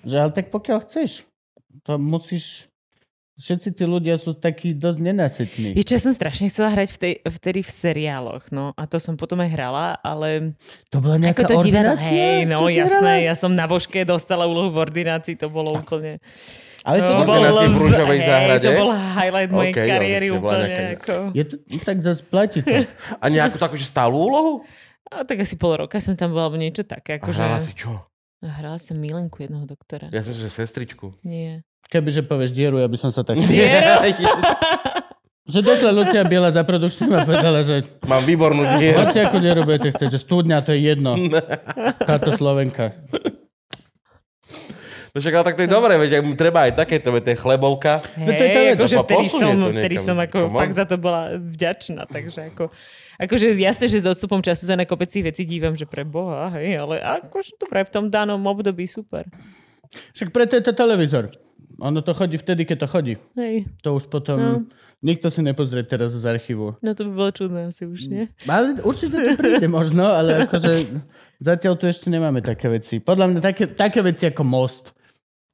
Že 0.05 0.15
ale 0.21 0.31
tak 0.33 0.45
pokiaľ 0.49 0.77
chceš. 0.85 1.11
To 1.85 1.97
musíš... 2.01 2.69
Všetci 3.35 3.75
tí 3.75 3.83
ľudia 3.83 4.15
sú 4.15 4.31
takí 4.31 4.71
dosť 4.71 4.99
nenasetní. 5.03 5.75
Ešte 5.75 5.99
ja 5.99 6.01
som 6.07 6.15
strašne 6.15 6.47
chcela 6.47 6.71
hrať 6.71 6.87
v 6.95 6.97
tej, 7.03 7.13
vtedy 7.19 7.59
v 7.67 7.71
seriáloch, 7.75 8.47
no 8.47 8.71
a 8.79 8.87
to 8.87 8.95
som 8.95 9.19
potom 9.19 9.43
aj 9.43 9.51
hrala, 9.51 9.99
ale 9.99 10.55
To 10.87 11.03
bola 11.03 11.19
nejaká 11.19 11.43
ako 11.43 11.51
to 11.51 11.55
divadlo, 11.67 11.99
hej, 11.99 12.47
no 12.47 12.71
jasné, 12.71 12.95
hrala? 12.95 13.27
ja 13.27 13.35
som 13.35 13.51
na 13.51 13.67
vožke 13.67 14.07
dostala 14.07 14.47
úlohu 14.47 14.71
v 14.71 14.87
ordinácii, 14.87 15.35
to 15.35 15.51
bolo 15.51 15.75
úplne... 15.75 16.23
Ale 16.85 16.97
to 16.99 17.11
No, 17.11 17.17
bolo... 17.19 17.41
ordinácii 17.41 17.67
v 17.67 17.77
Rúžovej 17.79 18.13
hej, 18.15 18.27
záhrade? 18.27 18.67
To 18.67 18.71
bol 18.77 18.91
highlight 18.93 19.49
mojej 19.49 19.73
OK, 19.73 19.79
ale 19.79 19.89
kariéry 19.89 20.27
bola 20.29 20.37
úplne. 20.37 20.65
nejaká- 20.69 20.93
Ako... 20.95 21.13
Je 21.33 21.43
to, 21.43 21.55
tak 21.81 21.97
zase 21.99 22.21
platí 22.23 22.59
to. 22.61 22.69
A 23.23 23.25
nejakú 23.27 23.57
takú, 23.57 23.73
že 23.73 23.83
stálu 23.83 24.21
úlohu? 24.21 24.53
A 25.05 25.21
tak 25.21 25.37
asi 25.39 25.55
pol 25.55 25.75
roka 25.75 25.97
som 25.97 26.13
tam 26.13 26.29
bola, 26.29 26.45
alebo 26.45 26.57
niečo 26.57 26.81
také. 26.81 27.17
A 27.17 27.17
Akože... 27.17 27.37
hrala 27.37 27.57
si 27.59 27.73
čo? 27.73 28.05
Hrala 28.39 28.77
som 28.77 28.95
Milenku 28.95 29.41
jedného 29.41 29.65
doktora. 29.65 30.09
Ja 30.09 30.21
som 30.21 30.29
že 30.29 30.45
sestričku. 30.45 31.17
Nie. 31.21 31.65
Kebyže 31.85 32.21
povieš 32.21 32.51
dieru, 32.51 32.77
ja 32.77 32.85
by 32.85 32.97
som 32.97 33.09
sa 33.09 33.21
tak... 33.21 33.37
Dieru? 33.39 34.05
že 35.45 35.61
došla 35.61 35.89
Lucia 35.89 36.21
Biela 36.21 36.49
za 36.49 36.61
produkčným 36.61 37.09
a 37.11 37.21
povedala, 37.21 37.61
že 37.61 37.85
Mám 38.03 38.25
výbornú 38.25 38.65
dieru. 38.77 39.01
hoci 39.03 39.17
ako 39.19 39.37
dieru 39.37 39.61
budete 39.61 39.89
chcieť, 39.89 40.09
že 40.09 40.19
studňa 40.19 40.57
to 40.61 40.73
je 40.73 40.81
jedno. 40.83 41.13
Táto 41.99 42.29
Slovenka. 42.31 42.93
No 45.15 45.23
však 45.23 45.31
ale 45.31 45.45
tak 45.47 45.55
to 45.55 45.63
je 45.63 45.71
dobré, 45.71 45.95
veď 45.95 46.27
treba 46.35 46.67
aj 46.67 46.75
takéto, 46.75 47.15
veď 47.15 47.23
to 47.23 47.31
je 47.31 47.37
chlebovka. 47.39 48.03
to 48.03 48.19
je 48.19 48.35
to 48.35 48.43
Hej, 48.43 48.65
jedno. 48.67 48.75
akože 48.75 48.95
vtedy 48.99 49.25
som, 49.31 49.47
to 49.47 49.67
vtedy 49.71 49.95
som 49.95 50.15
ako 50.19 50.37
Come 50.43 50.51
on. 50.51 50.59
fakt 50.59 50.75
za 50.75 50.83
to 50.83 50.95
bola 50.99 51.21
vďačná, 51.39 52.03
takže 52.03 52.51
ako... 52.51 52.67
Akože 53.15 53.55
jasné, 53.55 53.87
že 53.87 54.03
s 54.03 54.07
odstupom 54.11 54.43
času 54.43 54.67
sa 54.67 54.75
na 54.75 54.83
kopec 54.83 55.07
vecí 55.07 55.47
dívam, 55.47 55.71
že 55.71 55.87
pre 55.87 56.03
Boha, 56.03 56.51
hej, 56.59 56.83
ale 56.83 56.99
akože 56.99 57.55
dobre, 57.55 57.87
v 57.87 57.91
tom 57.95 58.11
danom 58.11 58.43
období 58.43 58.83
super. 58.91 59.23
Však 60.11 60.35
preto 60.35 60.59
je 60.59 60.67
to 60.67 60.75
televízor. 60.75 61.31
Ono 61.79 62.03
to 62.03 62.11
chodí 62.11 62.35
vtedy, 62.35 62.67
keď 62.67 62.83
to 62.83 62.87
chodí. 62.91 63.13
Hej, 63.39 63.71
To 63.87 63.95
už 63.95 64.11
potom... 64.11 64.35
No. 64.35 64.53
Nikto 64.99 65.31
si 65.31 65.39
nepozrie 65.45 65.85
teraz 65.85 66.11
z 66.17 66.25
archívu. 66.27 66.81
no 66.81 66.91
to 66.91 67.05
by 67.07 67.11
bolo 67.13 67.29
čudné 67.31 67.69
asi 67.69 67.85
už, 67.85 68.09
nie? 68.09 68.25
Ale 68.49 68.79
určite 68.81 69.15
to 69.15 69.37
príde 69.37 69.67
možno, 69.69 70.01
ale 70.11 70.43
akože 70.49 70.97
zatiaľ 71.37 71.77
tu 71.77 71.85
ešte 71.85 72.09
nemáme 72.09 72.41
také 72.41 72.67
veci. 72.67 72.97
Podľa 72.97 73.25
mňa 73.31 73.39
také, 73.39 73.63
také 73.69 73.99
veci 74.01 74.25
ako 74.25 74.41
most. 74.43 74.95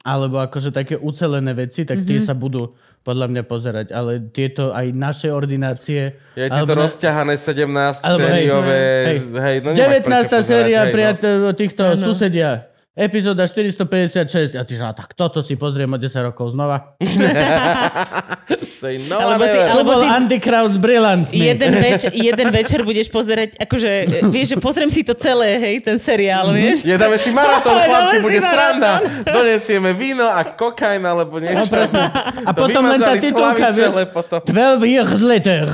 Alebo 0.02 0.42
akože 0.42 0.74
také 0.74 0.98
ucelené 0.98 1.54
veci, 1.54 1.86
tak 1.86 2.06
tie 2.10 2.18
sa 2.18 2.34
budú 2.34 2.74
podľa 3.02 3.28
mňa 3.34 3.44
pozerať. 3.46 3.88
Ale 3.94 4.22
tieto 4.30 4.74
aj 4.74 4.94
naše 4.94 5.30
ordinácie... 5.34 6.18
Je 6.38 6.46
tieto 6.46 6.70
alebo- 6.70 6.86
rozťahané 6.86 7.34
17 7.38 8.06
Alebo 8.06 8.28
sériové... 8.30 8.82
hej. 9.06 9.18
Hej, 9.30 9.56
no 9.66 9.70
nemáš 9.74 10.02
19. 10.02 10.06
prečo 10.06 10.26
pozerať, 10.30 10.46
séria 10.46 10.82
hej, 10.82 10.86
no. 10.86 10.94
priateľ 10.94 11.36
týchto 11.58 11.84
susedia. 11.98 12.52
Epizóda 12.92 13.48
456. 13.50 14.60
A 14.60 14.62
ty 14.68 14.74
že, 14.78 14.84
tak 14.84 15.18
toto 15.18 15.42
si 15.42 15.58
pozriem 15.58 15.90
o 15.90 15.98
10 15.98 16.30
rokov 16.30 16.54
znova. 16.54 16.94
Say 18.82 18.98
no 19.00 19.18
Alebo 19.18 19.44
si- 19.44 19.62
Alebo 19.64 19.92
si- 19.98 20.08
Andy 20.08 20.38
Kraus 20.38 20.74
brilantný. 20.76 21.38
Jeden, 21.38 21.72
več, 21.86 22.10
jeden 22.10 22.48
večer 22.50 22.82
budeš 22.82 23.08
pozerať, 23.08 23.56
akože, 23.58 23.90
e, 23.90 24.28
vieš, 24.28 24.54
že 24.54 24.58
pozriem 24.58 24.88
si 24.88 25.02
to 25.02 25.14
celé, 25.14 25.56
hej, 25.58 25.76
ten 25.80 25.96
seriál, 25.96 26.52
vieš. 26.52 26.82
Je 26.82 26.94
dáme 26.94 27.16
si 27.16 27.30
maratón, 27.30 27.78
chlapci, 27.78 28.12
si 28.12 28.18
bude 28.20 28.40
sranda. 28.40 28.92
Donesieme 29.24 29.92
víno 29.92 30.26
a 30.26 30.44
kokain 30.44 31.02
alebo 31.02 31.38
No, 31.38 31.46
niečo. 31.46 31.68
presne. 31.68 32.12
A 32.42 32.50
To 32.50 32.60
potom 32.62 32.84
len 32.84 32.98
tá 32.98 33.16
titulka, 33.16 33.70
vieš, 33.70 33.92
ale 33.92 34.06
potom... 34.06 34.40
12 34.44 34.84
years 34.86 35.20
later. 35.20 35.66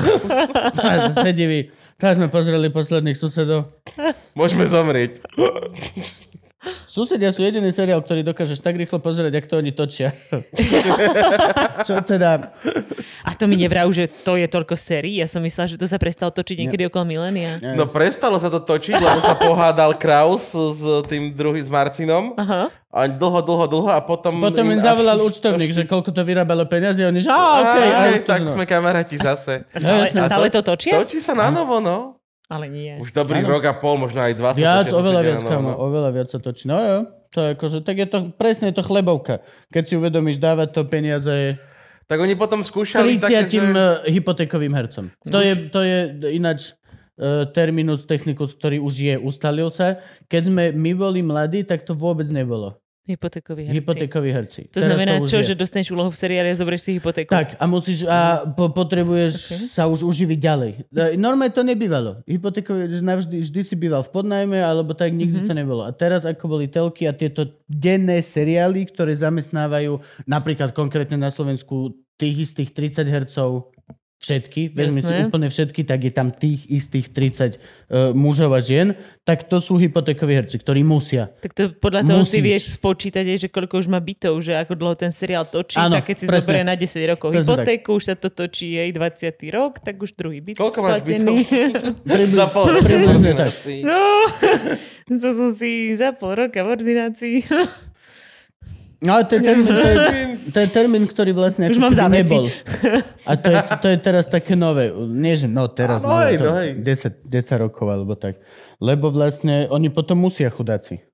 A 0.75 1.09
Sedí. 1.09 1.71
Tak 1.97 2.13
sme 2.13 2.29
pozreli 2.29 2.69
posledných 2.69 3.15
susedov. 3.15 3.73
Môžeme 4.33 4.65
zomrieť. 4.65 5.17
Susedia 6.89 7.29
sú 7.29 7.45
jediný 7.45 7.69
seriál, 7.69 8.01
ktorý 8.01 8.25
dokážeš 8.25 8.57
tak 8.65 8.81
rýchlo 8.81 8.97
pozerať, 8.97 9.29
ako 9.29 9.47
to 9.47 9.55
oni 9.61 9.71
točia. 9.77 10.09
Čo 11.87 12.01
teda... 12.01 12.49
A 13.21 13.37
to 13.37 13.45
mi 13.45 13.61
nevrav, 13.61 13.85
že 13.93 14.09
to 14.09 14.41
je 14.41 14.49
toľko 14.49 14.73
sérií. 14.73 15.21
Ja 15.21 15.29
som 15.29 15.45
myslela, 15.45 15.69
že 15.69 15.77
to 15.77 15.85
sa 15.85 16.01
prestalo 16.01 16.33
točiť 16.33 16.65
niekedy 16.65 16.89
okolo 16.89 17.05
milénia. 17.05 17.61
No 17.77 17.85
prestalo 17.85 18.41
sa 18.41 18.49
to 18.49 18.57
točiť, 18.57 18.97
lebo 18.97 19.21
sa 19.21 19.37
pohádal 19.37 19.93
Kraus 20.01 20.49
s 20.57 20.81
tým 21.05 21.29
druhým, 21.29 21.61
s 21.61 21.69
Marcinom. 21.69 22.33
Aha. 22.33 22.73
A 22.89 23.05
dlho, 23.05 23.45
dlho, 23.45 23.65
dlho 23.69 23.89
a 23.93 24.01
potom... 24.01 24.41
Potom 24.41 24.65
im 24.65 24.81
až- 24.81 24.89
zavolal 24.89 25.21
účtovník, 25.21 25.69
že 25.69 25.85
koľko 25.85 26.09
to 26.09 26.25
vyrábalo 26.25 26.65
peniazy. 26.65 27.05
Oni, 27.05 27.21
že 27.21 27.29
Á, 27.29 27.37
okej. 27.61 27.89
á, 27.93 28.01
hej, 28.09 28.17
tak 28.25 28.41
no. 28.41 28.57
sme 28.57 28.65
kamaráti 28.65 29.21
zase. 29.21 29.61
A 29.69 29.77
stále, 29.77 30.09
jasné. 30.09 30.19
stále 30.25 30.45
to 30.49 30.61
točia? 30.65 30.97
Točí 30.97 31.21
sa 31.21 31.37
na 31.37 31.53
novo, 31.53 31.77
no. 31.77 32.16
Ale 32.47 32.71
nie. 32.71 32.95
Už 32.95 33.11
dobrý 33.11 33.43
rok 33.43 33.59
a 33.67 33.75
pol, 33.75 33.99
možno 33.99 34.23
aj 34.23 34.33
dva 34.39 34.55
sa 34.55 34.59
Viac, 34.59 34.87
točia 34.87 34.95
zase 34.95 34.99
oveľa 35.03 35.21
viac, 35.21 35.41
novo, 35.43 35.51
kamo, 35.51 35.69
no. 35.75 35.77
oveľa 35.83 36.09
viac 36.15 36.27
sa 36.31 36.39
točí. 36.39 36.63
No 36.71 36.79
jo, 36.79 36.97
to 37.35 37.39
je 37.43 37.49
akože, 37.59 37.77
tak 37.83 37.95
je 37.99 38.07
to, 38.07 38.17
presne 38.39 38.71
je 38.71 38.75
to 38.79 38.87
chlebovka. 38.87 39.43
Keď 39.67 39.83
si 39.83 39.93
uvedomíš 39.99 40.39
dávať 40.39 40.71
to 40.71 40.81
peniaze 40.87 41.59
Tak 42.07 42.17
oni 42.23 42.39
potom 42.39 42.63
skúšali 42.63 43.19
30 43.19 43.27
také, 43.27 43.39
že... 43.51 43.59
že... 43.59 43.85
hypotékovým 44.15 44.71
hercom. 44.71 45.11
To 45.27 45.43
je, 45.43 45.53
to 45.67 45.79
je 45.83 45.97
ináč 46.39 46.71
uh, 47.19 47.43
terminus 47.51 48.07
technicus, 48.07 48.55
ktorý 48.55 48.79
už 48.79 48.95
je, 48.95 49.15
ustalil 49.19 49.67
sa. 49.67 49.99
Keď 50.31 50.47
sme 50.47 50.63
my 50.71 50.91
boli 50.95 51.19
mladí, 51.19 51.67
tak 51.67 51.83
to 51.83 51.99
vôbec 51.99 52.31
nebolo. 52.31 52.79
Hypotékoví 53.07 53.63
herci. 53.63 53.75
Hypotékoví 53.79 54.29
herci. 54.35 54.61
To 54.67 54.83
Teraz 54.83 54.91
znamená 54.91 55.23
už 55.23 55.31
čo, 55.31 55.39
je. 55.39 55.47
že 55.49 55.53
dostaneš 55.55 55.95
úlohu 55.95 56.11
v 56.11 56.19
seriáli 56.19 56.51
a 56.51 56.55
zoberieš 56.59 56.83
si 56.83 56.91
hypotéku? 56.99 57.31
Tak, 57.31 57.55
a 57.55 57.63
musíš, 57.63 58.03
a 58.03 58.43
po, 58.43 58.67
potrebuješ 58.67 59.33
Okay. 59.37 59.71
sa 59.71 59.87
už 59.87 60.03
uživiť 60.03 60.39
ďalej. 60.39 60.71
E, 60.91 61.15
Normálne 61.15 61.55
to 61.55 61.63
nebývalo. 61.63 62.19
Hypotékové, 62.27 62.91
navždy, 62.99 63.39
vždy 63.47 63.61
si 63.63 63.75
býval 63.79 64.03
v 64.03 64.11
podnajme, 64.11 64.59
alebo 64.59 64.91
tak 64.91 65.15
nikdy 65.15 65.43
mm-hmm. 65.43 65.49
to 65.49 65.53
nebolo. 65.55 65.81
A 65.87 65.95
teraz, 65.95 66.27
ako 66.27 66.59
boli 66.59 66.67
telky 66.67 67.07
a 67.07 67.15
tieto 67.15 67.47
denné 67.71 68.19
seriály, 68.19 68.91
ktoré 68.91 69.15
zamestnávajú 69.15 70.03
napríklad 70.27 70.75
konkrétne 70.75 71.15
na 71.15 71.31
Slovensku 71.31 71.95
tých 72.17 72.49
istých 72.51 72.73
30 72.73 73.07
hercov 73.07 73.71
všetky, 74.17 74.73
vezmi 74.73 75.05
si 75.05 75.13
úplne 75.29 75.47
všetky, 75.47 75.85
tak 75.85 76.09
je 76.09 76.11
tam 76.11 76.33
tých 76.33 76.65
istých 76.65 77.13
30 77.13 77.57
uh, 77.57 78.11
mužov 78.17 78.49
a 78.57 78.61
žien, 78.65 78.97
tak 79.21 79.45
to 79.45 79.61
sú 79.61 79.77
hypotékoví 79.77 80.33
herci, 80.33 80.57
ktorí 80.57 80.81
musia. 80.81 81.29
Tak 81.43 81.51
to 81.53 81.63
podľa 81.77 82.01
toho 82.01 82.23
si 82.25 82.41
Musíš. 82.41 82.47
vieš 82.47 82.63
spočítať, 82.81 83.25
že 83.37 83.47
koľko 83.51 83.77
už 83.85 83.87
má 83.93 84.01
bytov, 84.01 84.41
že 84.41 84.57
ako 84.57 84.73
dlho 84.73 84.95
ten 84.97 85.13
seriál 85.13 85.45
točí, 85.45 85.77
Áno, 85.77 86.01
tak 86.01 86.09
keď 86.09 86.15
si 86.17 86.25
presne. 86.25 86.41
zoberie 86.41 86.63
na 86.65 86.75
10 86.79 87.11
rokov 87.13 87.29
Presne 87.29 87.45
hypotéku, 87.45 87.89
už 87.93 88.03
sa 88.09 88.15
to 88.17 88.29
točí 88.33 88.73
jej 88.73 88.89
20. 88.89 89.37
rok, 89.53 89.83
tak 89.85 89.95
už 90.01 90.09
druhý 90.17 90.41
byt 90.41 90.57
Koľko 90.57 90.79
máš 90.81 91.05
splatený. 91.05 91.35
Za 92.37 92.47
pol 92.49 92.65
roka 92.73 92.89
tak. 92.89 93.07
ordinácií. 93.07 93.79
No, 93.85 94.01
to 95.21 95.29
som 95.29 95.49
si 95.53 95.95
za 95.95 96.11
pol 96.13 96.35
roka 96.35 96.59
v 96.61 96.67
ordinácii. 96.73 97.37
No 98.97 99.13
ale 99.13 99.29
to 99.29 99.37
je 99.37 99.41
termín, 99.45 99.69
to 99.69 99.85
je, 99.85 99.97
to 100.53 100.57
je 100.57 100.67
termín 100.73 101.03
ktorý 101.05 101.31
vlastne 101.37 101.69
Už 101.69 101.77
mám 101.77 101.93
nebol. 102.09 102.49
A 103.29 103.37
to 103.37 103.47
je, 103.53 103.57
to 103.77 103.87
je 103.93 103.97
teraz 104.01 104.25
také 104.25 104.57
nové. 104.65 104.89
Nie, 104.89 105.37
že 105.37 105.45
no 105.45 105.69
teraz, 105.69 106.01
No 106.01 106.17
nové, 106.17 106.33
no 106.41 106.57
hej. 106.57 106.73
10, 106.81 107.29
10 107.29 107.63
rokov 107.63 107.85
alebo 107.85 108.17
tak. 108.17 108.41
Lebo 108.81 109.13
vlastne 109.13 109.69
oni 109.69 109.93
potom 109.93 110.17
musia 110.17 110.49
chudáci. 110.49 111.05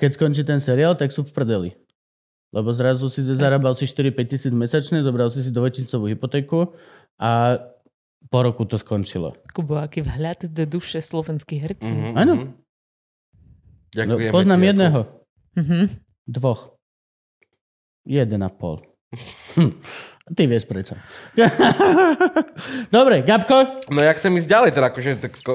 Keď 0.00 0.10
skončí 0.16 0.42
ten 0.42 0.56
seriál, 0.56 0.96
tak 0.96 1.12
sú 1.12 1.20
v 1.20 1.32
prdeli. 1.34 1.70
Lebo 2.48 2.72
zrazu 2.72 3.12
si 3.12 3.20
zarábal 3.20 3.76
si 3.76 3.84
4-5 3.84 4.24
tisíc 4.24 4.52
mesačne, 4.54 5.04
zobral 5.04 5.28
si 5.28 5.44
si 5.44 5.52
dvojtisícovú 5.52 6.08
hypotéku 6.08 6.72
a 7.20 7.60
po 8.32 8.38
roku 8.40 8.64
to 8.64 8.80
skončilo. 8.80 9.36
Kubo, 9.52 9.76
aký 9.76 10.00
vhľad 10.00 10.48
do 10.48 10.64
duše 10.64 11.04
slovenských 11.04 11.60
hercov. 11.60 11.92
Mhm, 11.92 12.12
Áno. 12.16 12.32
mhm. 12.34 12.48
No, 13.88 14.16
Ďakujeme 14.16 14.32
poznám 14.32 14.56
ti, 14.56 14.64
Jakub. 14.64 14.68
jedného, 14.70 15.00
Mhm. 15.56 15.80
dvoch. 16.24 16.62
Jeden 18.04 18.42
a 18.42 18.50
pol. 18.50 18.82
Hm. 19.56 19.72
Ty 20.36 20.44
vieš 20.44 20.68
prečo. 20.68 20.92
Dobre, 22.92 23.24
Gabko? 23.24 23.80
No 23.88 24.04
ja 24.04 24.12
chcem 24.12 24.36
ísť 24.36 24.44
ďalej, 24.44 24.70
teda 24.76 24.86
akože 24.92 25.10
tak, 25.16 25.32
eh, 25.34 25.52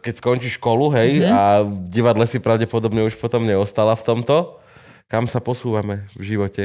keď 0.00 0.14
skončíš 0.16 0.56
školu, 0.56 0.88
hej, 0.96 1.20
Mhm. 1.20 1.28
a 1.28 1.42
v 1.60 1.72
divadle 1.92 2.24
si 2.24 2.40
pravdepodobne 2.40 3.04
už 3.04 3.20
potom 3.20 3.44
neostala 3.44 3.92
v 3.92 4.02
tomto. 4.02 4.56
Kam 5.06 5.28
sa 5.28 5.38
posúvame 5.38 6.08
v 6.16 6.22
živote? 6.24 6.64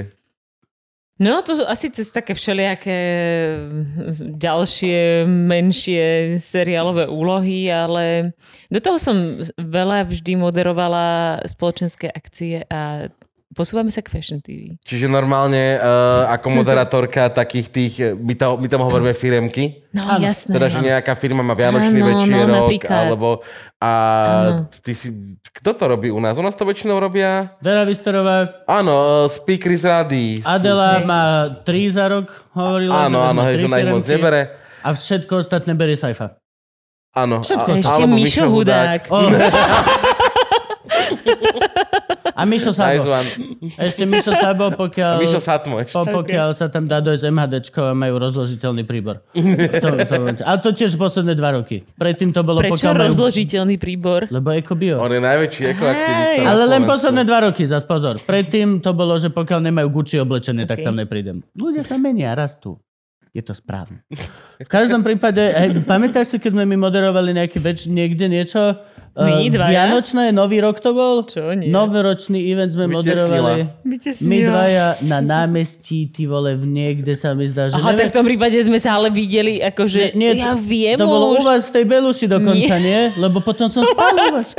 No, 1.21 1.45
to 1.45 1.53
asi 1.69 1.93
cez 1.93 2.09
také 2.09 2.33
všelijaké 2.33 2.97
ďalšie, 4.41 5.29
menšie 5.29 6.03
seriálové 6.41 7.05
úlohy, 7.05 7.69
ale 7.69 8.33
do 8.73 8.81
toho 8.81 8.97
som 8.97 9.37
veľa 9.53 10.09
vždy 10.09 10.33
moderovala 10.33 11.37
spoločenské 11.45 12.09
akcie 12.09 12.65
a 12.65 13.05
posúvame 13.51 13.87
sa 13.87 13.99
k 13.99 14.09
Fashion 14.09 14.39
TV. 14.39 14.79
Čiže 14.79 15.05
normálne 15.05 15.75
uh, 15.75 16.27
ako 16.29 16.47
moderátorka 16.53 17.27
takých 17.41 17.67
tých, 17.67 17.93
eh, 17.99 18.11
my, 18.11 18.33
to, 18.33 18.55
my 18.55 18.67
tomu 18.67 18.83
hovoríme 18.85 19.11
firemky, 19.11 19.83
No, 19.91 20.07
Áno, 20.07 20.23
jasné. 20.23 20.55
teda, 20.55 20.67
že 20.67 20.79
nejaká 20.79 21.13
firma 21.13 21.39
má 21.39 21.51
Vianočný 21.51 21.91
Áno, 21.93 22.07
no, 22.07 22.11
večierok, 22.15 22.47
napríklad. 22.63 22.95
alebo 23.05 23.29
a 23.75 23.91
Áno. 24.47 24.51
ty 24.71 24.95
si, 24.95 25.11
kto 25.51 25.69
to 25.71 25.83
robí 25.85 26.07
u 26.07 26.17
nás? 26.17 26.33
U 26.33 26.41
nás 26.41 26.55
to 26.55 26.63
väčšinou 26.63 26.95
robia, 26.95 27.59
Vera 27.59 27.83
Visterová, 27.83 28.63
áno, 28.65 28.95
uh, 28.95 29.27
speakery 29.27 29.75
z 29.75 29.85
rady. 29.85 30.23
Adela 30.41 31.03
má 31.03 31.23
3 31.61 31.67
za 31.91 32.07
rok, 32.07 32.31
hovorila. 32.51 33.05
Áno, 33.05 33.19
áno, 33.19 33.43
hej, 33.43 33.59
tri 33.59 33.61
že 33.61 33.67
ona 33.67 33.77
ich 33.77 33.91
moc 33.91 34.05
nebere. 34.05 34.41
A 34.79 34.95
všetko 34.95 35.33
ostatné 35.37 35.75
berie 35.75 35.99
Saifa. 35.99 36.39
Áno. 37.11 37.43
Všetko. 37.43 37.69
a- 37.69 37.79
Ešte 37.83 38.03
Mišo 38.07 38.47
Hudák. 38.47 39.11
O. 39.11 39.19
A 42.41 42.43
Mišo 42.43 42.73
Nice 42.73 42.81
Sabo. 42.97 43.13
one. 43.13 43.29
Ešte 43.77 44.03
Mišo 44.03 44.33
Sabo, 44.33 44.73
pokiaľ, 44.73 45.13
A 45.13 45.21
Mišo 45.21 45.37
Satmo 45.37 45.77
ešte. 45.77 45.93
po, 45.93 46.01
pokiaľ 46.03 46.49
sa 46.51 46.65
tam 46.67 46.89
dá 46.89 46.97
dojsť 46.97 47.23
MHDčko 47.23 47.81
a 47.85 47.93
majú 47.93 48.17
rozložiteľný 48.17 48.81
príbor. 48.81 49.21
V 49.31 49.77
tom, 49.77 50.01
ale 50.41 50.57
to 50.59 50.73
tiež 50.73 50.97
posledné 50.97 51.33
dva 51.33 51.53
roky. 51.53 51.85
Predtým 51.93 52.33
to 52.33 52.41
bolo, 52.41 52.59
Prečo 52.59 52.73
pokiaľ 52.73 52.93
majú... 52.93 53.03
rozložiteľný 53.07 53.77
príbor? 53.77 54.25
Lebo 54.27 54.49
ekobio. 54.49 54.97
On 54.97 55.07
je 55.07 55.21
najväčší 55.21 55.63
ekoaktivista 55.69 56.39
na 56.39 56.49
Ale 56.49 56.63
len 56.67 56.81
posledné 56.83 57.21
dva 57.21 57.39
roky, 57.45 57.63
zas 57.63 57.85
pozor. 57.85 58.17
Predtým 58.17 58.81
to 58.81 58.91
bolo, 58.91 59.15
že 59.15 59.29
pokiaľ 59.29 59.61
nemajú 59.61 59.87
Gucci 59.91 60.17
oblečené, 60.17 60.65
tak 60.65 60.81
Ok. 60.81 60.85
tam 60.89 60.97
neprídem. 60.97 61.45
Ľudia 61.53 61.85
sa 61.85 61.95
menia, 61.95 62.33
rastú. 62.33 62.81
Je 63.31 63.39
to 63.39 63.53
správne. 63.53 64.03
V 64.57 64.67
každom 64.67 64.99
prípade, 65.01 65.39
hej, 65.39 65.79
pamätáš 65.83 66.27
si, 66.27 66.37
keď 66.37 66.51
sme 66.51 66.65
my 66.65 66.75
moderovali 66.81 67.31
nejaký 67.31 67.57
več, 67.57 67.87
niekde 67.87 68.27
niečo? 68.27 68.75
My 69.11 69.43
Eh, 69.43 69.51
dvaja? 69.51 69.91
Vianočné, 69.91 70.31
nový 70.31 70.63
rok 70.63 70.79
to 70.79 70.95
bol? 70.95 71.27
Čo, 71.27 71.51
nie? 71.51 71.67
Novoročný 71.67 72.47
event 72.47 72.71
sme 72.71 72.87
moderovali. 72.87 73.67
My 74.23 74.37
dvaja 74.39 74.95
na 75.03 75.19
námestí, 75.19 76.07
ty 76.07 76.23
vole, 76.23 76.55
v 76.55 76.63
niekde 76.63 77.19
sa 77.19 77.35
mi 77.35 77.43
zdá, 77.51 77.67
že... 77.67 77.75
Aha, 77.75 77.91
tak 77.91 78.07
v 78.07 78.15
tom 78.15 78.23
prípade 78.23 78.55
sme 78.63 78.79
sa 78.79 78.95
ale 78.95 79.11
videli, 79.11 79.59
akože 79.59 80.15
Nie, 80.15 80.31
nie, 80.31 80.39
ja 80.39 80.55
viem 80.55 80.95
To 80.95 81.11
bolo 81.11 81.35
u 81.35 81.43
už. 81.43 81.43
vás 81.43 81.61
v 81.67 81.83
tej 81.83 81.85
Beluši 81.91 82.25
dokonca, 82.31 82.75
nie? 82.79 83.11
Lebo 83.19 83.43
potom 83.43 83.67
som 83.67 83.83
spal 83.91 84.15
u 84.15 84.31
vás. 84.31 84.55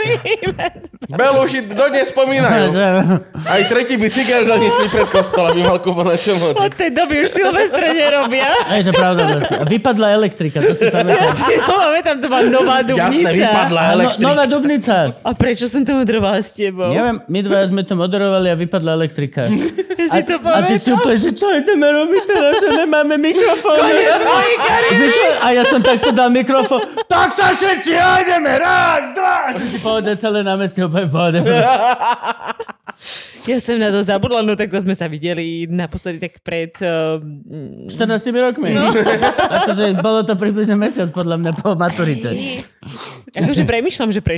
Beluši 1.09 1.73
dodnes 1.73 2.13
spomínajú. 2.13 2.77
Aj 3.57 3.63
tretí 3.73 3.97
bicykel 3.97 4.45
doniesli 4.45 4.93
pred 4.93 5.09
kostola, 5.09 5.57
by 5.57 5.61
mal 5.65 5.79
Kubo 5.81 6.05
na 6.05 6.21
čom 6.21 6.37
Od 6.53 6.73
tej 6.77 6.93
doby 6.93 7.25
už 7.25 7.41
Silvestre 7.41 7.89
nerobia. 7.89 8.53
Aj 8.69 8.85
to 8.85 8.93
pravda 8.93 9.23
vlastne. 9.33 9.57
A 9.61 9.65
vypadla 9.65 10.07
elektrika, 10.13 10.61
to 10.61 10.77
si 10.77 10.93
pamätám. 10.93 11.33
Máme 11.73 12.01
tam 12.05 12.17
to 12.21 12.29
bola 12.29 12.45
nová 12.45 12.77
dubnica. 12.85 13.17
Jasné, 13.17 13.31
vypadla 13.33 13.81
A 13.81 13.93
no, 14.21 14.31
nová 14.43 14.59
Dubnica. 14.59 14.95
A 15.23 15.31
prečo 15.35 15.71
som 15.71 15.87
to 15.87 15.95
moderovala 15.95 16.43
s 16.43 16.51
tebou? 16.55 16.91
Neviem, 16.91 17.23
my 17.31 17.39
dvaja 17.47 17.67
sme 17.71 17.83
to 17.87 17.95
moderovali 17.95 18.51
a 18.51 18.57
vypadla 18.59 18.91
elektrika. 18.99 19.47
Ja 20.03 20.19
A, 20.19 20.19
si 20.19 20.25
to 20.27 20.35
a 20.43 20.61
ty 20.67 20.75
si 20.83 20.91
úplne, 20.91 21.15
že 21.15 21.31
čo 21.31 21.47
ideme 21.55 21.87
robiť 21.87 22.23
teraz, 22.27 22.59
že 22.59 22.75
nemáme 22.75 23.15
mikrofón. 23.23 23.79
A 25.47 25.47
ja 25.55 25.63
som 25.71 25.79
takto 25.79 26.11
dal 26.11 26.27
mikrofón. 26.27 26.83
Tak 27.07 27.31
sa 27.31 27.55
všetci 27.55 27.93
ideme, 28.27 28.51
raz, 28.59 29.15
dva. 29.15 29.47
A 29.47 29.55
všetci, 29.55 29.79
pohode, 29.79 30.11
celé 30.19 30.43
námestie 30.43 30.83
úplne. 30.83 31.39
Ja 33.43 33.59
som 33.59 33.75
na 33.75 33.91
to 33.91 33.99
zabudla, 34.07 34.47
no 34.47 34.55
tak 34.55 34.71
to 34.71 34.79
sme 34.79 34.95
sa 34.95 35.11
videli 35.11 35.67
naposledy 35.67 36.23
tak 36.23 36.39
pred... 36.47 36.71
Uh, 36.79 37.91
14 37.91 38.31
rokmi. 38.39 38.71
No. 38.71 38.95
akože 39.67 39.99
bolo 39.99 40.23
to 40.23 40.39
približne 40.39 40.79
mesiac 40.79 41.11
podľa 41.11 41.43
mňa 41.43 41.53
po 41.59 41.75
maturite. 41.75 42.31
akože 43.35 43.67
premyšľam, 43.67 44.15
že 44.15 44.23
prečo 44.23 44.32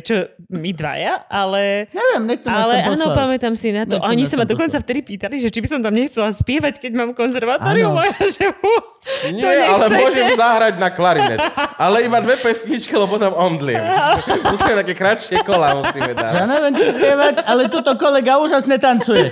my 0.49 0.70
dvaja, 0.72 1.26
ale... 1.28 1.90
Neviem, 1.92 2.22
niekto 2.26 2.47
nás 2.49 2.59
Ale 2.64 2.74
tam 2.80 2.92
áno, 2.95 3.05
poslal. 3.05 3.18
pamätám 3.20 3.55
si 3.55 3.68
na 3.70 3.84
to. 3.84 4.01
Niekto 4.01 4.09
Oni 4.09 4.24
nás 4.24 4.30
sa 4.30 4.36
ma 4.38 4.45
tam 4.45 4.51
dokonca 4.57 4.76
vtedy 4.80 5.01
pýtali, 5.05 5.36
že 5.38 5.49
či 5.53 5.59
by 5.61 5.68
som 5.68 5.80
tam 5.82 5.95
nechcela 5.95 6.30
spievať, 6.30 6.74
keď 6.80 6.92
mám 6.97 7.11
konzervatórium. 7.12 7.92
Áno. 7.92 8.01
A 8.01 8.09
ja, 8.09 8.18
že 8.24 8.47
uh, 8.49 8.82
to 9.05 9.28
Nie, 9.30 9.68
ale 9.68 9.84
nechcete. 9.86 10.01
môžem 10.01 10.26
zahrať 10.34 10.74
na 10.80 10.88
klarinet. 10.88 11.38
Ale 11.76 11.97
iba 12.03 12.18
dve 12.18 12.40
pesničky, 12.40 12.97
lebo 12.97 13.12
potom 13.12 13.36
omdliem. 13.36 13.84
Musíme 14.55 14.74
také 14.80 14.95
kratšie 14.97 15.45
kola 15.45 15.76
musíme 15.76 16.16
Že 16.16 16.24
Ja 16.24 16.40
dať. 16.40 16.49
neviem, 16.49 16.72
či 16.72 16.86
spievať, 16.88 17.34
ale 17.45 17.62
tuto 17.68 17.92
kolega 18.01 18.40
úžasne 18.40 18.80
tancuje. 18.80 19.28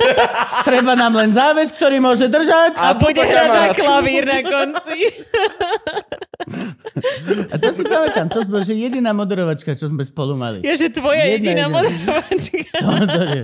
Treba 0.62 0.92
nám 0.92 1.16
len 1.16 1.32
záväz, 1.32 1.72
ktorý 1.72 2.04
môže 2.04 2.28
držať. 2.28 2.76
A 2.76 2.92
bude 2.92 3.16
toto 3.16 3.32
hrať 3.32 3.48
na 3.48 3.68
klavír 3.72 4.24
na 4.28 4.40
konci. 4.44 4.98
A 7.48 7.54
to 7.56 7.68
si 7.72 7.82
pamätám, 7.82 8.28
to 8.28 8.44
bol, 8.44 8.60
že 8.60 8.76
jediná 8.76 9.16
moderovačka, 9.16 9.72
čo 9.72 9.88
sme 9.88 10.04
spolu 10.04 10.36
mali. 10.36 10.51
Ja, 10.60 10.74
že 10.74 10.88
tvoja 10.88 11.24
Jedna 11.24 11.32
jediná 11.32 11.64
jediná. 11.64 11.72
moderovačka. 11.72 12.76
To, 12.76 12.88
to 13.08 13.22
je. 13.24 13.42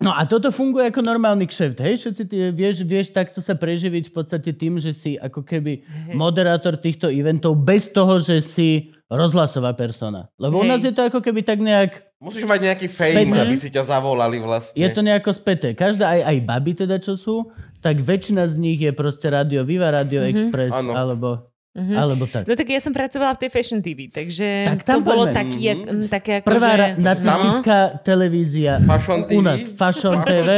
No 0.00 0.16
a 0.16 0.24
toto 0.24 0.48
funguje 0.48 0.88
ako 0.88 1.04
normálny 1.04 1.44
kšeft, 1.44 1.76
hej? 1.76 1.94
Všetci 2.00 2.22
ty 2.24 2.36
vieš, 2.50 2.88
vieš 2.88 3.12
takto 3.12 3.44
sa 3.44 3.52
preživiť 3.52 4.08
v 4.08 4.14
podstate 4.16 4.56
tým, 4.56 4.80
že 4.80 4.96
si 4.96 5.20
ako 5.20 5.44
keby 5.44 5.84
moderátor 6.16 6.80
týchto 6.80 7.12
eventov 7.12 7.52
bez 7.60 7.92
toho, 7.92 8.16
že 8.16 8.40
si 8.40 8.96
rozhlasová 9.12 9.76
persona. 9.76 10.32
Lebo 10.40 10.56
u 10.56 10.64
Hej. 10.64 10.70
nás 10.70 10.80
je 10.80 10.94
to 10.94 11.04
ako 11.04 11.20
keby 11.20 11.44
tak 11.44 11.60
nejak, 11.60 12.00
Musíš 12.16 12.48
mať 12.48 12.60
nejaký 12.62 12.86
fame, 12.88 13.12
Späť, 13.12 13.26
ne? 13.28 13.40
aby 13.42 13.56
si 13.56 13.68
ťa 13.68 13.82
zavolali 13.82 14.40
vlastne. 14.40 14.76
je 14.76 14.88
to 14.88 15.00
nejako 15.02 15.30
späté. 15.32 15.72
Každá, 15.74 16.16
aj, 16.16 16.20
aj 16.32 16.36
baby 16.46 16.72
teda, 16.78 16.96
čo 16.96 17.16
sú, 17.16 17.48
tak 17.80 18.00
väčšina 18.00 18.44
z 18.44 18.54
nich 18.56 18.78
je 18.78 18.92
proste 18.92 19.28
Radio 19.28 19.64
Viva, 19.64 19.88
Radio 19.90 20.24
Express, 20.24 20.80
Áno. 20.80 20.96
alebo, 20.96 21.49
alebo 21.72 22.24
tak. 22.24 22.44
No 22.44 22.52
tak 22.52 22.66
ja 22.66 22.76
som 22.76 22.90
pracovala 22.90 23.32
v 23.32 23.40
tej 23.40 23.50
Fashion 23.50 23.78
TV, 23.78 24.06
takže 24.06 24.46
Tak 24.66 24.80
to 24.80 24.84
tam 24.88 24.98
bolo 25.00 25.24
poďme. 25.24 25.36
taký, 25.36 25.58
jak, 25.62 25.78
také 26.10 26.30
ako, 26.36 26.46
Prvá 26.48 26.68
že... 26.72 26.84
nacistická 26.98 27.76
televízia 28.00 28.80
Fashion 28.80 29.20
u 29.20 29.24
TV? 29.24 29.40
nás, 29.40 29.60
Fashion 29.70 30.16
TV. 30.20 30.48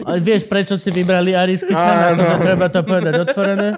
A 0.00 0.08
vieš, 0.16 0.44
prečo 0.44 0.74
si 0.74 0.88
vybrali 0.88 1.32
Arisky 1.32 1.68
sen, 1.68 1.74
Áno. 1.74 2.14
akože 2.14 2.34
treba 2.38 2.66
to 2.66 2.80
povedať 2.80 3.12
otvorené. 3.18 3.68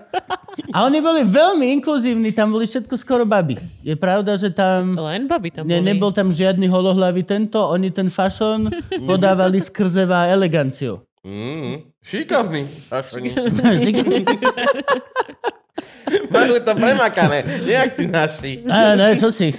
A 0.69 0.85
oni 0.85 0.99
boli 0.99 1.23
veľmi 1.23 1.65
inkluzívni, 1.75 2.29
tam 2.29 2.51
boli 2.51 2.63
všetko 2.63 2.95
skoro 2.95 3.25
baby. 3.25 3.57
Je 3.81 3.95
pravda, 3.95 4.37
že 4.37 4.51
tam... 4.51 4.95
Len 4.95 5.25
baby 5.25 5.51
tam 5.51 5.65
Ne, 5.65 5.75
boli. 5.75 5.83
nebol 5.87 6.11
tam 6.11 6.29
žiadny 6.29 6.67
holohlavý 6.67 7.23
tento, 7.23 7.59
oni 7.59 7.89
ten 7.89 8.07
fashion 8.07 8.69
podávali 9.01 9.59
skrzevá 9.59 10.29
eleganciou. 10.29 11.01
Mm, 11.21 11.85
šikovný. 12.01 12.63
Fašoni. 12.87 13.29
Majú 16.29 16.55
to 16.59 16.73
premakané. 16.73 17.39
Nejak 17.63 17.91
tí 17.93 18.05
naši. 18.05 18.53
A 18.65 18.95
ne, 18.95 19.15
čo 19.15 19.29
si? 19.29 19.55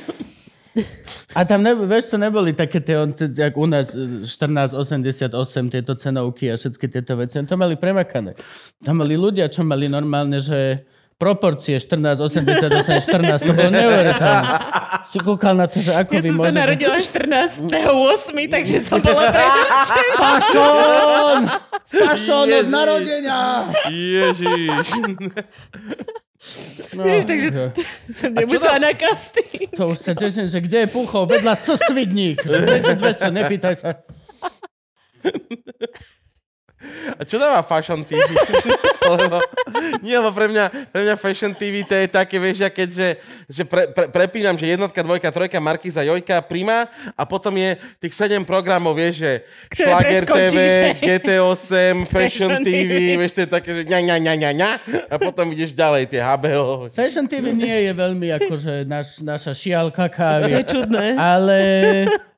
A 1.31 1.43
tam, 1.43 1.59
ne, 1.59 1.75
vieš, 1.75 2.07
to 2.07 2.17
neboli 2.17 2.51
také 2.51 2.79
tie, 2.79 2.95
on- 2.95 3.11
jak 3.13 3.55
u 3.55 3.65
nás 3.65 3.91
e, 3.91 4.23
1488, 4.23 5.35
tieto 5.69 5.95
cenovky 5.95 6.47
a 6.47 6.55
všetky 6.55 6.87
tieto 6.87 7.15
veci. 7.15 7.35
Oni 7.35 7.45
to 7.45 7.55
mali 7.55 7.75
premakané. 7.75 8.35
Tam 8.79 8.95
mali 8.95 9.15
ľudia, 9.15 9.47
čo 9.47 9.63
mali 9.63 9.87
normálne, 9.87 10.39
že 10.39 10.83
proporcie 11.15 11.75
1488, 11.75 13.03
14, 13.03 13.43
to 13.43 13.53
bolo 13.53 13.69
neuveriteľné. 13.69 14.47
Si 15.05 15.19
kúkal 15.19 15.53
na 15.53 15.67
to, 15.67 15.77
že 15.77 15.91
ako 15.91 16.11
Ja 16.13 16.19
vy 16.19 16.29
som 16.29 16.39
sa 16.39 16.51
narodila 16.55 16.97
14.8., 16.97 17.67
takže 18.47 18.77
som 18.79 18.99
bola 18.99 19.27
predurčená. 19.35 20.15
Fashion! 20.15 21.39
Fashion 21.85 22.47
od 22.49 22.67
narodenia! 22.67 23.39
Ježiš. 23.87 24.87
No, 26.91 27.03
Vieš, 27.03 27.23
takže 27.23 27.47
že- 27.49 27.71
som 28.19 28.29
nemusela 28.31 28.77
na 28.77 28.91
casting. 28.91 29.71
To 29.79 29.91
už 29.91 29.97
sa 29.97 30.11
teším, 30.11 30.47
že 30.47 30.59
kde 30.59 30.77
je 30.83 30.87
Puchov? 30.91 31.27
Vedľa 31.27 31.55
sosvidník. 31.55 32.43
Že 32.43 32.95
dve 32.99 33.11
sú, 33.11 33.29
nepýtaj 33.31 33.75
sa. 33.75 33.89
A 37.17 37.21
čo 37.23 37.37
dáva 37.37 37.61
Fashion 37.61 38.01
TV? 38.03 38.21
lebo, 39.11 39.41
nie, 40.05 40.13
lebo 40.13 40.29
pre 40.29 40.47
mňa, 40.47 40.65
pre 40.93 41.01
mňa 41.03 41.15
Fashion 41.17 41.51
TV 41.51 41.81
to 41.81 41.97
je 41.97 42.05
také, 42.05 42.37
vieš, 42.37 42.61
ja 42.61 42.69
keďže 42.69 43.17
že 43.49 43.63
pre, 43.67 43.89
pre, 43.91 44.07
prepínam, 44.07 44.55
že 44.55 44.69
jednotka, 44.69 45.01
dvojka, 45.03 45.33
trojka, 45.33 45.57
Markiza, 45.59 46.05
Jojka, 46.05 46.39
Prima 46.45 46.85
a 47.17 47.23
potom 47.25 47.51
je 47.57 47.75
tých 47.99 48.13
sedem 48.15 48.45
programov, 48.45 48.95
vieš, 48.95 49.25
že 49.25 49.31
Schlager 49.81 50.23
TV, 50.23 50.29
preskočíš, 50.29 50.61
hej. 50.85 50.91
GT8, 51.01 51.61
Fashion 52.05 52.29
Fashion 52.31 52.51
TV, 52.61 52.91
TV. 52.91 52.93
vieš, 53.19 53.31
to 53.35 53.41
je 53.43 53.49
také, 53.49 53.69
že 53.73 53.83
ňa, 53.89 53.99
ňa, 53.99 54.17
ňa, 54.21 54.33
ňa, 54.37 54.51
ňa, 54.55 54.69
a 55.09 55.15
potom 55.17 55.45
ideš 55.51 55.73
ďalej, 55.73 56.03
tie 56.07 56.21
HBO. 56.21 56.87
Fashion 56.87 57.25
TV 57.25 57.51
nie 57.51 57.89
je 57.89 57.91
veľmi 57.91 58.27
akože 58.37 58.73
naš, 58.85 59.19
naša 59.19 59.51
šialka 59.51 60.07
To 60.07 60.15
kávy. 60.15 60.51
je 60.51 60.63
čudné. 60.63 61.05
Ale, 61.17 61.57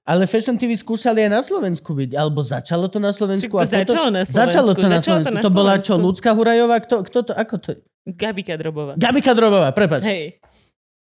ale 0.03 0.27
Fashion 0.27 0.59
TV 0.59 0.75
skúšali 0.75 1.23
aj 1.23 1.31
na 1.31 1.41
Slovensku 1.41 1.95
byť. 1.95 2.11
Alebo 2.15 2.43
začalo 2.43 2.91
to 2.91 2.99
na 2.99 3.15
Slovensku. 3.15 3.55
Čiže 3.55 3.87
to 3.87 3.95
začalo 3.95 4.07
na 4.11 4.23
Slovensku, 4.27 4.35
Začalo 4.35 4.71
to 4.75 4.87
na 4.87 4.99
to 4.99 5.05
Slovensku. 5.07 5.43
To 5.43 5.51
bola 5.51 5.75
čo. 5.79 5.93
Ľudská 5.95 6.35
Hurajová? 6.35 6.83
Kto, 6.83 7.07
kto 7.07 7.19
to, 7.23 7.31
ako 7.31 7.55
to? 7.63 7.69
Gabika 8.03 8.59
Drobová. 8.59 8.99
Gabika 8.99 9.31
Drobová, 9.31 9.71
prepač. 9.71 10.03
Hej. 10.03 10.43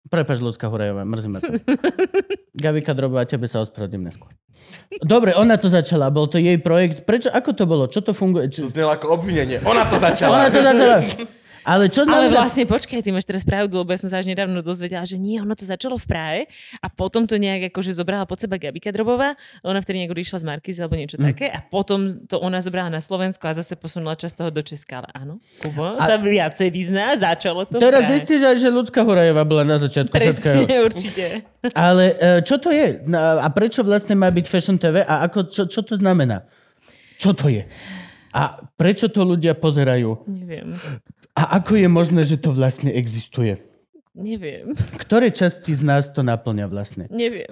Prepač, 0.09 0.43
Ľudská 0.43 0.67
Hurajová, 0.67 1.07
mrzí 1.07 1.29
ma 1.31 1.39
to. 1.39 1.53
Gabika 2.65 2.91
Drobová, 2.91 3.23
tebe 3.23 3.47
sa 3.47 3.63
ospravedlím 3.63 4.11
neskôr. 4.11 4.35
Dobre, 4.99 5.31
ona 5.39 5.55
to 5.61 5.71
začala, 5.71 6.11
bol 6.11 6.27
to 6.27 6.43
jej 6.43 6.59
projekt. 6.59 7.07
Prečo, 7.07 7.31
ako 7.31 7.51
to 7.55 7.65
bolo? 7.71 7.87
Čo 7.87 8.03
to 8.03 8.13
funguje? 8.17 8.51
Či, 8.51 8.67
To 8.67 8.73
znelo 8.73 8.99
ako 8.99 9.15
obvinenie. 9.15 9.63
Ona 9.63 9.87
to 9.87 10.01
začala. 10.03 10.43
ona 10.43 10.49
to 10.51 10.59
začala. 10.59 10.97
Ale 11.69 11.93
čo 11.93 12.09
Ale 12.09 12.33
znamená... 12.33 12.41
vlastne, 12.41 12.65
počkaj, 12.65 13.05
ty 13.05 13.13
máš 13.13 13.29
teraz 13.29 13.45
pravdu, 13.45 13.77
lebo 13.77 13.93
ja 13.93 14.01
som 14.01 14.09
sa 14.09 14.17
až 14.17 14.25
nedávno 14.25 14.65
dozvedela, 14.65 15.05
že 15.05 15.21
nie, 15.21 15.37
ono 15.37 15.53
to 15.53 15.69
začalo 15.69 16.01
v 16.01 16.07
Prahe 16.09 16.41
a 16.81 16.89
potom 16.89 17.29
to 17.29 17.37
nejak 17.37 17.69
akože 17.69 17.93
zobrala 17.93 18.25
pod 18.25 18.41
seba 18.41 18.57
Gabika 18.57 18.89
Drobová, 18.89 19.37
ona 19.61 19.77
vtedy 19.79 20.01
nejak 20.01 20.17
odišla 20.17 20.41
z 20.41 20.45
Markizy 20.49 20.79
alebo 20.81 20.97
niečo 20.97 21.21
Mm. 21.21 21.29
také 21.29 21.53
a 21.53 21.61
potom 21.61 22.09
to 22.25 22.41
ona 22.41 22.65
zobrala 22.65 22.89
na 22.89 23.05
Slovensko 23.05 23.45
a 23.45 23.53
zase 23.53 23.77
posunula 23.77 24.17
časť 24.17 24.35
toho 24.35 24.49
do 24.49 24.65
Česka, 24.65 25.05
ale 25.05 25.09
áno, 25.13 25.35
Kubo 25.61 26.01
sa 26.01 26.17
viacej 26.17 26.69
vyzná, 26.73 27.13
začalo 27.21 27.69
to 27.69 27.77
Teraz 27.77 28.09
zistíš 28.09 28.49
aj, 28.49 28.57
že 28.57 28.73
Ľudská 28.73 29.05
Hurajová 29.05 29.45
bola 29.45 29.67
na 29.67 29.77
začiatku. 29.77 30.15
Presne, 30.15 30.65
určite. 30.89 31.45
Ale 31.75 32.17
e, 32.17 32.41
čo 32.47 32.57
to 32.57 32.73
je? 32.73 33.03
A 33.13 33.45
prečo 33.53 33.85
vlastne 33.85 34.15
má 34.15 34.31
byť 34.31 34.47
Fashion 34.47 34.79
TV? 34.79 35.03
A 35.03 35.27
ako, 35.27 35.51
čo, 35.53 35.69
čo 35.69 35.83
to 35.83 35.99
znamená? 35.99 36.47
Čo 37.19 37.35
to 37.35 37.51
je? 37.51 37.67
A 38.31 38.63
prečo 38.79 39.11
to 39.11 39.27
ľudia 39.27 39.59
pozerajú? 39.59 40.23
Neviem, 40.31 40.79
A 41.39 41.63
ako 41.63 41.79
je 41.79 41.87
možné, 41.87 42.27
že 42.27 42.35
to 42.35 42.51
vlastne 42.51 42.91
existuje? 42.91 43.63
neviem, 44.19 44.75
Ktoré 44.99 45.31
časti 45.31 45.71
z 45.79 45.87
nás 45.87 46.11
to 46.11 46.27
naplňa 46.27 46.67
vlastne? 46.67 47.07
neviem. 47.07 47.47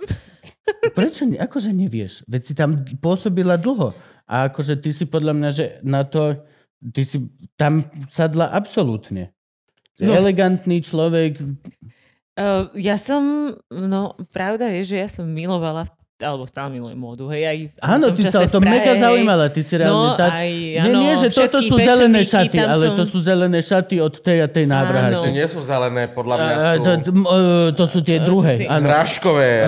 Prečo? 0.99 1.23
Ne, 1.23 1.39
akože 1.39 1.71
nevieš? 1.71 2.27
Veď 2.27 2.43
si 2.43 2.53
tam 2.59 2.83
pôsobila 2.99 3.55
dlho. 3.55 3.95
A 4.27 4.51
akože 4.51 4.75
ty 4.83 4.91
si 4.91 5.07
podľa 5.07 5.31
mňa, 5.39 5.51
že 5.55 5.65
na 5.87 6.03
to, 6.03 6.43
ty 6.91 7.07
si 7.07 7.31
tam 7.55 7.87
sadla 8.11 8.51
absolútne. 8.51 9.31
No. 10.03 10.11
Elegantný 10.11 10.83
človek, 10.83 11.39
Uh, 12.37 12.69
ja 12.77 13.01
som, 13.01 13.57
no 13.73 14.13
pravda 14.29 14.69
je, 14.69 14.93
že 14.93 14.97
ja 15.01 15.09
som 15.09 15.25
milovala, 15.25 15.89
alebo 16.17 16.49
stále 16.49 16.73
milujem 16.73 16.97
módu, 16.97 17.29
hej, 17.29 17.45
aj 17.45 17.59
v 17.69 17.75
Áno, 17.85 18.09
ty 18.17 18.25
sa 18.25 18.41
o 18.41 18.49
Prahe, 18.49 18.73
mega 18.73 18.97
zaujímala. 18.97 19.53
Ty 19.53 19.61
si 19.61 19.77
reálne 19.77 20.01
No, 20.01 20.17
tá... 20.17 20.33
aj, 20.33 20.49
nie, 20.49 20.81
áno, 20.81 20.99
nie, 21.05 21.13
že 21.21 21.29
toto 21.29 21.61
sú 21.61 21.77
zelené 21.77 22.25
šaty, 22.25 22.57
ale 22.57 22.85
som- 22.89 22.97
to 22.97 23.05
sú 23.05 23.19
zelené 23.21 23.61
šaty 23.61 24.01
od 24.01 24.17
tej 24.25 24.39
a 24.41 24.49
tej 24.49 24.65
nábrahárky. 24.65 25.29
To 25.29 25.37
nie 25.37 25.45
sú 25.45 25.61
zelené, 25.61 26.09
podľa 26.09 26.37
mňa 26.41 26.55
sú 26.57 26.81
to, 26.81 26.91
to, 27.05 27.11
e, 27.13 27.45
to 27.77 27.85
sú 27.85 27.99
tie 28.01 28.17
druhé, 28.25 28.65
áno. 28.65 28.89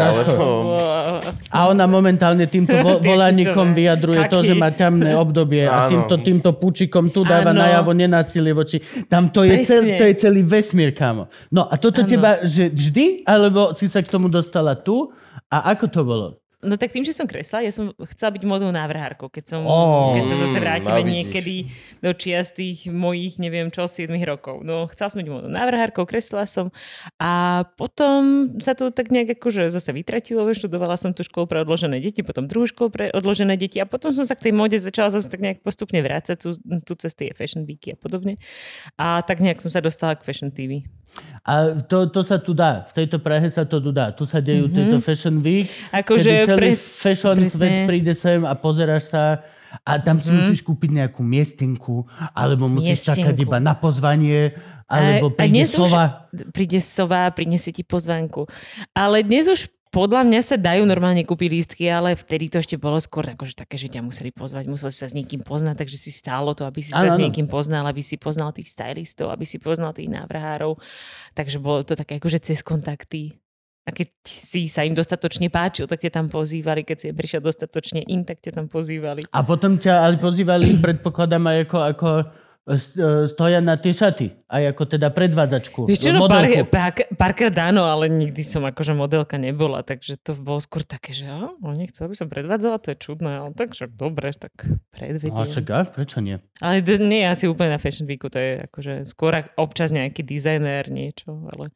alebo... 0.01 0.33
Wow. 0.73 1.21
A 1.53 1.59
ona 1.69 1.85
momentálne 1.85 2.49
týmto 2.49 2.73
volánikom 2.81 3.77
vyjadruje 3.77 4.21
to, 4.33 4.41
že 4.41 4.57
má 4.57 4.73
temné 4.73 5.13
obdobie 5.13 5.69
a 5.69 5.85
týmto, 5.85 6.17
týmto 6.25 6.57
pučikom 6.57 7.13
tu 7.13 7.29
dáva 7.29 7.53
najavo 7.53 7.93
nenásilie 7.93 8.57
voči... 8.57 8.81
Tam 9.05 9.29
to 9.29 9.45
je, 9.45 9.69
cel, 9.69 9.85
to 10.01 10.05
je 10.09 10.15
celý 10.17 10.41
vesmír, 10.41 10.97
kámo. 10.97 11.29
No 11.53 11.69
a 11.69 11.77
toto 11.77 12.09
teba, 12.09 12.41
že 12.41 12.73
vždy, 12.73 13.29
alebo 13.29 13.77
si 13.77 13.85
sa 13.85 14.01
k 14.01 14.09
tomu 14.09 14.33
dostala 14.33 14.73
tu 14.73 15.13
a 15.49 15.73
ako 15.73 15.87
to 15.89 16.03
bolo? 16.05 16.29
No 16.59 16.75
tak 16.75 16.91
tým, 16.91 17.07
že 17.07 17.15
som 17.15 17.23
kresla, 17.23 17.63
ja 17.63 17.71
som 17.71 17.95
chcela 18.11 18.35
byť 18.35 18.43
modou 18.43 18.67
návrhárkou, 18.75 19.31
keď, 19.31 19.45
som, 19.47 19.63
Ó. 19.63 20.11
keď 20.19 20.27
sa 20.27 20.37
zase 20.43 20.59
Mm, 20.59 20.65
vrátime 20.67 21.01
vidíš. 21.07 21.15
niekedy 21.15 21.55
do 22.03 22.11
čias 22.19 22.51
tých 22.51 22.91
mojich, 22.91 23.39
neviem 23.39 23.71
čo, 23.71 23.87
7 23.87 24.11
rokov. 24.27 24.67
No 24.67 24.91
chcela 24.91 25.07
som 25.07 25.23
byť 25.23 25.31
modou 25.31 25.47
návrhárkou, 25.47 26.03
kreslila 26.03 26.51
som 26.51 26.75
a 27.23 27.63
potom 27.79 28.51
sa 28.59 28.75
to 28.75 28.91
tak 28.91 29.15
nejak 29.15 29.39
akože 29.39 29.71
zase 29.71 29.95
vytratilo, 29.95 30.43
študovala 30.51 30.99
som 30.99 31.15
tú 31.15 31.23
školu 31.23 31.47
pre 31.47 31.63
odložené 31.63 32.03
deti, 32.03 32.27
potom 32.27 32.51
druhú 32.51 32.67
školu 32.67 32.91
pre 32.91 33.05
odložené 33.15 33.55
deti 33.55 33.79
a 33.79 33.87
potom 33.87 34.11
som 34.11 34.27
sa 34.27 34.35
k 34.35 34.51
tej 34.51 34.59
móde 34.59 34.83
začala 34.83 35.15
zase 35.15 35.31
tak 35.31 35.39
nejak 35.39 35.63
postupne 35.63 36.03
vrácať 36.03 36.43
tu, 36.43 36.59
tu 36.59 36.93
cez 36.99 37.15
tie 37.15 37.31
fashion 37.39 37.63
weeky 37.71 37.95
a 37.95 37.97
podobne. 38.03 38.35
A 38.99 39.23
tak 39.23 39.39
nejak 39.39 39.63
som 39.63 39.71
sa 39.71 39.79
dostala 39.79 40.19
k 40.19 40.27
fashion 40.27 40.51
TV. 40.51 40.83
A 41.43 41.81
to, 41.81 42.07
to 42.13 42.21
sa 42.21 42.37
tu 42.37 42.53
dá. 42.53 42.85
V 42.85 42.93
tejto 42.93 43.19
Prahe 43.19 43.49
sa 43.49 43.65
to 43.65 43.81
tu 43.81 43.91
dá. 43.91 44.13
Tu 44.13 44.29
sa 44.29 44.39
dejú 44.39 44.69
mm-hmm. 44.69 44.77
tieto 44.77 44.97
Fashion 45.01 45.37
Week, 45.41 45.67
Akože 45.91 46.45
celý 46.45 46.73
pre- 46.73 46.79
fashion 46.79 47.37
presne. 47.41 47.57
svet 47.57 47.77
príde 47.89 48.13
sem 48.13 48.41
a 48.45 48.53
pozeráš 48.53 49.11
sa 49.11 49.43
a 49.85 50.01
tam 50.01 50.17
si 50.17 50.33
musíš 50.33 50.65
kúpiť 50.65 50.91
nejakú 51.05 51.21
miestenku, 51.21 52.09
alebo 52.33 52.73
musíš 52.73 53.05
čakať 53.05 53.37
Miestenku. 53.37 53.45
iba 53.53 53.59
na 53.61 53.77
pozvanie, 53.77 54.57
alebo 54.89 55.29
a 55.29 55.45
príde 55.45 55.53
dnes 55.61 55.69
už- 55.77 55.93
sova. 55.93 56.05
príde 56.57 56.81
sova, 56.81 57.29
prinesie 57.37 57.73
ti 57.77 57.85
pozvánku. 57.85 58.49
Ale 58.97 59.21
dnes 59.21 59.45
už 59.45 59.69
podľa 59.89 60.23
mňa 60.29 60.41
sa 60.45 60.57
dajú 60.61 60.85
normálne 60.85 61.25
kúpiť 61.25 61.49
lístky, 61.49 61.85
ale 61.89 62.13
vtedy 62.13 62.53
to 62.53 62.61
ešte 62.61 62.77
bolo 62.77 63.01
skôr 63.01 63.25
akože 63.25 63.57
také, 63.57 63.81
že 63.81 63.89
ťa 63.89 64.05
museli 64.05 64.33
pozvať, 64.33 64.69
musel 64.69 64.93
si 64.93 65.01
sa 65.01 65.09
s 65.09 65.17
niekým 65.17 65.41
poznať, 65.41 65.85
takže 65.85 65.99
si 65.99 66.13
stálo 66.13 66.53
to, 66.53 66.69
aby 66.69 66.85
si 66.85 66.93
sa 66.93 67.09
Áno, 67.09 67.17
s 67.17 67.21
niekým 67.21 67.49
poznal, 67.49 67.89
aby 67.89 68.05
si 68.05 68.21
poznal 68.21 68.53
tých 68.53 68.69
stylistov, 68.73 69.33
aby 69.33 69.49
si 69.49 69.57
poznal 69.57 69.97
tých 69.97 70.13
návrhárov. 70.13 70.77
Takže 71.33 71.57
bolo 71.59 71.85
to 71.85 71.97
také 71.97 72.21
akože 72.21 72.45
cez 72.45 72.61
kontakty. 72.61 73.35
A 73.89 73.93
keď 73.93 74.13
si 74.29 74.69
sa 74.69 74.85
im 74.85 74.93
dostatočne 74.93 75.49
páčil, 75.49 75.89
tak 75.89 76.05
ťa 76.05 76.13
tam 76.13 76.29
pozývali. 76.29 76.85
Keď 76.85 76.97
si 77.01 77.07
prišiel 77.09 77.41
dostatočne 77.41 78.05
in, 78.05 78.21
tak 78.29 78.45
ťa 78.45 78.61
tam 78.61 78.69
pozývali. 78.69 79.25
A 79.33 79.41
potom 79.41 79.81
ťa 79.81 80.05
ale 80.05 80.21
pozývali, 80.21 80.77
predpokladám, 80.85 81.41
aj 81.49 81.59
ako, 81.65 81.79
ako 81.97 82.09
stoja 83.29 83.65
na 83.65 83.81
tie 83.81 83.97
šaty. 83.97 84.45
Aj 84.45 84.61
ako 84.69 84.85
teda 84.85 85.09
predvádzačku. 85.09 85.89
Vieš 85.89 86.09
čo, 86.09 86.13
no 86.13 86.29
pár, 86.29 86.45
pár, 86.69 86.93
párkrát 87.17 87.55
áno, 87.73 87.89
ale 87.89 88.13
nikdy 88.13 88.45
som 88.45 88.65
akože 88.69 88.93
modelka 88.93 89.41
nebola, 89.41 89.81
takže 89.81 90.21
to 90.21 90.37
bolo 90.37 90.61
skôr 90.61 90.85
také, 90.85 91.17
že 91.17 91.29
á, 91.29 91.49
oni 91.65 91.89
chcú, 91.89 92.09
aby 92.09 92.17
som 92.17 92.29
predvádzala, 92.29 92.81
to 92.81 92.93
je 92.93 92.99
čudné, 93.01 93.41
ale 93.41 93.57
tak 93.57 93.73
však 93.73 93.97
dobre, 93.97 94.33
tak 94.37 94.53
predvediem. 94.93 95.37
A 95.37 95.49
však? 95.49 95.97
Prečo 95.97 96.21
nie? 96.21 96.37
Ale 96.61 96.85
d- 96.85 97.01
nie 97.01 97.25
asi 97.25 97.49
úplne 97.49 97.77
na 97.77 97.81
Fashion 97.81 98.05
Weeku, 98.05 98.29
to 98.29 98.37
je 98.37 98.69
akože 98.69 99.09
skôr 99.09 99.33
občas 99.57 99.89
nejaký 99.89 100.21
dizajner, 100.25 100.93
niečo, 100.93 101.49
ale 101.53 101.73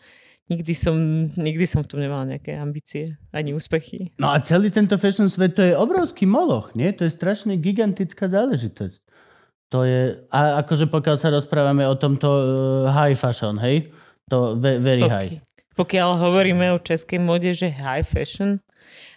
nikdy 0.51 0.73
som, 0.75 0.97
nikdy 1.39 1.65
som 1.65 1.85
v 1.85 1.89
tom 1.89 2.01
nemala 2.03 2.27
nejaké 2.27 2.59
ambície, 2.59 3.17
ani 3.33 3.55
úspechy. 3.57 4.13
No 4.19 4.33
a 4.35 4.43
celý 4.43 4.69
tento 4.75 4.99
fashion 4.99 5.31
svet, 5.31 5.55
to 5.57 5.63
je 5.63 5.73
obrovský 5.73 6.27
moloch, 6.29 6.75
nie? 6.77 6.91
To 6.99 7.07
je 7.07 7.13
strašne 7.15 7.57
gigantická 7.57 8.27
záležitosť. 8.29 9.01
To 9.73 9.89
je, 9.89 10.21
a 10.29 10.61
akože 10.61 10.93
pokiaľ 10.93 11.17
sa 11.17 11.33
rozprávame 11.33 11.89
o 11.89 11.97
tomto 11.97 12.29
uh, 12.29 12.45
high 12.93 13.17
fashion, 13.17 13.57
hej? 13.57 13.89
To 14.29 14.53
ve, 14.53 14.77
very 14.77 15.01
high. 15.09 15.41
Poky, 15.41 15.49
pokiaľ 15.73 16.21
hovoríme 16.21 16.77
o 16.77 16.79
českej 16.79 17.17
mode, 17.17 17.49
že 17.57 17.73
high 17.73 18.05
fashion, 18.05 18.61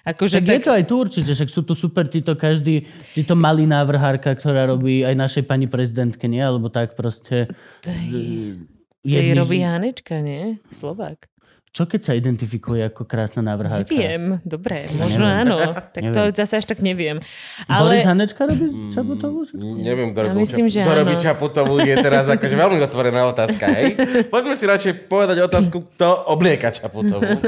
akože 0.08 0.40
Tak, 0.40 0.48
tak, 0.48 0.56
je 0.56 0.64
to 0.64 0.72
aj 0.72 0.84
tu 0.88 0.96
určite, 0.96 1.32
však 1.36 1.50
sú 1.52 1.62
tu 1.68 1.76
super 1.76 2.08
títo 2.08 2.40
každý, 2.40 2.88
títo 3.12 3.36
malý 3.36 3.68
návrhárka, 3.68 4.32
ktorá 4.32 4.64
robí 4.72 5.04
aj 5.04 5.12
našej 5.12 5.44
pani 5.44 5.68
prezidentke, 5.68 6.24
nie? 6.32 6.40
Alebo 6.40 6.72
tak 6.72 6.96
proste. 6.96 7.52
to 7.84 7.92
je, 7.92 8.56
to 9.04 9.12
jedni- 9.12 9.36
je 9.36 9.36
robí 9.36 9.60
Hanečka, 9.60 10.24
nie? 10.24 10.64
Slovák. 10.72 11.28
Čo 11.76 11.84
keď 11.84 12.02
sa 12.08 12.16
identifikuje 12.16 12.88
ako 12.88 13.04
krásna 13.04 13.44
návrhárka? 13.44 13.92
Neviem, 13.92 14.40
dobre, 14.48 14.88
možno 14.96 15.28
neviem. 15.28 15.44
áno. 15.44 15.58
Tak 15.96 16.04
to 16.16 16.22
Neviem. 16.24 16.36
zase 16.40 16.54
až 16.64 16.66
tak 16.72 16.80
neviem. 16.80 17.20
Boris 17.68 18.08
Ale 18.08 18.08
Hanečka 18.08 18.48
robí 18.48 18.68
čabutovú? 18.96 19.44
Neviem, 19.60 20.16
kto 20.16 20.20
Ja 20.24 20.26
robil 20.32 20.40
myslím, 20.40 20.66
že 20.72 20.88
kto 20.88 20.94
robí 20.96 21.16
Čaputovú, 21.20 21.76
je 21.84 21.96
teraz 22.00 22.32
akože 22.32 22.56
veľmi 22.56 22.80
otvorená 22.80 23.28
otázka, 23.28 23.68
hej? 23.76 24.00
Poďme 24.34 24.56
si 24.56 24.64
radšej 24.64 25.12
povedať 25.12 25.44
otázku, 25.44 25.84
kto 26.00 26.32
oblieka 26.32 26.72
Čaputovú. 26.72 27.28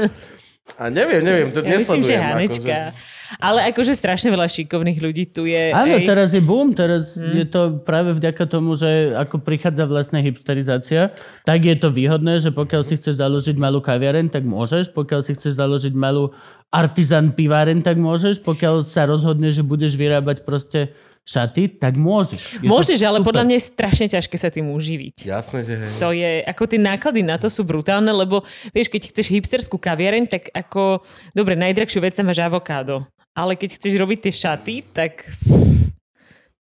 A 0.76 0.92
neviem, 0.92 1.24
neviem, 1.24 1.48
to 1.48 1.64
ja 1.64 1.80
myslím, 1.80 2.04
že 2.04 2.12
nesledujem. 2.12 2.20
Hanečka. 2.28 2.76
Akože. 2.92 3.07
Ale 3.36 3.68
akože 3.68 3.92
strašne 3.92 4.32
veľa 4.32 4.48
šikovných 4.48 4.98
ľudí 5.04 5.28
tu 5.28 5.44
je. 5.44 5.76
Áno, 5.76 6.00
hej. 6.00 6.08
teraz 6.08 6.32
je 6.32 6.40
boom, 6.40 6.72
teraz 6.72 7.12
Hm. 7.12 7.44
je 7.44 7.46
to 7.46 7.60
práve 7.84 8.16
vďaka 8.16 8.48
tomu, 8.48 8.72
že 8.72 9.12
ako 9.12 9.44
prichádza 9.44 9.84
vlastne 9.84 10.24
hipsterizácia, 10.24 11.12
tak 11.44 11.68
je 11.68 11.76
to 11.76 11.92
výhodné, 11.92 12.40
že 12.40 12.48
pokiaľ 12.48 12.88
si 12.88 12.96
chceš 12.96 13.20
založiť 13.20 13.60
malú 13.60 13.84
kaviareň, 13.84 14.32
tak 14.32 14.48
môžeš, 14.48 14.96
pokiaľ 14.96 15.20
si 15.28 15.36
chceš 15.36 15.60
založiť 15.60 15.92
malú 15.92 16.32
artizan 16.72 17.36
piváreň, 17.36 17.84
tak 17.84 18.00
môžeš, 18.00 18.40
pokiaľ 18.40 18.80
sa 18.80 19.04
rozhodne, 19.04 19.52
že 19.52 19.60
budeš 19.60 19.96
vyrábať 19.96 20.44
proste 20.44 20.92
šaty, 21.28 21.76
tak 21.76 22.00
môžeš. 22.00 22.56
Je 22.56 22.64
Môžeš, 22.64 23.04
ale 23.04 23.20
super. 23.20 23.28
podľa 23.28 23.44
mňa 23.44 23.56
je 23.60 23.64
strašne 23.68 24.06
ťažké 24.08 24.36
sa 24.40 24.48
tým 24.48 24.72
uživiť. 24.72 25.28
Jasné, 25.28 25.60
že 25.60 25.74
hej. 25.76 25.92
To 26.00 26.08
je, 26.16 26.40
ako 26.40 26.64
tie 26.64 26.80
náklady 26.80 27.20
na 27.20 27.36
to 27.36 27.52
sú 27.52 27.68
brutálne, 27.68 28.08
lebo 28.08 28.48
vieš, 28.72 28.88
keď 28.88 29.12
chceš 29.12 29.28
hipsterskú 29.28 29.76
kaviareň, 29.76 30.24
tak 30.24 30.48
ako, 30.56 31.04
dobre, 31.36 31.52
najdrahšiu 31.52 32.00
vec 32.00 32.16
sa 32.16 32.24
máš 32.24 32.40
avokádo. 32.40 33.04
Ale 33.38 33.54
keď 33.54 33.78
chceš 33.78 33.94
robiť 33.94 34.18
tie 34.26 34.32
šaty, 34.34 34.74
tak 34.90 35.22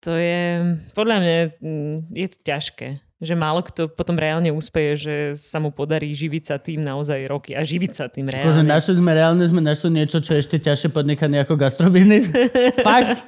to 0.05 0.13
je, 0.13 0.77
podľa 0.93 1.17
mňa, 1.19 1.37
mm, 1.65 1.97
je 2.13 2.27
to 2.29 2.39
ťažké. 2.45 2.89
Že 3.19 3.35
málo 3.35 3.67
kto 3.67 3.91
potom 3.91 4.15
reálne 4.15 4.55
úspeje, 4.55 4.91
že 4.95 5.15
sa 5.35 5.59
mu 5.59 5.75
podarí 5.75 6.15
živiť 6.15 6.43
sa 6.45 6.57
tým 6.61 6.85
naozaj 6.85 7.27
roky 7.27 7.51
a 7.57 7.67
živiť 7.67 7.93
sa 7.97 8.07
tým 8.07 8.31
Akože 8.31 8.63
reálne. 8.63 8.71
našli 8.71 8.95
sme 8.95 9.11
reálne, 9.11 9.43
sme 9.49 9.59
našli 9.65 9.91
niečo, 9.91 10.23
čo 10.23 10.39
je 10.39 10.45
ešte 10.45 10.63
ťažšie 10.63 10.95
podnikanie 10.95 11.43
ako 11.43 11.59
gastrobiznis. 11.59 12.31
Fakt? 12.87 13.27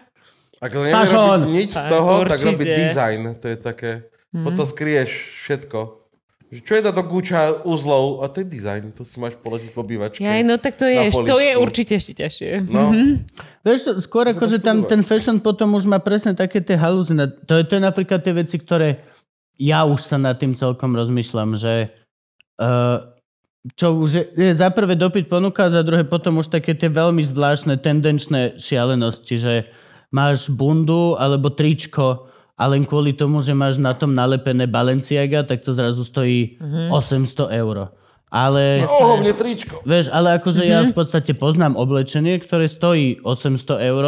Ak 0.63 0.71
robiť 0.77 1.51
nič 1.51 1.71
z 1.75 1.85
toho, 1.91 2.23
tak 2.29 2.39
určite. 2.39 2.49
robí 2.55 2.65
dizajn. 2.69 3.21
To 3.41 3.47
je 3.51 3.57
také... 3.57 3.91
Potom 4.31 4.63
skrieš 4.63 5.11
všetko. 5.43 6.00
Že 6.51 6.61
Čo 6.67 6.73
je 6.75 6.83
táto 6.83 7.03
kúča 7.07 7.63
uzlov? 7.63 8.27
A 8.27 8.29
to 8.29 8.43
je 8.43 8.47
dizajn, 8.51 8.91
to 8.91 9.07
si 9.07 9.23
máš 9.23 9.39
položiť 9.39 9.71
po 9.71 9.87
bývačke. 9.87 10.19
Ja, 10.19 10.35
no 10.43 10.59
tak 10.59 10.75
to 10.75 10.83
je, 10.83 11.15
to 11.15 11.39
je 11.39 11.55
určite 11.55 11.95
ešte 11.95 12.27
ťažšie. 12.27 12.67
No, 12.67 12.91
Vieš, 13.63 13.79
čo, 13.87 13.93
skôr 14.03 14.27
ako, 14.35 14.51
že 14.51 14.59
tam 14.59 14.83
ten 14.83 15.07
fashion 15.07 15.39
potom 15.39 15.79
už 15.79 15.87
má 15.87 16.03
presne 16.03 16.35
také 16.35 16.59
tie 16.59 16.75
haluzina. 16.75 17.31
To 17.47 17.55
je, 17.55 17.63
to 17.63 17.79
je 17.79 17.83
napríklad 17.87 18.27
tie 18.27 18.35
veci, 18.35 18.59
ktoré 18.59 18.99
ja 19.63 19.87
už 19.87 20.03
sa 20.03 20.19
nad 20.19 20.43
tým 20.43 20.59
celkom 20.59 20.91
rozmýšľam, 20.99 21.55
že 21.55 21.95
uh, 22.59 22.99
čo 23.77 24.01
už 24.01 24.11
je, 24.11 24.25
je 24.35 24.53
za 24.57 24.73
prvé 24.73 24.97
dopyt 24.97 25.29
ponuka, 25.31 25.69
a 25.69 25.75
za 25.75 25.87
druhé 25.87 26.03
potom 26.03 26.41
už 26.41 26.51
také 26.51 26.73
tie 26.75 26.89
veľmi 26.91 27.21
zvláštne 27.21 27.77
tendenčné 27.79 28.57
šialenosti, 28.57 29.37
že 29.37 29.55
máš 30.11 30.51
bundu 30.51 31.15
alebo 31.15 31.53
tričko 31.53 32.30
a 32.61 32.65
len 32.69 32.85
kvôli 32.85 33.17
tomu, 33.17 33.41
že 33.41 33.57
máš 33.57 33.81
na 33.81 33.97
tom 33.97 34.13
nalepené 34.13 34.69
Balenciaga, 34.69 35.49
tak 35.49 35.65
to 35.65 35.73
zrazu 35.73 36.05
stojí 36.05 36.61
800 36.93 37.57
eur. 37.57 37.89
Ale... 38.29 38.85
ohovne 38.85 39.33
tričko. 39.33 39.81
Vieš, 39.89 40.13
ale 40.13 40.37
akože 40.37 40.63
ja 40.69 40.85
v 40.85 40.93
podstate 40.93 41.33
poznám 41.33 41.75
oblečenie, 41.81 42.37
ktoré 42.39 42.69
stojí 42.69 43.19
800 43.25 43.91
eur 43.91 44.05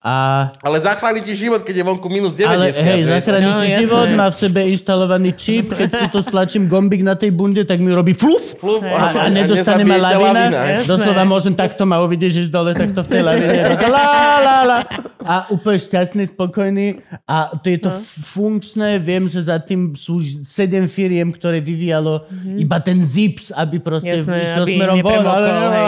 a... 0.00 0.12
Ale 0.58 0.80
zachráni 0.80 1.20
ti 1.20 1.32
život, 1.34 1.60
keď 1.60 1.76
je 1.76 1.84
vonku 1.84 2.08
minus 2.08 2.32
90. 2.32 2.48
Ale 2.48 2.66
hej, 2.72 3.00
zachráni 3.04 3.44
No, 3.44 3.60
ti 3.60 3.68
jasné. 3.68 3.80
život, 3.84 4.08
má 4.10 4.26
v 4.26 4.36
sebe 4.38 4.60
inštalovaný 4.66 5.30
čip, 5.34 5.66
keď 5.70 5.88
túto 6.08 6.20
stlačím 6.22 6.66
gombík 6.66 7.00
na 7.00 7.12
tej 7.12 7.30
bunde, 7.30 7.60
tak 7.62 7.78
mi 7.78 7.90
robí 7.90 8.10
fluf 8.10 8.56
Fluf, 8.56 8.80
a, 8.80 9.12
a 9.18 9.28
nedostane 9.28 9.84
ma 9.84 9.96
lavina. 9.96 10.48
lavina. 10.48 10.60
Doslova 10.82 11.22
môžem 11.22 11.52
takto 11.52 11.84
ma 11.84 12.00
uvidieť, 12.00 12.30
že 12.34 12.48
dole 12.48 12.72
takto 12.72 13.00
v 13.00 13.08
tej 13.08 13.22
lavine. 13.22 13.52
lá, 13.86 14.08
lá, 14.38 14.56
lá. 14.62 14.78
A 15.20 15.34
úplne 15.48 15.76
šťastný, 15.76 16.24
spokojný. 16.26 17.04
A 17.24 17.52
to 17.54 17.68
je 17.68 17.78
to 17.78 17.88
No. 17.88 18.00
funkčné. 18.26 18.96
Viem, 18.98 19.26
že 19.26 19.42
za 19.42 19.58
tým 19.58 19.92
sú 19.94 20.16
sedem 20.40 20.84
firiem, 20.86 21.28
ktoré 21.28 21.60
vyvíjalo 21.60 22.24
iba 22.56 22.80
ten 22.80 22.98
zips, 22.98 23.48
aby 23.50 23.76
proste. 23.78 24.16
Jasné, 24.16 24.32
vyšiel 24.40 24.62
aby 24.62 24.72
smerom 24.72 24.96
von. 24.96 25.12
nepremokol, 25.12 25.44
hej. 25.68 25.86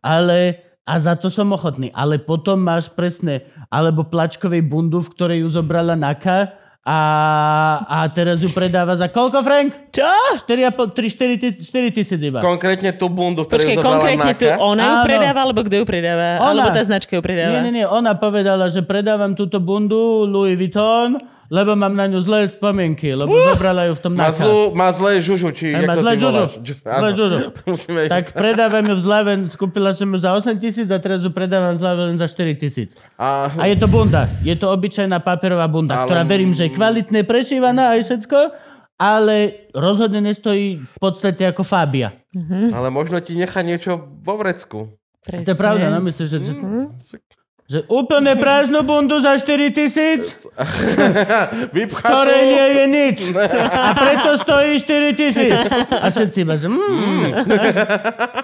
Ale 0.00 0.38
a 0.84 0.92
za 1.00 1.16
to 1.16 1.32
som 1.32 1.48
ochotný. 1.56 1.88
Ale 1.96 2.20
potom 2.20 2.60
máš 2.60 2.92
presne, 2.92 3.48
alebo 3.72 4.04
plačkovej 4.04 4.60
bundu, 4.64 5.00
v 5.00 5.12
ktorej 5.16 5.38
ju 5.44 5.48
zobrala 5.60 5.96
Naka 5.96 6.52
a, 6.84 7.00
a 7.88 7.98
teraz 8.12 8.44
ju 8.44 8.52
predáva 8.52 8.92
za 8.92 9.08
koľko, 9.08 9.40
Frank? 9.40 9.88
Čo? 9.88 10.04
4 10.44 10.68
tisíc 11.96 12.20
iba. 12.20 12.44
Konkrétne 12.44 12.92
tú 12.92 13.08
bundu, 13.08 13.48
ktorú 13.48 13.56
Počkej, 13.56 13.76
konkrétne 13.80 14.32
tu 14.36 14.44
Naka. 14.44 14.60
ona 14.60 14.82
ju 14.84 14.96
Áno. 15.00 15.06
predáva, 15.08 15.38
alebo 15.48 15.60
kto 15.64 15.74
ju 15.80 15.84
predáva? 15.88 16.44
Ona. 16.44 16.48
Alebo 16.52 16.68
tá 16.76 16.84
značka 16.84 17.16
ju 17.16 17.24
predáva? 17.24 17.56
Nie, 17.56 17.72
nie, 17.72 17.80
nie, 17.80 17.86
ona 17.88 18.12
povedala, 18.20 18.68
že 18.68 18.84
predávam 18.84 19.32
túto 19.32 19.64
bundu 19.64 20.28
Louis 20.28 20.60
Vuitton, 20.60 21.16
lebo 21.46 21.72
mám 21.72 21.92
na 21.92 22.06
ňu 22.06 22.20
zlé 22.20 22.48
spomienky, 22.48 23.12
lebo 23.12 23.32
zobrala 23.46 23.86
ju 23.86 23.94
v 23.94 24.00
tom 24.00 24.12
Má, 24.12 24.28
Naka. 24.28 24.40
zlú, 24.40 24.58
má 24.72 24.88
zlé 24.90 25.12
žužu, 25.18 25.48
či 25.50 25.70
Aj, 25.70 25.74
jak 25.76 25.84
má 25.84 25.94
to 25.94 26.00
zlé 26.00 26.12
žužu. 26.14 26.44
Žu- 26.58 26.78
Zlé 26.80 27.10
žužu. 27.12 27.38
Tak 28.12 28.24
predávam 28.32 28.82
ju 28.82 28.94
v 28.94 29.02
zlave, 29.02 29.30
kúpila 29.52 29.90
som 29.90 30.06
ju 30.06 30.18
za 30.18 30.32
8 30.32 30.56
tisíc 30.56 30.86
a 30.86 30.96
teraz 30.96 31.20
ju 31.20 31.30
predávam 31.30 31.72
v 31.72 31.80
zlave 31.80 32.00
len 32.06 32.16
za 32.16 32.24
4 32.24 32.56
tisíc. 32.56 32.90
A, 33.14 33.48
A 33.50 33.64
je 33.66 33.76
to 33.76 33.86
bunda. 33.86 34.26
Je 34.40 34.52
to 34.52 34.68
obyčajná 34.68 35.18
papierová 35.18 35.64
bunda, 35.66 35.94
Ale- 35.96 36.06
ktorá 36.06 36.22
verím, 36.22 36.50
že 36.50 36.66
je 36.66 36.72
kvalitne 36.72 37.20
prešívaná 37.22 37.92
aj 37.92 38.00
všetko, 38.02 38.38
ale 38.94 39.36
rozhodne 39.72 40.22
nestojí 40.22 40.78
v 40.78 40.94
podstate 40.96 41.44
ako 41.44 41.60
Fabia. 41.60 42.14
ale 42.70 42.88
možno 42.88 43.18
ti 43.18 43.34
nechá 43.34 43.60
niečo 43.60 43.98
vo 44.20 44.34
vrecku. 44.36 44.94
Presne. 45.20 45.42
To 45.42 45.50
je 45.50 45.58
pravda, 45.58 45.86
no 45.88 46.04
myslíš, 46.04 46.28
že... 46.28 46.38
že... 46.38 46.52
Že 47.64 47.88
úplne 47.88 48.36
prázdnu 48.36 48.84
bundu 48.84 49.16
za 49.18 49.40
4 49.40 49.72
tisíc, 49.72 50.36
ktoré 51.96 52.36
nie 52.44 52.66
je 52.70 52.84
nič. 52.86 53.18
A 53.72 53.96
preto 53.96 54.36
stojí 54.36 54.76
4 54.76 54.84
tisíc. 55.16 55.56
A 55.90 56.06
všetci 56.06 56.44
iba, 56.44 56.54
že 56.54 56.68
mm, 56.68 57.24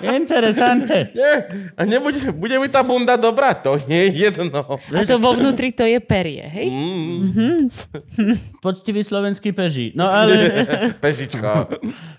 interesante. 0.16 1.12
Nie, 1.12 1.32
a 1.76 1.84
nebude, 1.84 2.32
bude 2.32 2.56
mi 2.56 2.64
tá 2.66 2.80
bunda 2.80 3.20
dobrá, 3.20 3.52
to 3.52 3.76
nie 3.84 4.08
je 4.08 4.32
jedno. 4.32 4.80
A 4.88 5.04
to 5.04 5.20
vo 5.20 5.36
vnútri 5.36 5.68
to 5.70 5.84
je 5.84 6.00
perie, 6.00 6.40
hej? 6.40 6.68
Mm, 6.72 7.68
Poctivý 8.58 9.04
slovenský 9.04 9.52
peží. 9.52 9.92
No 9.92 10.08
ale 10.08 10.64
pežičko. 11.04 11.68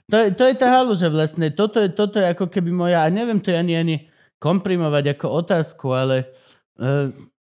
to, 0.05 0.15
je- 0.19 0.31
to 0.31 0.43
je 0.45 0.53
tá 0.53 0.69
halu, 0.71 0.93
že 0.93 1.09
vlastne 1.09 1.49
toto 1.49 1.81
je, 1.81 1.89
toto 1.89 2.21
je 2.21 2.29
ako 2.29 2.45
keby 2.45 2.69
moja, 2.69 3.01
a 3.01 3.09
neviem 3.09 3.41
to 3.41 3.49
ani, 3.49 3.73
ani 3.73 3.95
komprimovať 4.37 5.17
ako 5.17 5.25
otázku, 5.41 5.89
ale 5.89 6.29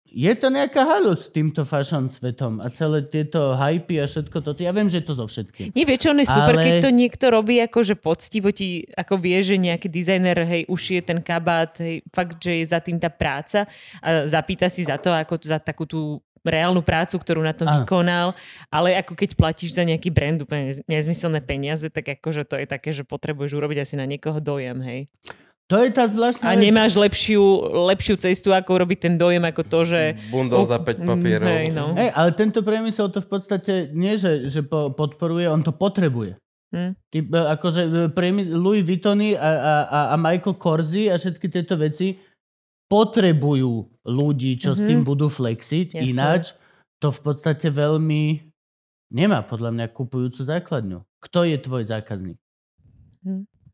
je 0.09 0.33
to 0.33 0.49
nejaká 0.49 0.81
halu 0.89 1.13
s 1.13 1.29
týmto 1.29 1.61
fashion 1.61 2.09
svetom 2.09 2.57
a 2.65 2.73
celé 2.73 3.05
tieto 3.05 3.53
hypy 3.53 4.01
a 4.01 4.09
všetko 4.09 4.41
toto. 4.41 4.57
Ja 4.57 4.73
viem, 4.73 4.89
že 4.89 5.01
je 5.01 5.05
to 5.05 5.13
zo 5.13 5.29
všetkým. 5.29 5.69
Nie, 5.77 5.85
vieš, 5.85 6.09
čo, 6.09 6.09
on 6.17 6.21
je 6.21 6.27
super, 6.27 6.55
Ale- 6.57 6.65
keď 6.65 6.75
to 6.81 6.89
niekto 6.89 7.25
robí 7.29 7.61
akože 7.61 7.93
poctivo 7.93 8.49
ti, 8.49 8.89
ako 8.97 9.21
vie, 9.21 9.37
že 9.45 9.61
nejaký 9.61 9.85
dizajner, 9.85 10.37
hej, 10.49 10.61
ušije 10.65 11.01
ten 11.05 11.21
kabát, 11.21 11.77
hej, 11.77 12.01
fakt, 12.09 12.41
že 12.41 12.57
je 12.57 12.65
za 12.65 12.81
tým 12.81 12.97
tá 12.97 13.13
práca 13.13 13.69
a 14.01 14.25
zapýta 14.25 14.65
si 14.65 14.81
za 14.81 14.97
to, 14.97 15.13
ako 15.13 15.37
za 15.45 15.61
takú 15.61 15.85
tú 15.85 16.17
reálnu 16.41 16.79
prácu, 16.81 17.19
ktorú 17.19 17.43
na 17.43 17.51
tom 17.53 17.67
Áno. 17.67 17.83
vykonal, 17.83 18.31
ale 18.71 18.95
ako 18.95 19.13
keď 19.13 19.35
platíš 19.35 19.75
za 19.75 19.83
nejaký 19.83 20.09
brand 20.09 20.39
úplne 20.41 20.73
nez- 20.73 20.81
nezmyselné 20.87 21.43
peniaze, 21.43 21.85
tak 21.91 22.17
akože 22.17 22.47
to 22.47 22.55
je 22.57 22.65
také, 22.65 22.89
že 22.95 23.03
potrebuješ 23.05 23.53
urobiť 23.53 23.83
asi 23.83 23.99
na 23.99 24.07
niekoho 24.07 24.39
dojem, 24.41 24.79
hej. 24.81 25.01
To 25.69 25.77
je 25.85 25.93
tá 25.93 26.09
zvláštna 26.09 26.49
A 26.49 26.57
vec. 26.57 26.65
nemáš 26.65 26.97
lepšiu, 26.97 27.41
lepšiu 27.93 28.17
cestu, 28.17 28.49
ako 28.49 28.81
urobiť 28.81 29.05
ten 29.05 29.15
dojem, 29.21 29.45
ako 29.45 29.61
to, 29.61 29.79
že... 29.85 30.17
Bundol 30.33 30.65
za 30.65 30.81
5 30.81 31.05
papierov. 31.05 31.45
Hej, 31.45 31.65
no. 31.77 31.93
Hej, 31.93 32.09
ale 32.09 32.29
tento 32.33 32.65
priemysel 32.65 33.13
to 33.13 33.21
v 33.21 33.29
podstate 33.29 33.73
nie, 33.93 34.17
že, 34.17 34.49
že 34.49 34.65
po, 34.65 34.89
podporuje, 34.89 35.45
on 35.45 35.61
to 35.61 35.69
potrebuje. 35.69 36.41
Hm. 36.73 36.97
Ty, 37.13 37.17
e, 37.21 37.41
akože 37.53 37.81
e, 37.85 37.89
priemy- 38.09 38.49
Louis 38.49 38.81
Vuittony 38.81 39.37
a, 39.37 39.45
a, 39.45 39.75
a, 39.85 39.99
a 40.13 40.15
Michael 40.17 40.57
Corsi 40.57 41.05
a 41.05 41.21
všetky 41.21 41.45
tieto 41.53 41.77
veci 41.77 42.17
potrebujú 42.89 43.85
ľudí, 44.09 44.57
čo 44.57 44.73
mm-hmm. 44.73 44.85
s 44.85 44.89
tým 44.89 45.01
budú 45.05 45.29
flexiť. 45.29 46.01
Jasné. 46.01 46.09
Ináč 46.09 46.57
to 46.97 47.13
v 47.13 47.19
podstate 47.21 47.69
veľmi 47.69 48.41
nemá 49.13 49.45
podľa 49.45 49.69
mňa 49.69 49.85
kupujúcu 49.93 50.41
základňu. 50.41 51.05
Kto 51.21 51.45
je 51.45 51.57
tvoj 51.61 51.83
zákazník? 51.85 52.41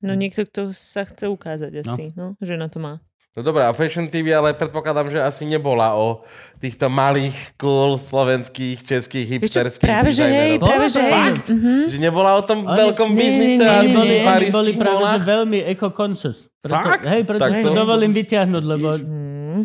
No 0.05 0.13
niekto, 0.13 0.45
kto 0.45 0.69
sa 0.71 1.03
chce 1.03 1.25
ukázať 1.25 1.81
asi, 1.81 2.13
no, 2.13 2.37
že 2.39 2.53
na 2.53 2.69
to 2.69 2.77
má. 2.77 3.01
No 3.35 3.43
dobré, 3.43 3.67
a 3.67 3.75
Fashion 3.75 4.07
TV, 4.07 4.31
ale 4.31 4.55
predpokladám, 4.55 5.11
že 5.11 5.19
asi 5.19 5.43
nebola 5.43 5.91
o 5.91 6.23
týchto 6.55 6.87
malých, 6.87 7.35
cool, 7.57 7.99
slovenských, 7.99 8.79
českých, 8.79 9.27
Vieš 9.27 9.51
čo, 9.51 9.59
hipsterských 9.59 9.83
práve 9.83 10.15
že 10.15 10.23
hej, 10.23 10.55
práve 10.55 10.87
že 10.87 11.01
hej. 11.03 11.11
Fakt? 11.11 11.47
Mhm. 11.51 11.73
Že 11.91 11.97
nebola 11.99 12.31
o 12.39 12.41
tom 12.41 12.63
Oni- 12.63 12.79
veľkom 12.79 13.09
nie, 13.11 13.19
biznise 13.19 13.59
nie, 13.59 13.67
a 13.67 13.75
nie, 13.75 13.83
tých 13.83 13.91
Oni 13.91 13.91
boli, 13.91 14.15
boli 14.15 14.23
parížských 14.23 14.77
práve 14.79 15.03
že 15.03 15.19
veľmi 15.27 15.59
eco-conscious. 15.67 16.37
Preto, 16.63 16.75
Fakt? 16.79 17.03
Hej, 17.03 17.21
preto 17.27 17.41
Tak 17.41 17.51
to- 17.59 17.75
dovolím 17.75 18.11
vyťahnuť, 18.13 18.63
lebo 18.63 18.87
Mm, 18.95 19.61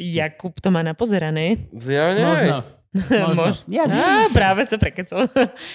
Jakub 0.00 0.56
to 0.56 0.68
má 0.68 0.80
napozerané. 0.80 1.68
Zjavne 1.70 2.20
aj. 2.20 2.26
možno. 2.26 2.56
Možno. 2.92 3.54
Mož- 3.54 3.62
Ja. 3.66 3.86
Á, 3.86 4.26
práve 4.30 4.66
sa 4.66 4.74
prekecol. 4.74 5.30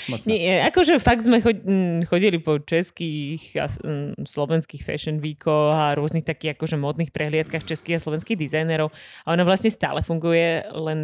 Možno. 0.05 0.25
Nie, 0.27 0.67
akože 0.67 0.99
fakt 0.99 1.23
sme 1.23 1.39
chod- 1.39 1.63
chodili 2.05 2.37
po 2.37 2.59
českých 2.59 3.55
a 3.55 3.71
slovenských 4.19 4.83
fashion 4.83 5.17
weekoch 5.17 5.71
a 5.71 5.95
rôznych 5.95 6.23
takých 6.23 6.55
akože 6.55 6.75
modných 6.75 7.09
prehliadkach 7.09 7.63
českých 7.63 7.97
a 7.97 8.03
slovenských 8.03 8.35
dizajnerov. 8.37 8.91
A 9.23 9.31
ona 9.31 9.43
vlastne 9.43 9.69
stále 9.69 10.01
funguje, 10.01 10.67
len 10.69 10.99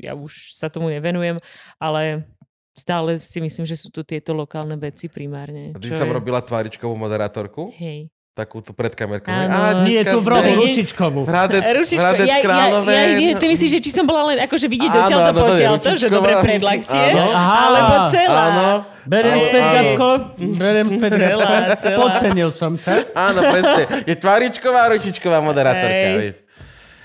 ja 0.00 0.16
už 0.16 0.56
sa 0.56 0.66
tomu 0.66 0.88
nevenujem, 0.88 1.36
ale 1.76 2.24
stále 2.72 3.20
si 3.20 3.36
myslím, 3.36 3.68
že 3.68 3.76
sú 3.76 3.92
tu 3.92 4.00
tieto 4.00 4.32
lokálne 4.32 4.80
veci 4.80 5.12
primárne. 5.12 5.76
A 5.76 5.78
ty 5.78 5.92
si 5.92 5.96
tam 5.96 6.08
je- 6.08 6.16
robila 6.16 6.40
tváričkovú 6.40 6.96
moderátorku? 6.96 7.68
Hej. 7.76 8.08
Takú 8.32 8.64
tu 8.64 8.72
pred 8.72 8.88
kamerkou. 8.96 9.28
Áno. 9.28 9.84
Nie, 9.84 10.08
tu 10.08 10.24
v 10.24 10.28
rohu, 10.32 10.64
Ručičkovú. 10.64 11.20
Hradec, 11.28 11.68
Ručičko, 11.68 12.00
Hradec 12.00 12.24
ja, 12.24 12.40
Králové. 12.40 12.88
ja, 12.88 13.04
ja, 13.20 13.36
ty 13.36 13.44
myslíš, 13.44 13.70
že 13.76 13.80
či 13.84 13.90
som 13.92 14.08
bola 14.08 14.32
len 14.32 14.40
akože 14.48 14.72
vidieť 14.72 14.88
Áno, 14.88 14.96
dotiaľ 15.04 15.18
to 15.20 15.20
áno, 15.20 15.28
to 15.28 15.36
je 15.36 15.52
potiaľ 15.52 15.74
to, 15.76 15.90
že 16.00 16.06
dobre 16.08 16.32
predlaktie, 16.40 17.06
alebo 17.12 17.94
celá. 18.08 18.44
Áno. 18.48 18.68
Beriem 19.04 19.36
späť, 19.36 19.60
áno. 19.60 19.74
Gabko. 19.76 20.08
Beriem 20.56 20.88
späť. 20.96 21.10
Celá, 21.12 21.48
celá. 21.76 21.98
Podcenil 22.00 22.50
som 22.56 22.72
ťa. 22.80 22.94
Áno, 23.12 23.40
presne. 23.44 23.82
Je 24.08 24.14
tváričková 24.16 24.80
a 24.80 24.88
ručičková 24.96 25.38
moderátorka, 25.44 26.08
Hej. 26.08 26.16
vieš. 26.16 26.36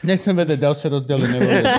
Nechcem 0.07 0.31
vedieť 0.31 0.63
ďalšie. 0.63 0.87
Ani 0.95 1.27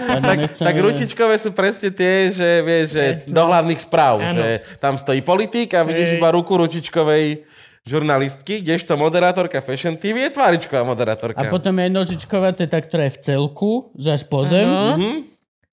Tak, 0.28 0.38
tak 0.60 0.74
ručičkové 0.76 1.40
sú 1.40 1.56
presne 1.56 1.88
tie, 1.88 2.28
že 2.36 2.60
vieš, 2.60 2.86
že 2.92 3.04
do 3.32 3.48
hlavných 3.48 3.80
správ, 3.80 4.20
že 4.36 4.60
tam 4.76 5.00
stojí 5.00 5.24
politik 5.24 5.72
a 5.72 5.88
vidíš 5.88 6.20
iba 6.20 6.28
ruku 6.36 6.52
ručičkovej 6.52 7.48
žurnalistky, 7.88 8.60
kdežto 8.60 8.94
moderátorka 8.94 9.58
Fashion 9.58 9.96
TV 9.96 10.28
je 10.28 10.36
tváričková 10.36 10.84
moderátorka. 10.84 11.40
A 11.40 11.48
potom 11.48 11.72
je 11.74 11.88
nožičková, 11.88 12.52
to 12.52 12.62
je 12.62 12.70
tá, 12.70 12.78
ktorá 12.78 13.08
je 13.08 13.16
v 13.16 13.20
celku, 13.24 13.70
že 13.96 14.12
až 14.12 14.22
po 14.28 14.44
zem. 14.44 14.68
Mhm. 14.68 15.10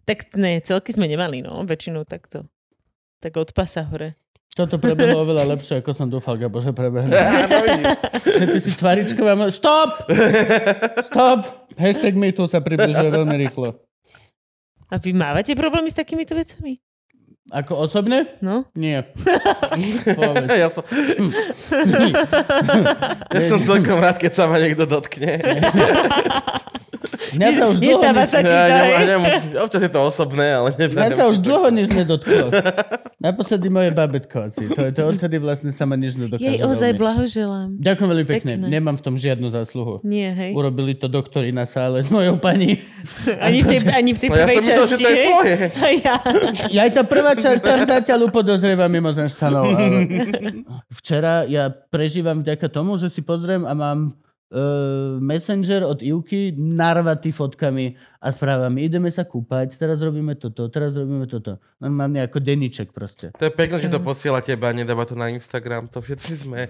Tak 0.05 0.31
ne, 0.33 0.61
celky 0.61 0.93
sme 0.93 1.05
nemali, 1.05 1.41
no, 1.41 1.61
väčšinou 1.61 2.05
takto. 2.05 2.45
Tak 3.19 3.35
od 3.35 3.49
pasa 3.51 3.83
hore. 3.83 4.13
Toto 4.55 4.79
prebehlo 4.79 5.27
oveľa 5.27 5.51
lepšie, 5.51 5.83
ako 5.83 5.91
som 5.91 6.07
dúfal, 6.07 6.39
Gabo, 6.39 6.63
že 6.63 6.71
prebehne. 6.71 7.11
Áno, 7.43 7.59
Ty 8.23 8.55
si 8.55 8.71
tváričková... 8.71 9.35
mo- 9.35 9.51
Stop! 9.51 10.07
Stop! 11.03 11.67
Hashtag 11.75 12.15
me 12.15 12.31
tu 12.31 12.47
sa 12.47 12.63
približuje 12.63 13.11
veľmi 13.11 13.35
rýchlo. 13.35 13.75
A 14.87 14.95
vy 14.95 15.11
mávate 15.11 15.51
problémy 15.51 15.91
s 15.91 15.97
takýmito 15.97 16.31
vecami? 16.31 16.79
Ako 17.47 17.77
osobne? 17.79 18.25
No? 18.41 18.65
Nie. 18.73 19.05
Ja 20.55 20.69
som, 20.71 20.81
ja 23.27 23.41
som 23.43 23.59
celkom 23.59 23.97
rád, 23.97 24.17
keď 24.17 24.31
sa 24.33 24.43
ma 24.47 24.57
niekto 24.57 24.87
dotkne. 24.87 25.41
Mňa 27.35 27.49
sa 27.51 27.63
už 27.67 27.77
dlho, 27.77 27.99
Nestáva 27.99 28.23
nič, 28.23 28.29
sa 28.29 28.39
ti 28.39 28.47
Ja, 28.47 28.63
to, 28.63 28.71
nem- 28.71 28.85
hej? 28.87 29.05
nemusí, 29.09 29.45
občas 29.57 29.81
je 29.81 29.91
to 29.91 29.99
osobné, 30.01 30.45
ale 30.47 30.69
mňa 30.71 31.09
sa 31.11 31.25
už 31.27 31.37
dlho 31.37 31.67
nič 31.69 31.89
nedotklo. 31.91 32.47
Naposledy 33.17 33.67
moje 33.67 33.89
babetko 33.91 34.37
asi. 34.45 34.69
To, 34.69 34.85
to 34.87 35.01
odtedy 35.03 35.35
vlastne 35.37 35.73
sa 35.73 35.83
ma 35.83 35.97
nič 35.97 36.15
nedokáže. 36.15 36.45
Jej, 36.45 36.61
ozaj 36.61 36.93
veľmi. 36.93 37.01
blahoželám. 37.01 37.69
Ďakujem 37.75 38.07
veľmi 38.07 38.27
pekne. 38.29 38.51
Pekné. 38.55 38.67
Nemám 38.69 38.95
v 38.95 39.03
tom 39.03 39.15
žiadnu 39.17 39.47
zásluhu. 39.49 39.99
Nie, 40.01 40.31
hej. 40.31 40.51
Urobili 40.53 40.93
to 40.93 41.09
doktori 41.09 41.49
na 41.49 41.65
sále 41.65 41.99
s 41.99 42.07
mojou 42.07 42.37
pani. 42.37 42.79
Ani 43.37 43.61
v 43.61 43.67
tej, 43.67 43.79
ani 43.89 44.11
v 44.13 44.19
tej 44.19 44.29
No 44.29 44.35
ja 44.35 44.45
prvej 44.45 44.55
som 44.55 44.63
myslel, 44.63 44.85
že 44.85 44.91
časti, 44.91 45.03
to 45.03 45.09
je 45.09 45.17
tvoje. 45.23 45.55
Ja. 46.05 46.15
Ja 46.69 46.81
aj 46.85 46.91
tá 46.93 47.03
prvá 47.03 47.33
časť 47.35 47.61
tam 47.61 47.79
zatiaľ 47.85 48.19
upodozrieva 48.27 48.87
mimozemšťanov. 48.87 49.63
Ale... 49.63 49.99
Včera 50.99 51.43
ja 51.45 51.69
prežívam 51.69 52.41
vďaka 52.41 52.67
tomu, 52.71 52.95
že 52.95 53.11
si 53.11 53.21
pozriem 53.21 53.63
a 53.63 53.73
mám 53.75 54.15
uh, 54.51 55.17
messenger 55.19 55.83
od 55.83 55.99
Ivky 56.01 56.53
narvatý 56.55 57.31
fotkami 57.35 57.95
a 58.21 58.33
správami. 58.33 58.85
Ideme 58.85 59.09
sa 59.13 59.21
kúpať, 59.21 59.77
teraz 59.77 60.01
robíme 60.01 60.33
toto, 60.33 60.65
teraz 60.69 60.97
robíme 60.97 61.29
toto. 61.29 61.61
Normálne 61.77 62.25
ako 62.25 62.41
denníček 62.41 62.89
proste. 62.89 63.29
To 63.37 63.45
je 63.45 63.53
pekné, 63.53 63.77
že 63.85 63.89
to 63.91 64.01
posiela 64.01 64.41
teba, 64.41 64.73
nedáva 64.73 65.05
to 65.05 65.13
na 65.13 65.29
Instagram, 65.29 65.85
to 65.85 66.01
všetci 66.01 66.31
sme 66.33 66.65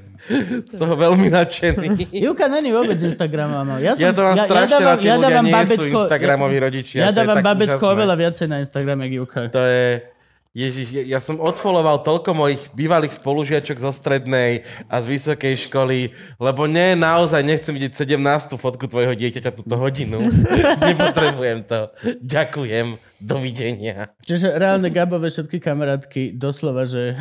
z 0.68 0.74
toho 0.76 1.00
veľmi 1.00 1.32
nadšení. 1.32 2.12
Ivka 2.12 2.52
není 2.52 2.76
vôbec 2.76 3.00
Instagramová. 3.00 3.80
Ja, 3.80 3.96
som, 3.96 4.04
Ja 4.04 4.12
to 4.12 4.22
mám 4.24 4.38
strašne 4.44 4.76
dávam, 4.76 4.90
rád, 4.92 5.00
tí 5.00 5.08
ľudia 5.08 5.40
nie 5.40 5.54
sú 5.54 5.56
babetko- 5.56 5.88
Instagramoví 5.96 6.58
rodičia. 6.60 7.00
Ja, 7.00 7.06
ja 7.08 7.12
dávam 7.16 7.40
babetko 7.40 7.80
úžasné. 7.80 7.96
oveľa 7.96 8.16
viacej 8.20 8.48
na 8.52 8.58
Instagrame, 8.60 9.02
jak 9.08 9.14
Ivka. 9.24 9.40
To 9.56 9.64
je... 9.64 10.15
Ježiš, 10.56 10.88
ja 10.96 11.16
ja 11.16 11.20
som 11.24 11.40
odfoloval 11.40 12.04
toľko 12.04 12.32
mojich 12.36 12.64
bývalých 12.76 13.20
spolužiačok 13.20 13.80
zo 13.80 13.92
strednej 13.96 14.68
a 14.88 15.00
z 15.00 15.16
vysokej 15.16 15.68
školy, 15.68 16.16
lebo 16.40 16.64
nie, 16.68 16.96
naozaj 16.96 17.44
nechcem 17.44 17.72
vidieť 17.72 18.08
17. 18.16 18.56
fotku 18.56 18.88
tvojho 18.88 19.16
dieťaťa 19.16 19.52
túto 19.52 19.76
hodinu. 19.80 20.24
Nepotrebujem 20.92 21.68
to. 21.68 21.92
Ďakujem. 22.20 23.00
Dovidenia. 23.16 24.12
Čiže 24.28 24.60
reálne 24.60 24.92
Gabové 24.92 25.32
všetky 25.32 25.64
kamarátky 25.64 26.36
doslova, 26.36 26.84
že 26.84 27.16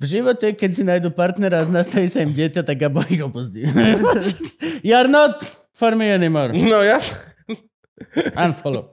v 0.00 0.04
živote, 0.08 0.56
keď 0.56 0.70
si 0.72 0.82
nájdu 0.88 1.12
partnera 1.12 1.62
a 1.62 1.68
nastaví 1.68 2.08
sa 2.08 2.24
im 2.24 2.32
dieťa, 2.32 2.64
tak 2.64 2.80
Gabo 2.80 3.04
ich 3.08 3.20
opustí. 3.20 3.64
you 4.88 4.96
are 4.96 5.08
not 5.08 5.40
for 5.76 5.92
me 5.92 6.08
anymore. 6.08 6.52
No 6.56 6.80
ja... 6.80 6.96
Unfollow. 8.36 8.88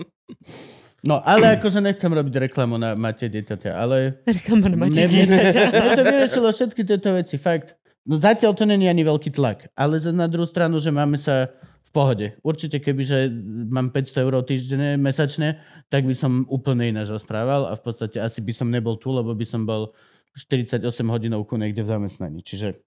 No, 1.05 1.21
ale 1.21 1.61
akože 1.61 1.85
nechcem 1.85 2.09
robiť 2.09 2.49
reklamu 2.49 2.81
na 2.81 2.97
Máte 2.97 3.29
dieťaťa, 3.29 3.71
ale... 3.77 4.17
Reklama 4.25 4.73
na 4.73 4.77
máte 4.89 5.05
dieťaťa. 5.05 5.59
Mne 5.77 5.91
to 5.93 6.03
vyriešilo 6.03 6.49
všetky 6.49 6.81
tieto 6.81 7.13
veci, 7.13 7.37
fakt. 7.37 7.77
No 8.09 8.17
zatiaľ 8.17 8.57
to 8.57 8.65
není 8.65 8.89
ani 8.89 9.05
veľký 9.05 9.29
tlak, 9.29 9.69
ale 9.77 10.01
zase 10.01 10.17
na 10.17 10.25
druhú 10.25 10.49
stranu, 10.49 10.81
že 10.81 10.89
máme 10.89 11.17
sa 11.21 11.53
v 11.85 11.89
pohode. 11.93 12.27
Určite 12.41 12.81
keby, 12.81 13.01
že 13.05 13.29
mám 13.69 13.93
500 13.93 14.25
eur 14.25 14.33
týždenne, 14.45 14.97
mesačne, 14.97 15.61
tak 15.93 16.09
by 16.09 16.13
som 16.17 16.45
úplne 16.49 16.89
ináč 16.89 17.13
rozprával 17.13 17.69
a 17.69 17.77
v 17.77 17.81
podstate 17.85 18.17
asi 18.17 18.41
by 18.41 18.53
som 18.53 18.73
nebol 18.73 18.97
tu, 18.97 19.13
lebo 19.13 19.33
by 19.37 19.45
som 19.45 19.65
bol 19.65 19.93
48 20.33 20.81
hodinovku 21.05 21.53
niekde 21.53 21.85
v 21.85 21.89
zamestnaní. 21.97 22.41
Čiže 22.41 22.81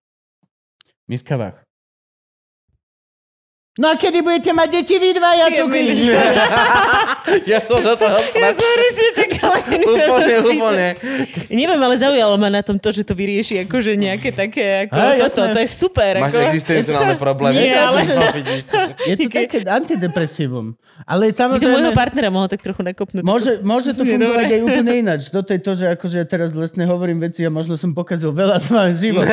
miska 1.07 1.39
váh. 1.39 1.59
No 3.79 3.91
a 3.91 3.95
kedy 3.95 4.27
budete 4.27 4.51
mať 4.51 4.83
deti 4.83 4.99
vy 4.99 5.15
dvaja, 5.15 5.55
Je 5.55 5.63
cukričky? 5.63 6.11
Ja 7.45 7.61
som 7.61 7.79
do 7.79 7.93
toho 7.93 8.17
Ja 8.35 8.51
som 8.51 8.69
presne 8.69 9.09
čakala. 9.15 9.57
Úplne, 9.65 10.35
úplne. 10.45 10.87
Neviem, 11.49 11.81
ale 11.81 11.95
zaujalo 11.97 12.35
ma 12.35 12.49
na 12.49 12.61
tom 12.61 12.77
to, 12.77 12.89
že 12.89 13.03
to 13.03 13.13
vyrieši 13.13 13.65
akože 13.65 13.95
nejaké 13.95 14.31
také, 14.31 14.87
ako 14.87 14.97
Hej, 14.97 15.19
toto, 15.21 15.41
jasné. 15.41 15.55
to 15.55 15.61
je 15.61 15.69
super. 15.69 16.13
Máš 16.19 16.31
Ako, 16.31 16.39
existenciálne 16.49 17.17
problémy. 17.17 17.57
Nie, 17.59 17.75
ale- 17.77 18.01
No. 18.09 18.23
Je 19.05 19.15
to 19.15 19.29
také 19.29 19.59
antidepresívum. 19.63 20.75
Ale 21.05 21.29
by 21.29 21.33
to 21.33 21.45
môjho 21.45 21.61
samozrejme... 21.61 21.95
partnera 21.95 22.29
mohol 22.29 22.49
tak 22.49 22.61
trochu 22.61 22.81
nakopnúť. 22.83 23.23
Môže, 23.23 23.61
môže 23.61 23.93
to 23.93 24.03
fungovať 24.03 24.45
dobre. 24.45 24.55
aj 24.55 24.63
úplne 24.65 24.93
ináč. 24.99 25.21
Toto 25.29 25.51
je 25.53 25.61
to, 25.61 25.73
že 25.77 25.85
akože 25.93 26.17
ja 26.19 26.27
teraz 26.27 26.51
vlastne 26.51 26.85
hovorím 26.85 27.21
veci 27.21 27.45
a 27.45 27.51
možno 27.53 27.77
som 27.77 27.93
pokazil 27.93 28.33
veľa 28.33 28.59
z 28.59 28.67
vám 28.73 28.91
život. 28.93 29.27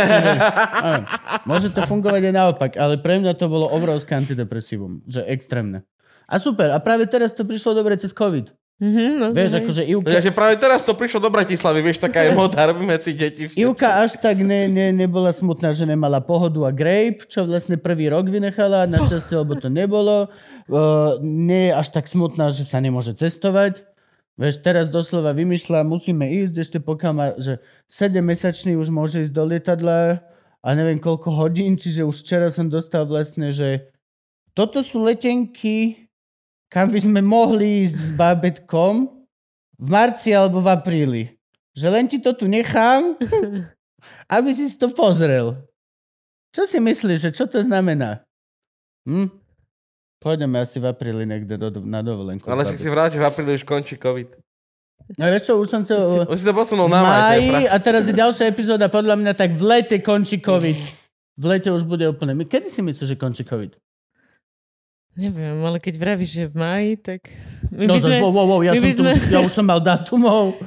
Môže 1.49 1.69
to 1.71 1.81
fungovať 1.83 2.29
aj 2.29 2.33
naopak, 2.33 2.71
ale 2.75 2.97
pre 2.99 3.17
mňa 3.17 3.37
to 3.37 3.45
bolo 3.47 3.69
obrovské 3.69 4.15
antidepresívum, 4.15 5.01
že 5.05 5.21
extrémne. 5.25 5.85
A 6.25 6.41
super, 6.41 6.73
a 6.73 6.77
práve 6.81 7.05
teraz 7.05 7.33
to 7.33 7.45
prišlo 7.45 7.77
dobre 7.77 7.97
cez 7.97 8.11
COVID. 8.11 8.49
Mhm, 8.75 9.05
no, 9.15 9.25
Vieš, 9.31 9.51
hej. 9.55 9.59
akože 9.63 9.83
Ivka, 9.87 10.11
Ja, 10.11 10.19
že 10.19 10.35
práve 10.35 10.59
teraz 10.59 10.83
to 10.83 10.91
prišlo 10.91 11.23
do 11.23 11.31
Bratislavy, 11.31 11.79
vieš, 11.79 12.03
taká 12.03 12.27
je 12.27 12.35
moda, 12.35 12.59
robíme 12.67 12.91
si 12.99 13.15
deti. 13.15 13.47
všetci. 13.47 13.63
Ivka 13.63 14.03
až 14.03 14.19
tak 14.19 14.43
ne, 14.43 14.67
ne, 14.67 14.91
nebola 14.91 15.31
smutná, 15.31 15.71
že 15.71 15.87
nemala 15.87 16.19
pohodu 16.19 16.67
a 16.67 16.75
grape, 16.75 17.23
čo 17.23 17.47
vlastne 17.47 17.79
prvý 17.79 18.11
rok 18.11 18.27
vynechala, 18.27 18.83
našťastie, 18.91 19.31
lebo 19.31 19.55
to 19.55 19.71
nebolo. 19.71 20.27
Uh, 20.67 21.15
nie 21.23 21.71
je 21.71 21.73
až 21.73 21.87
tak 21.95 22.11
smutná, 22.11 22.51
že 22.51 22.67
sa 22.67 22.83
nemôže 22.83 23.15
cestovať. 23.15 23.87
Vieš, 24.35 24.59
teraz 24.59 24.91
doslova 24.91 25.31
vymýšľa, 25.31 25.87
musíme 25.87 26.27
ísť 26.27 26.53
ešte 26.59 26.77
pokiaľ 26.83 27.13
má, 27.15 27.31
že 27.39 27.63
7-mesačný 27.87 28.75
už 28.75 28.91
môže 28.91 29.23
ísť 29.23 29.31
do 29.31 29.47
lietadla 29.47 30.19
a 30.59 30.67
neviem 30.75 30.99
koľko 30.99 31.31
hodín, 31.31 31.79
čiže 31.79 32.03
už 32.03 32.27
včera 32.27 32.51
som 32.51 32.67
dostal 32.67 33.07
vlastne, 33.07 33.55
že 33.55 33.87
toto 34.51 34.83
sú 34.83 34.99
letenky, 34.99 36.04
kam 36.69 36.91
by 36.91 36.99
sme 36.99 37.21
mohli 37.21 37.85
ísť 37.85 37.97
s 37.97 38.11
bábetkom 38.13 39.09
v 39.75 39.87
marci 39.87 40.31
alebo 40.31 40.63
v 40.63 40.69
apríli. 40.71 41.23
Že 41.75 41.87
len 41.91 42.05
ti 42.07 42.17
to 42.23 42.31
tu 42.31 42.47
nechám, 42.47 43.19
aby 44.35 44.49
si 44.55 44.71
si 44.71 44.75
to 44.79 44.91
pozrel. 44.91 45.59
Čo 46.55 46.63
si 46.63 46.79
myslíš, 46.79 47.19
že 47.19 47.31
čo 47.35 47.45
to 47.51 47.59
znamená? 47.59 48.23
Hm? 49.03 49.27
Pôjdeme 50.23 50.57
asi 50.63 50.79
v 50.79 50.87
apríli 50.87 51.27
niekde 51.27 51.59
do, 51.59 51.83
na 51.83 51.99
dovolenku. 51.99 52.47
Ale 52.47 52.63
však 52.63 52.79
si 52.79 52.89
vráť, 52.89 53.19
že 53.19 53.21
v 53.21 53.27
apríli 53.27 53.51
už 53.59 53.67
končí 53.67 53.99
COVID. 53.99 54.39
No 55.19 55.29
vieš 55.29 55.51
čo, 55.51 55.53
už 55.61 55.67
som 55.69 55.83
to... 55.85 56.25
Už 56.25 56.41
si 56.41 56.47
to 56.47 56.55
posunul 56.55 56.89
na 56.89 57.05
maj, 57.05 57.37
a 57.69 57.77
teraz 57.77 58.09
je 58.09 58.15
ďalšia 58.15 58.49
epizóda, 58.49 58.89
podľa 58.89 59.21
mňa 59.21 59.31
tak 59.37 59.53
v 59.53 59.61
lete 59.61 60.01
končí 60.01 60.41
COVID. 60.41 60.79
V 61.35 61.43
lete 61.45 61.69
už 61.69 61.85
bude 61.85 62.07
úplne... 62.09 62.33
Kedy 62.47 62.71
si 62.71 62.81
myslíš, 62.81 63.13
že 63.13 63.19
končí 63.19 63.45
COVID? 63.45 63.77
Neviem, 65.15 65.63
ale 65.63 65.79
keď 65.79 65.95
vravíš, 65.95 66.29
že 66.29 66.43
v 66.51 66.55
maji, 66.59 66.91
tak... 66.99 67.31
My 67.71 67.87
No, 67.87 67.95
by 67.95 67.99
sme... 68.03 68.15
wow, 68.19 68.35
wow, 68.35 68.59
ja, 68.59 68.75
my 68.75 68.79
som 68.79 68.83
by 68.83 68.91
tu, 68.91 68.99
sme- 68.99 69.13
už- 69.15 69.31
ja 69.31 69.39
už 69.39 69.51
som 69.51 69.63
mal 69.63 69.79
datumov. 69.79 70.59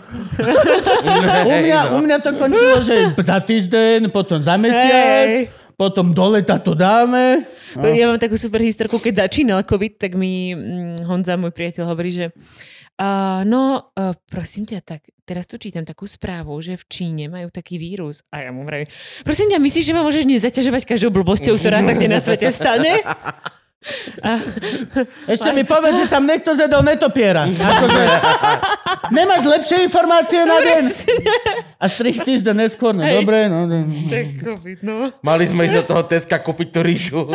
u, 1.44 1.52
mňa, 1.52 1.80
no. 1.84 1.92
u 1.92 1.98
mňa 2.00 2.16
to 2.24 2.30
končilo, 2.32 2.76
že 2.80 3.12
za 3.12 3.38
týždeň, 3.44 4.08
potom 4.08 4.40
za 4.40 4.56
mesiac, 4.56 5.28
Hej. 5.28 5.52
potom 5.76 6.16
do 6.16 6.26
leta 6.32 6.56
to 6.56 6.72
dáme. 6.72 7.44
No. 7.76 7.92
Ja 7.92 8.08
mám 8.08 8.16
takú 8.16 8.40
super 8.40 8.64
historku, 8.64 8.96
keď 8.96 9.28
začínal 9.28 9.68
COVID, 9.68 10.00
tak 10.00 10.16
mi 10.16 10.56
mm, 10.56 11.04
Honza, 11.04 11.36
môj 11.36 11.52
priateľ, 11.52 11.92
hovorí, 11.92 12.08
že 12.08 12.32
uh, 12.32 13.44
no, 13.44 13.92
uh, 13.92 14.16
prosím 14.32 14.64
ťa, 14.64 14.80
tak 14.80 15.00
teraz 15.28 15.44
tu 15.44 15.60
čítam 15.60 15.84
takú 15.84 16.08
správu, 16.08 16.56
že 16.64 16.80
v 16.80 16.84
Číne 16.88 17.28
majú 17.28 17.52
taký 17.52 17.76
vírus. 17.76 18.24
A 18.32 18.48
ja 18.48 18.50
mu 18.50 18.64
vravím, 18.64 18.88
prosím 19.20 19.52
ťa, 19.52 19.60
myslíš, 19.60 19.84
že 19.84 19.92
ma 19.92 20.00
môžeš 20.00 20.24
nezaťažovať 20.24 20.82
každou 20.88 21.12
blbosťou, 21.12 21.60
ktorá 21.60 21.84
sa 21.84 21.92
kde 21.92 22.08
na 22.08 22.24
svete 22.24 22.48
stane? 22.48 23.04
A, 24.26 24.42
Ešte 25.30 25.54
mi 25.54 25.62
povedz, 25.62 26.02
že 26.02 26.06
tam 26.10 26.26
niekto 26.26 26.50
zedol 26.50 26.82
netopiera. 26.82 27.46
Akože, 27.46 28.02
nemáš 29.14 29.46
lepšie 29.46 29.86
informácie 29.86 30.42
na 30.42 30.58
deň? 30.58 30.82
A 31.78 31.86
strich 31.86 32.18
týždeň 32.26 32.66
neskôr, 32.66 32.90
no 32.90 33.06
Hej. 33.06 33.22
dobre, 33.22 33.46
no. 33.46 33.70
no. 33.70 33.86
tak 34.10 34.26
COVID, 34.42 34.78
no. 34.82 35.14
Mali 35.22 35.46
sme 35.46 35.70
ísť 35.70 35.76
do 35.78 35.84
toho 35.94 36.02
Teska 36.10 36.42
kúpiť 36.42 36.68
tú 36.74 36.80
ríšu. 36.82 37.30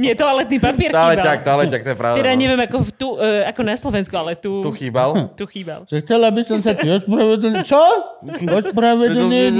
Nie, 0.00 0.16
toaletný 0.16 0.56
papier 0.56 0.96
chýbal. 0.96 1.20
ťak, 1.20 1.38
dále 1.44 1.68
ťak, 1.68 1.82
to 1.84 1.90
je 1.92 1.98
pravda. 2.00 2.16
Teda 2.16 2.32
no. 2.32 2.40
neviem, 2.40 2.60
ako, 2.64 2.76
tu, 2.96 3.08
uh, 3.20 3.44
ako 3.52 3.60
na 3.60 3.74
Slovensku, 3.76 4.14
ale 4.16 4.32
tu, 4.40 4.64
Tu 4.64 4.70
chýbal. 4.80 5.36
tu 5.36 5.44
chýbal. 5.44 5.84
Že 5.84 6.00
chcela 6.08 6.32
by 6.32 6.42
som 6.48 6.64
sa 6.64 6.72
ti 6.72 6.88
ospravedlniť. 6.88 7.64
Čo? 7.68 7.84
Ospravedlniť? 8.64 9.52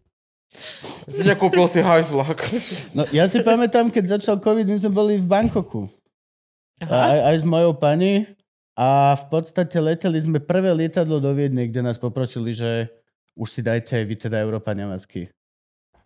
Nekúpil 1.10 1.66
si 1.68 1.82
hajzlak. 1.82 2.38
No, 2.96 3.04
ja 3.10 3.26
si 3.28 3.42
pamätám, 3.42 3.90
keď 3.90 4.18
začal 4.18 4.36
COVID, 4.40 4.66
my 4.66 4.76
sme 4.80 4.92
boli 4.92 5.12
v 5.18 5.26
Bankoku. 5.26 5.90
Aj, 6.82 7.34
aj 7.34 7.42
s 7.42 7.44
mojou 7.44 7.76
pani. 7.76 8.26
A 8.74 9.14
v 9.14 9.24
podstate 9.30 9.78
leteli 9.78 10.18
sme 10.18 10.42
prvé 10.42 10.74
lietadlo 10.74 11.22
do 11.22 11.30
Viedne, 11.30 11.70
kde 11.70 11.80
nás 11.86 11.94
poprosili, 11.94 12.50
že 12.50 12.90
už 13.38 13.48
si 13.50 13.60
dajte 13.62 13.94
aj 13.94 14.04
vy 14.06 14.14
teda 14.18 14.42
Európania 14.42 14.90
masky. 14.90 15.30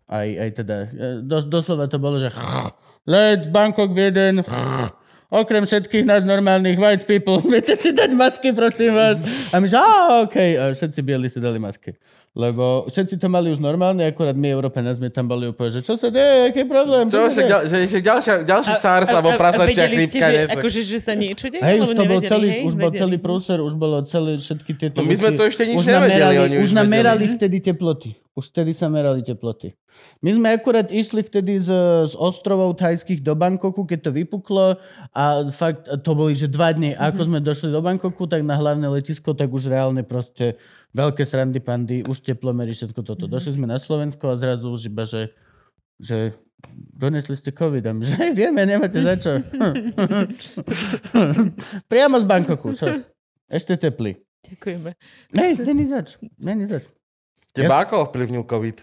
Aj, 0.08 0.28
aj 0.28 0.50
teda, 0.52 0.76
e, 0.88 1.08
dos, 1.24 1.48
doslova 1.48 1.88
to 1.88 1.96
bolo, 2.00 2.20
že 2.20 2.32
let, 3.08 3.48
Bangkok, 3.48 3.92
Vieden, 3.92 4.44
okrem 5.28 5.64
všetkých 5.68 6.08
nás 6.08 6.24
normálnych 6.24 6.80
white 6.80 7.04
people, 7.04 7.40
viete 7.52 7.76
si 7.76 7.92
dať 7.92 8.16
masky, 8.16 8.56
prosím 8.56 8.96
vás. 8.96 9.20
A 9.52 9.60
my, 9.60 9.68
že 9.68 9.76
á, 9.76 10.24
okej, 10.24 10.50
a 10.56 10.64
všetci 10.72 11.00
bieli 11.04 11.28
si 11.28 11.38
dali 11.38 11.60
masky. 11.60 11.92
Lebo 12.38 12.86
všetci 12.86 13.18
to 13.18 13.26
mali 13.26 13.50
už 13.50 13.58
normálne, 13.58 14.04
akurát 14.06 14.36
my, 14.36 14.46
Európania, 14.46 14.94
sme 14.94 15.10
tam 15.10 15.26
boli 15.26 15.50
úplne, 15.50 15.74
že 15.74 15.80
čo 15.82 15.98
sa 15.98 16.06
deje, 16.06 16.52
aký 16.52 16.62
je 16.62 16.68
problém? 16.70 17.10
Čo, 17.10 17.26
sa 17.26 17.30
však, 17.34 17.46
ďal, 17.50 17.62
že, 17.66 17.78
že 17.88 17.98
ďalšia, 17.98 18.34
ďalší 18.46 18.74
SARS 18.78 19.08
alebo 19.10 19.34
prasačia 19.34 19.84
chrípka. 19.90 20.26
že, 20.28 20.30
nie? 20.30 20.44
akože, 20.54 20.80
že 20.86 20.98
sa 21.02 21.12
niečo 21.18 21.46
deje? 21.50 21.62
Hej, 21.66 21.76
už 21.82 21.90
to 21.98 22.04
bol 22.06 22.20
celý, 22.22 22.48
hej? 22.52 22.62
už 22.62 22.74
bol 22.78 22.90
celý 22.94 23.16
prúser, 23.18 23.58
už 23.58 23.74
bolo 23.74 23.96
celé 24.06 24.38
všetky 24.38 24.70
tieto 24.78 25.02
No 25.02 25.08
my 25.08 25.14
sme 25.18 25.34
to 25.34 25.42
ešte 25.50 25.66
nič 25.66 25.82
už 25.82 25.86
nevedeli, 25.88 26.34
oni 26.38 26.54
už 26.62 26.70
už 26.70 26.72
nám 26.78 26.86
vedeli. 26.86 26.94
merali 26.94 27.24
vtedy 27.26 27.56
teploty. 27.58 28.14
Už 28.38 28.54
vtedy 28.54 28.70
sa 28.70 28.86
merali 28.86 29.18
teploty. 29.26 29.74
My 30.22 30.30
sme 30.30 30.54
akurát 30.54 30.86
išli 30.94 31.26
vtedy 31.26 31.58
z, 31.58 31.74
z 32.06 32.14
ostrovov 32.14 32.78
tajských 32.78 33.18
do 33.18 33.34
Bangkoku, 33.34 33.82
keď 33.82 34.06
to 34.06 34.10
vypuklo 34.14 34.78
a 35.10 35.24
fakt 35.50 35.90
to 36.06 36.10
boli, 36.14 36.38
že 36.38 36.46
dva 36.46 36.70
dni. 36.70 36.94
A 36.94 37.10
ako 37.10 37.26
sme 37.26 37.42
došli 37.42 37.74
do 37.74 37.82
Bangkoku, 37.82 38.30
tak 38.30 38.46
na 38.46 38.54
hlavné 38.54 38.86
letisko, 38.86 39.34
tak 39.34 39.50
už 39.50 39.74
reálne 39.74 40.06
proste 40.06 40.54
veľké 40.94 41.26
srandy 41.26 41.58
pandy, 41.58 42.06
už 42.06 42.22
teplomery, 42.22 42.70
všetko 42.78 43.02
toto. 43.02 43.26
Došli 43.26 43.58
sme 43.58 43.66
na 43.66 43.74
Slovensko 43.74 44.30
a 44.30 44.38
zrazu 44.38 44.70
už 44.70 44.86
iba, 44.86 45.02
že, 45.02 45.34
že 45.98 46.38
donesli 46.94 47.34
ste 47.34 47.50
COVID. 47.50 47.82
Že 48.06 48.14
hej, 48.22 48.30
vieme, 48.38 48.62
nemáte 48.62 49.02
za 49.02 49.18
čo. 49.18 49.42
Priamo 51.90 52.22
z 52.22 52.24
Bangkoku. 52.30 52.70
Čo? 52.78 53.02
Ešte 53.50 53.74
teplý. 53.74 54.14
Ďakujeme. 54.46 54.94
Nej, 55.34 55.58
není 55.58 55.90
zač. 55.90 56.14
Není 56.38 56.70
zač. 56.70 56.86
Teba 57.60 57.76
ako 57.80 57.94
ovplyvnil 58.04 58.44
COVID? 58.44 58.76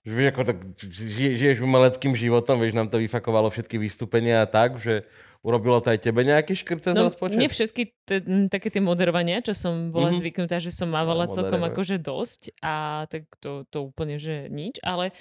Že 0.00 0.12
vieš, 0.14 0.28
ako 0.30 0.42
tak 0.42 0.58
žije, 0.80 1.30
žiješ 1.36 1.58
umeleckým 1.60 2.12
životom, 2.12 2.56
vieš, 2.56 2.72
nám 2.72 2.86
to 2.86 2.96
vyfakovalo 2.96 3.48
všetky 3.48 3.76
vystúpenia 3.76 4.40
a 4.40 4.48
tak, 4.48 4.76
že 4.76 5.04
urobilo 5.40 5.78
to 5.78 5.88
aj 5.88 6.00
tebe 6.00 6.22
nejaký 6.22 6.56
škrt 6.56 6.80
cez 6.82 6.92
No, 6.92 7.06
rozpočet? 7.06 7.36
nie 7.36 7.46
všetky 7.46 7.82
t- 8.02 8.22
také 8.48 8.68
tie 8.68 8.80
moderovania, 8.80 9.38
čo 9.38 9.52
som 9.52 9.88
bola 9.88 10.08
Mhm. 10.08 10.10
mm-hmm. 10.10 10.20
zvyknutá, 10.20 10.56
že 10.58 10.70
som 10.70 10.88
mávala 10.88 11.24
No, 11.24 11.32
celkom 11.32 11.60
akože 11.62 11.96
dosť 11.96 12.56
a 12.58 12.74
tak 13.04 13.28
to, 13.36 13.62
to 13.64 13.84
úplne, 13.84 14.16
že 14.16 14.48
nič, 14.48 14.80
ale 14.82 15.12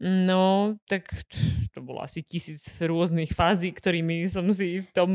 no, 0.00 0.78
tak 0.86 1.10
to 1.74 1.82
bolo 1.82 1.98
asi 2.02 2.22
tisíc 2.22 2.70
rôznych 2.78 3.34
fází, 3.34 3.74
ktorými 3.74 4.30
som 4.30 4.46
si 4.54 4.82
v 4.82 4.90
tom 4.94 5.10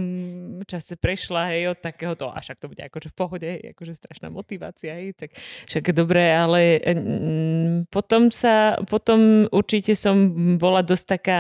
čase 0.67 0.99
prešla, 0.99 1.55
hej, 1.55 1.71
od 1.71 1.79
takéhoto, 1.79 2.27
a 2.27 2.43
však 2.43 2.59
to 2.59 2.67
bude 2.67 2.83
akože 2.83 3.07
v 3.11 3.15
pohode, 3.15 3.47
hej, 3.47 3.71
akože 3.71 3.93
strašná 3.95 4.27
motivácia, 4.27 4.99
hej, 4.99 5.15
tak 5.15 5.31
však 5.71 5.95
dobré, 5.95 6.35
ale 6.35 6.83
mm, 6.83 7.87
potom 7.87 8.27
sa, 8.27 8.75
potom 8.83 9.47
určite 9.55 9.95
som 9.95 10.15
bola 10.59 10.83
dosť 10.83 11.05
taká, 11.07 11.37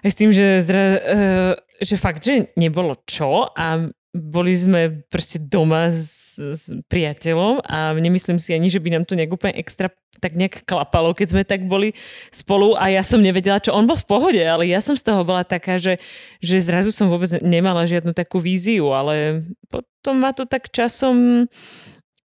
aj 0.00 0.10
s 0.12 0.16
tým, 0.16 0.30
že, 0.32 0.60
zdra, 0.64 0.84
uh, 0.84 1.52
že 1.80 2.00
fakt, 2.00 2.24
že 2.24 2.52
nebolo 2.56 2.96
čo 3.04 3.48
a 3.52 3.92
boli 4.14 4.54
sme 4.54 5.02
proste 5.10 5.42
doma 5.42 5.90
s, 5.90 6.38
s 6.38 6.70
priateľom 6.86 7.66
a 7.66 7.90
nemyslím 7.98 8.38
si 8.38 8.54
ani, 8.54 8.70
že 8.70 8.78
by 8.78 8.94
nám 8.94 9.04
to 9.10 9.18
nejak 9.18 9.34
úplne 9.34 9.58
extra 9.58 9.90
tak 10.22 10.38
nejak 10.38 10.62
klapalo, 10.62 11.10
keď 11.12 11.26
sme 11.34 11.42
tak 11.42 11.66
boli 11.66 11.92
spolu 12.30 12.78
a 12.78 12.86
ja 12.88 13.02
som 13.02 13.18
nevedela, 13.18 13.58
čo 13.58 13.74
on 13.74 13.84
bol 13.84 13.98
v 13.98 14.06
pohode, 14.06 14.38
ale 14.38 14.70
ja 14.70 14.78
som 14.78 14.94
z 14.94 15.02
toho 15.02 15.26
bola 15.26 15.42
taká, 15.42 15.76
že, 15.76 15.98
že 16.38 16.62
zrazu 16.62 16.94
som 16.94 17.10
vôbec 17.10 17.28
nemala 17.42 17.84
žiadnu 17.84 18.14
takú 18.14 18.38
víziu, 18.38 18.94
ale 18.94 19.42
potom 19.66 20.14
ma 20.14 20.30
to 20.30 20.46
tak 20.46 20.70
časom 20.70 21.44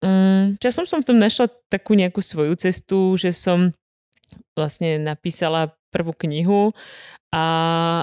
um, 0.01 0.43
časom 0.57 0.89
som 0.89 1.05
v 1.05 1.07
tom 1.13 1.17
našla 1.21 1.53
takú 1.69 1.93
nejakú 1.93 2.19
svoju 2.19 2.57
cestu, 2.57 3.13
že 3.15 3.29
som 3.29 3.69
vlastne 4.57 4.97
napísala 4.97 5.74
prvú 5.95 6.11
knihu 6.27 6.75
a, 7.31 7.45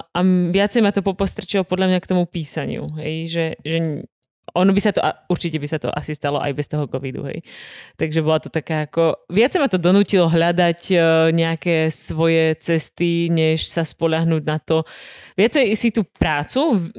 a 0.08 0.20
viacej 0.48 0.80
ma 0.80 0.92
to 0.96 1.04
popostrčilo 1.04 1.68
podľa 1.68 1.92
mňa 1.92 1.98
k 2.00 2.10
tomu 2.10 2.24
písaniu. 2.24 2.88
Hej, 2.96 3.14
že, 3.28 3.46
že 3.60 3.76
ono 4.52 4.74
by 4.74 4.80
sa 4.82 4.92
to, 4.92 5.00
určite 5.32 5.56
by 5.56 5.68
sa 5.70 5.78
to 5.80 5.88
asi 5.88 6.12
stalo 6.12 6.36
aj 6.36 6.52
bez 6.52 6.68
toho 6.68 6.84
covidu, 6.84 7.24
hej. 7.24 7.40
Takže 7.96 8.20
bola 8.20 8.42
to 8.42 8.52
taká 8.52 8.84
ako, 8.84 9.24
viac 9.32 9.54
ma 9.56 9.68
to 9.70 9.80
donútilo 9.80 10.28
hľadať 10.28 10.80
e, 10.92 10.96
nejaké 11.32 11.88
svoje 11.88 12.58
cesty, 12.60 13.32
než 13.32 13.64
sa 13.64 13.86
spolahnúť 13.86 14.42
na 14.44 14.60
to. 14.60 14.84
Viacej 15.38 15.64
si 15.72 15.88
tú 15.94 16.04
prácu, 16.04 16.92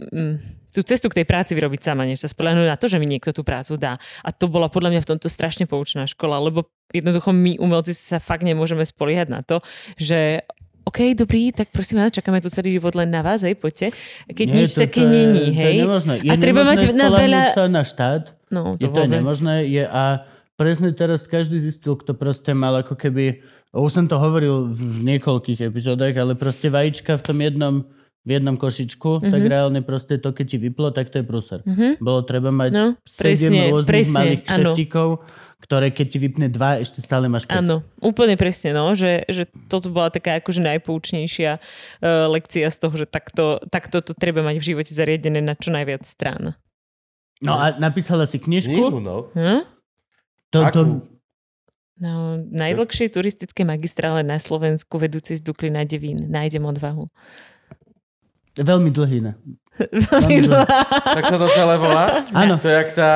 tú 0.74 0.82
cestu 0.82 1.06
k 1.12 1.22
tej 1.22 1.26
práci 1.30 1.54
vyrobiť 1.54 1.86
sama, 1.86 2.10
než 2.10 2.26
sa 2.26 2.32
spolahnúť 2.32 2.66
na 2.66 2.78
to, 2.80 2.90
že 2.90 2.98
mi 2.98 3.06
niekto 3.06 3.30
tú 3.30 3.46
prácu 3.46 3.78
dá. 3.78 4.02
A 4.26 4.34
to 4.34 4.50
bola 4.50 4.72
podľa 4.74 4.98
mňa 4.98 5.02
v 5.06 5.10
tomto 5.14 5.30
strašne 5.30 5.70
poučná 5.70 6.10
škola, 6.10 6.42
lebo 6.42 6.66
jednoducho 6.90 7.30
my 7.30 7.62
umelci 7.62 7.94
sa 7.94 8.18
fakt 8.18 8.42
nemôžeme 8.42 8.82
spoliehať 8.82 9.28
na 9.30 9.46
to, 9.46 9.62
že 10.02 10.42
OK, 10.84 11.00
dobrý, 11.14 11.50
tak 11.50 11.70
prosím 11.70 11.98
vás, 11.98 12.12
čakáme 12.12 12.38
tu 12.38 12.52
celý 12.52 12.72
život 12.74 12.92
len 12.94 13.08
na 13.08 13.22
vás, 13.22 13.40
hej, 13.42 13.56
poďte. 13.56 13.96
Keď 14.28 14.46
Nie, 14.46 14.56
nič 14.58 14.70
to- 14.70 14.82
také 14.82 15.00
to 15.00 15.02
je- 15.02 15.10
není, 15.10 15.40
to 15.40 15.48
je 15.48 15.56
hej. 15.56 15.78
nemožné. 15.80 16.14
Je 16.20 16.30
a 16.30 16.34
treba 16.36 16.62
mať 16.64 16.80
na 16.92 17.08
veľa... 17.10 17.42
sa 17.52 17.66
na 17.66 17.84
štát. 17.84 18.24
No, 18.50 18.76
Je 18.76 18.86
to 18.86 18.94
vôbec. 18.94 19.10
nemožné. 19.10 19.56
Je, 19.66 19.82
a 19.82 20.28
presne 20.54 20.92
teraz 20.92 21.24
každý 21.24 21.58
zistil, 21.58 21.96
kto 21.96 22.14
proste 22.14 22.52
mal 22.52 22.76
ako 22.78 22.94
keby... 22.94 23.40
Už 23.72 23.90
som 23.92 24.06
to 24.06 24.16
hovoril 24.16 24.70
v 24.70 24.82
niekoľkých 25.08 25.66
epizódach, 25.66 26.14
ale 26.14 26.36
proste 26.36 26.68
vajíčka 26.68 27.16
v 27.16 27.24
tom 27.24 27.40
jednom 27.40 27.76
v 28.24 28.40
jednom 28.40 28.56
košičku, 28.56 29.20
mm-hmm. 29.20 29.32
tak 29.32 29.42
Mhm. 29.42 29.50
reálne 29.52 29.80
proste 29.82 30.16
to, 30.16 30.32
keď 30.32 30.46
ti 30.48 30.58
vyplo, 30.58 30.92
tak 30.92 31.12
to 31.12 31.20
je 31.20 31.28
prúser. 31.28 31.60
Mm-hmm. 31.60 32.00
Bolo 32.00 32.24
treba 32.24 32.52
mať 32.52 32.72
No, 32.72 32.86
sedem 33.04 33.52
presne, 33.52 33.60
rôznych 33.68 33.92
presne, 33.92 34.16
malých 34.16 34.42
áno. 34.48 34.72
Ktoré 35.64 35.96
keď 35.96 36.08
ti 36.12 36.18
vypne 36.20 36.52
dva, 36.52 36.84
ešte 36.84 37.00
stále 37.00 37.32
máš 37.32 37.48
päť. 37.48 37.64
Áno, 37.64 37.88
úplne 38.04 38.36
presne, 38.36 38.76
no, 38.76 38.92
že, 39.00 39.24
že 39.32 39.48
toto 39.72 39.88
bola 39.88 40.12
taká 40.12 40.44
akože 40.44 40.60
najpoučnejšia 40.60 41.58
uh, 41.58 42.28
lekcia 42.28 42.68
z 42.68 42.78
toho, 42.84 42.96
že 43.00 43.08
takto, 43.08 43.64
takto 43.72 44.04
to 44.04 44.12
treba 44.12 44.44
mať 44.44 44.60
v 44.60 44.68
živote 44.76 44.92
zariadené 44.92 45.40
na 45.40 45.56
čo 45.56 45.72
najviac 45.72 46.04
strán. 46.04 46.60
No 47.40 47.56
a 47.56 47.76
napísala 47.80 48.28
si 48.28 48.44
knižku. 48.44 48.72
Knihu, 48.72 49.00
no. 49.00 49.32
Hm? 49.36 49.64
To, 50.52 50.60
to? 50.72 50.82
No, 52.00 52.40
najdlhšie 52.40 53.08
turistické 53.12 53.64
magistrále 53.64 54.28
na 54.28 54.36
Slovensku 54.40 55.00
vedúci 55.00 55.40
z 55.40 55.42
Dukly 55.44 55.72
na 55.72 55.88
Devín. 55.88 56.28
Nájdem 56.28 56.68
odvahu. 56.68 57.08
veľmi 58.60 58.90
dlhý, 58.94 59.20
ne? 59.24 59.34
Tak 59.74 61.24
sa 61.34 61.38
to 61.42 61.48
celé 61.50 61.76
volá? 61.82 62.22
Áno. 62.30 62.62
To 62.62 62.66
je 62.70 62.76
jak 62.78 62.90
tá... 62.94 63.10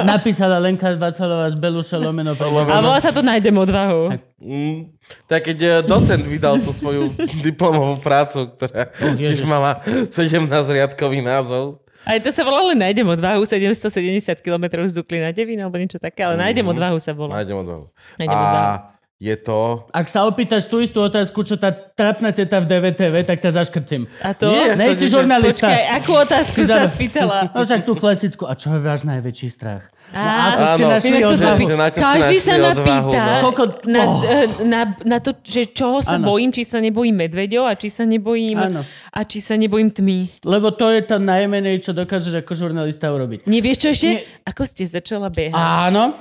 Napísala 0.00 0.56
Lenka 0.56 0.96
Vacalová 0.96 1.52
z 1.52 1.56
Beluša 1.60 2.00
Lomeno. 2.00 2.32
A 2.32 2.80
volá 2.80 2.96
sa 2.96 3.12
to 3.12 3.20
Nájdem 3.20 3.52
odvahu. 3.52 4.16
Mm, 4.40 4.88
tak 5.28 5.52
keď 5.52 5.58
eh, 5.60 5.72
docent 5.84 6.24
vydal 6.24 6.62
tú 6.64 6.72
svoju 6.72 7.12
diplomovú 7.46 8.00
prácu, 8.00 8.48
ktorá 8.56 8.88
tiež 9.20 9.44
Ježiš. 9.44 9.48
mala 9.50 9.84
17 9.84 10.48
riadkový 10.48 11.20
názov. 11.20 11.84
Aj 12.08 12.16
to 12.24 12.32
sa 12.32 12.40
volalo 12.40 12.72
Nájdem 12.72 13.04
odvahu, 13.04 13.44
770 13.44 14.40
km 14.40 14.64
z 14.88 14.96
Dukly 14.96 15.20
na 15.20 15.28
Devín, 15.28 15.60
alebo 15.60 15.76
niečo 15.76 16.00
také, 16.00 16.24
ale 16.24 16.40
Nájdem 16.40 16.64
odvahu 16.64 16.96
sa 16.96 17.12
volá. 17.12 17.36
Nájdem 17.36 17.58
odvahu. 17.60 17.84
Nájdem 18.16 18.38
odvahu. 18.38 18.64
A 18.64 18.97
je 19.18 19.34
to... 19.34 19.82
Ak 19.90 20.06
sa 20.06 20.22
opýtaš 20.30 20.70
tú 20.70 20.78
istú 20.78 21.02
otázku, 21.02 21.42
čo 21.42 21.58
tá 21.58 21.74
trapná 21.74 22.30
teta 22.30 22.62
v 22.62 22.70
DVTV, 22.70 23.26
tak 23.26 23.42
ťa 23.42 23.50
zaškrtím. 23.50 24.06
A 24.22 24.30
to? 24.30 24.46
Nie, 24.46 24.78
Nej 24.78 24.94
si 24.94 25.10
žurnalista. 25.10 25.66
Počkaj, 25.66 25.82
akú 25.90 26.12
otázku 26.14 26.58
sa 26.62 26.86
spýtala? 26.86 27.50
No 27.50 27.66
však 27.66 27.82
tú 27.82 27.98
klasickú. 27.98 28.46
A 28.46 28.54
čo 28.54 28.70
je 28.70 28.78
váš 28.78 29.02
najväčší 29.02 29.50
strach? 29.50 29.90
No, 30.08 30.16
Á, 30.16 30.54
ako 30.54 30.64
ste 30.64 30.84
Áno. 30.86 30.92
našli 30.94 31.18
to 31.20 31.36
sa 31.36 31.50
pý... 31.52 31.64
Na 31.68 31.88
Každý 31.92 32.36
sa 32.40 32.54
ma 32.56 32.72
pýta 32.72 33.20
no. 33.20 33.38
Koľko- 33.44 33.84
na, 33.92 34.00
Oh. 34.08 34.24
eh, 34.24 34.46
na, 34.64 34.80
na 35.04 35.18
to, 35.20 35.36
že 35.44 35.68
čoho 35.68 36.00
sa 36.00 36.16
Áno. 36.16 36.32
bojím, 36.32 36.48
či 36.48 36.64
sa 36.64 36.80
nebojím 36.80 37.28
medveďov 37.28 37.68
a 37.68 37.76
či 37.76 37.92
sa 37.92 38.08
nebojím 38.08 38.56
Áno. 38.56 38.86
a 38.88 39.20
či 39.28 39.44
sa 39.44 39.58
nebojím 39.60 39.92
tmy. 39.92 40.46
Lebo 40.48 40.72
to 40.72 40.88
je 40.88 41.04
to 41.04 41.20
najmenej, 41.20 41.84
čo 41.84 41.92
dokážeš 41.92 42.40
ako 42.40 42.52
žurnalista 42.56 43.10
urobiť. 43.12 43.44
Nevieš 43.44 43.76
čo 43.84 43.88
ešte? 43.92 44.08
Nie. 44.08 44.24
Ako 44.48 44.64
ste 44.64 44.88
začala 44.88 45.28
behať? 45.28 45.52
Áno. 45.92 46.16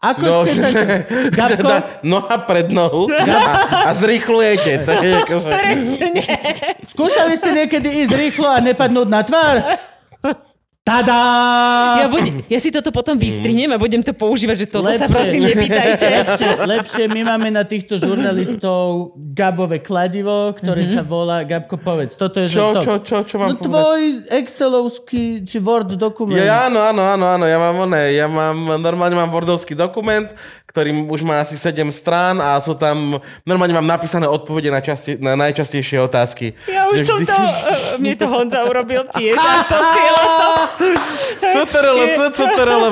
Ako 0.00 0.24
No, 0.24 0.36
ste 0.48 0.64
sa... 0.64 0.80
Gabko? 1.36 1.60
teda 1.60 1.76
noha 2.00 2.36
pred 2.40 2.72
nohu 2.72 3.04
a, 3.12 3.36
a 3.84 3.90
zrýchlujete. 3.92 4.88
To 4.88 4.92
je 4.96 5.12
akože... 5.22 5.48
Skúšali 6.88 7.36
ste 7.36 7.50
niekedy 7.52 7.88
ísť 8.04 8.12
rýchlo 8.16 8.48
a 8.48 8.64
nepadnúť 8.64 9.08
na 9.08 9.20
tvár? 9.20 9.56
Tada! 10.80 11.20
Ja, 11.94 12.06
budem, 12.08 12.40
ja 12.42 12.56
si 12.56 12.68
toto 12.68 12.88
potom 12.88 13.14
vystrihnem 13.14 13.68
a 13.68 13.76
budem 13.76 14.00
to 14.00 14.10
používať, 14.10 14.56
že 14.58 14.66
toto 14.66 14.88
sa 14.88 15.04
Lepšie. 15.04 15.12
prosím 15.12 15.40
nepýtajte. 15.44 16.06
Lepšie, 16.18 16.48
lepšie, 16.66 17.04
my 17.06 17.20
máme 17.22 17.48
na 17.52 17.62
týchto 17.62 17.94
žurnalistov 17.94 19.12
Gabové 19.14 19.78
kladivo, 19.78 20.50
ktoré 20.50 20.88
sa 20.88 21.04
volá 21.04 21.44
Gabko 21.44 21.76
povedz. 21.76 22.16
Toto 22.16 22.40
je 22.40 22.48
že 22.48 22.56
Čo, 22.56 22.66
top. 22.72 22.82
čo, 22.82 22.92
čo, 23.02 23.16
čo 23.22 23.36
mám 23.36 23.48
No 23.50 23.54
povedať? 23.54 23.68
tvoj 23.68 24.00
excelovský 24.32 25.22
či 25.44 25.56
Word 25.58 25.94
dokument. 25.94 26.40
Ja, 26.40 26.66
áno, 26.66 26.80
áno, 26.80 27.02
áno, 27.04 27.26
áno, 27.28 27.44
ja 27.44 27.58
mám 27.60 27.76
oné, 27.80 28.02
ja 28.12 28.26
mám, 28.26 28.56
normálne 28.76 29.14
mám 29.14 29.28
wordovský 29.28 29.72
dokument, 29.72 30.26
ktorý 30.70 31.10
už 31.10 31.26
má 31.26 31.42
asi 31.42 31.58
7 31.58 31.82
strán 31.90 32.38
a 32.38 32.54
sú 32.62 32.78
tam, 32.78 33.18
normálne 33.42 33.74
mám 33.74 33.84
napísané 33.84 34.30
odpovede 34.30 34.70
na, 34.70 34.78
časti, 34.78 35.18
na 35.18 35.34
najčastejšie 35.34 35.98
otázky. 35.98 36.54
Ja 36.70 36.86
už 36.86 36.94
Že 36.94 37.04
som 37.04 37.18
vždy- 37.18 37.26
to, 37.26 37.34
eh, 37.34 37.98
mne 37.98 38.14
to 38.14 38.26
Honza 38.30 38.60
urobil 38.62 39.02
tiež 39.10 39.34
a 39.50 39.66
posiela 39.66 40.22
to. 40.22 40.50
CTRL, 41.40 41.98
CTRL, 42.30 42.82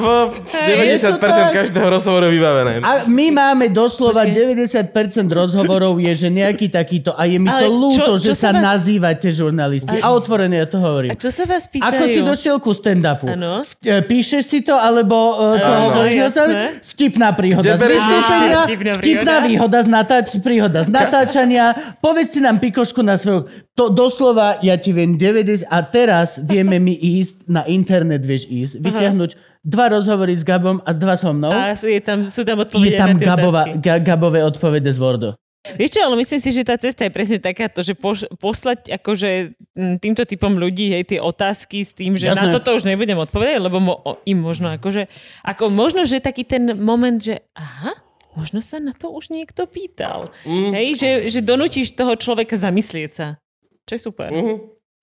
90% 0.50 1.22
tak? 1.22 1.54
každého 1.54 1.86
rozhovoru 1.86 2.26
vybavené. 2.26 2.82
A 2.82 3.06
my 3.06 3.26
máme 3.30 3.70
doslova 3.70 4.26
90% 4.26 4.90
rozhovorov 5.30 6.02
je, 6.02 6.12
že 6.16 6.28
nejaký 6.28 6.66
takýto 6.66 7.14
a 7.14 7.30
je 7.30 7.38
mi 7.38 7.46
to 7.46 7.66
ľúto, 7.70 8.18
že 8.18 8.34
sa 8.34 8.50
vás- 8.50 8.74
nazývate 8.74 9.30
žurnalisti. 9.30 10.02
A 10.02 10.10
otvorene 10.10 10.58
ja 10.58 10.66
to 10.66 10.82
hovorím. 10.82 11.12
A 11.12 11.16
čo 11.16 11.30
sa 11.30 11.46
vás 11.46 11.70
pýtajú? 11.70 11.86
Ako 11.86 12.04
si 12.04 12.20
došiel 12.20 12.56
ku 12.58 12.74
stand-upu? 12.74 13.30
E, 13.30 14.02
Píšeš 14.02 14.42
si 14.42 14.58
to, 14.64 14.74
alebo 14.74 15.14
uh, 15.14 15.54
to 15.54 15.72
hovoríš. 15.86 16.34
Vtipná 16.82 17.30
príhoda 17.36 17.67
Vystúpenia, 17.76 18.58
Á, 18.62 18.96
vtipná 19.02 19.34
výhoda 19.44 19.78
z 19.82 19.88
natáč, 19.90 20.26
príhoda 20.40 20.80
z 20.80 20.90
natáčania. 20.94 21.76
Povedzte 22.00 22.40
nám 22.40 22.62
pikošku 22.62 23.02
na 23.04 23.20
svoju... 23.20 23.50
To 23.76 23.92
doslova, 23.92 24.62
ja 24.64 24.80
ti 24.80 24.96
viem 24.96 25.20
90... 25.20 25.68
A 25.68 25.84
teraz 25.84 26.40
vieme 26.40 26.80
mi 26.80 26.96
ísť, 26.96 27.50
na 27.50 27.66
internet 27.68 28.24
vieš 28.24 28.48
ísť, 28.48 28.74
vyťahnuť 28.80 29.30
dva 29.66 29.86
rozhovory 29.92 30.32
s 30.38 30.46
Gabom 30.46 30.80
a 30.86 30.90
dva 30.94 31.18
so 31.18 31.34
mnou. 31.34 31.52
A 31.52 31.74
sú, 31.74 31.90
je 31.90 32.00
tam, 32.00 32.24
sú 32.30 32.46
tam 32.46 32.62
je 32.62 32.64
odpovede 32.64 32.96
tam 32.96 33.08
na 33.12 33.20
tie 33.20 33.26
Gabova, 33.26 33.62
otázky. 33.66 33.78
ga, 33.82 33.94
Gabové 34.00 34.40
odpovede 34.46 34.90
z 34.94 34.98
Wordu. 35.02 35.30
Vieš 35.76 35.90
čo, 35.92 36.00
ale 36.00 36.16
myslím 36.16 36.40
si, 36.40 36.50
že 36.50 36.62
tá 36.62 36.78
cesta 36.78 37.04
je 37.04 37.12
presne 37.12 37.36
takáto, 37.36 37.82
že 37.82 37.92
poš- 37.92 38.30
poslať 38.38 38.88
akože 38.94 39.30
m, 39.74 39.98
týmto 39.98 40.24
typom 40.24 40.54
ľudí 40.54 40.94
hej, 40.94 41.04
tie 41.04 41.20
otázky 41.20 41.84
s 41.84 41.92
tým, 41.92 42.16
že 42.16 42.30
na 42.30 42.48
Jasné. 42.48 42.54
toto 42.56 42.72
už 42.72 42.86
nebudem 42.86 43.18
odpovedať, 43.18 43.60
lebo 43.60 43.76
mo- 43.76 44.00
im 44.24 44.38
možno 44.38 44.72
akože, 44.72 45.10
ako 45.42 45.68
možno, 45.68 46.06
že 46.06 46.22
taký 46.22 46.46
ten 46.46 46.72
moment, 46.72 47.18
že 47.18 47.44
aha, 47.52 47.98
možno 48.32 48.62
sa 48.62 48.78
na 48.78 48.94
to 48.94 49.10
už 49.10 49.28
niekto 49.28 49.66
pýtal. 49.66 50.30
Mm. 50.46 50.70
Hej, 50.72 50.88
že, 50.96 51.10
že 51.28 51.40
donútiš 51.42 51.92
toho 51.92 52.14
človeka 52.14 52.54
zamyslieť 52.54 53.10
sa. 53.10 53.26
Čo 53.84 53.92
je 53.92 54.00
super. 54.00 54.30
Mhm. 54.30 54.56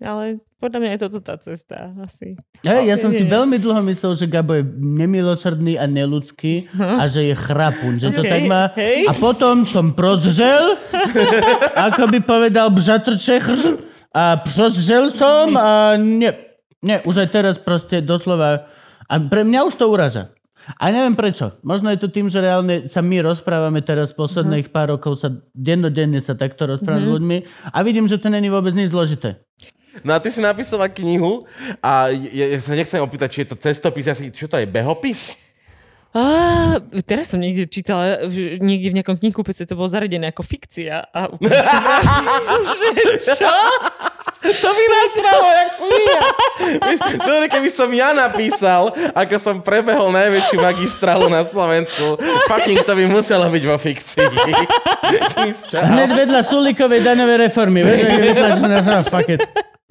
Ale 0.04 0.40
podľa 0.66 0.80
mňa 0.82 0.92
je 0.98 1.02
toto 1.06 1.20
tá 1.22 1.38
cesta 1.38 1.94
asi. 2.02 2.34
Hej, 2.66 2.90
ja 2.90 2.96
som 2.98 3.14
si 3.14 3.22
veľmi 3.22 3.62
dlho 3.62 3.86
myslel, 3.86 4.18
že 4.18 4.26
Gabo 4.26 4.58
je 4.58 4.66
nemilosrdný 4.82 5.78
a 5.78 5.86
neludský 5.86 6.66
a 6.74 7.06
že 7.06 7.30
je 7.30 7.36
chrapun, 7.38 8.02
že 8.02 8.10
to 8.10 8.26
Hej, 8.26 8.32
tak 8.34 8.42
má. 8.50 8.74
hej. 8.74 9.06
A 9.06 9.14
potom 9.14 9.62
som 9.62 9.94
prozžel, 9.94 10.74
ako 11.94 12.10
by 12.10 12.20
povedal 12.26 12.74
Bžatr 12.74 13.22
Čechr, 13.22 13.54
a 14.10 14.42
prozžel 14.42 15.14
som 15.14 15.54
a 15.54 15.94
nie, 16.02 16.34
nie, 16.82 16.98
už 17.06 17.22
aj 17.22 17.30
teraz 17.30 17.56
proste 17.62 18.02
doslova, 18.02 18.66
a 19.06 19.14
pre 19.22 19.46
mňa 19.46 19.70
už 19.70 19.78
to 19.78 19.86
uraža. 19.86 20.34
A 20.82 20.90
neviem 20.90 21.14
prečo. 21.14 21.54
Možno 21.62 21.94
je 21.94 22.02
to 22.02 22.10
tým, 22.10 22.26
že 22.26 22.42
reálne 22.42 22.90
sa 22.90 23.06
my 23.06 23.22
rozprávame 23.22 23.86
teraz 23.86 24.18
posledných 24.18 24.74
pár 24.74 24.98
rokov 24.98 25.22
sa 25.22 25.30
dennodenne 25.54 26.18
sa 26.18 26.34
takto 26.34 26.66
rozprávame 26.66 27.06
s 27.06 27.14
ľuďmi 27.14 27.38
a 27.70 27.78
vidím, 27.86 28.10
že 28.10 28.18
to 28.18 28.34
není 28.34 28.50
vôbec 28.50 28.74
nič 28.74 28.90
zložité. 28.90 29.46
No 30.04 30.12
a 30.12 30.20
ty 30.20 30.28
si 30.28 30.40
napísala 30.40 30.88
knihu 30.88 31.46
a 31.80 32.10
ja, 32.10 32.52
ja 32.52 32.60
sa 32.60 32.74
nechcem 32.74 33.00
opýtať, 33.00 33.30
či 33.30 33.40
je 33.42 33.50
to 33.52 33.58
cestopis, 33.58 34.06
ja 34.06 34.14
si, 34.14 34.28
čo 34.30 34.46
to 34.46 34.58
je, 34.58 34.66
behopis? 34.66 35.38
Á, 36.12 36.24
teraz 37.04 37.28
som 37.28 37.38
niekde 37.38 37.64
čítala, 37.66 38.24
v- 38.24 38.56
niekde 38.58 38.88
v 38.90 38.96
nejakom 38.96 39.16
knihkupece 39.16 39.64
to 39.64 39.76
bolo 39.76 39.84
zaradené 39.86 40.32
ako 40.32 40.42
fikcia. 40.42 41.04
A 41.06 41.28
úplne 41.28 41.60
vravím, 41.60 42.40
že 42.72 42.90
čo? 43.36 43.52
To 44.46 44.70
by 44.70 44.84
nasralo, 44.88 45.48
jak 45.50 45.72
som 45.74 45.90
ja. 45.90 46.22
Vieš, 46.86 47.00
Dobre, 47.18 47.46
keby 47.50 47.68
som 47.68 47.90
ja 47.92 48.14
napísal, 48.14 48.94
ako 49.12 49.36
som 49.36 49.56
prebehol 49.60 50.14
najväčšiu 50.14 50.58
magistrálu 50.58 51.28
na 51.28 51.44
Slovensku, 51.44 52.16
fucking 52.46 52.80
to 52.80 52.94
by 52.94 53.10
muselo 53.10 53.50
byť 53.50 53.64
vo 53.66 53.76
fikcii. 53.76 54.24
Hneď 55.74 56.10
vedľa 56.16 56.42
Sulikovej 56.42 57.02
daňovej 57.02 57.38
reformy. 57.44 57.84
Vieš, 57.84 58.00
že 58.00 58.08
je 58.08 58.20
vytlačená 58.24 58.78
zra, 58.80 59.00
fuck 59.02 59.28
it. 59.28 59.42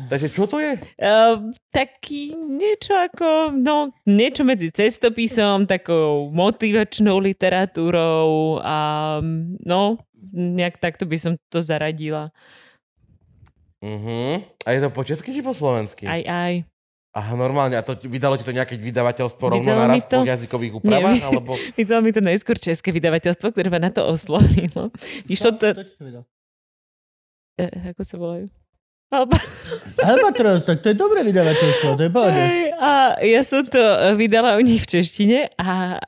Takže 0.09 0.29
čo 0.31 0.45
to 0.45 0.61
je? 0.61 0.77
Uh, 1.01 1.53
taký 1.73 2.35
niečo 2.35 2.95
ako, 2.95 3.55
no, 3.57 3.95
niečo 4.05 4.45
medzi 4.45 4.69
cestopisom, 4.71 5.65
takou 5.65 6.29
motivačnou 6.33 7.19
literatúrou 7.21 8.61
a 8.61 9.19
no, 9.65 9.99
nejak 10.33 10.81
takto 10.81 11.05
by 11.05 11.17
som 11.21 11.33
to 11.49 11.63
zaradila. 11.65 12.35
Uh-huh. 13.85 14.41
A 14.65 14.69
je 14.73 14.81
to 14.81 14.89
po 14.89 15.05
česky 15.05 15.37
či 15.37 15.45
po 15.45 15.53
slovensky? 15.53 16.09
Aj, 16.09 16.25
aj. 16.25 16.55
Aha, 17.15 17.39
normálne. 17.39 17.79
A 17.79 17.83
to 17.87 17.95
vydalo 17.95 18.35
ti 18.35 18.43
to 18.43 18.51
nejaké 18.51 18.75
vydavateľstvo 18.75 19.45
rovno 19.47 19.63
Vydalo 19.63 19.87
na 19.87 19.95
mi 19.95 20.01
raz 20.03 20.09
to- 20.11 20.19
po 20.19 20.27
jazykových 20.27 20.73
úpravách? 20.83 21.15
Nie, 21.21 21.27
alebo... 21.31 21.53
Vydalo 21.79 22.01
mi 22.03 22.11
to 22.11 22.19
najskôr 22.19 22.59
české 22.59 22.91
vydavateľstvo, 22.91 23.55
ktoré 23.55 23.71
ma 23.71 23.79
na 23.79 23.95
to 23.95 24.03
oslovilo. 24.03 24.91
Vyšlo 25.31 25.55
to... 25.55 25.79
E, 27.55 27.67
ako 27.95 28.03
sa 28.03 28.17
volajú? 28.19 28.51
Alba. 29.15 29.39
Albatros, 30.03 30.67
tak 30.67 30.83
to 30.83 30.91
je 30.91 30.97
dobré 30.99 31.23
vydavateľstvo, 31.23 31.89
to 31.95 32.03
je 32.03 32.11
pohode. 32.11 32.43
A 32.75 33.15
ja 33.23 33.43
som 33.47 33.63
to 33.63 33.79
vydala 34.19 34.59
u 34.59 34.63
nich 34.67 34.83
v 34.83 34.99
češtine 34.99 35.55
a 35.55 36.03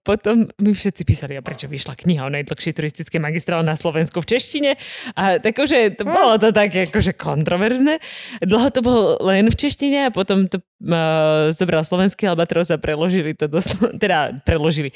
potom 0.00 0.48
mi 0.56 0.72
všetci 0.72 1.02
písali, 1.04 1.36
a 1.36 1.44
prečo 1.44 1.68
vyšla 1.68 1.92
kniha 1.92 2.24
o 2.24 2.32
najdlhšej 2.32 2.72
turistické 2.72 3.20
magistrále 3.20 3.60
na 3.60 3.76
Slovensku 3.76 4.24
v 4.24 4.28
češtine. 4.32 4.70
A 5.12 5.36
takže 5.36 5.92
to 5.92 6.08
bolo 6.08 6.40
to 6.40 6.56
také 6.56 6.88
akože 6.88 7.12
kontroverzné. 7.12 8.00
Dlho 8.40 8.68
to 8.72 8.80
bolo 8.80 9.20
len 9.20 9.44
v 9.52 9.56
češtine 9.56 10.08
a 10.08 10.10
potom 10.10 10.48
to 10.48 10.64
uh, 10.64 11.52
zobral 11.52 11.84
slovenský 11.84 12.24
Albatros 12.24 12.72
a 12.72 12.80
preložili 12.80 13.36
to 13.36 13.44
do... 13.44 13.60
Slo- 13.60 13.92
teda 13.92 14.40
preložili. 14.40 14.88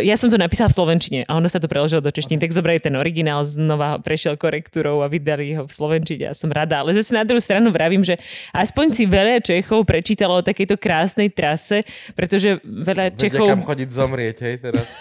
Ja 0.00 0.16
som 0.16 0.32
to 0.32 0.40
napísala 0.40 0.72
v 0.72 0.76
slovenčine 0.80 1.20
a 1.28 1.36
ono 1.36 1.52
sa 1.52 1.60
to 1.60 1.68
preložilo 1.68 2.00
do 2.00 2.08
češtiny, 2.08 2.40
tak 2.40 2.56
zobrali 2.56 2.80
ten 2.80 2.96
originál, 2.96 3.44
znova 3.44 4.00
prešiel 4.00 4.40
korektúrou 4.40 5.04
a 5.04 5.12
vydali 5.12 5.52
ho 5.60 5.68
v 5.68 5.72
slovenčine 5.72 6.30
a 6.30 6.34
som 6.34 6.48
rada. 6.48 6.80
Ale 6.80 6.96
zase 6.96 7.12
na 7.12 7.26
druhú 7.28 7.44
stranu 7.44 7.68
vravím, 7.68 8.00
že 8.00 8.16
aspoň 8.56 8.96
si 8.96 9.04
veľa 9.04 9.44
Čechov 9.44 9.84
prečítalo 9.84 10.40
o 10.40 10.46
takejto 10.46 10.80
krásnej 10.80 11.28
trase, 11.28 11.84
pretože 12.16 12.64
veľa 12.64 13.12
Vedia, 13.12 13.20
Čechov... 13.20 13.46
kam 13.52 13.60
chodiť 13.60 13.88
zomrieť, 14.06 14.36
hej, 14.46 14.56
teraz. 14.62 14.86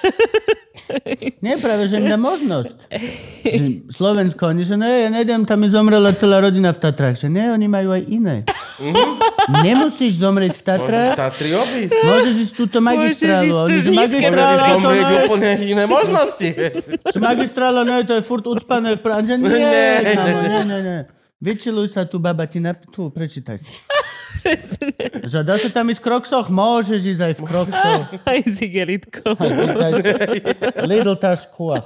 Nie, 1.41 1.57
práve, 1.57 1.89
že 1.89 1.97
im 1.97 2.05
dá 2.09 2.17
možnosť. 2.17 2.77
Že 3.41 3.89
Slovensko, 3.89 4.53
oni, 4.53 4.61
že 4.65 4.77
ne, 4.77 5.05
ja 5.05 5.09
nejdem, 5.09 5.45
tam 5.45 5.61
mi 5.61 5.69
zomrela 5.69 6.13
celá 6.13 6.41
rodina 6.41 6.69
v 6.73 6.79
Tatrách. 6.81 7.25
Že 7.25 7.27
ne, 7.33 7.43
oni 7.53 7.65
majú 7.65 7.89
aj 7.93 8.03
iné. 8.05 8.35
Nemusíš 9.65 10.21
zomrieť 10.21 10.53
v 10.57 10.61
Môžeš 10.61 10.69
Tatrách, 10.69 11.13
Tatry 11.17 11.49
obísť. 11.57 12.01
môžeš 12.05 12.33
ísť 12.37 12.53
túto 12.53 12.77
Môžeš 12.81 12.97
magistrálu. 13.01 13.45
ísť 13.45 13.61
Oni, 13.65 13.77
že 13.77 13.89
Môžeš 13.89 13.97
magistrála, 13.97 14.57
to 14.61 14.69
zomrieť 14.77 15.05
ne, 15.05 15.17
úplne 15.25 15.49
iné 15.65 15.83
možnosti. 15.85 16.49
že 17.13 17.19
magistrála, 17.21 17.81
ne, 17.81 17.95
to 18.05 18.13
je 18.17 18.23
furt 18.25 18.45
ucpané 18.45 18.89
v. 18.93 19.01
Že 19.01 19.35
nie, 19.41 19.49
ne, 20.05 20.13
ne, 20.13 20.61
ne, 20.65 20.79
ne. 20.81 20.97
Vyčiluj 21.41 21.93
sa 21.93 22.07
tu, 22.07 22.17
baba, 22.17 22.45
ti 22.49 22.57
na... 22.57 22.73
Tu, 22.73 23.09
prečítaj 23.09 23.57
si. 23.59 23.69
Že 25.25 25.39
dá 25.45 25.55
sa 25.57 25.69
tam 25.71 25.89
ísť 25.89 26.01
v 26.01 26.05
kroksoch? 26.05 26.47
Môžeš 26.51 27.01
ísť 27.01 27.21
aj 27.21 27.33
v 27.37 27.41
kroksoch. 27.45 28.03
Aj 28.29 28.39
s 28.45 28.57
igelitkou. 28.61 29.33
Lidl 30.85 31.15
tašku 31.17 31.73
a. 31.73 31.81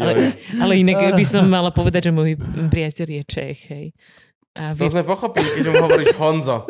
Ale, 0.00 0.12
ale 0.60 0.72
inak 0.80 1.14
by 1.14 1.24
som 1.26 1.46
mala 1.46 1.70
povedať, 1.74 2.10
že 2.10 2.12
môj 2.14 2.38
priateľ 2.70 3.06
je 3.10 3.22
Čech, 3.26 3.60
hej. 3.70 3.86
A 4.50 4.74
To 4.74 4.82
vy, 4.82 4.90
sme 4.90 5.06
pochopili, 5.06 5.46
keď 5.46 5.64
mu 5.70 5.78
hovoríš 5.78 6.10
Honzo. 6.18 6.66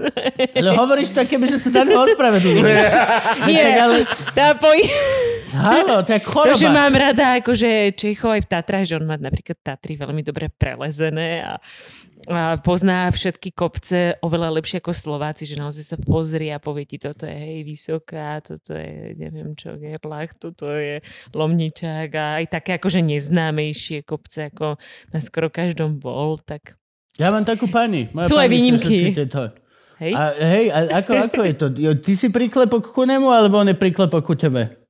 Ale 0.52 0.70
hovoríš 0.77 1.16
tak, 1.16 1.32
keby 1.32 1.48
že 1.48 1.57
sa 1.57 1.81
za 1.81 1.82
neho 1.82 2.05
ospravedlnil. 2.05 2.61
nie, 3.48 3.57
ale- 3.57 4.05
tá 4.36 4.52
poj... 4.52 4.77
Halo, 5.51 6.07
to 6.07 6.15
je 6.15 6.23
To, 6.23 6.55
že 6.55 6.62
choroba. 6.62 6.77
mám 6.77 6.94
rada 6.94 7.43
akože 7.43 7.98
Čechov 7.98 8.39
aj 8.39 8.43
v 8.47 8.51
Tatrách, 8.55 8.86
že 8.86 8.94
on 8.94 9.02
má 9.02 9.19
napríklad 9.19 9.59
Tatry 9.59 9.98
veľmi 9.98 10.23
dobre 10.23 10.47
prelezené 10.47 11.43
a, 11.43 11.59
a 12.31 12.55
pozná 12.62 13.11
všetky 13.11 13.51
kopce 13.51 14.15
oveľa 14.23 14.62
lepšie 14.62 14.78
ako 14.78 14.94
Slováci, 14.94 15.51
že 15.51 15.59
naozaj 15.59 15.82
sa 15.82 15.97
pozrie 15.98 16.55
a 16.55 16.62
povie 16.62 16.86
ti, 16.86 17.02
toto 17.02 17.27
je 17.27 17.35
hej 17.35 17.66
Vysoká, 17.66 18.39
toto 18.39 18.78
je 18.78 19.19
neviem 19.19 19.59
čo, 19.59 19.74
Gerlach, 19.74 20.39
toto 20.39 20.70
je 20.70 21.02
Lomničák 21.35 22.11
a 22.15 22.39
aj 22.39 22.47
také 22.47 22.78
akože 22.78 23.02
neznámejšie 23.02 24.07
kopce, 24.07 24.55
ako 24.55 24.78
na 25.11 25.19
skoro 25.19 25.51
každom 25.51 25.98
bol, 25.98 26.39
tak 26.39 26.78
Ja 27.19 27.32
mám 27.35 27.43
takú 27.43 27.66
pani. 27.66 28.12
Moja 28.15 28.31
Sú 28.31 28.37
aj 28.39 28.47
pani, 28.47 28.51
čo 28.51 28.87
výnimky. 28.87 28.97
hej. 29.99 30.12
A 30.15 30.23
hej, 30.37 30.65
a 30.70 30.78
ako, 31.03 31.11
ako 31.27 31.41
je 31.43 31.55
to? 31.55 31.66
Ty 32.01 32.12
si 32.15 32.27
priklepok 32.31 32.95
ku 32.95 33.03
nemu, 33.03 33.27
alebo 33.28 33.59
on 33.59 33.69
je 33.69 33.77
priklepok 33.77 34.23
ku 34.23 34.35
tebe? 34.39 34.81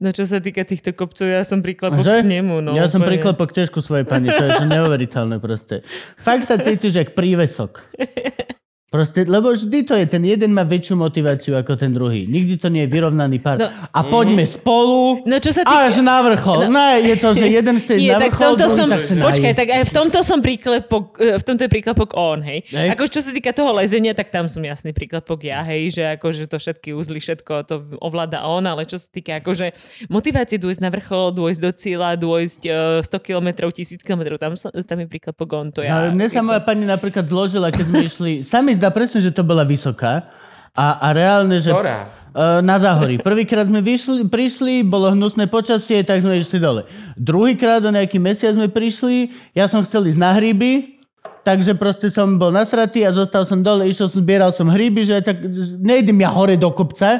No 0.00 0.08
čo 0.16 0.24
sa 0.24 0.40
týka 0.40 0.64
týchto 0.64 0.96
kopcov, 0.96 1.28
ja 1.28 1.44
som 1.44 1.60
priklepok 1.60 2.00
Že? 2.00 2.24
k 2.24 2.40
nemu. 2.40 2.64
No, 2.64 2.70
ja 2.72 2.88
som 2.88 3.04
priklepok 3.04 3.52
tiež 3.52 3.68
ku 3.68 3.84
svojej 3.84 4.08
pani, 4.08 4.32
to 4.32 4.48
je 4.48 4.64
že 4.64 4.66
neuveriteľné 4.72 5.36
proste. 5.44 5.84
Fakt 6.16 6.48
sa 6.48 6.56
cítiš 6.56 6.96
jak 6.96 7.10
prívesok. 7.12 7.84
Proste, 8.90 9.22
lebo 9.22 9.54
vždy 9.54 9.86
to 9.86 9.94
je, 9.94 10.02
ten 10.04 10.18
jeden 10.20 10.50
má 10.50 10.66
väčšiu 10.66 10.98
motiváciu 10.98 11.54
ako 11.54 11.78
ten 11.78 11.94
druhý. 11.94 12.26
Nikdy 12.26 12.58
to 12.58 12.66
nie 12.66 12.82
je 12.84 12.90
vyrovnaný 12.90 13.38
pár. 13.38 13.62
No. 13.62 13.70
A 13.70 14.00
poďme 14.02 14.42
spolu 14.42 15.22
No 15.22 15.38
čo 15.38 15.54
sa 15.54 15.62
týka... 15.62 15.86
až 15.86 16.02
na 16.02 16.18
vrchol. 16.18 16.66
No. 16.66 16.74
Ne, 16.74 17.06
je 17.06 17.14
to, 17.14 17.30
že 17.30 17.46
jeden 17.46 17.78
chce 17.78 17.92
ísť 17.94 18.02
Nie, 18.02 18.18
na 18.18 18.26
tak 18.26 18.34
vrchol, 18.34 18.58
tomto 18.58 18.66
som, 18.66 18.86
sa 18.90 18.98
chce 18.98 19.12
počkaj, 19.14 19.52
nájsť. 19.54 19.60
tak 19.62 19.68
aj 19.70 19.82
v 19.86 19.92
tomto 19.94 20.18
som 20.26 20.38
príklepok, 20.42 21.04
eh, 21.22 21.38
v 21.38 21.44
tomto 21.46 21.62
je 21.62 21.70
príklepok 21.70 22.10
on, 22.18 22.42
hej. 22.42 22.66
Hej. 22.66 22.88
Ako 22.90 23.02
čo 23.06 23.22
sa 23.22 23.30
týka 23.30 23.54
toho 23.54 23.70
lezenia, 23.70 24.10
tak 24.10 24.34
tam 24.34 24.50
som 24.50 24.58
jasný 24.58 24.90
príklepok 24.90 25.38
ja, 25.46 25.62
hej, 25.62 25.94
že 25.94 26.18
akože 26.18 26.50
to 26.50 26.58
všetky 26.58 26.90
uzly, 26.90 27.22
všetko 27.22 27.52
to 27.70 27.74
ovláda 28.02 28.42
on, 28.42 28.66
ale 28.66 28.90
čo 28.90 28.98
sa 28.98 29.06
týka 29.06 29.38
akože 29.38 29.70
motivácie 30.10 30.58
dôjsť 30.58 30.82
na 30.82 30.90
vrchol, 30.90 31.30
dôjsť 31.30 31.60
do 31.62 31.70
cieľa, 31.70 32.18
dôjsť 32.18 32.62
uh, 32.66 33.06
100 33.06 33.22
km, 33.22 33.70
1000 33.70 34.02
km, 34.02 34.34
tam, 34.34 34.58
som- 34.58 34.74
tam 34.74 34.98
je 34.98 35.06
príklepok 35.06 35.48
on, 35.54 35.70
to 35.70 35.86
ja. 35.86 35.94
Ale 35.94 36.10
mne 36.10 36.26
sa 36.26 36.42
moja 36.42 36.58
pani 36.58 36.82
napríklad 36.82 37.22
zložila, 37.22 37.70
keď 37.70 37.84
sme 37.86 37.98
išli, 38.02 38.32
sa 38.50 38.58
mi 38.58 38.79
zdá 38.80 38.88
presne, 38.88 39.20
že 39.20 39.30
to 39.30 39.44
bola 39.44 39.68
vysoká 39.68 40.32
a, 40.72 40.96
a 41.04 41.08
reálne, 41.12 41.60
že 41.60 41.70
Ktorá? 41.70 42.08
Uh, 42.30 42.62
na 42.62 42.78
záhorí. 42.78 43.18
Prvýkrát 43.18 43.66
sme 43.66 43.82
vyšli, 43.82 44.30
prišli, 44.30 44.86
bolo 44.86 45.10
hnusné 45.10 45.50
počasie, 45.50 46.06
tak 46.06 46.22
sme 46.22 46.38
išli 46.38 46.62
dole. 46.62 46.86
Druhýkrát 47.18 47.82
o 47.82 47.90
nejaký 47.90 48.22
mesiac 48.22 48.54
sme 48.54 48.70
prišli, 48.70 49.34
ja 49.50 49.66
som 49.66 49.82
chcel 49.82 50.06
ísť 50.06 50.20
na 50.22 50.30
hríby, 50.38 51.02
takže 51.42 51.74
proste 51.74 52.06
som 52.06 52.38
bol 52.38 52.54
nasratý 52.54 53.02
a 53.02 53.10
zostal 53.10 53.42
som 53.50 53.66
dole, 53.66 53.90
išiel 53.90 54.06
som, 54.06 54.22
zbieral 54.22 54.54
som 54.54 54.70
hríby, 54.70 55.02
že 55.02 55.18
tak 55.26 55.42
nejdem 55.82 56.22
ja 56.22 56.30
hore 56.30 56.54
do 56.54 56.70
kopca 56.70 57.18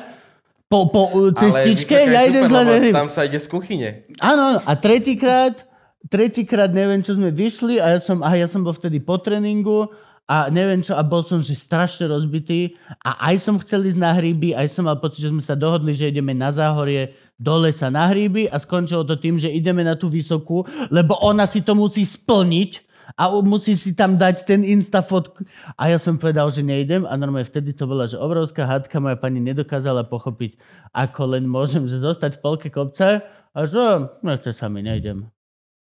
po, 0.70 0.86
po 0.86 1.10
uh, 1.10 1.34
cestičke, 1.34 1.98
ja 2.06 2.30
idem 2.30 2.46
zle. 2.46 2.94
Tam 2.94 3.10
sa 3.10 3.26
ide 3.26 3.42
z 3.42 3.50
kuchyne. 3.50 4.06
Áno, 4.22 4.62
a 4.62 4.72
tretíkrát, 4.78 5.66
tretíkrát 6.06 6.70
neviem, 6.70 7.02
čo 7.02 7.18
sme 7.18 7.34
vyšli 7.34 7.82
a 7.82 7.98
ja 7.98 8.00
som, 8.00 8.22
aha, 8.22 8.38
ja 8.38 8.46
som 8.46 8.62
bol 8.62 8.70
vtedy 8.70 9.02
po 9.02 9.18
tréningu 9.18 9.90
a 10.30 10.46
neviem 10.46 10.78
čo, 10.78 10.94
a 10.94 11.02
bol 11.02 11.26
som 11.26 11.42
že 11.42 11.58
strašne 11.58 12.06
rozbitý 12.06 12.78
a 13.02 13.18
aj 13.34 13.50
som 13.50 13.58
chcel 13.58 13.82
ísť 13.82 13.98
na 13.98 14.14
hríby, 14.14 14.54
aj 14.54 14.70
som 14.70 14.86
mal 14.86 15.02
pocit, 15.02 15.26
že 15.26 15.34
sme 15.34 15.42
sa 15.42 15.58
dohodli, 15.58 15.90
že 15.90 16.06
ideme 16.06 16.30
na 16.30 16.54
záhorie 16.54 17.18
do 17.34 17.58
lesa 17.58 17.90
na 17.90 18.06
hríby 18.06 18.46
a 18.46 18.62
skončilo 18.62 19.02
to 19.02 19.18
tým, 19.18 19.34
že 19.34 19.50
ideme 19.50 19.82
na 19.82 19.98
tú 19.98 20.06
vysokú, 20.06 20.62
lebo 20.86 21.18
ona 21.18 21.50
si 21.50 21.66
to 21.66 21.74
musí 21.74 22.06
splniť 22.06 22.86
a 23.18 23.26
musí 23.42 23.74
si 23.74 23.90
tam 23.98 24.14
dať 24.14 24.46
ten 24.46 24.62
insta 24.62 25.02
fotku. 25.02 25.42
A 25.74 25.90
ja 25.90 25.98
som 25.98 26.14
povedal, 26.14 26.46
že 26.54 26.62
nejdem 26.62 27.02
a 27.10 27.18
normálne 27.18 27.50
vtedy 27.50 27.74
to 27.74 27.90
bola, 27.90 28.06
že 28.06 28.14
obrovská 28.14 28.70
hádka, 28.70 29.02
moja 29.02 29.18
pani 29.18 29.42
nedokázala 29.42 30.06
pochopiť, 30.06 30.54
ako 30.94 31.34
len 31.34 31.50
môžem, 31.50 31.90
že 31.90 31.98
zostať 31.98 32.38
v 32.38 32.42
polke 32.46 32.68
kopca 32.70 33.26
a 33.50 33.58
že 33.66 34.06
nechce 34.22 34.54
sa 34.54 34.70
mi, 34.70 34.78
nejdem. 34.78 35.26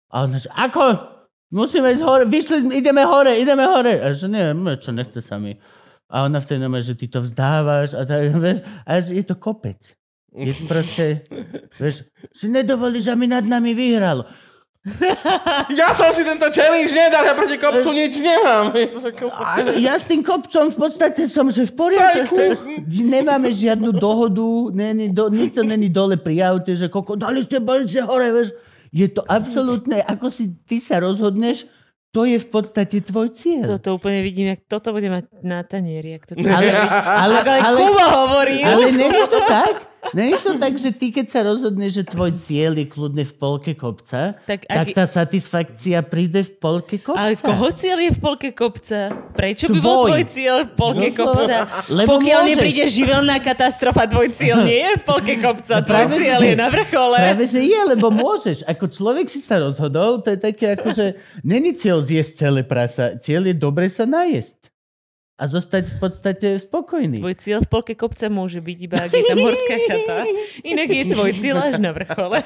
A 0.09 0.25
ona, 0.25 0.41
že 0.41 0.49
ako? 0.57 1.20
Musíme 1.51 1.91
ísť 1.91 2.05
hore, 2.07 2.25
vyšli 2.31 2.63
sme, 2.63 2.73
ideme 2.79 3.03
hore, 3.03 3.35
ideme 3.35 3.67
hore. 3.67 3.99
A 3.99 4.15
že 4.15 4.31
nie, 4.31 4.55
no 4.55 4.71
čo, 4.79 4.95
nechce 4.95 5.19
sa 5.19 5.35
mi. 5.35 5.59
A 6.07 6.27
ona 6.27 6.39
vtedy 6.39 6.63
normálne, 6.63 6.87
že 6.87 6.95
ty 6.95 7.11
to 7.11 7.23
vzdávaš 7.23 7.99
a 7.99 8.07
tak, 8.07 8.31
vieš, 8.45 8.63
a 8.87 9.03
je 9.03 9.25
to 9.27 9.35
kopec. 9.35 9.95
Je 10.31 10.55
to 10.55 10.63
proste, 10.71 11.27
vieš, 11.83 12.07
že 12.31 12.47
nedovolíš, 12.47 13.11
aby 13.11 13.27
nad 13.27 13.43
nami 13.43 13.75
vyhralo. 13.75 14.27
Ja 15.77 15.93
som 15.93 16.09
si 16.09 16.25
tento 16.25 16.49
challenge 16.49 16.89
nedal, 16.89 17.21
ja 17.21 17.37
proti 17.37 17.61
kopcu 17.61 17.93
nič 17.93 18.17
nemám. 18.17 18.73
A 19.45 19.77
ja 19.77 19.95
s 20.01 20.09
tým 20.09 20.25
kopcom 20.25 20.73
v 20.73 20.79
podstate 20.81 21.29
som, 21.29 21.53
že 21.53 21.69
v 21.69 21.75
poriadku. 21.77 22.37
Nemáme 22.89 23.53
žiadnu 23.53 23.93
dohodu, 23.93 24.73
není 24.73 25.13
do, 25.13 25.29
nikto 25.29 25.61
není 25.61 25.93
dole 25.93 26.17
pri 26.17 26.41
aute, 26.49 26.73
že 26.73 26.89
koko, 26.89 27.13
dali 27.13 27.45
ste 27.45 27.61
balice 27.61 28.01
hore, 28.03 28.33
vieš. 28.33 28.57
Je 28.91 29.07
to 29.07 29.23
absolútne, 29.27 30.03
ako 30.03 30.27
si 30.31 30.51
ty 30.67 30.83
sa 30.83 30.99
rozhodneš, 30.99 31.71
to 32.11 32.27
je 32.27 32.43
v 32.43 32.49
podstate 32.51 33.07
tvoj 33.07 33.31
cieľ. 33.31 33.79
Toto 33.79 34.03
úplne 34.03 34.19
vidím, 34.27 34.51
jak 34.51 34.67
toto 34.67 34.91
bude 34.91 35.07
mať 35.07 35.31
na 35.47 35.63
tanieri, 35.63 36.19
jak 36.19 36.27
toto 36.27 36.43
Ale, 36.59 36.75
ale, 36.75 37.37
ale, 37.39 37.59
ale, 37.63 37.79
Kuba 37.79 38.07
hovorí. 38.19 38.59
ale 38.67 38.91
není 38.91 39.23
to 39.31 39.39
tak? 39.47 39.75
Není 40.11 40.33
to 40.41 40.57
tak, 40.57 40.75
že 40.75 40.91
ty 40.91 41.11
keď 41.11 41.27
sa 41.27 41.41
rozhodneš, 41.43 41.93
že 41.93 42.05
tvoj 42.05 42.35
cieľ 42.35 42.73
je 42.75 42.87
kľudne 42.87 43.21
v 43.21 43.33
polke 43.33 43.73
kopca, 43.73 44.35
tak, 44.41 44.65
Tak 44.65 44.87
ak- 44.87 44.97
tá 44.97 45.05
satisfakcia 45.05 46.01
príde 46.03 46.43
v 46.43 46.53
polke 46.53 46.97
kopca. 46.97 47.21
Ale 47.21 47.37
koho 47.37 47.69
cieľ 47.71 47.99
je 48.01 48.11
v 48.11 48.19
polke 48.19 48.51
kopca? 48.51 49.13
Prečo 49.31 49.69
by 49.69 49.79
bol 49.79 49.97
Tvoj. 50.01 50.11
tvoj 50.11 50.25
cieľ 50.27 50.57
v 50.61 50.73
polke 50.75 51.07
Doslova. 51.07 51.31
kopca? 51.37 51.57
Lebo 51.87 52.09
Pokiaľ 52.11 52.41
môžeš. 52.41 52.51
nepríde 52.51 52.85
živelná 52.89 53.37
katastrofa, 53.39 54.03
tvoj 54.07 54.29
cieľ 54.33 54.57
nie 54.65 54.81
je 54.81 54.93
v 54.97 55.03
polke 55.05 55.35
kopca. 55.37 55.75
Tvoj 55.79 55.87
práve, 55.87 56.15
cieľ 56.17 56.41
je 56.41 56.55
na 56.55 56.69
vrchole. 56.69 57.17
Práve, 57.17 57.45
že 57.45 57.61
je, 57.61 57.81
lebo 57.87 58.07
môžeš. 58.09 58.59
Ako 58.65 58.85
človek 58.87 59.27
si 59.27 59.39
sa 59.39 59.61
rozhodol, 59.61 60.19
to 60.19 60.33
je 60.33 60.41
také 60.41 60.75
ako, 60.75 60.91
že 60.91 61.07
není 61.43 61.71
cieľ 61.73 62.01
zjesť 62.01 62.33
celé 62.41 62.63
prasa, 62.63 63.15
cieľ 63.17 63.47
je 63.47 63.55
dobre 63.55 63.87
sa 63.87 64.09
najesť. 64.09 64.70
A 65.41 65.49
zostať 65.49 65.85
v 65.89 65.97
podstate 65.97 66.49
spokojný. 66.61 67.17
Tvoj 67.17 67.37
cieľ 67.41 67.65
v 67.65 67.71
polke 67.73 67.97
kopca 67.97 68.29
môže 68.29 68.61
byť 68.61 68.77
iba, 68.77 68.97
ak 69.01 69.09
je 69.09 69.25
tam 69.25 69.41
horská 69.41 69.77
chata. 69.89 70.17
Inak 70.61 70.89
je 70.93 71.05
tvoj 71.09 71.31
cieľ 71.33 71.57
až 71.65 71.81
na 71.81 71.97
vrchole. 71.97 72.45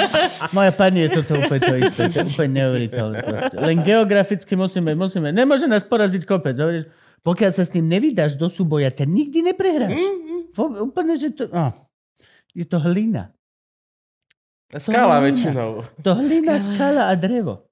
Moja 0.56 0.70
pani 0.70 1.10
je 1.10 1.18
toto 1.18 1.42
úplne 1.42 1.58
to 1.58 1.74
isté. 1.74 2.06
To 2.06 2.22
je 2.22 2.26
úplne 2.30 2.62
neuveriteľné. 2.62 3.18
Len 3.50 3.76
geograficky 3.82 4.54
musíme, 4.54 4.94
musíme. 4.94 5.34
Nemôže 5.34 5.66
nás 5.66 5.82
poraziť 5.82 6.22
kopec. 6.22 6.54
Hovoríš, 6.54 6.86
pokiaľ 7.26 7.50
sa 7.50 7.66
s 7.66 7.74
ním 7.74 7.90
nevydáš 7.90 8.38
do 8.38 8.46
súboja, 8.46 8.94
ťa 8.94 9.10
nikdy 9.10 9.42
neprehráš. 9.42 9.98
Vo- 10.54 10.86
Úplne, 10.86 11.18
že 11.18 11.34
to... 11.34 11.50
Oh, 11.50 11.74
je 12.54 12.62
to 12.62 12.78
hlina. 12.78 13.34
Skala 14.70 15.18
väčšinou. 15.18 15.82
To 15.98 16.10
hlina, 16.14 16.62
Skala. 16.62 16.70
skala 16.70 17.02
a 17.10 17.14
drevo. 17.18 17.65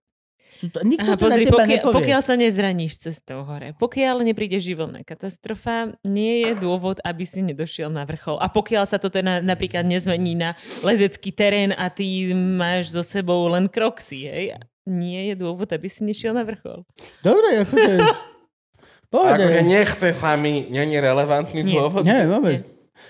Sú 0.64 0.72
to, 0.72 0.80
nikto 0.80 1.12
Aha, 1.12 1.20
pozri, 1.20 1.44
teba 1.44 1.60
pokiaľ, 1.60 1.76
nepovie. 1.76 1.96
pokiaľ 2.00 2.20
sa 2.24 2.34
nezraníš 2.40 2.96
cestou 2.96 3.44
hore, 3.44 3.76
pokiaľ 3.76 4.24
nepríde 4.24 4.56
životná 4.56 5.04
katastrofa, 5.04 5.92
nie 6.00 6.40
je 6.48 6.56
dôvod, 6.56 7.04
aby 7.04 7.28
si 7.28 7.44
nedošiel 7.44 7.92
na 7.92 8.08
vrchol. 8.08 8.40
A 8.40 8.48
pokiaľ 8.48 8.88
sa 8.88 8.96
to 8.96 9.12
teda 9.12 9.44
napríklad 9.44 9.84
nezmení 9.84 10.32
na 10.32 10.56
lezecký 10.80 11.36
terén 11.36 11.76
a 11.76 11.92
ty 11.92 12.32
máš 12.32 12.96
so 12.96 13.04
sebou 13.04 13.44
len 13.52 13.68
kroxy, 13.68 14.24
hej, 14.24 14.56
nie 14.88 15.28
je 15.28 15.34
dôvod, 15.36 15.68
aby 15.68 15.84
si 15.84 16.00
nešiel 16.00 16.32
na 16.32 16.48
vrchol. 16.48 16.88
Dobre, 17.20 17.60
akože... 17.60 17.94
Pohode. 19.12 19.46
Akože 19.46 19.60
nechce 19.68 20.08
sa 20.16 20.34
mi, 20.34 20.64
je 20.72 20.98
relevantný 20.98 21.60
Nie. 21.60 21.76
dôvod. 21.76 22.02
Nie, 22.02 22.24
vôbec. 22.24 22.66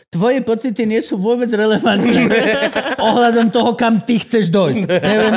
Tvoje 0.09 0.41
pocity 0.47 0.87
nie 0.87 1.03
sú 1.03 1.19
vôbec 1.19 1.51
relevantné. 1.51 2.31
Ohľadom 3.09 3.51
toho, 3.51 3.75
kam 3.75 4.01
ty 4.01 4.23
chceš 4.23 4.49
dojsť. 4.49 4.87
Neviem. 5.11 5.35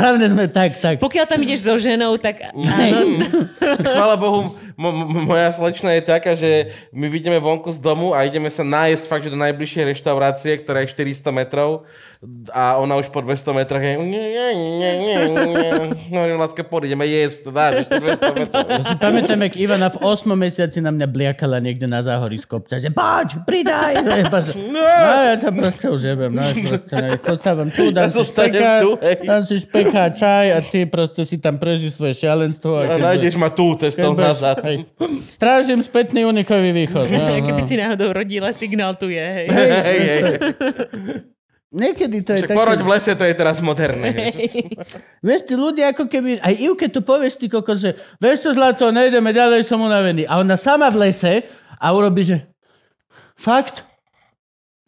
Správne 0.00 0.26
sme 0.32 0.44
tak, 0.48 0.80
tak. 0.80 0.96
Pokiaľ 0.96 1.24
tam 1.28 1.44
ideš 1.44 1.68
so 1.68 1.76
ženou, 1.76 2.16
tak 2.16 2.40
áno, 2.56 3.20
Chvála 3.84 4.16
Bohu, 4.16 4.56
mo- 4.80 4.96
mo- 4.96 5.24
moja 5.28 5.52
slečna 5.52 5.92
je 5.92 6.02
taká, 6.02 6.32
že 6.32 6.72
my 6.96 7.12
vidíme 7.12 7.36
vonku 7.36 7.68
z 7.68 7.76
domu 7.76 8.16
a 8.16 8.24
ideme 8.24 8.48
sa 8.48 8.64
nájsť 8.64 9.04
fakt, 9.04 9.28
že 9.28 9.32
do 9.32 9.36
najbližšej 9.36 9.84
reštaurácie, 9.92 10.56
ktorá 10.64 10.80
je 10.88 10.96
400 10.96 11.28
metrov 11.36 11.84
a 12.52 12.76
ona 12.76 13.00
už 13.00 13.08
po 13.08 13.24
200 13.24 13.56
metroch 13.56 13.80
je 13.80 13.96
nie, 13.96 14.20
nie, 14.20 14.52
nie, 14.52 14.92
nie, 15.00 15.20
nie. 15.56 15.70
No, 16.12 16.20
láska, 16.36 16.60
poď, 16.60 16.92
ideme 16.92 17.08
jesť, 17.08 17.48
dáš, 17.48 17.88
ešte 17.88 17.96
200 17.96 18.40
metrov. 18.44 18.64
Ja 18.68 18.82
si 18.84 18.96
pamätám, 19.00 19.40
jak 19.48 19.54
Ivana 19.56 19.88
v 19.88 20.04
8 20.04 20.28
mesiaci 20.36 20.84
na 20.84 20.92
mňa 20.92 21.08
bliakala 21.08 21.64
niekde 21.64 21.88
na 21.88 22.04
záhorí 22.04 22.36
z 22.36 22.44
kopca, 22.44 22.76
že 22.76 22.92
poď, 22.92 23.40
pridaj. 23.48 24.04
Že, 24.04 24.52
no, 24.68 24.84
ja 25.32 25.34
to 25.40 25.48
proste 25.48 25.86
už 25.88 26.00
jebem. 26.12 26.32
No, 26.36 26.44
proste, 26.44 26.92
no, 26.92 27.06
zostávam 27.32 27.68
tu, 27.72 27.88
dám 27.88 28.12
si 28.12 28.20
Zostanem 28.20 28.52
špeka, 28.52 28.72
tu, 28.84 28.90
hej. 29.00 29.16
dám 29.24 29.42
si 29.48 29.54
špeka, 29.56 30.02
čaj 30.12 30.46
a 30.52 30.58
ty 30.60 30.78
proste 30.84 31.22
si 31.24 31.40
tam 31.40 31.56
prežíš 31.56 31.96
svoje 31.96 32.20
šialenstvo. 32.20 32.84
A 32.84 33.00
keď 33.00 33.00
nájdeš 33.00 33.34
ma 33.40 33.48
tu 33.48 33.72
cestou 33.80 34.12
nazad. 34.12 34.60
Hej. 34.70 34.86
Strážim 35.28 35.82
spätný 35.82 36.22
unikový 36.24 36.70
východ. 36.70 37.10
No, 37.12 37.26
no. 37.26 37.42
keby 37.42 37.62
si 37.66 37.74
náhodou 37.74 38.14
rodila, 38.14 38.54
signál 38.54 38.94
tu 38.94 39.10
je, 39.10 39.20
hej. 39.20 39.46
Hej, 39.50 39.70
Hej, 39.82 40.00
hej. 40.00 40.22
Niekedy 41.70 42.26
to 42.26 42.34
je 42.34 42.42
Však 42.42 42.50
také... 42.50 42.58
poroď 42.58 42.80
v 42.82 42.88
lese, 42.90 43.12
to 43.14 43.22
je 43.22 43.34
teraz 43.34 43.62
moderné. 43.62 44.10
vieš. 44.10 44.34
Vieš, 45.22 45.40
tí 45.46 45.54
ľudia 45.54 45.94
ako 45.94 46.10
keby... 46.10 46.42
Aj 46.42 46.50
Ivke 46.50 46.90
tu 46.90 46.98
povieš 46.98 47.38
ty 47.38 47.46
koko, 47.46 47.78
že 47.78 47.94
vieš 48.18 48.42
čo 48.42 48.50
zlato, 48.58 48.90
nejdeme 48.90 49.30
ďalej, 49.30 49.62
som 49.62 49.78
unavený. 49.78 50.26
A 50.26 50.42
ona 50.42 50.58
sama 50.58 50.90
v 50.90 51.06
lese 51.06 51.46
a 51.78 51.86
urobí, 51.94 52.26
že 52.26 52.42
fakt? 53.38 53.86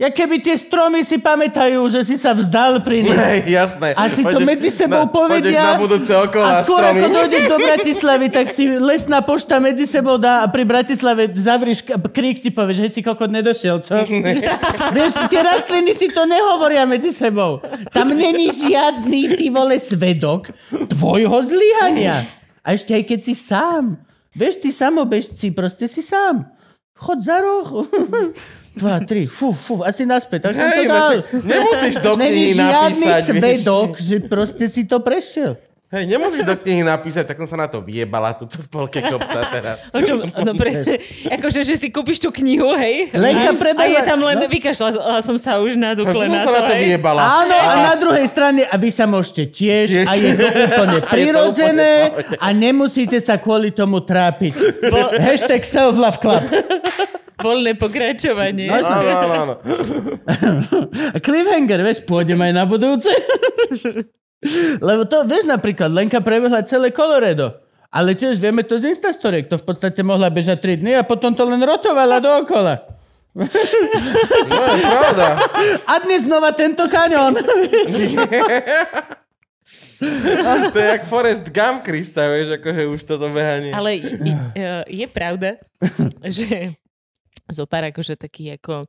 Ja 0.02 0.10
keby 0.10 0.42
tie 0.42 0.58
stromy 0.58 1.06
si 1.06 1.22
pamätajú, 1.22 1.78
že 1.86 2.02
si 2.02 2.18
sa 2.18 2.34
vzdal 2.34 2.82
pri 2.82 3.06
nich. 3.06 3.14
Hej, 3.14 3.46
jasné. 3.46 3.94
A 3.94 4.10
si 4.10 4.26
to 4.26 4.42
medzi 4.42 4.74
sebou 4.74 5.06
na, 5.06 5.14
povedia. 5.14 5.62
Na 5.62 5.78
budúce 5.78 6.10
okolo 6.10 6.42
a 6.42 6.66
skôr 6.66 6.82
stromy. 6.82 7.06
ako 7.06 7.08
dojdeš 7.22 7.42
do 7.46 7.58
Bratislavy, 7.62 8.26
tak 8.34 8.50
si 8.50 8.66
lesná 8.82 9.22
pošta 9.22 9.62
medzi 9.62 9.86
sebou 9.86 10.18
dá 10.18 10.42
a 10.42 10.50
pri 10.50 10.66
Bratislave 10.66 11.30
zavrieš 11.30 11.86
krík, 12.10 12.42
ti 12.42 12.50
povieš, 12.50 12.82
hej 12.82 12.90
si 12.90 13.00
kokot 13.06 13.30
nedošiel, 13.30 13.78
čo? 13.78 14.02
Vieš, 14.98 15.30
tie 15.30 15.38
rastliny 15.38 15.94
si 15.94 16.10
to 16.10 16.26
nehovoria 16.26 16.82
medzi 16.82 17.14
sebou. 17.14 17.62
Tam 17.94 18.10
není 18.10 18.50
žiadny, 18.50 19.38
ty 19.38 19.54
vole, 19.54 19.78
svedok 19.78 20.50
tvojho 20.98 21.46
zlyhania. 21.46 22.26
A 22.66 22.74
ešte 22.74 22.90
aj 22.90 23.06
keď 23.06 23.20
si 23.22 23.38
sám. 23.38 24.02
Vieš, 24.34 24.66
ty 24.66 24.74
samobežci, 24.74 25.54
proste 25.54 25.86
si 25.86 26.02
sám. 26.02 26.50
Chod 26.98 27.22
za 27.22 27.38
roh. 27.38 27.86
Dva, 28.72 29.00
tri, 29.00 29.24
fú, 29.24 29.52
fú, 29.52 29.80
asi 29.80 30.02
naspäť. 30.02 30.48
Tak 30.48 30.52
som 30.54 30.66
to 30.66 30.82
dal. 30.82 31.10
nemusíš 31.34 31.94
do 31.98 32.12
Není 32.14 32.32
knihy 32.32 32.52
žiadny 32.56 33.04
napísať. 33.04 33.24
svedok, 33.28 33.88
že 33.96 34.16
proste 34.22 34.64
si 34.64 34.88
to 34.88 34.98
prešiel. 34.98 35.60
Hej, 35.92 36.08
nemusíš 36.08 36.48
do 36.48 36.56
knihy 36.56 36.80
napísať, 36.80 37.28
tak 37.28 37.36
som 37.36 37.44
sa 37.44 37.52
na 37.54 37.68
to 37.68 37.84
vyjebala 37.84 38.32
tu 38.32 38.48
v 38.48 38.64
polke 38.64 39.04
kopca 39.04 39.44
teraz. 39.52 39.76
O 39.92 40.00
čom, 40.00 40.24
no 40.24 40.56
pre, 40.56 40.72
akože, 41.28 41.60
že 41.60 41.76
si 41.76 41.92
kúpiš 41.92 42.16
tú 42.16 42.32
knihu, 42.32 42.72
hej? 42.72 43.12
Lenka 43.12 43.52
A 43.52 43.60
prebehla... 43.60 43.92
je 43.92 44.00
tam 44.00 44.24
len, 44.24 44.40
no. 44.40 44.48
vykašľala 44.48 45.20
som 45.20 45.36
sa 45.36 45.60
už 45.60 45.76
na 45.76 45.92
dukle 45.92 46.24
na 46.24 46.48
sa 46.48 46.48
na 46.48 46.60
to, 46.64 46.72
to 46.72 46.74
hej? 46.80 46.82
vyjebala. 46.88 47.20
Áno, 47.44 47.52
a 47.52 47.72
na 47.84 47.94
druhej 48.00 48.24
strane, 48.24 48.64
a 48.64 48.80
vy 48.80 48.88
sa 48.88 49.04
môžete 49.04 49.52
tiež, 49.52 49.86
Tiež. 49.92 50.08
a 50.08 50.12
je 50.16 50.32
to 50.32 50.46
úplne 50.72 50.98
prirodzené 51.04 51.92
a 52.40 52.48
nemusíte 52.50 53.20
sa 53.20 53.36
kvôli 53.36 53.68
tomu 53.68 54.00
trápiť. 54.00 54.56
Bo- 54.88 55.12
Hashtag 55.12 55.60
self-love 55.60 56.16
club. 56.16 56.40
Voľné 57.42 57.72
pokračovanie. 57.74 58.70
No, 58.70 58.78
Áno, 58.78 59.10
áno, 59.10 59.34
áno. 59.34 59.54
A 61.14 61.18
cliffhanger, 61.18 61.82
vieš, 61.82 62.06
pôjdem 62.06 62.38
aj 62.38 62.52
na 62.54 62.64
budúce. 62.64 63.10
Lebo 64.88 65.06
to, 65.06 65.26
vieš 65.26 65.46
napríklad, 65.46 65.90
Lenka 65.90 66.22
prebehla 66.22 66.62
celé 66.66 66.94
Colorado. 66.94 67.58
Ale 67.92 68.16
tiež 68.16 68.40
vieme 68.40 68.64
to 68.64 68.80
z 68.80 68.88
Instastoriek. 68.96 69.52
To 69.52 69.60
v 69.60 69.66
podstate 69.68 70.00
mohla 70.00 70.32
bežať 70.32 70.64
3 70.64 70.80
dny 70.80 70.92
a 70.96 71.02
potom 71.04 71.36
to 71.36 71.44
len 71.44 71.60
rotovala 71.60 72.24
dookola. 72.24 72.80
No, 73.36 73.44
je 74.64 74.80
pravda. 74.80 75.26
A 75.88 75.92
dnes 76.04 76.24
znova 76.24 76.56
tento 76.56 76.88
kaňon. 76.88 77.36
To 80.72 80.78
je 80.78 80.88
jak 80.98 81.06
Forrest 81.06 81.46
Gump, 81.54 81.86
Krista, 81.86 82.26
vieš, 82.26 82.58
akože 82.58 82.90
už 82.90 83.00
toto 83.06 83.30
behanie. 83.30 83.70
Ale 83.70 83.94
je, 84.02 84.34
je 84.90 85.06
pravda, 85.06 85.62
že 86.26 86.74
zo 87.52 87.68
pár 87.68 87.92
akože 87.92 88.16
taký 88.16 88.56
ako 88.56 88.88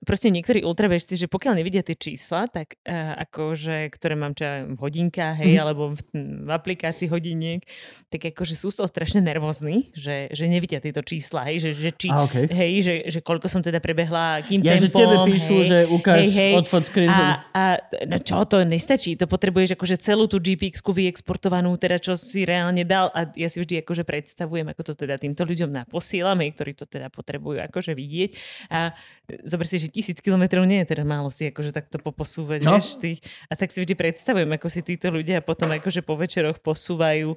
proste 0.00 0.32
niektorí 0.32 0.64
ultrabežci, 0.64 1.14
že 1.14 1.26
pokiaľ 1.26 1.60
nevidia 1.60 1.84
tie 1.84 1.92
čísla, 1.92 2.48
tak 2.48 2.80
uh, 2.82 3.12
akože, 3.20 3.92
ktoré 3.92 4.16
mám 4.16 4.32
čo 4.32 4.44
v 4.72 4.78
hodinkách, 4.78 5.44
hej, 5.44 5.52
Mhm. 5.54 5.60
alebo 5.60 5.82
v, 5.92 6.00
v 6.16 6.50
aplikácii 6.50 7.08
hodiniek, 7.08 7.60
tak 8.08 8.32
akože 8.32 8.56
sú 8.56 8.72
z 8.72 8.80
toho 8.80 8.88
strašne 8.88 9.20
nervózni, 9.20 9.92
že, 9.92 10.32
že 10.32 10.48
nevidia 10.48 10.80
tieto 10.80 11.04
čísla, 11.04 11.44
hej, 11.52 11.60
že, 11.60 11.70
že 11.76 11.90
či, 11.92 12.08
A, 12.08 12.24
okej. 12.24 12.48
hej, 12.48 12.72
že, 12.80 12.94
že 13.06 13.18
koľko 13.20 13.46
som 13.46 13.60
teda 13.60 13.78
prebehla, 13.78 14.40
akým 14.40 14.64
Ja, 14.64 14.74
že 14.74 14.88
tempom, 14.88 15.00
tebe 15.04 15.16
píšu, 15.28 15.56
hej, 15.56 15.68
že 15.68 15.78
ukáž 15.86 16.18
hej, 16.24 16.30
hej. 16.32 16.52
odfot 16.56 16.84
že- 16.88 17.12
A, 17.12 17.24
a 17.52 17.62
no 18.08 18.16
čo, 18.18 18.40
to 18.48 18.64
nestačí. 18.64 19.12
To 19.20 19.28
potrebuješ 19.28 19.76
akože 19.76 19.96
celú 20.00 20.24
tú 20.24 20.40
GPX-ku 20.40 20.90
vyexportovanú, 20.90 21.76
teda 21.76 22.00
čo 22.00 22.16
si 22.16 22.48
reálne 22.48 22.82
dal. 22.82 23.12
A 23.12 23.28
ja 23.36 23.52
si 23.52 23.60
vždy 23.60 23.84
akože 23.84 24.08
predstavujem, 24.08 24.72
ako 24.72 24.82
to 24.82 24.92
teda 24.96 25.20
týmto 25.20 25.44
ľuďom 25.44 25.68
naposílame, 25.68 26.48
ktorí 26.50 26.72
to 26.72 26.88
teda 26.88 27.12
potrebujú 27.12 27.60
akože 27.60 27.92
vidieť. 27.92 28.30
A 28.72 28.96
zober 29.42 29.66
si, 29.66 29.76
že 29.76 29.86
tisíc 29.86 30.18
kilometrov 30.18 30.62
nie 30.62 30.82
je 30.82 30.90
teda 30.90 31.02
málo 31.02 31.28
si 31.28 31.46
akože 31.46 31.70
takto 31.70 31.98
poposúvať, 31.98 32.62
No. 32.62 32.74
no. 32.74 32.76
vieš, 32.76 32.96
tých. 32.96 33.18
A 33.46 33.54
tak 33.54 33.70
si 33.70 33.78
vždy 33.78 33.94
predstavujem, 33.94 34.50
ako 34.50 34.66
si 34.66 34.80
títo 34.80 35.08
ľudia 35.08 35.38
potom 35.40 35.70
akože 35.70 36.00
po 36.00 36.14
večeroch 36.14 36.58
posúvajú 36.58 37.34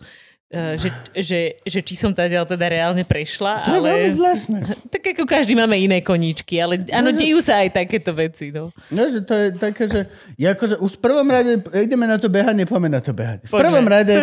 eh, 0.49 0.77
že, 0.77 0.89
že, 1.17 1.39
že 1.61 1.79
či 1.81 1.93
som 1.93 2.13
teda, 2.13 2.45
teda 2.45 2.65
reálne 2.67 3.01
prešla, 3.01 3.65
To 3.65 3.73
je 3.73 3.81
veľmi 3.81 3.89
ale 4.05 4.13
zvláštne. 4.13 4.57
tak 4.93 5.03
ako 5.11 5.23
každý 5.25 5.53
máme 5.53 5.73
iné 5.75 5.99
koníčky, 5.99 6.57
ale 6.57 6.85
áno, 6.89 7.09
dejú 7.09 7.41
sa 7.41 7.61
aj 7.61 7.73
takéto 7.73 8.13
veci, 8.13 8.53
no. 8.53 8.69
No, 8.87 9.01
že 9.09 9.25
to 9.25 9.33
je 9.33 9.47
také, 9.53 9.89
že, 9.89 10.05
ja 10.37 10.53
akože 10.53 10.77
už 10.77 10.91
v 10.97 11.01
prvom 11.01 11.25
rade, 11.25 11.57
ideme 11.73 12.05
na 12.05 12.17
to 12.17 12.29
behanie, 12.29 12.63
poďme 12.63 12.89
na 12.91 13.01
to 13.01 13.11
behanie. 13.11 13.41
V 13.43 13.49
Poďme. 13.49 13.61
prvom 13.65 13.85
rade 13.85 14.13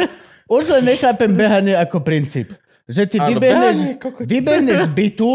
už 0.46 0.64
len 0.70 0.82
nechápem 0.88 1.30
behanie 1.30 1.74
ako 1.74 1.98
princíp. 2.00 2.54
Že 2.86 3.02
ty 3.06 3.16
vybehneš, 3.20 3.78
vybehneš 4.26 4.78
z 4.86 4.90
bytu, 4.90 5.30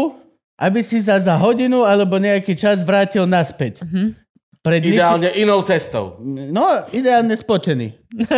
aby 0.56 0.80
si 0.80 0.98
sa 0.98 1.16
za 1.16 1.36
hodinu 1.36 1.82
alebo 1.82 2.16
nejaký 2.16 2.52
čas 2.52 2.80
vrátil 2.80 3.24
naspäť. 3.24 3.84
Pred 4.60 4.82
nič- 4.82 4.98
Ideálne 4.98 5.30
inou 5.36 5.62
cestou. 5.62 6.18
No, 6.26 6.66
ideálne 6.90 7.32
spotený. 7.32 7.94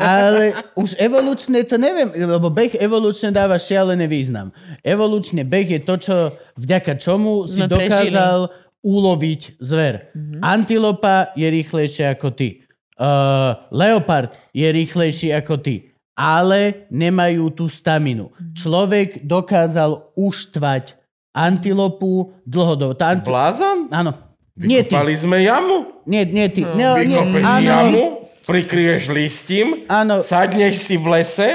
Ale 0.00 0.56
už 0.72 0.96
evolučne 0.96 1.60
to 1.62 1.76
neviem, 1.76 2.08
lebo 2.08 2.48
beh 2.48 2.72
evolučne 2.74 3.28
dáva 3.28 3.60
šialený 3.60 4.06
význam. 4.06 4.48
Evolučne 4.80 5.44
beh 5.44 5.68
je 5.68 5.80
to, 5.82 5.94
čo 5.98 6.16
vďaka 6.56 6.96
čomu 6.96 7.44
si 7.44 7.60
Sme 7.60 7.68
prežili. 7.68 7.84
dokázal 8.10 8.38
uloviť 8.80 9.60
zver. 9.60 10.08
Antilopa 10.40 11.34
je 11.34 11.46
rýchlejšia 11.46 12.16
ako 12.16 12.28
ty. 12.32 12.64
Uh, 12.96 13.54
leopard 13.70 14.34
je 14.50 14.64
rýchlejší 14.64 15.30
ako 15.32 15.60
ty. 15.60 15.92
Ale 16.14 16.90
nemajú 16.90 17.52
tú 17.52 17.70
staminu. 17.70 18.34
Človek 18.50 19.22
dokázal 19.22 20.16
uštvať 20.18 20.97
antilopu 21.38 22.34
dlhodobo. 22.42 22.94
Tá 22.94 23.14
anti- 23.14 23.26
Blázon? 23.26 23.86
Áno. 23.90 24.14
Nie 24.58 24.82
ty. 24.82 24.90
Vykopali 24.90 25.14
sme 25.14 25.38
jamu. 25.38 26.02
Nie, 26.02 26.26
nie 26.26 26.50
ty. 26.50 26.66
No, 26.66 26.98
nie, 26.98 27.14
Vykopeš 27.14 27.44
jamu, 27.62 28.04
prikryješ 28.42 29.02
listím, 29.08 29.86
Áno. 29.86 30.18
sadneš 30.18 30.82
si 30.82 30.96
v 30.96 31.06
lese 31.14 31.48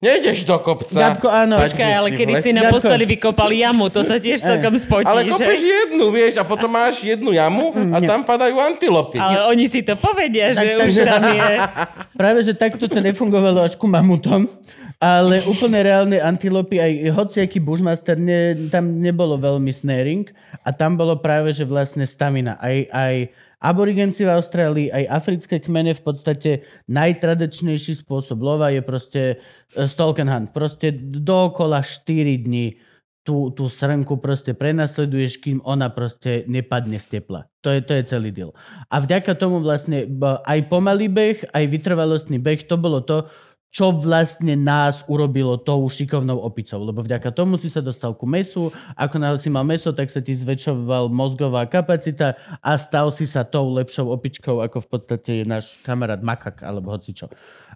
Nejdeš 0.00 0.48
do 0.48 0.56
kopca. 0.64 0.96
Gabko, 0.96 1.28
áno. 1.28 1.60
Počkaj, 1.60 1.92
ale 1.92 2.08
kedy 2.16 2.32
si 2.40 2.56
naposledy 2.56 3.04
vykopali 3.04 3.60
jamu, 3.60 3.92
to 3.92 4.00
sa 4.00 4.16
tiež 4.16 4.40
celkom 4.40 4.72
spotí, 4.80 5.04
Ale 5.04 5.28
kopeš 5.28 5.60
jednu, 5.60 6.08
vieš, 6.08 6.40
a 6.40 6.44
potom 6.48 6.72
máš 6.72 7.04
jednu 7.04 7.36
jamu 7.36 7.68
a 7.92 8.00
tam 8.00 8.24
padajú 8.24 8.56
antilopy. 8.64 9.20
Ale 9.20 9.44
oni 9.52 9.68
si 9.68 9.84
to 9.84 10.00
povedia, 10.00 10.56
Tak- 10.56 10.64
že 10.64 10.68
už 10.72 10.80
takže- 10.80 11.04
tam 11.04 11.22
je... 11.28 11.48
Práve, 12.20 12.40
že 12.40 12.56
takto 12.56 12.88
to 12.88 12.96
nefungovalo 12.96 13.60
až 13.60 13.76
ku 13.76 13.84
mamutom, 13.84 14.48
ale 14.96 15.44
úplne 15.44 15.84
reálne 15.84 16.16
antilopy, 16.16 16.80
aj 16.80 16.92
hociaký 17.12 17.60
bushmaster, 17.60 18.16
ne, 18.16 18.56
tam 18.72 19.04
nebolo 19.04 19.36
veľmi 19.36 19.68
snaring 19.68 20.32
a 20.64 20.72
tam 20.72 20.96
bolo 20.96 21.20
práve, 21.20 21.52
že 21.52 21.68
vlastne 21.68 22.08
stamina. 22.08 22.56
Aj, 22.56 22.88
aj 22.88 23.14
aborigenci 23.60 24.24
v 24.24 24.32
Austrálii, 24.32 24.88
aj 24.88 25.04
africké 25.08 25.60
kmene 25.60 25.92
v 25.92 26.02
podstate 26.02 26.50
najtradičnejší 26.88 28.00
spôsob 28.00 28.40
lova 28.40 28.72
je 28.72 28.80
proste 28.80 29.22
e, 29.36 29.84
stalk 29.84 30.18
and 30.24 30.32
hunt. 30.32 30.48
Proste 30.56 30.90
dookola 30.96 31.84
4 31.84 32.40
dní 32.40 32.80
tú, 33.20 33.52
tú 33.52 33.68
srnku 33.68 34.16
proste 34.18 34.56
prenasleduješ, 34.56 35.44
kým 35.44 35.58
ona 35.62 35.92
proste 35.92 36.48
nepadne 36.48 36.96
z 36.96 37.20
tepla. 37.20 37.46
To 37.60 37.68
je, 37.68 37.84
to 37.84 37.92
je 38.00 38.02
celý 38.08 38.32
deal. 38.32 38.56
A 38.88 39.04
vďaka 39.04 39.36
tomu 39.36 39.60
vlastne 39.60 40.08
aj 40.48 40.58
pomalý 40.72 41.12
beh, 41.12 41.52
aj 41.52 41.64
vytrvalostný 41.68 42.40
beh, 42.40 42.64
to 42.64 42.80
bolo 42.80 43.04
to, 43.04 43.28
čo 43.70 43.94
vlastne 43.94 44.58
nás 44.58 45.06
urobilo 45.06 45.54
tou 45.54 45.86
šikovnou 45.86 46.42
opicou. 46.42 46.82
Lebo 46.82 47.06
vďaka 47.06 47.30
tomu 47.30 47.54
si 47.54 47.70
sa 47.70 47.78
dostal 47.78 48.18
ku 48.18 48.26
mesu, 48.26 48.74
ako 48.98 49.16
náhle 49.22 49.38
si 49.38 49.46
mal 49.46 49.62
meso, 49.62 49.94
tak 49.94 50.10
sa 50.10 50.18
ti 50.18 50.34
zväčšoval 50.34 51.06
mozgová 51.08 51.70
kapacita 51.70 52.34
a 52.58 52.74
stal 52.74 53.14
si 53.14 53.30
sa 53.30 53.46
tou 53.46 53.70
lepšou 53.70 54.10
opičkou, 54.10 54.58
ako 54.58 54.82
v 54.82 54.88
podstate 54.90 55.30
je 55.40 55.44
náš 55.46 55.78
kamarát 55.86 56.18
makak, 56.18 56.66
alebo 56.66 56.90
hocičo. 56.90 57.30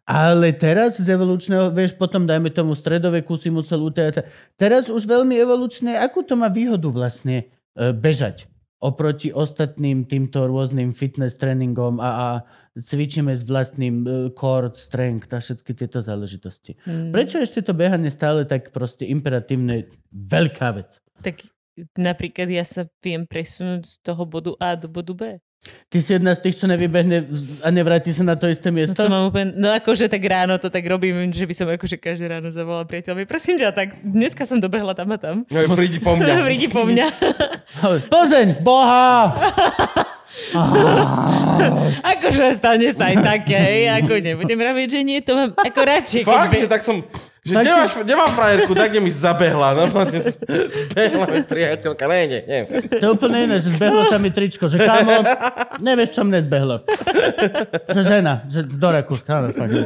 Ale 0.04 0.52
teraz 0.52 1.00
z 1.00 1.08
evolučného, 1.14 1.72
vieš, 1.72 1.96
potom 1.96 2.28
dajme 2.28 2.52
tomu 2.52 2.76
stredoveku 2.76 3.40
si 3.40 3.48
musel 3.48 3.88
utajať. 3.88 4.28
Teraz 4.58 4.92
už 4.92 5.08
veľmi 5.08 5.38
evolučné, 5.40 5.96
akú 5.96 6.20
to 6.20 6.36
má 6.36 6.52
výhodu 6.52 6.90
vlastne 6.92 7.48
e, 7.78 7.94
bežať 7.94 8.50
oproti 8.84 9.32
ostatným 9.32 10.04
týmto 10.04 10.44
rôznym 10.44 10.92
fitness 10.92 11.40
tréningom 11.40 11.96
a, 12.04 12.10
a 12.12 12.28
cvičíme 12.74 13.30
s 13.30 13.46
vlastným 13.46 13.94
e, 14.02 14.08
core, 14.34 14.74
strength 14.74 15.30
a 15.30 15.38
všetky 15.38 15.72
tieto 15.78 16.02
záležitosti. 16.02 16.74
Mm. 16.82 17.14
Prečo 17.14 17.38
ešte 17.38 17.62
to 17.62 17.72
behanie 17.72 18.10
stále 18.10 18.42
tak 18.42 18.74
proste 18.74 19.06
imperatívne 19.06 19.86
veľká 20.10 20.68
vec? 20.74 20.98
Tak 21.22 21.46
napríklad 21.94 22.50
ja 22.50 22.66
sa 22.66 22.90
viem 22.98 23.26
presunúť 23.26 23.86
z 23.86 23.94
toho 24.02 24.22
bodu 24.26 24.52
A 24.58 24.74
do 24.74 24.90
bodu 24.90 25.14
B. 25.14 25.22
Ty 25.88 25.98
si 26.04 26.12
jedna 26.12 26.36
z 26.36 26.44
tých, 26.44 26.60
čo 26.60 26.68
nevybehne 26.68 27.24
a 27.64 27.72
nevráti 27.72 28.12
sa 28.12 28.20
na 28.20 28.36
to 28.36 28.44
isté 28.52 28.68
No 28.68 28.76
miesto? 28.76 29.00
to 29.00 29.08
mám 29.08 29.32
úplne, 29.32 29.56
no 29.56 29.72
akože 29.72 30.12
tak 30.12 30.20
ráno 30.28 30.60
to 30.60 30.68
tak 30.68 30.84
robím, 30.84 31.32
že 31.32 31.48
by 31.48 31.54
som 31.56 31.72
akože 31.72 31.96
každé 31.96 32.28
ráno 32.28 32.52
zavolala 32.52 32.84
priateľovi. 32.84 33.24
Prosím 33.24 33.56
ťa, 33.56 33.72
tak 33.72 33.96
dneska 34.04 34.44
som 34.44 34.60
dobehla 34.60 34.92
tam 34.92 35.16
a 35.16 35.18
tam. 35.18 35.48
No, 35.48 35.58
prídi 35.72 36.04
po 36.04 36.12
mňa. 36.20 36.34
Prídi 36.52 36.68
po 36.68 36.84
mňa. 36.84 37.06
Plzeň, 38.12 38.60
boha! 38.60 39.32
akože 42.14 42.54
stane 42.54 42.88
sa 42.94 43.10
aj 43.10 43.16
také, 43.22 43.90
ako 43.90 44.12
nebudem 44.18 44.58
vraviť, 44.58 44.88
že 44.90 45.00
nie, 45.06 45.18
to 45.22 45.34
mám 45.34 45.50
ako 45.54 45.80
radšej. 45.82 46.22
Fakt, 46.26 46.50
be- 46.52 46.62
že 46.62 46.70
tak 46.70 46.82
som... 46.86 47.02
Že 47.44 47.52
Tak 47.60 47.64
nemáš, 47.68 47.92
nemám 48.08 48.30
frajerku, 48.32 48.72
tak 48.72 48.88
kde 48.88 49.00
mi 49.04 49.12
zabehla. 49.12 49.76
Normálne 49.76 50.16
zbehla 50.88 51.26
mi 51.28 51.44
priateľka. 51.44 52.04
Ne, 52.08 52.20
nie, 52.24 52.40
nie. 52.40 52.60
To 52.88 53.04
je 53.04 53.10
úplne 53.12 53.38
iné, 53.44 53.60
že 53.60 53.68
zbehlo 53.76 54.08
sa 54.08 54.16
mi 54.16 54.32
tričko, 54.32 54.64
že 54.64 54.80
kámo, 54.80 55.20
nevieš, 55.84 56.16
čo 56.16 56.24
mne 56.24 56.40
zbehlo. 56.40 56.80
Že 57.92 58.00
žena, 58.00 58.48
že 58.48 58.64
do 58.64 58.88
Rakúska, 58.88 59.44
áno, 59.44 59.52
fakt. 59.52 59.76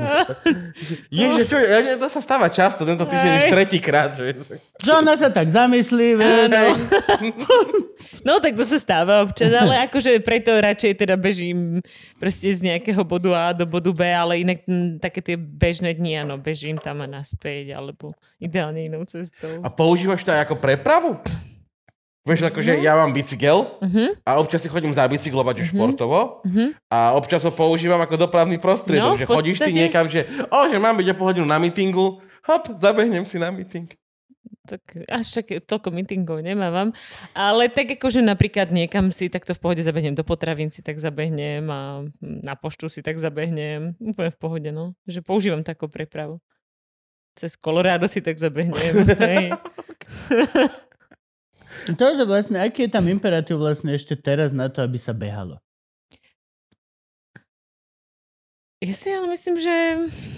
Ježe, 1.10 1.51
čo, 1.51 1.59
ja, 1.59 1.98
to 1.98 2.06
sa 2.06 2.22
stáva 2.22 2.47
často, 2.47 2.86
tento 2.86 3.02
týždeň 3.02 3.32
už 3.43 3.47
tretíkrát. 3.51 4.14
Že 4.78 4.90
ona 4.94 5.18
sa 5.18 5.26
tak 5.26 5.51
zamyslí, 5.51 6.14
vieš. 6.14 6.55
Áno. 6.55 6.78
No 8.26 8.39
tak 8.43 8.55
to 8.59 8.64
sa 8.66 8.78
stáva 8.78 9.22
občas, 9.22 9.52
ale 9.52 9.86
akože 9.86 10.18
preto 10.24 10.51
radšej 10.51 10.93
teda 10.97 11.14
bežím 11.14 11.82
proste 12.18 12.51
z 12.51 12.66
nejakého 12.66 13.02
bodu 13.06 13.30
A 13.36 13.44
do 13.55 13.62
bodu 13.68 13.90
B, 13.94 14.02
ale 14.10 14.43
inak 14.43 14.64
m, 14.66 14.98
také 14.98 15.22
tie 15.22 15.36
bežné 15.39 15.94
dni, 15.94 16.26
áno, 16.26 16.35
bežím 16.40 16.80
tam 16.82 17.05
a 17.05 17.06
naspäť, 17.06 17.48
alebo 17.70 18.11
ideálne 18.37 18.85
inou 18.85 19.03
cestou. 19.05 19.61
A 19.61 19.69
používaš 19.69 20.23
to 20.23 20.31
aj 20.31 20.45
ako 20.45 20.57
prepravu? 20.57 21.16
Vieš, 22.23 22.45
akože 22.47 22.77
No. 22.77 22.85
ja 22.85 22.93
mám 22.93 23.11
bicykel 23.11 23.81
Mhm. 23.81 24.20
a 24.23 24.37
občas 24.37 24.61
si 24.61 24.69
chodím 24.69 24.93
zabicyklovať 24.93 25.57
už 25.59 25.69
športovo 25.73 26.45
a 26.87 27.16
občas 27.16 27.41
ho 27.41 27.51
používam 27.51 27.97
ako 27.99 28.20
dopravný 28.20 28.61
prostriedok, 28.61 29.16
No, 29.16 29.16
že 29.16 29.25
chodíš 29.25 29.59
ty 29.59 29.73
podstate- 29.73 29.79
niekam, 29.79 30.05
že 30.07 30.20
o, 30.47 30.69
že 30.69 30.77
mám 30.77 30.95
byť 30.95 31.09
o 31.09 31.15
pol 31.15 31.27
hodinu 31.27 31.47
na 31.47 31.57
mítingu, 31.57 32.20
hop, 32.45 32.65
zabehnem 32.77 33.25
si 33.25 33.41
na 33.41 33.49
míting. 33.49 33.89
Tak 34.69 34.85
až 35.09 35.41
také, 35.41 35.65
toľko 35.65 35.89
meetingov 35.91 36.45
nemávam. 36.45 36.93
Ale 37.33 37.73
tak 37.73 37.97
akože 37.97 38.20
napríklad 38.20 38.69
niekam 38.69 39.09
si 39.09 39.33
takto 39.33 39.57
v 39.57 39.61
pohode 39.61 39.81
zabehnem 39.81 40.12
do 40.12 40.20
potravín 40.20 40.69
si 40.69 40.85
tak 40.85 41.01
zabehnem 41.01 41.65
a 41.65 42.05
na 42.20 42.53
poštu 42.53 42.93
si 42.93 43.01
tak 43.01 43.16
zabehnem. 43.16 43.97
Úplne 43.97 44.29
v 44.29 44.37
pohode, 44.39 44.69
no. 44.69 44.93
Že 45.07 45.25
používam 45.25 45.65
takú 45.65 45.89
prepravu. 45.89 46.45
Cez 47.39 47.55
Colorado 47.55 48.10
si 48.10 48.19
tak 48.19 48.35
zabehnem. 48.35 49.06
hej. 49.31 49.55
To, 51.94 52.06
že 52.19 52.27
vlastne, 52.27 52.59
aký 52.59 52.90
je 52.90 52.93
tam 52.93 53.06
imperatív 53.06 53.62
vlastne 53.62 53.94
ešte 53.94 54.19
teraz 54.19 54.51
na 54.51 54.66
to, 54.66 54.82
aby 54.82 54.98
sa 54.98 55.15
behalo? 55.15 55.62
Ja 58.78 58.94
si 58.94 59.10
ale 59.10 59.26
myslím, 59.26 59.59
že 59.59 59.74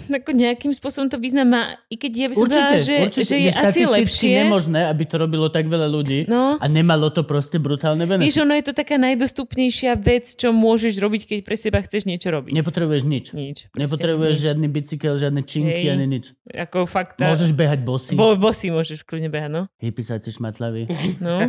ako 0.09 0.33
nejakým 0.33 0.73
spôsobom 0.73 1.05
to 1.05 1.21
význam 1.21 1.45
má, 1.47 1.61
i 1.85 1.95
keď 1.95 2.11
ja 2.11 2.25
by 2.25 2.33
som 2.33 2.41
Určite, 2.41 2.57
povedala, 2.57 2.81
že, 2.81 2.95
určite. 2.99 3.21
že 3.23 3.35
je 3.37 3.49
asi 3.51 3.53
štatisticky 3.53 3.93
lepšie. 3.93 4.33
nemožné, 4.35 4.81
aby 4.83 5.03
to 5.05 5.15
robilo 5.15 5.45
tak 5.47 5.65
veľa 5.65 5.85
ľudí 5.87 6.19
No, 6.25 6.57
a 6.57 6.65
nemalo 6.65 7.07
to 7.07 7.21
proste 7.21 7.55
brutálne 7.55 8.01
benefity. 8.01 8.25
vieš, 8.27 8.41
ono 8.41 8.57
je 8.57 8.65
to 8.65 8.73
taká 8.73 8.97
najdostupnejšia 8.97 9.93
vec, 9.95 10.25
čo 10.31 10.49
môžeš 10.49 10.97
robiť, 10.97 11.21
keď 11.23 11.39
pre 11.41 11.53
seba 11.53 11.79
chceš 11.79 12.03
niečo 12.03 12.27
robiť. 12.27 12.49
Nepotrebuješ 12.51 13.03
nič. 13.03 13.25
Nič. 13.31 13.57
Nepotrebuješ 13.71 14.33
nič. 14.33 14.43
žiadny 14.43 14.67
bicykel, 14.67 15.13
žiadne 15.15 15.41
činky, 15.43 15.85
Hej. 15.85 15.93
ani 15.93 16.05
nič. 16.09 16.25
Ako 16.47 16.83
fakt. 16.83 17.21
tá- 17.21 17.29
Môžeš 17.29 17.53
behať 17.53 17.85
bosy. 17.85 18.17
Bo, 18.17 18.33
bosy 18.33 18.73
môžeš 18.73 19.05
kľudne 19.05 19.29
behať, 19.29 19.53
no. 19.53 19.61
Hypisáci 19.77 20.33
šmatlavý. 20.33 20.89
no. 21.21 21.45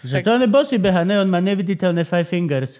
Že 0.00 0.14
Tak- 0.14 0.24
to 0.24 0.30
on 0.32 0.40
je 0.40 0.48
bosy 0.48 0.78
beha, 0.78 1.02
ne? 1.02 1.18
On 1.18 1.26
má 1.26 1.38
neviditeľné 1.38 2.02
five 2.02 2.24
fingers. 2.24 2.78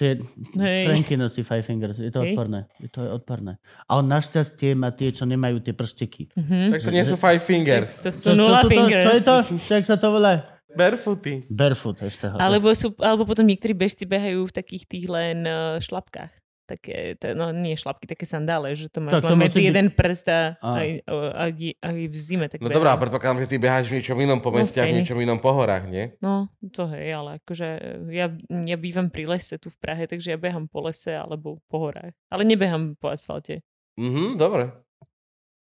To 0.00 0.02
je... 0.02 0.12
Hej. 0.56 0.84
Franky 0.86 1.14
nosí 1.14 1.44
five 1.44 1.60
fingers. 1.60 2.00
Je 2.00 2.08
to 2.08 2.24
Hej. 2.24 2.32
odporné. 2.32 2.64
Je 2.80 2.88
to 2.88 3.04
odporné. 3.04 3.60
A 3.84 4.00
on 4.00 4.08
našťastie 4.08 4.72
má 4.72 4.88
tie, 4.90 5.12
čo 5.12 5.22
nemajú 5.22 5.60
tie 5.60 5.70
pršteky. 5.70 6.32
Mhm. 6.32 6.72
Tak 6.72 6.80
to 6.80 6.90
nie 6.90 7.04
sú 7.04 7.20
five 7.20 7.36
fingers. 7.38 8.00
To 8.00 8.08
Čo, 8.08 8.10
sú 8.10 8.26
čo, 8.26 8.30
nula 8.34 8.58
sú 8.58 8.64
to? 8.64 8.70
fingers. 8.70 9.02
čo 9.02 9.10
je 9.12 9.22
to? 9.22 9.36
Čo, 9.60 9.70
jak 9.74 9.84
sa 9.84 9.96
to 9.96 10.08
volá? 10.08 10.40
Barefooty. 10.70 11.44
Barefoot 11.46 12.00
ešte. 12.00 12.30
ho- 12.30 12.38
Alebo, 12.38 12.72
sú, 12.72 12.96
alebo 12.96 13.26
potom 13.26 13.44
niektorí 13.44 13.74
bežci 13.74 14.06
behajú 14.06 14.46
v 14.46 14.52
takých 14.54 14.86
tých 14.86 15.04
len 15.04 15.42
uh, 15.42 15.76
šlapkách. 15.76 16.30
Také, 16.70 17.18
to, 17.18 17.34
no 17.34 17.50
nie 17.50 17.74
šlapky, 17.74 18.06
také 18.06 18.22
sandále, 18.22 18.70
že 18.72 18.86
to 18.86 19.02
máš 19.02 19.10
Tak 19.12 19.22
to 19.24 19.34
len 19.34 19.42
medzi 19.42 19.58
byť- 19.58 19.66
jeden 19.66 19.86
prst 19.90 20.26
a, 20.28 20.40
Á. 20.54 20.70
aj, 20.76 20.88
aj, 21.02 21.50
aj, 21.82 21.96
v 22.06 22.16
zime. 22.16 22.46
Tak 22.46 22.58
No 22.60 22.70
dobrá, 22.70 22.94
predpokladám, 22.94 23.42
že 23.42 23.50
ty 23.50 23.56
beháš 23.56 23.86
v 23.86 23.98
niečom 23.98 24.14
inom 24.16 24.38
po 24.38 24.48
No, 24.48 24.62
meste 24.62 24.78
a 24.78 24.86
v 24.86 24.94
niečom 24.94 25.18
inom 25.18 25.36
po 25.36 25.50
horách, 25.50 25.84
nie? 25.84 26.14
No, 26.20 26.46
to 26.64 26.86
hej, 26.88 27.10
ale 27.10 27.30
akože 27.36 27.68
ja, 28.08 28.30
ja 28.46 28.76
bývam 28.76 29.06
pri 29.06 29.26
lese 29.26 29.56
tu 29.56 29.66
v 29.66 29.76
Prahe, 29.76 30.06
takže 30.06 30.30
ja 30.30 30.38
behám 30.38 30.64
po 30.64 30.78
lese 30.80 31.10
alebo 31.10 31.58
po 31.66 31.82
horách. 31.82 32.14
Ale 32.28 32.42
nebehám 32.44 32.94
po 32.94 33.10
asfalte. 33.10 33.66
Mhm, 33.96 34.36
dobre. 34.36 34.70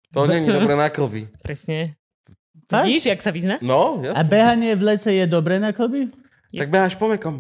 To 0.09 0.23
není 0.23 0.45
dobre 0.45 0.73
na 0.73 0.87
klby. 0.87 1.33
Presne. 1.39 1.97
Vidíš, 2.69 3.05
jak 3.07 3.17
sa 3.19 3.29
vyzná? 3.29 3.57
No, 3.59 3.97
A 3.99 4.13
jasne. 4.13 4.25
behanie 4.25 4.71
v 4.71 4.83
lese 4.85 5.09
je 5.11 5.25
dobré 5.25 5.57
na 5.57 5.73
kloby? 6.49 6.61
Tak 6.65 6.73
beháš 6.73 6.95
po 6.97 7.05
mekom. 7.05 7.35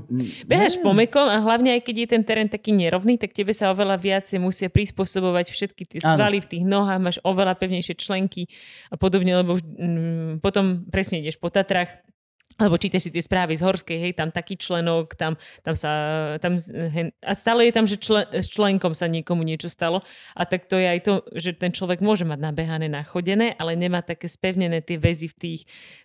Beháš 0.45 0.75
po 0.77 0.91
mekom 0.93 1.25
a 1.25 1.41
hlavne 1.41 1.73
aj 1.73 1.81
keď 1.81 1.95
je 2.05 2.07
ten 2.13 2.23
terén 2.23 2.49
taký 2.49 2.71
nerovný, 2.71 3.17
tak 3.17 3.33
tebe 3.33 3.49
sa 3.57 3.73
oveľa 3.73 3.97
viacej 3.97 4.37
musia 4.37 4.69
prispôsobovať 4.69 5.49
všetky 5.49 5.83
tie 5.89 5.99
svaly 5.99 6.39
v 6.39 6.49
tých 6.49 6.63
nohách, 6.63 7.01
máš 7.01 7.17
oveľa 7.25 7.57
pevnejšie 7.57 7.97
členky 7.97 8.45
a 8.93 8.95
podobne, 8.95 9.33
lebo 9.33 9.57
už, 9.57 9.65
mm, 9.65 10.31
potom 10.45 10.85
presne 10.87 11.25
ideš 11.25 11.41
po 11.41 11.49
Tatrach, 11.49 11.89
alebo 12.59 12.75
čítaš 12.75 13.07
si 13.07 13.11
tie 13.15 13.23
správy 13.23 13.55
z 13.55 13.63
Horskej, 13.63 13.97
hej, 13.97 14.13
tam 14.19 14.27
taký 14.29 14.59
členok, 14.59 15.15
tam, 15.15 15.39
tam 15.63 15.75
sa, 15.79 15.91
tam, 16.43 16.59
hen, 16.91 17.15
a 17.23 17.31
stále 17.31 17.71
je 17.71 17.73
tam, 17.73 17.87
že 17.87 17.95
člen, 17.95 18.27
s 18.29 18.51
členkom 18.51 18.91
sa 18.91 19.07
niekomu 19.07 19.47
niečo 19.47 19.71
stalo 19.71 20.03
a 20.35 20.43
tak 20.43 20.67
to 20.67 20.75
je 20.75 20.87
aj 20.87 20.99
to, 21.01 21.13
že 21.39 21.55
ten 21.55 21.71
človek 21.71 22.03
môže 22.03 22.27
mať 22.27 22.39
nabehané, 22.43 22.91
nachodené, 22.91 23.55
ale 23.55 23.79
nemá 23.79 24.03
také 24.03 24.27
spevnené 24.27 24.83
tie 24.83 24.99
väzy 24.99 25.31
v 25.31 25.35
tých, 25.39 25.61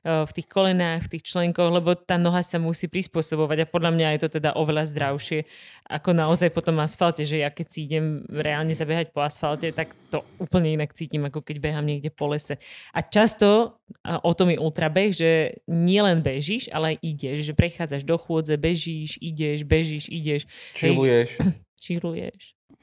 eh, 0.07 0.23
v 0.23 0.31
tých 0.31 0.47
kolenách, 0.47 1.11
v 1.11 1.19
tých 1.19 1.25
členkoch, 1.27 1.75
lebo 1.75 1.99
tá 1.99 2.15
noha 2.15 2.47
sa 2.47 2.63
musí 2.63 2.87
prispôsobovať 2.87 3.67
a 3.67 3.71
podľa 3.71 3.91
mňa 3.91 4.07
je 4.15 4.21
to 4.23 4.39
teda 4.39 4.55
oveľa 4.55 4.87
zdravšie 4.95 5.43
ako 5.85 6.17
naozaj 6.17 6.49
po 6.49 6.65
tom 6.65 6.81
asfalte, 6.81 7.29
že 7.29 7.45
ja 7.45 7.53
keď 7.53 7.67
si 7.69 7.85
idem 7.85 8.25
reálne 8.33 8.73
zabehať 8.73 9.13
po 9.13 9.21
asfalte, 9.21 9.69
tak 9.69 9.93
to 10.09 10.25
úplne 10.41 10.73
inak 10.73 10.97
cítim, 10.97 11.29
ako 11.29 11.45
keď 11.45 11.61
behám 11.61 11.85
niekde 11.85 12.09
po 12.09 12.33
lese. 12.33 12.57
A 12.97 13.05
často, 13.05 13.77
a 14.01 14.17
o 14.25 14.33
tom 14.33 14.49
je 14.49 14.57
ultrabeh, 14.57 15.13
že 15.13 15.61
nielen 15.69 16.25
bežíš, 16.45 16.69
ale 16.69 16.93
aj 16.93 16.97
ideš, 17.01 17.37
že 17.41 17.53
prechádzaš 17.57 18.05
do 18.05 18.21
chôdze, 18.21 18.53
bežíš, 18.55 19.17
ideš, 19.19 19.65
bežíš, 19.65 20.13
ideš. 20.13 20.45
Hej, 20.77 20.93
Čiluješ. 20.93 21.31
Čiluješ. 21.81 22.43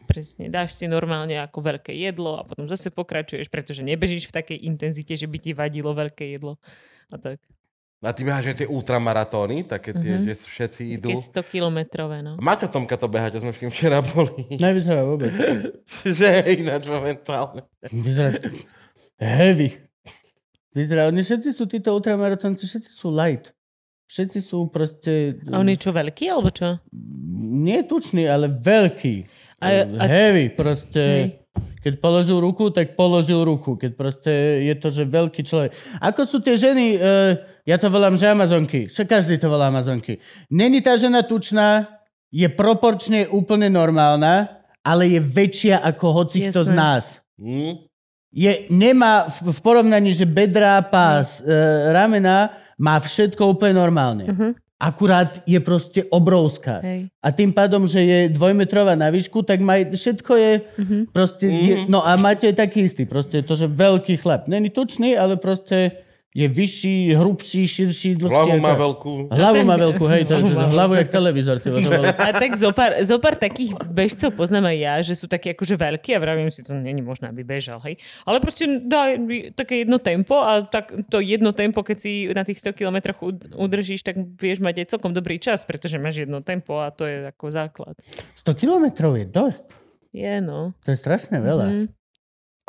presne. 0.09 0.49
Dáš 0.49 0.73
si 0.73 0.89
normálne 0.89 1.37
ako 1.37 1.61
veľké 1.61 1.93
jedlo 1.93 2.35
a 2.35 2.43
potom 2.43 2.65
zase 2.65 2.89
pokračuješ, 2.89 3.47
pretože 3.47 3.79
nebežíš 3.79 4.25
v 4.25 4.33
takej 4.33 4.57
intenzite, 4.65 5.13
že 5.13 5.29
by 5.29 5.37
ti 5.37 5.53
vadilo 5.53 5.93
veľké 5.93 6.25
jedlo. 6.31 6.57
A 7.07 7.21
tak. 7.21 7.37
A 8.01 8.09
ty 8.09 8.25
beháš 8.25 8.49
aj 8.49 8.57
tie 8.57 8.67
ultramaratóny, 8.67 9.61
také 9.63 9.93
tie, 9.93 10.17
Mhm. 10.17 10.25
že 10.25 10.33
všetci 10.41 10.81
idú. 10.89 11.13
Také 11.13 11.21
100 11.37 11.53
kilometrové, 11.53 12.25
no. 12.25 12.33
Maťo 12.41 12.65
Tomka 12.65 12.97
to 12.97 13.05
beha, 13.05 13.29
čo 13.29 13.39
sme 13.39 13.53
s 13.53 13.61
ním 13.61 13.69
včera 13.69 14.01
boli. 14.01 14.49
Nevyzerá 14.49 15.05
vôbec. 15.05 15.29
že 16.17 16.29
ináč 16.49 16.89
momentálne. 16.89 17.61
Vyzerá 17.85 18.33
heavy. 19.21 19.77
Vyzerá, 20.71 21.11
oni 21.11 21.19
všetci 21.19 21.49
sú 21.51 21.67
títo 21.67 21.91
ultramaratónci, 21.91 22.63
všetci 22.63 22.91
sú 22.91 23.11
light. 23.11 23.51
Všetci 24.11 24.39
sú 24.43 24.67
proste... 24.67 25.39
A 25.47 25.59
on 25.59 25.67
je 25.71 25.79
čo, 25.79 25.91
veľký, 25.95 26.31
alebo 26.31 26.51
čo? 26.51 26.79
Nie 27.63 27.87
tučný, 27.87 28.27
ale 28.27 28.51
veľký. 28.51 29.15
A- 29.63 29.87
a- 29.87 30.07
Heavy, 30.07 30.51
proste. 30.51 31.03
Hej. 31.03 31.27
Keď 31.81 31.93
položil 31.97 32.37
ruku, 32.39 32.69
tak 32.69 32.93
položil 32.95 33.41
ruku. 33.41 33.75
Keď 33.75 33.91
proste 33.97 34.31
je 34.67 34.75
to, 34.77 34.87
že 34.93 35.03
veľký 35.07 35.41
človek. 35.43 35.73
Ako 35.97 36.23
sú 36.27 36.37
tie 36.39 36.53
ženy, 36.55 36.95
uh, 36.95 37.35
ja 37.65 37.75
to 37.81 37.89
volám, 37.89 38.15
že 38.15 38.29
Amazonky. 38.29 38.87
Však 38.87 39.07
každý 39.09 39.41
to 39.41 39.49
volá 39.49 39.67
Amazonky. 39.67 40.21
Není 40.53 40.79
tá 40.85 40.93
žena 40.95 41.25
tučná, 41.25 41.99
je 42.31 42.47
proporčne 42.47 43.27
úplne 43.27 43.67
normálna, 43.67 44.61
ale 44.85 45.09
je 45.09 45.19
väčšia 45.19 45.81
ako 45.83 46.05
hoci 46.21 46.47
kto 46.47 46.63
z 46.63 46.71
nás. 46.71 47.05
Hm? 47.41 47.90
Je, 48.31 48.65
nemá 48.71 49.27
v, 49.27 49.51
v 49.51 49.59
porovnaní, 49.59 50.15
že 50.15 50.23
bedrá, 50.23 50.79
pás, 50.81 51.43
e, 51.43 51.51
ramena, 51.91 52.55
má 52.79 52.95
všetko 52.97 53.59
úplne 53.59 53.75
normálne. 53.75 54.25
Mhm. 54.31 54.49
Akurát 54.81 55.45
je 55.45 55.61
proste 55.61 56.01
obrovská. 56.09 56.81
Hej. 56.81 57.13
A 57.21 57.29
tým 57.29 57.53
pádom, 57.53 57.85
že 57.85 58.01
je 58.01 58.19
dvojmetrová 58.33 58.97
na 58.97 59.13
výšku, 59.13 59.45
tak 59.45 59.61
maj, 59.61 59.85
všetko 59.93 60.33
je 60.33 60.51
Mhm. 60.81 60.97
proste... 61.13 61.45
Je, 61.45 61.73
no 61.85 62.01
a 62.01 62.17
máte 62.17 62.49
je 62.49 62.57
taký 62.57 62.89
istý, 62.89 63.05
proste 63.05 63.45
to, 63.45 63.53
že 63.53 63.69
veľký 63.69 64.17
chlap. 64.17 64.49
Není 64.49 64.73
tučný, 64.73 65.13
ale 65.13 65.37
proste 65.37 66.01
je 66.31 66.47
vyšší, 66.47 67.11
hrubší, 67.11 67.67
širší, 67.67 68.15
dlhší. 68.15 68.31
Hlavu 68.31 68.55
má 68.63 68.71
veľkú. 68.71 69.13
Hlavu 69.35 69.61
má 69.67 69.75
veľkú, 69.75 70.03
hej, 70.07 70.23
to, 70.23 70.39
hlavu 70.79 70.95
jak 70.95 71.11
televízor. 71.11 71.59
Ty, 71.59 71.75
to. 71.75 71.91
A 72.23 72.31
tak 72.31 72.55
zopár, 72.55 72.95
zopár 73.03 73.35
takých 73.35 73.75
bežcov 73.91 74.31
poznám 74.31 74.71
aj 74.71 74.77
ja, 74.79 74.95
že 75.03 75.19
sú 75.19 75.27
takí 75.27 75.51
akože 75.51 75.75
veľkí 75.75 76.15
a 76.15 76.23
vravím 76.23 76.47
si, 76.47 76.63
to 76.63 76.71
není 76.71 77.03
možné, 77.03 77.27
aby 77.27 77.43
bežal, 77.43 77.83
hej. 77.83 77.99
Ale 78.23 78.39
proste 78.39 78.63
dá 78.79 79.11
také 79.51 79.83
jedno 79.83 79.99
tempo 79.99 80.39
a 80.39 80.63
tak 80.63 80.95
to 81.11 81.19
jedno 81.19 81.51
tempo, 81.51 81.83
keď 81.83 81.97
si 81.99 82.31
na 82.31 82.47
tých 82.47 82.63
100 82.63 82.79
kilometroch 82.79 83.19
ud- 83.19 83.51
udržíš, 83.51 83.99
tak 84.07 84.15
vieš 84.39 84.63
mať 84.63 84.87
aj 84.87 84.95
celkom 84.95 85.11
dobrý 85.11 85.35
čas, 85.35 85.67
pretože 85.67 85.99
máš 85.99 86.23
jedno 86.23 86.39
tempo 86.39 86.79
a 86.79 86.95
to 86.95 87.03
je 87.03 87.27
ako 87.27 87.51
základ. 87.51 87.99
100 88.39 88.55
kilometrov 88.55 89.19
je 89.19 89.27
dosť. 89.27 89.63
Je, 90.15 90.39
no. 90.39 90.71
To 90.87 90.95
je 90.95 90.97
strašne 90.99 91.43
veľa. 91.43 91.67
Mhm. 91.75 92.00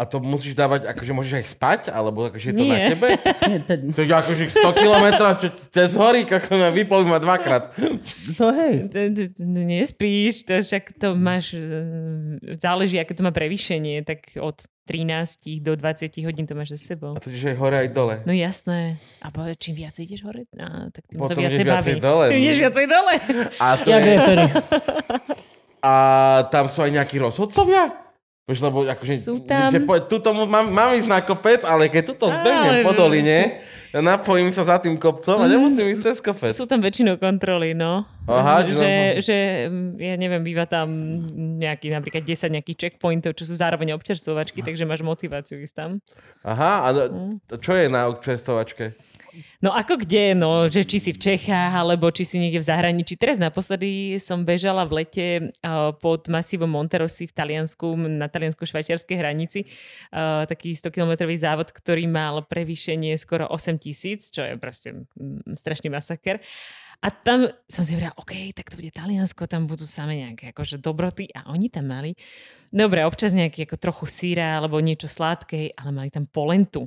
A 0.02 0.04
to 0.04 0.18
musíš 0.18 0.58
dávať, 0.58 0.90
akože 0.90 1.12
môžeš 1.14 1.34
aj 1.38 1.46
spať, 1.46 1.80
alebo 1.88 2.26
akože 2.26 2.50
je 2.50 2.54
to 2.56 2.64
na 2.64 2.74
Nie. 2.74 2.88
tebe? 2.90 3.08
Nie, 3.50 3.58
to, 3.62 3.72
To 3.94 4.00
je 4.02 4.10
akože 4.10 4.44
100 4.50 4.66
kilometrov, 4.74 5.30
čo 5.38 5.48
cez 5.70 5.94
hory, 5.94 6.26
ako 6.26 6.58
na 6.58 6.74
vypol 6.74 7.06
ma 7.06 7.22
dvakrát. 7.22 7.70
to 8.34 8.46
hej. 8.50 8.90
Nespíš, 9.38 10.42
to 10.42 10.58
však 10.58 10.98
to 10.98 11.14
máš, 11.14 11.54
e, 11.54 11.62
záleží, 12.58 12.98
aké 12.98 13.14
to 13.14 13.22
má 13.22 13.30
prevýšenie, 13.30 14.02
tak 14.02 14.34
od 14.36 14.58
13 14.82 15.62
do 15.62 15.78
20 15.78 16.10
hodín 16.26 16.42
to 16.42 16.58
máš 16.58 16.74
za 16.74 16.98
sebou. 16.98 17.14
A 17.14 17.22
to 17.22 17.30
je 17.30 17.38
aj 17.38 17.54
hore 17.54 17.78
aj 17.78 17.88
dole. 17.94 18.14
No 18.26 18.34
jasné. 18.34 18.98
A 19.22 19.30
po, 19.30 19.46
čím 19.54 19.78
viac 19.78 19.94
ideš 19.94 20.26
hore, 20.26 20.42
a, 20.58 20.90
tak 20.90 21.06
tým 21.06 21.16
to 21.16 21.30
Potom 21.30 21.38
viacej 21.38 21.54
ideš 21.54 21.68
viacej 21.70 21.94
baví. 21.94 22.02
dole. 22.02 22.24
Tým 22.26 22.40
ideš 22.42 22.58
viacej 22.58 22.86
dole. 22.90 23.14
A, 23.62 23.66
to 23.78 23.86
Jak 23.86 24.02
je, 24.02 24.16
a 25.82 25.92
tam 26.50 26.66
sú 26.66 26.82
aj 26.82 26.90
nejakí 26.90 27.18
rozhodcovia? 27.18 28.01
Vieš, 28.42 28.58
lebo 28.58 28.82
akože, 28.82 29.14
Sú 29.22 29.38
tam. 29.46 29.70
že 29.70 29.78
po, 29.86 30.02
tuto 30.02 30.34
mám, 30.34 30.66
mám 30.66 30.90
ísť 30.98 31.06
na 31.06 31.22
kopec, 31.22 31.62
ale 31.62 31.86
keď 31.86 32.10
tuto 32.10 32.26
zbehnem 32.26 32.82
po 32.82 32.90
doline, 32.90 33.62
napojím 33.94 34.50
sa 34.50 34.66
za 34.66 34.82
tým 34.82 34.98
kopcom 34.98 35.38
a 35.38 35.46
nemusím 35.46 35.94
ísť 35.94 36.02
cez 36.02 36.18
kopec. 36.18 36.50
Sú 36.50 36.66
tam 36.66 36.82
väčšinou 36.82 37.22
kontroly, 37.22 37.70
no. 37.70 38.02
Aha, 38.26 38.66
že, 38.66 38.74
no. 38.74 39.22
že, 39.22 39.36
mm, 39.70 39.90
ja 39.94 40.14
neviem, 40.18 40.42
býva 40.42 40.66
tam 40.66 40.90
nejaký, 41.62 41.94
napríklad 41.94 42.26
10 42.26 42.58
nejakých 42.58 42.78
checkpointov, 42.90 43.38
čo 43.38 43.46
sú 43.46 43.54
zároveň 43.54 43.94
občerstvovačky, 43.94 44.66
takže 44.66 44.90
máš 44.90 45.06
motiváciu 45.06 45.62
ísť 45.62 45.74
tam. 45.78 45.90
Aha, 46.42 46.72
a 46.82 46.88
to 47.46 47.62
čo 47.62 47.78
je 47.78 47.86
na 47.86 48.10
občerstovačke? 48.10 48.98
No 49.64 49.72
ako 49.72 50.04
kde, 50.04 50.36
no, 50.36 50.68
že 50.68 50.84
či 50.84 51.00
si 51.00 51.10
v 51.16 51.22
Čechách, 51.22 51.72
alebo 51.72 52.12
či 52.12 52.28
si 52.28 52.36
niekde 52.36 52.60
v 52.60 52.68
zahraničí. 52.68 53.16
Teraz 53.16 53.40
naposledy 53.40 54.20
som 54.20 54.44
bežala 54.44 54.84
v 54.84 55.02
lete 55.02 55.26
uh, 55.64 55.96
pod 55.96 56.28
masívom 56.28 56.68
Monterosi 56.68 57.24
v 57.24 57.32
Taliansku, 57.32 57.96
na 57.96 58.28
taliansko-švajčiarskej 58.28 59.16
hranici. 59.16 59.64
Uh, 60.12 60.44
taký 60.44 60.76
100-kilometrový 60.76 61.40
závod, 61.40 61.72
ktorý 61.72 62.04
mal 62.04 62.44
prevýšenie 62.44 63.16
skoro 63.16 63.48
8 63.48 63.80
tisíc, 63.80 64.28
čo 64.28 64.44
je 64.44 64.60
proste 64.60 65.08
mm, 65.16 65.56
strašný 65.56 65.88
masaker. 65.88 66.44
A 67.02 67.10
tam 67.10 67.50
som 67.66 67.82
si 67.82 67.98
hovorila, 67.98 68.14
OK, 68.14 68.54
tak 68.54 68.70
to 68.70 68.78
bude 68.78 68.94
Taliansko, 68.94 69.50
tam 69.50 69.66
budú 69.66 69.82
same 69.82 70.22
nejaké 70.22 70.54
akože 70.54 70.78
dobroty. 70.78 71.26
A 71.34 71.50
oni 71.50 71.66
tam 71.66 71.90
mali, 71.90 72.14
dobre, 72.70 73.02
občas 73.02 73.34
nejaký 73.34 73.66
ako 73.66 73.76
trochu 73.76 74.04
síra 74.06 74.62
alebo 74.62 74.78
niečo 74.78 75.10
sladké, 75.10 75.74
ale 75.74 75.90
mali 75.90 76.14
tam 76.14 76.30
polentu. 76.30 76.86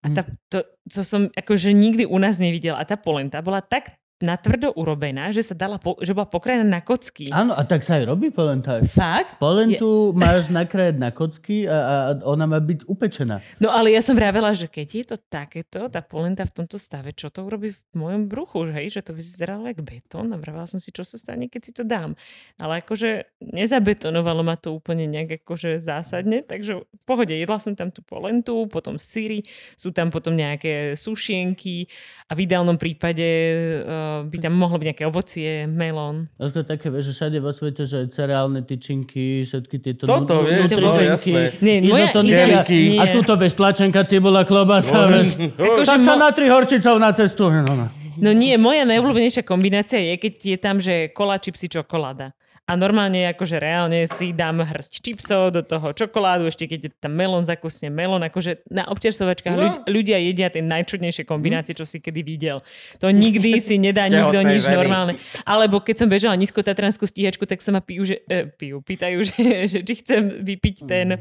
A 0.00 0.14
tá, 0.14 0.22
to, 0.48 0.62
to 0.86 1.02
som 1.02 1.28
akože 1.34 1.74
nikdy 1.74 2.06
u 2.06 2.16
nás 2.16 2.38
nevidela. 2.38 2.78
A 2.78 2.88
tá 2.88 2.94
polenta 2.94 3.42
bola 3.42 3.58
tak 3.60 3.98
natvrdo 4.24 4.74
urobená, 4.74 5.30
že 5.30 5.46
sa 5.46 5.54
dala, 5.54 5.78
po, 5.78 6.00
že 6.02 6.16
bola 6.16 6.26
pokrajená 6.26 6.66
na 6.66 6.80
kocky. 6.82 7.30
Áno, 7.30 7.54
a 7.54 7.62
tak 7.62 7.84
sa 7.84 8.00
aj 8.00 8.04
robí 8.08 8.32
polenta. 8.32 8.82
Fakt? 8.82 9.38
Polentu 9.38 10.10
máš 10.16 10.50
nakrájať 10.50 10.96
na 10.98 11.10
kocky 11.14 11.68
a, 11.68 11.78
a 11.78 11.98
a 12.08 12.24
ona 12.24 12.44
má 12.48 12.58
byť 12.58 12.88
upečená. 12.88 13.44
No 13.60 13.68
ale 13.68 13.92
ja 13.92 14.00
som 14.00 14.16
vravela, 14.16 14.54
že 14.56 14.70
keď 14.70 14.88
je 14.88 15.04
to 15.14 15.16
takéto, 15.18 15.92
tá 15.92 16.00
polenta 16.00 16.46
v 16.48 16.54
tomto 16.62 16.80
stave, 16.80 17.12
čo 17.12 17.28
to 17.28 17.44
urobí 17.44 17.74
v 17.74 17.82
mojom 17.92 18.30
bruchu, 18.30 18.70
že, 18.70 18.72
hej, 18.72 18.88
že 18.98 19.04
to 19.04 19.12
vyzeralo 19.12 19.68
jak 19.68 19.82
betón 19.84 20.32
a 20.32 20.40
vravela 20.40 20.64
som 20.64 20.80
si, 20.80 20.94
čo 20.94 21.04
sa 21.04 21.20
stane, 21.20 21.50
keď 21.50 21.60
si 21.60 21.72
to 21.74 21.82
dám. 21.84 22.16
Ale 22.56 22.80
akože 22.80 23.28
nezabetonovalo 23.42 24.42
ma 24.46 24.56
to 24.56 24.72
úplne 24.72 25.04
nejak 25.10 25.44
akože 25.44 25.82
zásadne, 25.82 26.40
takže 26.46 26.82
v 26.86 27.04
pohode, 27.04 27.34
jedla 27.34 27.58
som 27.60 27.76
tam 27.76 27.92
tú 27.92 28.00
polentu, 28.00 28.64
potom 28.70 28.96
syry, 28.96 29.44
sú 29.74 29.92
tam 29.92 30.08
potom 30.08 30.32
nejaké 30.32 30.96
sušienky 30.96 31.90
a 32.30 32.32
v 32.32 32.44
ideálnom 32.48 32.80
prípade 32.80 33.26
uh, 33.26 34.07
by 34.24 34.36
tam 34.38 34.52
mohlo 34.52 34.76
byť 34.76 34.86
nejaké 34.86 35.04
ovocie, 35.04 35.48
melón. 35.64 36.26
Ako 36.36 36.62
také, 36.62 36.88
vieš, 36.88 37.10
že 37.10 37.12
všade 37.14 37.38
vo 37.38 37.50
svete, 37.50 37.82
že 37.82 38.08
cereálne 38.08 38.60
tyčinky, 38.60 39.42
všetky 39.42 39.76
tieto 39.78 40.04
Toto, 40.04 40.40
nu- 40.40 40.46
vieš, 40.46 40.70
no, 40.74 40.96
jasné. 40.96 41.42
Nie, 41.58 41.76
moja. 41.82 42.10
Keliky. 42.10 42.80
A 42.96 43.04
tuto, 43.08 43.32
vieš, 43.34 43.54
tlačenka, 43.54 44.02
cibula, 44.02 44.42
klobasa, 44.42 45.06
vieš. 45.06 45.36
Akože 45.54 45.88
Tak 45.88 46.00
sa 46.00 46.14
mo- 46.14 46.20
na 46.20 46.28
tri 46.30 46.46
horčicov 46.46 46.94
na 46.96 47.10
cestu. 47.12 47.48
No, 47.48 47.62
no. 47.66 47.86
No 48.18 48.30
nie, 48.34 48.58
moja 48.58 48.82
najobľúbenejšia 48.82 49.46
kombinácia 49.46 50.02
je, 50.02 50.18
keď 50.18 50.34
je 50.42 50.56
tam, 50.58 50.76
že 50.78 51.14
kola, 51.14 51.38
čipsy, 51.38 51.70
čokoláda. 51.70 52.34
A 52.68 52.76
normálne 52.76 53.24
akože 53.26 53.56
reálne 53.56 54.04
si 54.04 54.30
dám 54.30 54.60
hrst 54.60 55.00
čipsov, 55.00 55.50
do 55.50 55.64
toho 55.64 55.88
čokoládu, 55.88 56.44
ešte 56.46 56.68
keď 56.68 56.80
je 56.84 56.90
tam 56.94 57.10
melón, 57.10 57.40
zakusne 57.40 57.88
melón. 57.88 58.20
Akože 58.20 58.60
na 58.68 58.84
občersovačkách 58.86 59.56
No. 59.56 59.62
ľud- 59.64 59.80
ľudia 59.88 60.20
jedia 60.20 60.46
tie 60.46 60.60
najčudnejšie 60.60 61.24
kombinácie, 61.24 61.72
čo 61.72 61.82
si 61.82 61.96
kedy 61.96 62.20
videl. 62.20 62.60
To 63.00 63.08
nikdy 63.24 63.56
si 63.58 63.80
nedá 63.80 64.04
nikto 64.06 64.36
nič 64.42 64.62
ženy. 64.62 64.76
normálne. 64.76 65.12
Alebo 65.42 65.80
keď 65.80 65.96
som 65.98 66.08
bežala 66.08 66.36
nízkotatranskú 66.36 67.02
stíhačku, 67.02 67.42
tak 67.42 67.58
sa 67.58 67.72
ma 67.72 67.80
pijú, 67.80 68.04
že, 68.04 68.20
e, 68.24 68.44
pijú, 68.46 68.78
pýtajú, 68.78 69.18
že, 69.28 69.40
že 69.66 69.78
či 69.80 69.94
chcem 69.98 70.28
vypiť 70.38 70.76
ten 70.84 71.16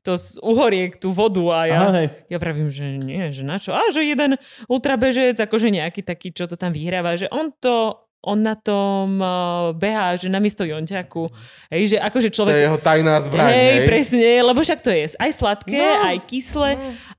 to 0.00 0.14
z 0.14 0.36
uhoriek, 0.38 0.94
tú 0.94 1.10
vodu 1.10 1.40
a 1.50 1.60
ja, 1.64 1.80
hej. 1.90 2.12
ja 2.28 2.36
pravím, 2.36 2.68
že 2.68 2.84
nie, 3.00 3.32
že 3.32 3.40
na 3.40 3.56
čo? 3.56 3.72
A 3.72 3.88
že 3.88 4.04
jeden 4.04 4.36
ultrabežec, 4.68 5.32
akože 5.34 5.72
nejaký 5.72 6.04
taký, 6.04 6.28
čo 6.28 6.44
to 6.44 6.54
tam 6.54 6.70
vyhráva, 6.70 7.16
že 7.16 7.24
on 7.30 7.48
to 7.50 8.03
on 8.24 8.40
na 8.40 8.54
tom 8.54 9.16
uh, 9.16 9.28
behá, 9.72 10.16
že 10.16 10.26
namiesto 10.26 10.64
jonťaku. 10.64 11.28
Hej, 11.68 11.82
že 11.92 11.96
akože 11.98 12.28
To 12.28 12.34
človek... 12.34 12.52
je 12.54 12.64
jeho 12.64 12.80
tajná 12.80 13.20
zbraň, 13.20 13.48
Hej, 13.48 13.60
hej? 13.70 13.86
presne, 13.86 14.20
lebo 14.40 14.58
však 14.58 14.80
to 14.80 14.88
je 14.88 15.12
aj 15.14 15.30
sladké, 15.30 15.76
No. 15.76 16.08
aj 16.08 16.16
kyslé, 16.24 16.70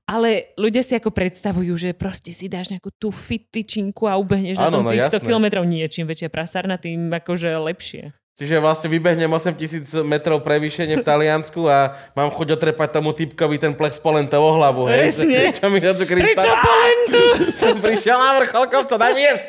ale 0.02 0.30
ľudia 0.54 0.82
si 0.82 0.92
ako 0.92 1.08
predstavujú, 1.08 1.72
že 1.76 1.90
proste 1.92 2.30
si 2.30 2.46
dáš 2.46 2.68
nejakú 2.68 2.90
tú 2.92 3.08
fit 3.08 3.46
tyčinku 3.46 4.04
a 4.04 4.14
ubehneš 4.14 4.56
na 4.56 4.66
Áno, 4.66 4.82
tom 4.82 4.84
no 4.84 4.90
tých 4.90 5.06
100 5.06 5.16
jasné. 5.16 5.24
kilometrov. 5.24 5.62
Nie, 5.62 5.86
čím 5.86 6.04
väčšia 6.04 6.26
prasárna, 6.26 6.76
tým 6.76 7.06
akože 7.08 7.54
lepšie. 7.54 8.10
Čiže 8.36 8.60
vlastne 8.60 8.92
vybehnem 8.92 9.32
8000 9.32 10.04
metrov 10.04 10.44
prevýšenie 10.44 11.00
v 11.00 11.04
Taliansku 11.04 11.64
a 11.64 11.96
mám 12.12 12.28
chuť 12.28 12.52
otrepať 12.52 12.88
tomu 12.92 13.16
typkovi 13.16 13.56
ten 13.56 13.72
plech 13.72 13.96
s 13.96 14.00
polentou 14.00 14.44
o 14.44 14.52
hlavu, 14.52 14.84
hej? 14.86 15.08
Presne. 15.08 15.56
Čo 15.56 15.66
mi 15.72 15.80
to 15.80 15.96
tu 15.96 16.04
Prečo 16.04 16.20
Krista? 16.20 16.44
polentu? 16.44 17.20
Som 17.64 17.74
prišiel 17.80 18.18
na 18.20 18.30
vrchol 18.36 18.64
kopca, 18.68 18.94
daj 18.94 19.12
mi 19.16 19.24
jesť! 19.24 19.46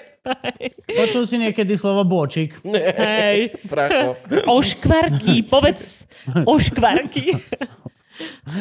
Počul 0.87 1.23
si 1.23 1.35
niekedy 1.35 1.75
slovo 1.75 2.03
bôčik? 2.03 2.55
Hej. 2.63 3.59
Pracho. 3.63 4.15
Oškvarky, 4.47 5.43
povedz 5.43 6.07
oškvarky. 6.43 7.43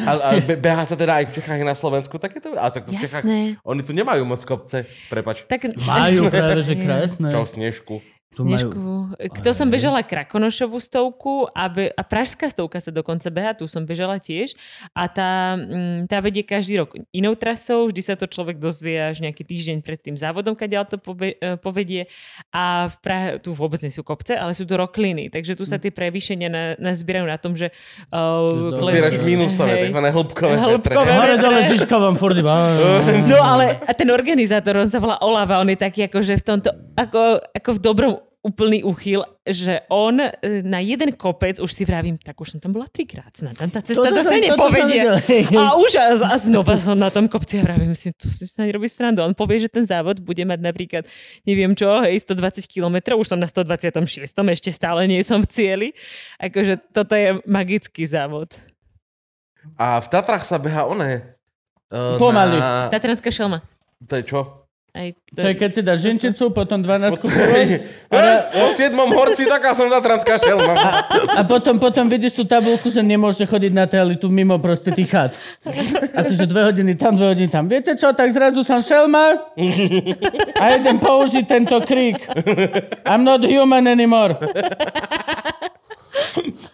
A, 0.03 0.11
a 0.11 0.29
be- 0.37 0.59
behá 0.59 0.83
sa 0.83 0.93
teda 0.93 1.17
aj 1.17 1.31
v 1.31 1.39
Čechách, 1.39 1.63
na 1.63 1.73
Slovensku 1.73 2.15
takéto? 2.15 2.51
A 2.53 2.67
tak 2.67 2.83
to 2.83 2.91
v 2.91 2.99
Čechách, 2.99 3.23
Jasné. 3.23 3.57
oni 3.63 3.81
tu 3.81 3.91
nemajú 3.91 4.21
moc 4.21 4.43
kopce, 4.43 4.85
prepač. 5.07 5.47
Tak, 5.47 5.71
Majú 5.81 6.27
práve, 6.35 6.61
že 6.61 6.75
krásne. 6.75 7.31
Čo, 7.31 7.41
snežku. 7.43 8.03
Snežku. 8.27 9.07
Kto 9.39 9.55
som 9.55 9.71
bežala 9.71 10.03
Krakonošovú 10.03 10.83
stovku 10.83 11.47
a, 11.55 11.71
be, 11.71 11.87
a 11.95 12.01
Pražská 12.03 12.51
stovka 12.51 12.83
sa 12.83 12.91
dokonca 12.91 13.31
beha, 13.31 13.55
tu 13.55 13.71
som 13.71 13.87
bežala 13.87 14.19
tiež. 14.19 14.51
A 14.91 15.07
tá, 15.07 15.55
mm, 15.55 16.11
tá 16.11 16.19
vedie 16.19 16.43
každý 16.43 16.83
rok 16.83 16.91
inou 17.15 17.39
trasou, 17.39 17.87
vždy 17.87 18.01
sa 18.03 18.19
to 18.19 18.27
človek 18.27 18.59
dozvie 18.59 18.99
až 18.99 19.23
nejaký 19.23 19.47
týždeň 19.47 19.79
pred 19.79 19.95
tým 20.03 20.19
závodom, 20.19 20.59
kadiaľ 20.59 20.91
to 20.91 20.99
pobe, 20.99 21.39
e, 21.39 21.55
povedie. 21.55 22.11
A 22.51 22.91
v 22.91 22.95
Prahe, 22.99 23.27
tu 23.39 23.55
vôbec 23.55 23.79
nie 23.79 23.95
sú 23.95 24.03
kopce, 24.03 24.35
ale 24.35 24.51
sú 24.51 24.67
to 24.67 24.75
rokliny, 24.75 25.31
takže 25.31 25.55
tu 25.55 25.63
sa 25.63 25.79
tie 25.79 25.95
prevýšenia 25.95 26.49
na, 26.51 26.63
nazbierajú 26.83 27.25
na 27.31 27.39
tom, 27.39 27.55
že... 27.55 27.71
Uh, 28.11 28.75
Zbieraš 28.75 29.23
minusové, 29.23 29.87
takzvané 29.87 30.11
hĺbkové. 30.11 30.55
Hĺbkové. 30.59 31.11
Hore 31.15 31.35
dole 31.39 31.63
Žižkovom 31.71 32.19
furt 32.19 32.35
iba. 32.35 32.75
No 33.23 33.39
ale 33.39 33.79
a 33.87 33.91
ten 33.95 34.11
organizátor, 34.11 34.83
on 34.83 34.91
sa 34.91 34.99
volá 34.99 35.15
Olava, 35.23 35.63
on 35.63 35.71
je 35.71 35.79
taký 35.79 36.11
ako, 36.11 36.19
že 36.19 36.35
v 36.35 36.43
tomto, 36.43 36.69
ako, 36.99 37.39
ako 37.55 37.69
v 37.71 37.79
dobrom 37.79 38.13
úplný 38.47 38.87
uchyl, 38.87 39.27
že 39.43 39.83
on 39.91 40.23
e, 40.23 40.31
na 40.63 40.79
jeden 40.79 41.11
kopec, 41.11 41.59
už 41.59 41.67
si 41.67 41.83
vravím, 41.83 42.15
tak 42.15 42.39
už 42.39 42.55
som 42.55 42.59
tam 42.63 42.71
bola 42.71 42.87
trikrát, 42.87 43.35
snad 43.35 43.59
tam 43.59 43.67
tá 43.67 43.83
cesta 43.83 44.07
Toto 44.07 44.15
zase 44.15 44.31
som- 44.31 44.39
nepovedie. 44.39 45.03
A 45.59 45.75
už 45.75 45.91
a, 45.99 46.05
a 46.31 46.35
znova 46.39 46.79
som 46.79 46.95
na 46.95 47.11
tom 47.11 47.27
kopci 47.27 47.59
a 47.59 47.67
vravím 47.67 47.91
si, 47.91 48.15
tu 48.15 48.31
si 48.31 48.47
snad 48.47 48.71
robí 48.71 48.87
srandu. 48.87 49.19
On 49.19 49.35
povie, 49.35 49.67
že 49.67 49.69
ten 49.69 49.83
závod 49.83 50.23
bude 50.23 50.39
mať 50.47 50.59
napríklad, 50.63 51.03
neviem 51.43 51.75
čo, 51.75 51.91
hej, 52.07 52.23
120 52.23 52.63
km, 52.71 53.19
už 53.19 53.27
som 53.35 53.39
na 53.39 53.51
126, 53.51 54.23
ešte 54.31 54.69
stále 54.71 55.03
nie 55.11 55.19
som 55.27 55.43
v 55.43 55.47
cieli. 55.51 55.87
Akože 56.39 56.79
toto 56.95 57.13
je 57.19 57.43
magický 57.43 58.07
závod. 58.07 58.55
A 59.75 59.99
v 59.99 60.07
Tatrach 60.07 60.47
sa 60.47 60.55
beha 60.55 60.87
oné. 60.87 61.35
Uh, 61.91 62.15
Pomaly. 62.15 62.55
Na... 62.55 62.87
Tatranská 62.87 63.27
šelma. 63.27 63.63
To 64.07 64.13
je 64.15 64.23
čo? 64.23 64.66
Aj 64.97 65.13
to, 65.13 65.45
To 65.45 65.47
je 65.53 65.55
keď 65.61 65.69
si 65.77 65.81
dáš 65.85 65.99
ženčicu, 66.09 66.49
potom 66.49 66.81
12 66.81 67.21
Hej, 67.29 67.85
O 68.57 68.73
siedmom 68.73 69.13
horci 69.13 69.45
taká 69.45 69.77
som 69.77 69.85
Tatranská 69.93 70.41
šelma. 70.41 70.73
A 71.37 71.45
potom, 71.45 71.77
potom 71.77 72.09
vidíš 72.09 72.33
tú 72.33 72.43
tabulku, 72.49 72.89
že 72.89 73.05
nemôžete 73.05 73.45
chodiť 73.45 73.71
na 73.77 73.85
realitu 73.85 74.25
mimo 74.33 74.57
proste 74.57 74.89
tých 74.89 75.13
chat. 75.13 75.31
A 76.17 76.25
si, 76.25 76.33
že 76.33 76.49
dve 76.49 76.65
hodiny 76.65 76.97
tam, 76.97 77.13
dve 77.13 77.37
hodiny 77.37 77.49
tam. 77.53 77.69
Viete 77.69 77.93
čo, 77.93 78.09
tak 78.17 78.33
zrazu 78.33 78.65
som 78.65 78.81
šelma 78.81 79.53
a 80.57 80.63
idem 80.73 80.97
použiť 80.97 81.45
tento 81.45 81.77
krík. 81.85 82.17
I'm 83.05 83.21
not 83.21 83.45
human 83.45 83.85
anymore. 83.85 84.33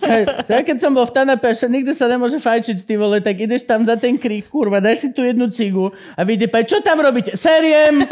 Hej, 0.03 0.23
tak 0.47 0.61
keď 0.67 0.77
som 0.79 0.91
bol 0.91 1.07
v 1.07 1.13
Tanape, 1.15 1.51
že 1.55 1.67
nikdy 1.71 1.91
sa 1.95 2.11
nemôže 2.11 2.39
fajčiť, 2.39 2.83
ty 2.83 2.99
vole, 2.99 3.23
tak 3.23 3.39
ideš 3.39 3.63
tam 3.63 3.83
za 3.83 3.95
ten 3.95 4.19
krík, 4.19 4.51
kurva, 4.51 4.83
dáš 4.83 5.07
si 5.07 5.09
tu 5.15 5.23
jednu 5.23 5.47
cigu 5.47 5.91
a 6.15 6.21
vyjde 6.27 6.51
pa, 6.51 6.63
čo 6.63 6.83
tam 6.83 6.99
robíte? 6.99 7.35
Seriem! 7.39 8.03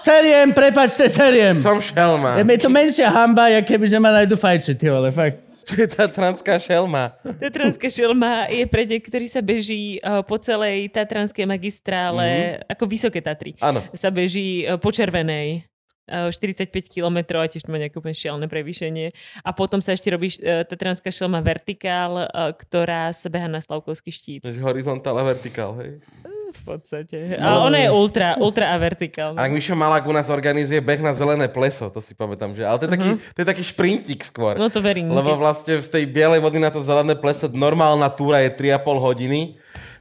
Seriem, 0.00 0.52
prepačte, 0.52 1.08
seriem. 1.08 1.56
Som 1.60 1.80
šelma. 1.80 2.40
Je 2.40 2.58
to 2.60 2.68
menšia 2.68 3.08
hamba, 3.08 3.48
jak 3.48 3.64
keby, 3.64 3.86
že 3.88 3.98
ma 4.00 4.10
najdu 4.12 4.36
fajčiť, 4.36 4.74
ty 4.76 4.86
vole, 4.92 5.08
fakt. 5.08 5.50
Čo 5.70 5.86
je 5.86 5.86
Tatranská 5.86 6.58
šelma? 6.58 7.14
Tatranská 7.22 7.86
šelma 7.86 8.50
je 8.50 8.66
pretek, 8.66 9.06
ktorý 9.06 9.30
sa 9.30 9.38
beží 9.38 10.02
uh, 10.02 10.18
po 10.26 10.34
celej 10.34 10.90
Tatranskej 10.90 11.46
magistrále, 11.46 12.26
mm-hmm. 12.26 12.72
ako 12.74 12.84
Vysoké 12.90 13.20
Tatry. 13.22 13.54
Áno. 13.62 13.86
Sa 13.94 14.10
beží 14.10 14.66
uh, 14.66 14.82
po 14.82 14.90
Červenej. 14.90 15.69
Uh, 16.10 16.28
45 16.34 16.90
km 16.90 17.38
a 17.38 17.46
tiež 17.46 17.64
to 17.64 17.70
má 17.70 17.78
nejaké 17.78 17.96
úplne 17.96 18.16
šialené 18.16 18.50
prevýšenie. 18.50 19.14
A 19.46 19.50
potom 19.54 19.78
sa 19.78 19.94
ešte 19.94 20.10
robí 20.10 20.34
uh, 20.42 20.66
Tatranská 20.66 21.14
šelma 21.14 21.38
vertikál, 21.40 22.26
uh, 22.26 22.50
ktorá 22.52 23.14
sa 23.14 23.30
beha 23.30 23.46
na 23.46 23.62
Slavkovský 23.62 24.10
štít. 24.10 24.40
Takže 24.42 24.60
horizontál 24.60 25.14
a 25.16 25.24
vertikál, 25.24 25.78
hej? 25.78 26.02
V 26.50 26.62
podstate. 26.66 27.38
A 27.38 27.62
ona 27.62 27.78
je 27.78 27.88
ultra, 27.94 28.34
ultra 28.42 28.74
a 28.74 28.76
vertikálna. 28.76 29.38
A 29.38 29.46
ak 29.46 29.54
Mišo 29.54 29.78
Malák 29.78 30.02
u 30.02 30.10
nás 30.10 30.26
organizuje 30.26 30.82
beh 30.82 30.98
na 30.98 31.14
zelené 31.14 31.46
pleso, 31.46 31.86
to 31.94 32.02
si 32.02 32.10
pamätám, 32.10 32.50
že... 32.58 32.66
Ale 32.66 32.82
to 32.82 32.90
je 32.90 32.92
taký, 32.98 33.10
to 33.14 33.38
je 33.38 33.46
taký 33.46 33.62
šprintík 33.62 34.20
skôr. 34.26 34.58
No 34.58 34.66
to 34.66 34.82
verím. 34.82 35.14
Lebo 35.14 35.38
vlastne 35.38 35.78
z 35.78 35.86
tej 35.86 36.10
bielej 36.10 36.42
vody 36.42 36.58
na 36.58 36.74
to 36.74 36.82
zelené 36.82 37.14
pleso 37.14 37.46
normálna 37.54 38.10
túra 38.10 38.42
je 38.42 38.50
3,5 38.50 38.82
hodiny 38.82 39.59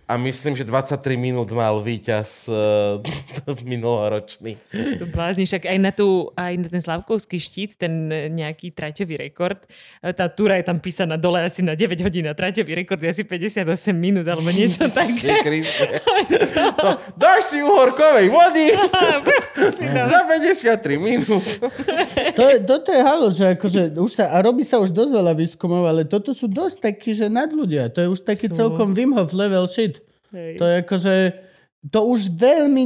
a 0.10 0.18
myslím, 0.18 0.58
že 0.58 0.66
23 0.66 1.14
minút 1.14 1.54
mal 1.54 1.78
víťaz 1.78 2.50
uh, 2.50 2.98
minuloročný. 3.70 4.58
Sú 4.98 5.06
blázni, 5.06 5.46
však 5.46 5.70
aj 5.70 5.78
na, 5.78 5.94
tú, 5.94 6.34
aj 6.34 6.54
na 6.58 6.66
ten 6.66 6.82
Slavkovský 6.82 7.38
štít, 7.38 7.78
ten 7.78 8.10
nejaký 8.34 8.74
traťový 8.74 9.30
rekord, 9.30 9.62
e, 10.02 10.10
tá 10.10 10.26
túra 10.26 10.58
je 10.58 10.66
tam 10.66 10.82
písaná 10.82 11.14
dole 11.14 11.46
asi 11.46 11.62
na 11.62 11.78
9 11.78 12.02
hodín 12.02 12.26
a 12.26 12.34
traťový 12.34 12.82
rekord 12.82 12.98
je 13.06 13.22
asi 13.22 13.24
58 13.24 13.62
minút 13.94 14.26
alebo 14.26 14.50
niečo 14.50 14.90
také. 14.98 15.46
Kriste. 15.46 16.02
To, 16.80 16.96
dáš 17.20 17.52
si 17.52 17.60
uhorkovej 17.60 18.32
vody 18.32 18.72
Si 19.76 19.84
dal. 19.84 20.08
za 20.08 20.24
53 20.24 20.96
minút. 20.96 21.44
To 22.36 22.44
je, 22.48 22.56
toto 22.64 22.90
je 22.96 23.02
halo, 23.04 23.28
že 23.30 23.60
akože 23.60 24.00
už 24.00 24.12
sa, 24.16 24.32
a 24.32 24.40
robí 24.40 24.64
sa 24.64 24.80
už 24.80 24.96
dosť 24.96 25.12
veľa 25.12 25.34
výskumov, 25.36 25.84
ale 25.84 26.08
toto 26.08 26.32
sú 26.32 26.48
dosť 26.48 26.80
takí, 26.80 27.12
že 27.12 27.28
nad 27.28 27.52
ľudia. 27.52 27.92
To 27.92 28.00
je 28.00 28.08
už 28.08 28.24
taký 28.24 28.48
Sú. 28.48 28.56
celkom 28.56 28.96
Wim 28.96 29.12
Hof 29.12 29.36
level 29.36 29.68
shit. 29.68 29.99
Hej. 30.34 30.62
To 30.62 30.64
je 30.66 30.76
akože, 30.86 31.16
to 31.90 32.00
už 32.06 32.20
veľmi, 32.36 32.84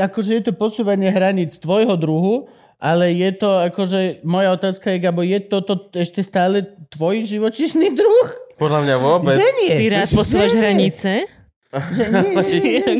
akože 0.00 0.30
je 0.40 0.42
to 0.50 0.52
posúvanie 0.56 1.10
hraníc 1.10 1.58
tvojho 1.60 1.94
druhu, 1.94 2.50
ale 2.80 3.12
je 3.12 3.30
to 3.36 3.50
akože, 3.70 4.24
moja 4.24 4.56
otázka 4.56 4.90
je, 4.96 4.98
Gabo, 4.98 5.20
je 5.20 5.38
toto 5.44 5.92
ešte 5.92 6.24
stále 6.24 6.64
tvoj 6.88 7.28
živočišný 7.28 7.94
druh? 8.00 8.28
Podľa 8.56 8.80
mňa 8.84 8.96
vôbec. 9.00 9.36
Že 9.36 9.48
nie. 9.64 9.72
Ty 9.72 9.86
rád 9.88 10.08
posúvaš 10.12 10.52
hranice? 10.52 11.24
Že 11.70 12.04
nie, 12.10 12.34
nie, 12.34 12.78
nie. 12.82 12.98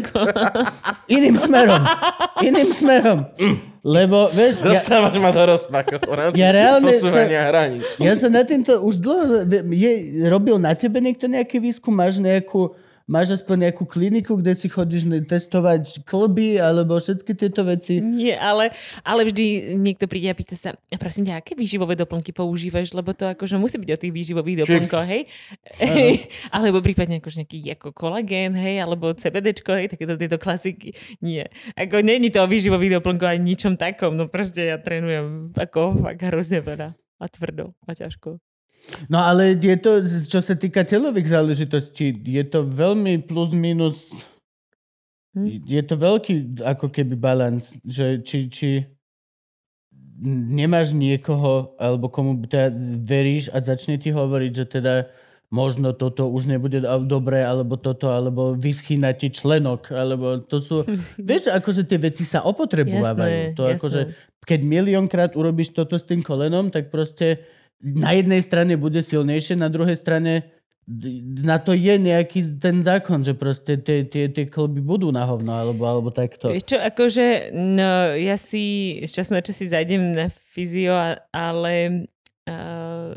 Iným 1.11 1.37
smerom. 1.37 1.83
Iným 2.39 2.71
smerom. 2.71 3.19
Lebo, 3.81 4.29
vieš, 4.31 4.61
ja, 4.61 4.77
Dostávaš 4.77 5.17
ma 5.19 5.33
do 5.33 5.43
rozpaku. 5.43 5.99
Ja 6.37 6.53
reálne 6.53 6.93
Posúvania 6.95 7.49
hraníc. 7.49 7.83
Ja 7.97 8.13
sa 8.13 8.29
na 8.29 8.45
týmto 8.45 8.77
už 8.85 9.01
dlho... 9.01 9.49
Je, 9.73 10.23
robil 10.29 10.61
na 10.61 10.77
tebe 10.77 11.01
niekto 11.01 11.25
nejaký 11.27 11.59
výskum? 11.59 11.97
Máš 11.97 12.21
nejakú... 12.21 12.77
Máš 13.11 13.43
aspoň 13.43 13.67
nejakú 13.67 13.91
kliniku, 13.91 14.39
kde 14.39 14.55
si 14.55 14.71
chodíš 14.71 15.11
testovať 15.27 16.07
klby 16.07 16.63
alebo 16.63 16.95
všetky 16.95 17.35
tieto 17.35 17.67
veci? 17.67 17.99
Nie, 17.99 18.39
ale, 18.39 18.71
ale 19.03 19.27
vždy 19.27 19.75
niekto 19.75 20.07
príde 20.07 20.31
a 20.31 20.39
pýta 20.39 20.55
sa, 20.55 20.79
a 20.79 20.95
prosím 20.95 21.27
ťa, 21.27 21.43
aké 21.43 21.59
výživové 21.59 21.99
doplnky 21.99 22.31
používaš, 22.31 22.95
lebo 22.95 23.11
to 23.11 23.27
akože 23.35 23.59
musí 23.59 23.83
byť 23.83 23.91
o 23.91 23.99
tých 23.99 24.15
výživových 24.15 24.63
doplnkoch, 24.63 25.07
hej? 25.11 25.27
alebo 26.55 26.79
prípadne 26.79 27.19
akože 27.19 27.43
nejaký 27.43 27.59
ako 27.75 27.91
kolagén, 27.91 28.55
hej, 28.55 28.79
alebo 28.79 29.11
CBDčko, 29.11 29.75
hej, 29.75 29.91
takéto 29.91 30.15
tieto 30.15 30.39
klasiky. 30.39 30.95
Nie. 31.19 31.51
Ako 31.75 32.07
není 32.07 32.31
to 32.31 32.47
o 32.47 32.47
výživových 32.47 33.03
doplnkoch 33.03 33.27
ani 33.27 33.59
ničom 33.59 33.75
takom, 33.75 34.15
no 34.15 34.31
proste 34.31 34.71
ja 34.71 34.79
trénujem 34.79 35.51
ako 35.59 35.99
fakt 35.99 36.23
hrozne 36.31 36.63
veľa 36.63 36.95
a 36.95 37.25
tvrdo 37.27 37.75
a 37.85 37.91
ťažko. 37.91 38.39
No 39.09 39.19
ale 39.23 39.57
je 39.57 39.77
to, 39.77 40.03
čo 40.27 40.41
sa 40.43 40.55
týka 40.55 40.83
telových 40.83 41.33
záležitostí, 41.33 42.15
je 42.27 42.45
to 42.47 42.67
veľmi 42.67 43.23
plus 43.27 43.55
minus... 43.55 44.15
Hm. 45.35 45.63
Je 45.63 45.83
to 45.87 45.95
veľký 45.95 46.59
ako 46.67 46.91
keby 46.91 47.15
balans, 47.15 47.79
že 47.87 48.19
či, 48.27 48.51
či 48.51 48.69
nemáš 50.27 50.93
niekoho, 50.93 51.73
alebo 51.81 52.13
komu 52.13 52.45
teda 52.45 52.75
veríš 53.07 53.49
a 53.55 53.63
začne 53.63 53.97
ti 53.97 54.13
hovoriť, 54.13 54.53
že 54.53 54.67
teda 54.69 54.95
možno 55.51 55.91
toto 55.91 56.31
už 56.31 56.47
nebude 56.47 56.79
dobré, 57.11 57.43
alebo 57.43 57.75
toto, 57.75 58.15
alebo 58.15 58.55
vyschýna 58.55 59.11
ti 59.19 59.35
členok, 59.35 59.91
alebo 59.91 60.39
to 60.39 60.63
sú... 60.63 60.87
Vieš, 61.19 61.51
akože 61.51 61.83
tie 61.91 61.99
veci 61.99 62.23
sa 62.23 62.47
opotrebovávajú. 62.47 63.35
Jasné, 63.35 63.59
to 63.59 63.63
jasné. 63.67 63.75
akože, 63.75 64.01
keď 64.47 64.61
miliónkrát 64.63 65.31
urobíš 65.35 65.75
toto 65.75 65.99
s 65.99 66.07
tým 66.07 66.23
kolenom, 66.23 66.71
tak 66.71 66.95
proste 66.95 67.43
na 67.81 68.13
jednej 68.13 68.45
strane 68.45 68.77
bude 68.77 69.01
silnejšie, 69.01 69.57
na 69.57 69.73
druhej 69.73 69.97
strane 69.97 70.61
na 71.45 71.63
to 71.63 71.71
je 71.71 71.95
nejaký 72.01 72.59
ten 72.59 72.83
zákon, 72.83 73.23
že 73.23 73.39
proste 73.39 73.79
tie, 73.79 74.03
tie, 74.03 74.27
tie 74.27 74.45
klby 74.51 74.83
budú 74.83 75.15
na 75.15 75.23
hovno, 75.23 75.55
alebo, 75.55 75.87
alebo 75.87 76.11
takto. 76.11 76.51
Vieš 76.51 76.75
čo, 76.75 76.79
akože, 76.83 77.55
no, 77.55 78.17
ja 78.19 78.35
si 78.35 78.99
z 79.07 79.11
času 79.15 79.39
na 79.39 79.45
čas 79.45 79.55
si 79.55 79.71
zajdem 79.71 80.11
na 80.11 80.27
fyzio, 80.51 80.99
ale 81.31 81.75
uh, 82.51 83.15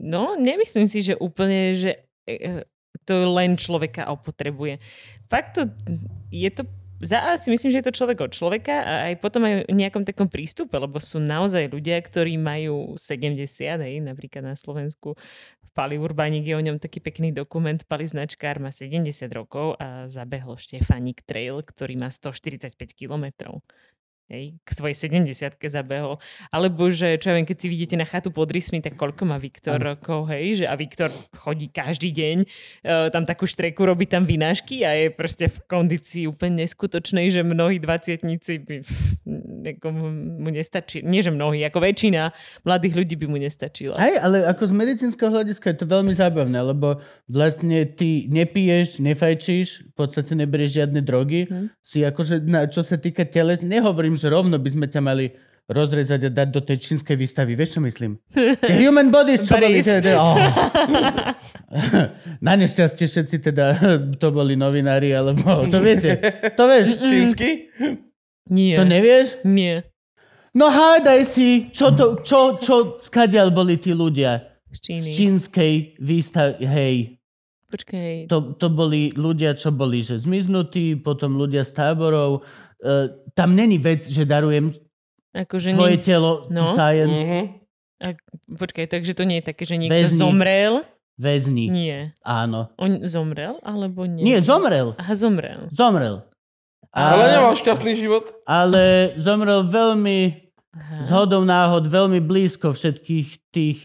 no, 0.00 0.22
nemyslím 0.40 0.88
si, 0.88 1.04
že 1.04 1.14
úplne, 1.20 1.76
že 1.76 2.08
uh, 2.24 2.64
to 3.04 3.28
len 3.36 3.60
človeka 3.60 4.08
opotrebuje. 4.08 4.80
Fakt 5.28 5.60
to, 5.60 5.68
je 6.32 6.48
to 6.48 6.64
za 7.00 7.32
A 7.32 7.40
si 7.40 7.48
myslím, 7.48 7.72
že 7.72 7.80
je 7.80 7.88
to 7.88 7.96
človek 7.96 8.20
od 8.28 8.32
človeka 8.36 8.84
a 8.84 8.92
aj 9.08 9.14
potom 9.24 9.48
aj 9.48 9.64
v 9.66 9.76
nejakom 9.76 10.04
takom 10.04 10.28
prístupe, 10.28 10.76
lebo 10.76 11.00
sú 11.00 11.16
naozaj 11.16 11.72
ľudia, 11.72 11.96
ktorí 11.96 12.36
majú 12.36 13.00
70, 13.00 13.40
hej, 13.80 14.04
napríklad 14.04 14.44
na 14.44 14.52
Slovensku 14.52 15.16
Pali 15.70 15.96
Urbánik 15.96 16.44
je 16.44 16.54
o 16.58 16.60
ňom 16.60 16.82
taký 16.82 16.98
pekný 16.98 17.30
dokument, 17.30 17.78
Pali 17.86 18.04
značkár 18.04 18.58
má 18.58 18.74
70 18.74 19.30
rokov 19.32 19.78
a 19.78 20.10
zabehol 20.10 20.58
Štefanik 20.58 21.22
Trail, 21.22 21.62
ktorý 21.62 21.94
má 21.96 22.10
145 22.12 22.74
kilometrov. 22.92 23.62
Hej, 24.30 24.62
k 24.62 24.68
svojej 24.70 24.94
70 24.94 25.58
zabehol. 25.58 26.22
Alebo, 26.54 26.86
že 26.86 27.18
čo 27.18 27.34
ja 27.34 27.34
viem, 27.34 27.42
keď 27.42 27.58
si 27.58 27.66
vidíte 27.66 27.98
na 27.98 28.06
chatu 28.06 28.30
pod 28.30 28.46
rysmi, 28.46 28.78
tak 28.78 28.94
koľko 28.94 29.26
má 29.26 29.42
Viktor 29.42 29.74
rokov, 29.82 30.30
hej, 30.30 30.62
že 30.62 30.70
a 30.70 30.78
Viktor 30.78 31.10
chodí 31.34 31.66
každý 31.66 32.14
deň, 32.14 32.36
e, 32.38 32.46
tam 33.10 33.26
takú 33.26 33.50
štreku, 33.50 33.82
robí 33.82 34.06
tam 34.06 34.22
vynášky 34.22 34.86
a 34.86 34.94
je 34.94 35.10
proste 35.10 35.50
v 35.50 35.58
kondícii 35.66 36.30
úplne 36.30 36.62
neskutočnej, 36.62 37.26
že 37.34 37.42
mnohí 37.42 37.82
dvaciatníci 37.82 38.52
by 38.62 38.76
ako 39.74 39.88
mu 40.40 40.50
nestačí. 40.54 41.02
Nie, 41.02 41.26
že 41.26 41.34
mnohí, 41.34 41.66
ako 41.66 41.82
väčšina 41.82 42.30
mladých 42.62 42.94
ľudí 43.02 43.14
by 43.18 43.26
mu 43.26 43.38
nestačila. 43.42 43.98
Hej, 43.98 44.14
ale 44.22 44.46
ako 44.46 44.62
z 44.70 44.72
medicínskeho 44.78 45.30
hľadiska 45.34 45.74
je 45.74 45.78
to 45.82 45.86
veľmi 45.90 46.14
zábavné, 46.14 46.58
lebo 46.70 47.02
vlastne 47.26 47.82
ty 47.82 48.30
nepiješ, 48.30 49.02
nefajčíš, 49.02 49.90
v 49.90 49.94
podstate 49.98 50.38
neberieš 50.38 50.86
žiadne 50.86 51.00
drogy. 51.02 51.50
Hm. 51.50 51.66
Si 51.82 52.06
akože, 52.06 52.46
na, 52.46 52.70
čo 52.70 52.86
sa 52.86 52.94
týka 52.94 53.26
teles, 53.26 53.58
nehovorím, 53.58 54.19
že 54.20 54.28
rovno 54.28 54.60
by 54.60 54.68
sme 54.68 54.86
ťa 54.86 55.00
mali 55.00 55.32
rozrezať 55.70 56.20
a 56.26 56.30
dať 56.34 56.48
do 56.50 56.60
tej 56.60 56.82
čínskej 56.82 57.14
výstavy. 57.14 57.54
Vieš, 57.54 57.78
čo 57.78 57.80
myslím? 57.86 58.18
The 58.34 58.74
human 58.74 59.14
bodies, 59.14 59.46
čo 59.46 59.54
boli... 59.54 59.78
Teda, 59.80 60.18
oh. 60.18 60.34
Na 62.46 62.58
nešťastie 62.58 63.06
všetci 63.06 63.36
teda 63.38 63.64
to 64.18 64.34
boli 64.34 64.58
novinári, 64.58 65.14
alebo 65.14 65.62
to 65.70 65.78
viete. 65.78 66.18
To 66.58 66.66
vieš. 66.66 66.98
Čínsky? 66.98 67.70
Nie. 68.50 68.74
To 68.74 68.84
nevieš? 68.84 69.46
Nie. 69.46 69.86
No 70.50 70.66
hádaj 70.66 71.22
si, 71.22 71.70
čo 71.70 71.94
to, 71.94 72.26
čo, 72.26 72.58
čo, 72.58 72.98
skadiaľ 72.98 73.54
boli 73.54 73.78
tí 73.78 73.94
ľudia 73.94 74.58
Z 74.66 74.74
z 74.74 74.78
Číny. 74.82 75.10
čínskej 75.14 75.72
výstavy, 76.02 76.66
hej. 76.66 76.96
Počkaj. 77.70 78.26
To, 78.26 78.58
to 78.58 78.66
boli 78.66 79.14
ľudia, 79.14 79.54
čo 79.54 79.70
boli, 79.70 80.02
že 80.02 80.18
zmiznutí, 80.18 80.98
potom 80.98 81.38
ľudia 81.38 81.62
z 81.62 81.78
táborov. 81.78 82.42
Uh, 82.80 83.12
tam 83.32 83.52
není 83.52 83.76
vec, 83.76 84.04
že 84.04 84.24
darujem 84.24 84.72
Akože 85.30 85.76
svoje 85.76 85.96
nie... 85.96 86.02
telo 86.02 86.48
No. 86.48 86.72
science. 86.72 87.12
Mhm. 87.14 87.42
A, 88.00 88.16
počkaj, 88.56 88.88
takže 88.88 89.12
to 89.12 89.28
nie 89.28 89.38
je 89.38 89.52
také, 89.52 89.68
že 89.68 89.76
niekto 89.76 89.92
Väzni. 89.92 90.16
zomrel? 90.16 90.74
Väzni. 91.20 91.68
Nie. 91.68 92.16
Áno. 92.24 92.72
On 92.80 93.04
zomrel, 93.04 93.60
alebo 93.60 94.08
nie? 94.08 94.24
Nie, 94.24 94.40
zomrel. 94.40 94.96
Aha, 94.96 95.12
zomrel. 95.12 95.68
Zomrel. 95.68 96.24
Ale 96.90 97.28
nemal 97.28 97.52
šťastný 97.54 97.92
život. 97.94 98.24
ale 98.48 99.12
zomrel 99.20 99.62
veľmi 99.62 100.48
Aha. 100.72 101.04
zhodou 101.04 101.44
náhod, 101.44 101.86
veľmi 101.86 102.18
blízko 102.18 102.72
všetkých 102.72 103.28
tých 103.52 103.78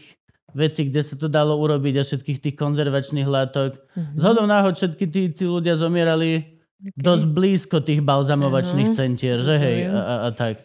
vecí, 0.56 0.88
kde 0.88 1.04
sa 1.04 1.14
to 1.14 1.28
dalo 1.28 1.60
urobiť 1.60 2.00
a 2.00 2.02
všetkých 2.02 2.38
tých 2.40 2.56
konzervačných 2.56 3.28
látok. 3.28 3.76
Mhm. 3.92 4.16
Zhodou 4.16 4.48
náhod 4.48 4.74
všetky 4.74 5.04
tí, 5.06 5.22
tí 5.30 5.44
ľudia 5.44 5.76
zomierali 5.76 6.55
Dosť 6.76 7.24
blízko 7.32 7.76
tých 7.80 8.04
balzamovačných 8.04 8.92
Áno, 8.92 8.98
centier, 8.98 9.40
že 9.40 9.56
hej, 9.56 9.78
a, 9.88 9.96
a, 9.96 10.14
a 10.26 10.30
tak. 10.30 10.60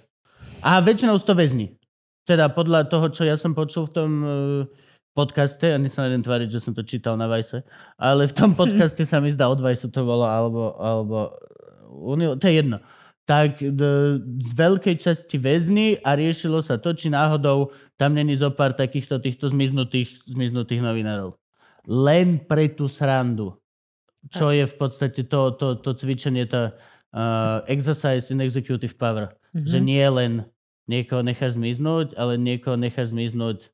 A 0.60 0.84
väčšinou 0.84 1.16
sú 1.16 1.32
to 1.32 1.36
väzni. 1.40 1.80
Teda 2.28 2.52
podľa 2.52 2.92
toho, 2.92 3.08
čo 3.10 3.24
ja 3.24 3.40
som 3.40 3.56
počul 3.56 3.88
v 3.88 3.94
tom 3.96 4.12
uh, 4.22 4.32
podcaste, 5.16 5.68
a 5.72 5.78
sa 5.88 6.08
neviem 6.08 6.24
tváriť, 6.24 6.50
že 6.52 6.64
som 6.64 6.76
to 6.76 6.84
čítal 6.84 7.16
na 7.16 7.32
Vajse, 7.32 7.64
ale 7.96 8.28
v 8.28 8.36
tom 8.36 8.52
podcaste 8.60 9.04
sa 9.08 9.24
mi 9.24 9.32
zdá 9.32 9.48
od 9.48 9.64
Vajsu 9.64 9.88
to 9.88 10.04
bolo, 10.04 10.28
alebo, 10.28 10.76
alebo 10.80 11.32
Unio, 11.92 12.36
to 12.36 12.48
je 12.48 12.60
jedno. 12.64 12.80
Tak 13.24 13.64
d- 13.64 14.20
z 14.44 14.52
veľkej 14.58 14.96
časti 15.00 15.38
väzni 15.40 15.96
a 16.04 16.20
riešilo 16.20 16.60
sa 16.60 16.76
to, 16.76 16.92
či 16.92 17.08
náhodou 17.08 17.72
tam 17.96 18.18
není 18.18 18.36
zo 18.36 18.52
pár 18.52 18.74
takýchto 18.76 19.22
týchto 19.22 19.48
zmiznutých, 19.48 20.26
zmiznutých 20.28 20.82
novinárov. 20.84 21.38
Len 21.86 22.42
pre 22.44 22.68
tú 22.72 22.90
srandu. 22.90 23.61
Čo 24.30 24.54
je 24.54 24.70
v 24.70 24.76
podstate 24.78 25.26
to, 25.26 25.58
to, 25.58 25.82
to 25.82 25.98
cvičenie, 25.98 26.46
tá 26.46 26.78
uh, 27.16 27.66
exercise 27.66 28.30
in 28.30 28.38
executive 28.38 28.94
power. 28.94 29.34
Mhm. 29.58 29.66
Že 29.66 29.78
nie 29.82 30.06
len 30.06 30.32
niekoho 30.86 31.26
necháš 31.26 31.58
zmiznúť, 31.58 32.14
ale 32.20 32.38
niekoho 32.38 32.78
necháš 32.78 33.16
zmiznúť 33.16 33.72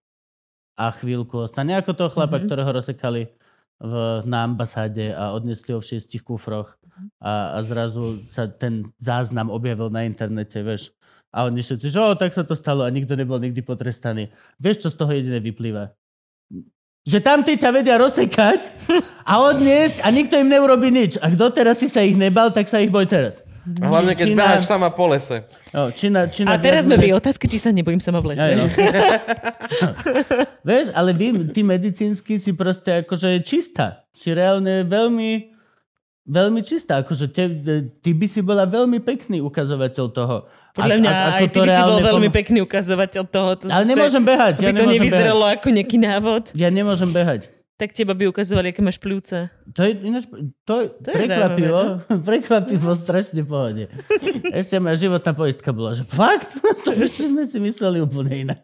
a 0.77 0.93
chvíľku 0.93 1.41
ostane. 1.41 1.73
Ako 1.73 1.97
toho 1.97 2.13
chlapa, 2.13 2.37
Mhm. 2.37 2.45
ktorého 2.47 2.71
rozsekali 2.71 3.33
v, 3.81 3.93
na 4.25 4.45
ambasáde 4.45 5.13
a 5.13 5.33
odnesli 5.33 5.73
ho 5.73 5.81
v 5.81 5.89
šiestich 5.89 6.23
kufroch 6.25 6.77
a, 7.21 7.57
a 7.57 7.61
zrazu 7.61 8.17
sa 8.25 8.49
ten 8.49 8.89
záznam 8.97 9.53
objavil 9.53 9.89
na 9.93 10.05
internete, 10.05 10.61
vieš. 10.65 10.93
A 11.29 11.45
oni 11.45 11.61
všetci, 11.61 11.91
že 11.91 11.99
o, 12.01 12.17
tak 12.17 12.33
sa 12.33 12.41
to 12.41 12.57
stalo 12.57 12.81
a 12.81 12.89
nikto 12.89 13.13
nebol 13.13 13.37
nikdy 13.37 13.61
potrestaný. 13.61 14.33
Vieš, 14.57 14.87
čo 14.87 14.89
z 14.89 14.97
toho 14.97 15.11
jediné 15.13 15.37
vyplýva? 15.43 15.93
Že 17.07 17.19
tam 17.23 17.39
tí 17.39 17.55
ťa 17.55 17.71
vedia 17.71 17.95
rozsekať 17.95 18.67
a 19.23 19.33
odniesť 19.47 20.03
a 20.03 20.11
nikto 20.11 20.35
im 20.35 20.51
neurobi 20.51 20.91
nič. 20.91 21.15
A 21.23 21.31
kto 21.31 21.55
teraz 21.55 21.79
si 21.79 21.87
sa 21.87 22.03
ich 22.03 22.19
nebal, 22.19 22.51
tak 22.51 22.67
sa 22.67 22.83
ich 22.83 22.91
boj 22.91 23.07
teraz. 23.07 23.39
A 23.83 23.87
hlavne, 23.91 24.15
keď 24.15 24.27
Čína- 24.31 24.39
beháš 24.43 24.63
sama 24.63 24.87
po 24.91 25.11
lese. 25.11 25.43
O, 25.75 25.91
Čína, 25.91 26.31
Čína 26.31 26.55
A 26.55 26.59
teraz 26.59 26.87
sme 26.87 26.95
pri 26.95 27.11
otázke, 27.15 27.51
či 27.51 27.59
sa 27.59 27.71
nebojím 27.75 27.99
sama 27.99 28.23
v 28.23 28.31
lese. 28.31 28.43
Aj, 28.43 28.55
no. 28.55 28.63
Vieš, 30.67 30.95
ale 30.95 31.11
vy, 31.11 31.51
ty 31.51 31.67
medicínsky 31.67 32.39
si 32.39 32.55
proste 32.55 33.03
akože 33.03 33.43
čistá. 33.43 34.07
Si 34.15 34.31
reálne 34.31 34.87
veľmi, 34.87 35.51
veľmi 36.27 36.59
čistá. 36.59 36.99
Akože 36.99 37.25
te, 37.27 37.43
ty 37.97 38.11
by 38.11 38.27
si 38.27 38.39
bola 38.39 38.63
veľmi 38.63 38.99
pekný 38.99 39.39
ukazovateľ 39.39 40.05
toho. 40.09 40.45
Podľa 40.71 40.93
A- 40.93 40.99
mňa 40.99 41.09
a- 41.09 41.33
aj 41.33 41.47
ty 41.47 41.57
by 41.57 41.67
si 41.67 41.81
bol 41.81 41.99
veľmi 41.99 42.27
pomo- 42.27 42.37
pekný 42.37 42.57
ukazovateľ 42.61 43.23
toho. 43.25 43.49
To 43.55 43.63
Ale 43.65 43.81
zase- 43.81 43.89
nemôžem 43.89 44.23
behať. 44.23 44.53
Aby 44.55 44.63
Ja 44.63 44.71
to 44.73 44.85
nevyzeralo 44.85 45.43
behať. 45.43 45.55
ako 45.55 45.67
nejaký 45.71 45.97
návod, 45.97 46.43
Ja 46.53 46.69
nemôžem 46.69 47.09
behať. 47.09 47.41
tak 47.75 47.89
teba 47.91 48.11
by 48.11 48.27
ukazovali, 48.27 48.69
aké 48.69 48.81
máš 48.81 48.97
pľúca. 48.97 49.49
To 49.69 49.81
je 49.81 49.91
ináč, 49.99 50.25
to, 50.61 50.73
to 50.97 51.07
je 51.07 51.15
prekvapivo, 51.15 51.81
prekvapivo 52.29 52.89
strašne 52.93 53.41
pohode. 53.41 53.85
Ešte 54.51 54.77
moja 54.77 54.97
životná 54.99 55.31
poistka 55.31 55.69
bola, 55.69 55.91
že 55.91 56.03
fakt? 56.03 56.57
to 56.83 56.91
ešte 56.91 57.25
sme 57.25 57.43
si 57.43 57.57
mysleli 57.57 57.97
úplne 57.97 58.49
inak. 58.49 58.61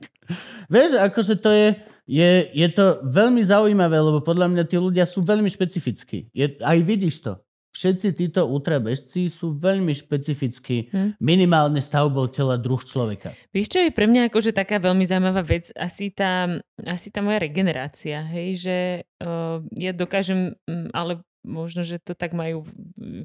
Vieš, 0.66 0.98
akože 0.98 1.36
to 1.36 1.50
je, 1.50 1.68
je, 2.06 2.30
je 2.52 2.68
to 2.70 2.86
veľmi 3.04 3.40
zaujímavé, 3.40 3.96
lebo 3.96 4.20
podľa 4.20 4.50
mňa 4.50 4.64
tí 4.66 4.76
ľudia 4.76 5.04
sú 5.04 5.22
veľmi 5.22 5.48
špecifickí. 5.48 6.30
Je, 6.30 6.58
aj 6.58 6.78
vidíš 6.80 7.22
to. 7.22 7.34
Všetci 7.74 8.08
títo 8.14 8.46
ultrabežci 8.46 9.26
sú 9.34 9.58
veľmi 9.58 9.98
špecifickí, 9.98 10.94
Hm. 10.94 11.10
minimálne 11.18 11.82
stavbou 11.82 12.30
tela 12.30 12.56
druh 12.62 12.80
človeka. 12.80 13.34
Vieš, 13.50 13.68
čo 13.74 13.80
je 13.82 13.92
pre 13.92 14.06
mňa 14.06 14.30
akože 14.30 14.54
taká 14.54 14.78
veľmi 14.78 15.10
zaujímavá 15.10 15.42
vec? 15.42 15.74
Asi 15.74 16.14
tá, 16.14 16.54
asi 16.86 17.10
tá 17.10 17.26
moja 17.26 17.42
regenerácia, 17.42 18.22
hej, 18.30 18.50
že 18.62 18.78
uh, 19.26 19.58
ja 19.74 19.90
dokážem, 19.90 20.54
mm, 20.70 20.94
ale 20.94 21.26
možno, 21.44 21.84
že 21.84 22.00
to 22.00 22.16
tak 22.16 22.32
majú 22.32 22.64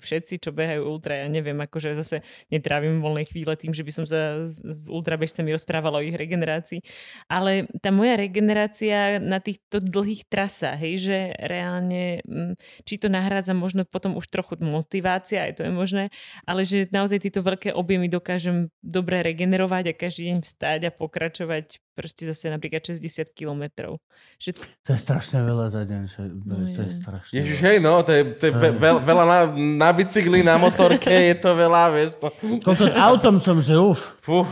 všetci, 0.03 0.43
čo 0.43 0.51
behajú 0.51 0.85
ultra. 0.85 1.25
Ja 1.25 1.29
neviem, 1.31 1.57
akože 1.59 1.95
zase 1.95 2.27
netrávim 2.51 2.99
voľné 2.99 3.31
chvíle 3.31 3.55
tým, 3.55 3.71
že 3.71 3.87
by 3.87 3.93
som 3.95 4.05
sa 4.05 4.43
s 4.45 4.85
ultrabežcami 4.91 5.55
rozprávala 5.55 6.03
o 6.03 6.07
ich 6.07 6.19
regenerácii. 6.19 6.83
Ale 7.31 7.71
tá 7.79 7.95
moja 7.95 8.19
regenerácia 8.19 9.23
na 9.23 9.39
týchto 9.39 9.79
dlhých 9.79 10.27
trasách, 10.27 10.79
hej, 10.83 10.95
že 10.99 11.19
reálne, 11.39 12.21
mm, 12.27 12.59
či 12.85 12.99
to 12.99 13.07
nahrádza 13.07 13.55
možno 13.55 13.87
potom 13.87 14.19
už 14.19 14.27
trochu 14.29 14.59
motivácia, 14.59 15.47
aj 15.47 15.63
to 15.63 15.63
je 15.65 15.73
možné, 15.73 16.05
ale 16.45 16.67
že 16.67 16.91
naozaj 16.91 17.23
tieto 17.23 17.41
veľké 17.41 17.73
objemy 17.73 18.11
dokážem 18.11 18.69
dobre 18.83 19.23
regenerovať 19.23 19.95
a 19.95 19.99
každý 19.99 20.35
deň 20.35 20.39
vstať 20.43 20.81
a 20.91 20.95
pokračovať 20.95 21.79
proste 21.99 22.31
zase 22.31 22.47
napríklad 22.47 22.79
60 22.87 23.35
kilometrov. 23.35 23.99
Že 24.39 24.63
To 24.87 24.91
je 24.95 25.01
strašne 25.03 25.43
veľa 25.43 25.67
za 25.67 25.83
deň. 25.83 26.03
Že, 26.07 26.23
to 26.47 26.79
je 26.79 26.87
je. 26.87 26.95
strašne 26.95 27.35
Ježiš, 27.35 27.59
veľa. 27.59 27.67
hej, 27.67 27.77
no, 27.83 27.93
to 28.07 28.11
je, 28.15 28.23
to 28.39 28.45
je 28.47 28.53
ve, 28.55 28.71
veľ, 28.71 28.97
veľa 29.03 29.25
na, 29.27 29.39
na 29.83 29.91
bicykli, 29.91 30.47
na 30.47 30.55
motorke, 30.63 31.11
je 31.11 31.35
to 31.35 31.51
veľa, 31.59 31.83
vieš. 31.91 32.23
To, 32.23 32.31
Koľko 32.63 32.85
s 32.87 32.95
autom 32.95 33.43
som, 33.43 33.59
že 33.59 33.75
uf. 33.75 33.99
fú. 34.23 34.47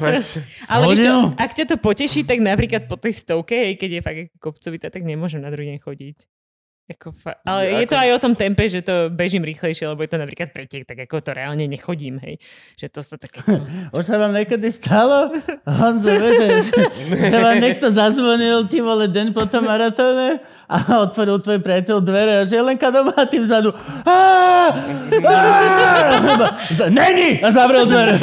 Ale 0.66 0.82
vieš 0.90 1.06
čo, 1.06 1.14
ak 1.38 1.50
ťa 1.54 1.64
to 1.70 1.76
poteší, 1.78 2.26
tak 2.26 2.42
napríklad 2.42 2.90
po 2.90 2.98
tej 2.98 3.14
stovke, 3.14 3.54
hej, 3.54 3.78
keď 3.78 3.90
je 3.94 4.00
fakt 4.02 4.18
ako 4.26 4.36
kopcovitá, 4.50 4.90
tak 4.90 5.06
nemôžem 5.06 5.38
na 5.38 5.54
druhý 5.54 5.70
deň 5.70 5.78
chodiť. 5.78 6.18
Ako 6.86 7.10
fa- 7.10 7.42
ale 7.42 7.66
Ja 7.66 7.82
je 7.82 7.88
to 7.90 7.98
aj 7.98 8.10
o 8.14 8.22
tom 8.22 8.38
tempe, 8.38 8.62
že 8.70 8.78
to 8.78 9.10
bežím 9.10 9.42
rýchlejšie, 9.42 9.90
lebo 9.90 10.06
je 10.06 10.10
to 10.14 10.22
napríklad 10.22 10.54
pretek, 10.54 10.86
tak 10.86 11.02
ako 11.02 11.18
to 11.18 11.34
reálne 11.34 11.66
nechodím, 11.66 12.22
hej. 12.22 12.38
Že 12.78 12.86
to 12.94 13.00
sa 13.02 13.18
tak 13.18 13.34
ako... 13.42 13.58
Už 13.98 14.06
sa 14.06 14.22
vám 14.22 14.30
niekedy 14.30 14.70
stalo? 14.70 15.34
Honzo, 15.66 16.14
vieš, 16.14 16.38
že, 16.38 16.48
že 17.10 17.36
vám 17.46 17.58
niekto 17.58 17.90
zazvonil, 17.90 18.70
ty 18.70 18.78
vole, 18.78 19.10
deň 19.10 19.34
po 19.34 19.50
tom 19.50 19.66
maratóne 19.66 20.38
a 20.70 21.02
otvoril 21.02 21.42
tvoj 21.42 21.58
priateľ 21.58 21.98
dvere 21.98 22.32
a 22.38 22.42
že 22.46 22.54
je 22.54 22.62
Lenka 22.62 22.94
doma 22.94 23.18
a 23.18 23.26
ty 23.26 23.42
vzadu 23.42 23.74
Není! 26.86 27.42
A 27.42 27.50
zavrel 27.50 27.86
dvere. 27.86 28.14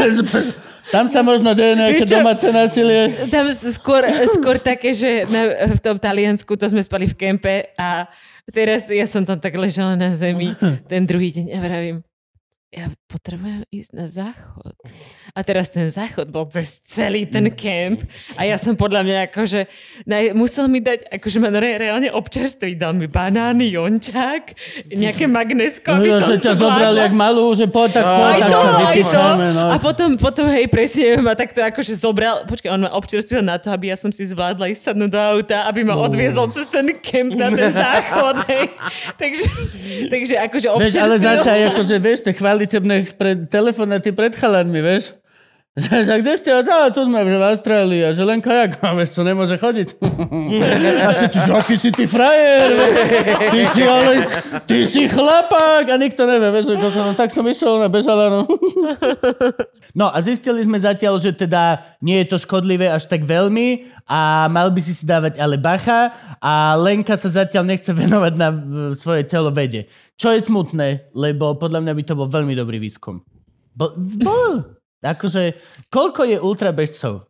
Tam 0.92 1.08
sa 1.08 1.24
možno 1.26 1.56
deje 1.58 1.74
nejaké 1.80 2.04
čo? 2.06 2.20
domáce 2.20 2.48
násilie. 2.52 3.28
Tam 3.32 3.50
skôr, 3.50 4.06
skôr 4.36 4.56
také, 4.60 4.94
že 4.94 5.26
na, 5.32 5.72
v 5.74 5.80
tom 5.80 5.96
Taliansku 5.98 6.54
to 6.54 6.68
sme 6.70 6.84
spali 6.84 7.10
v 7.10 7.16
kempe 7.16 7.72
a 7.80 8.06
teraz 8.52 8.90
ja 8.90 9.08
som 9.08 9.24
tam 9.24 9.40
tak 9.40 9.56
ležala 9.56 9.96
na 9.96 10.12
zemi 10.12 10.52
ten 10.92 11.08
druhý 11.08 11.32
deň 11.32 11.46
a 11.54 11.58
vravím, 11.62 11.98
ja 12.74 12.90
potrebujem 13.14 13.62
ísť 13.70 13.92
na 13.94 14.06
záchod. 14.08 14.74
A 15.30 15.40
teraz 15.40 15.70
ten 15.70 15.86
záchod 15.86 16.26
bol 16.28 16.46
cez 16.48 16.82
celý 16.82 17.24
ten 17.24 17.46
kemp 17.48 18.02
a 18.34 18.44
ja 18.44 18.58
som 18.58 18.74
podľa 18.74 19.02
mňa 19.02 19.18
akože 19.28 19.70
naj, 20.04 20.34
musel 20.34 20.66
mi 20.66 20.80
dať, 20.80 21.14
akože 21.14 21.38
ma 21.38 21.50
re- 21.52 21.78
reálne 21.80 22.10
občerstviť, 22.10 22.74
dal 22.76 22.92
mi 22.92 23.06
banány, 23.06 23.70
jončák, 23.72 24.44
nejaké 24.90 25.26
magnesko, 25.26 25.86
aby 25.92 26.10
No, 26.10 26.18
som 26.20 26.34
ťa 26.36 26.54
zvládla. 26.56 27.02
jak 27.04 27.14
malú, 27.14 27.54
že 27.54 27.66
poď 27.66 27.90
tak, 27.94 28.06
Aj 28.06 28.34
tak 28.36 28.50
to, 28.50 28.58
sa 28.58 28.72
vypichneme. 28.82 29.48
No. 29.52 29.64
A 29.68 29.76
potom, 29.78 30.10
potom 30.16 30.46
hej, 30.48 30.66
presne 30.68 31.18
ma 31.20 31.34
takto 31.34 31.62
akože 31.62 31.94
zobral, 31.94 32.44
počkaj, 32.44 32.70
on 32.72 32.82
ma 32.82 32.92
občerstvil 32.92 33.40
na 33.40 33.56
to, 33.56 33.70
aby 33.70 33.90
ja 33.90 33.96
som 33.96 34.10
si 34.10 34.24
zvládla 34.24 34.66
ísť 34.68 34.82
sadnúť 34.88 35.10
do 35.10 35.20
auta, 35.20 35.66
aby 35.66 35.84
ma 35.84 35.94
odviezol 35.96 36.50
cez 36.50 36.66
ten 36.66 36.90
kemp 36.96 37.34
na 37.34 37.48
ten 37.48 37.70
záchod, 37.70 38.42
hej. 38.48 38.66
Takže, 39.22 39.46
takže 40.10 40.34
akože 40.42 40.68
Vieš, 40.70 40.94
ale 40.96 41.16
občerstvil. 41.16 41.38
zase 41.40 41.52
akože, 41.66 41.96
vieš, 41.98 42.20
tie 42.22 42.34
chvalitebné 42.34 42.96
pred, 43.12 43.44
telefonáty 43.52 44.16
pred 44.16 44.32
chalanmi, 44.40 44.80
vieš? 44.80 45.12
Že, 45.74 46.06
že 46.06 46.14
kde 46.22 46.34
ste? 46.38 46.50
A 46.54 46.94
tu 46.94 47.02
sme 47.02 47.26
že 47.26 47.34
v 47.34 47.46
Austrálii. 47.50 48.06
A 48.06 48.14
že 48.14 48.22
Lenka, 48.22 48.54
jak? 48.54 48.78
A 48.86 48.94
vieš 48.94 49.18
čo, 49.18 49.26
nemôže 49.26 49.58
chodiť. 49.58 49.98
A 51.10 51.10
všetci, 51.10 51.50
že 51.50 51.52
aký 51.58 51.76
si 51.82 51.90
ty 51.90 52.06
frajer? 52.06 52.70
Ty 53.50 53.62
si 53.74 53.82
ale, 53.82 54.14
ty 54.70 54.86
si 54.86 55.10
chlapák. 55.10 55.90
A 55.90 55.98
nikto 55.98 56.30
nevie, 56.30 56.54
vieš, 56.54 56.74
že, 56.74 56.76
no, 56.78 57.18
tak 57.18 57.34
som 57.34 57.42
išiel, 57.50 57.82
ona 57.82 57.90
bežala, 57.90 58.46
no. 59.98 60.06
A 60.14 60.18
zistili 60.22 60.62
sme 60.62 60.78
zatiaľ, 60.78 61.18
že 61.18 61.34
teda 61.34 61.82
nie 62.06 62.22
je 62.22 62.30
to 62.30 62.38
škodlivé 62.38 62.94
až 62.94 63.10
tak 63.10 63.26
veľmi 63.26 63.90
a 64.06 64.46
mal 64.54 64.70
by 64.70 64.78
si 64.78 64.94
si 64.94 65.10
dávať 65.10 65.42
ale 65.42 65.58
bacha 65.58 66.14
a 66.38 66.78
Lenka 66.78 67.18
sa 67.18 67.34
zatiaľ 67.34 67.66
nechce 67.66 67.90
venovať 67.90 68.34
na 68.38 68.54
svoje 68.94 69.26
telo 69.26 69.50
vede. 69.50 69.90
Čo 70.22 70.38
je 70.38 70.46
smutné, 70.46 71.10
lebo 71.18 71.58
podľa 71.58 71.82
mňa 71.82 71.94
by 71.98 72.04
to 72.06 72.14
bol 72.14 72.30
veľmi 72.30 72.54
dobrý 72.54 72.78
výskum. 72.78 73.26
Bo, 73.74 73.98
bol. 74.22 74.83
Akože, 75.04 75.60
koľko 75.88 76.24
je 76.26 76.38
ultrabežcov 76.40 77.28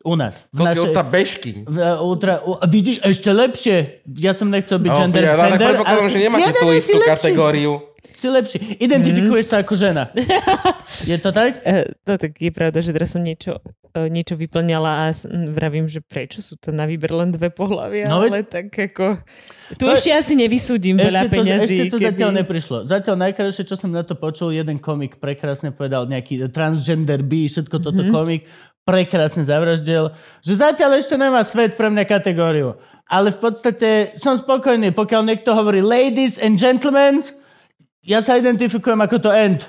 u 0.00 0.14
nás? 0.14 0.48
V 0.48 0.64
Koľko 0.64 0.90
tá 0.90 1.02
bežky? 1.02 1.62
v, 1.62 1.76
uh, 1.76 2.00
ultra, 2.00 2.40
u, 2.40 2.56
vidí, 2.64 2.96
ešte 2.98 3.28
lepšie. 3.28 3.76
Ja 4.16 4.32
som 4.32 4.48
nechcel 4.48 4.78
byť 4.78 4.88
No, 4.88 4.98
gender 4.98 5.22
ja, 5.22 5.34
tak 5.34 5.50
bender, 5.52 5.68
predpokladám, 5.68 6.00
ale- 6.00 6.10
že 6.10 6.18
nemáte 6.18 6.42
Nie, 6.46 6.54
tú 6.54 6.66
istú 6.70 6.96
lepší. 6.96 7.10
kategóriu. 7.10 7.72
Si 8.10 8.26
lepší. 8.26 8.58
Identifikuješ 8.78 9.46
sa 9.46 9.56
ako 9.60 9.74
žena. 9.74 10.10
Je 11.04 11.14
to 11.14 11.30
tak? 11.30 11.60
Eh, 11.62 11.92
No 12.02 12.14
tak 12.14 12.34
je 12.34 12.48
pravda, 12.48 12.78
že 12.78 12.90
teraz 12.90 13.12
som 13.12 13.20
niečo, 13.20 13.60
niečo 13.96 14.36
vyplňala 14.36 15.08
a 15.08 15.14
vravím, 15.50 15.88
že 15.88 16.04
prečo 16.04 16.44
sú 16.44 16.60
to 16.60 16.68
na 16.70 16.84
výber 16.84 17.10
len 17.14 17.32
dve 17.32 17.48
pohľavia, 17.48 18.06
No 18.06 18.22
no, 18.22 18.28
ale 18.28 18.44
tak 18.44 18.68
ako... 18.74 19.24
Tu 19.74 19.84
To- 19.84 19.92
ešte 19.94 20.12
asi 20.12 20.36
nevysúdim 20.36 21.00
veľa 21.00 21.24
Ešte 21.24 21.30
to, 21.30 21.34
peňazí. 21.34 21.64
ešte 21.64 21.84
to 21.92 21.98
zatiaľ 21.98 22.30
neprišlo. 22.44 22.76
Zatiaľ 22.84 23.16
najkrajšie, 23.28 23.64
čo 23.64 23.76
som 23.80 23.90
na 23.90 24.04
to 24.04 24.14
počul, 24.14 24.52
jeden 24.52 24.76
komik 24.76 25.16
prekrásne 25.16 25.72
povedal, 25.72 26.04
nejaký 26.04 26.44
transgender 26.52 27.24
B, 27.24 27.48
všetko 27.48 27.76
toto 27.80 28.04
mm-hmm. 28.04 28.14
komik, 28.14 28.42
prekrásne 28.88 29.44
zavraždil, 29.44 30.16
že 30.40 30.52
zatiaľ 30.56 30.96
ešte 30.96 31.20
nemá 31.20 31.44
svet 31.44 31.76
pre 31.76 31.92
mňa 31.92 32.04
kategóriu. 32.08 32.80
Ale 33.08 33.32
v 33.32 33.40
podstate 33.40 34.16
som 34.20 34.36
spokojný, 34.36 34.92
pokiaľ 34.92 35.22
niekto 35.24 35.52
hovorí 35.56 35.80
ladies 35.80 36.36
and 36.36 36.60
gentlemen, 36.60 37.24
ja 38.04 38.24
sa 38.24 38.40
identifikujem 38.40 39.00
ako 39.04 39.16
to 39.20 39.30
end. 39.32 39.68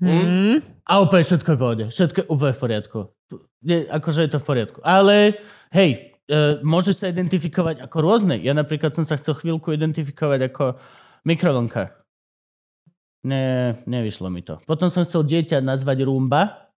Mm. 0.00 0.64
A 0.88 0.92
úplne 1.04 1.24
všetko 1.24 1.48
je 1.52 1.56
v 1.56 1.60
pohode. 1.60 1.84
Všetko 1.92 2.18
je 2.24 2.26
úplne 2.32 2.54
v 2.56 2.60
poriadku. 2.60 2.98
Je, 3.60 3.78
akože 3.86 4.20
je 4.26 4.30
to 4.32 4.40
v 4.40 4.46
poriadku. 4.48 4.78
Ale 4.80 5.36
hej, 5.76 5.90
e, 6.24 6.58
môžeš 6.64 7.04
sa 7.04 7.06
identifikovať 7.12 7.84
ako 7.84 7.96
rôzne. 8.00 8.40
Ja 8.40 8.56
napríklad 8.56 8.96
som 8.96 9.04
sa 9.04 9.20
chcel 9.20 9.36
chvíľku 9.36 9.76
identifikovať 9.76 10.40
ako 10.50 10.64
mikrovlnka. 11.28 12.00
Ne, 13.28 13.76
nevyšlo 13.84 14.32
mi 14.32 14.40
to. 14.40 14.56
Potom 14.64 14.88
som 14.88 15.04
chcel 15.04 15.28
dieťa 15.28 15.60
nazvať 15.60 16.08
Roomba. 16.08 16.69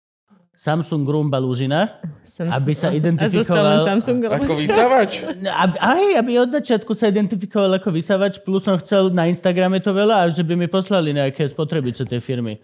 Samsung 0.53 1.01
Roomba 1.03 1.35
Lužina. 1.35 1.97
Samsung. 2.21 2.53
Aby 2.53 2.71
sa 2.71 2.87
A 2.87 2.93
zostal 2.93 2.93
len 2.93 3.01
identifikoval- 3.01 3.81
Samsung. 3.81 4.17
Ako 4.29 4.45
čo? 4.47 4.61
vysavač? 4.61 5.11
A, 5.41 5.63
aj, 5.73 6.21
aby 6.21 6.31
od 6.37 6.49
začiatku 6.51 6.93
sa 6.93 7.07
identifikoval 7.07 7.75
ako 7.75 7.89
vysavač, 7.89 8.37
plus 8.37 8.61
som 8.61 8.77
chcel 8.77 9.09
na 9.09 9.25
Instagrame 9.25 9.79
to 9.79 9.89
veľa 9.89 10.21
a 10.21 10.29
že 10.29 10.43
by 10.43 10.53
mi 10.53 10.67
poslali 10.67 11.11
nejaké 11.11 11.43
spotrebiče 11.45 12.05
tej 12.05 12.21
firmy. 12.21 12.61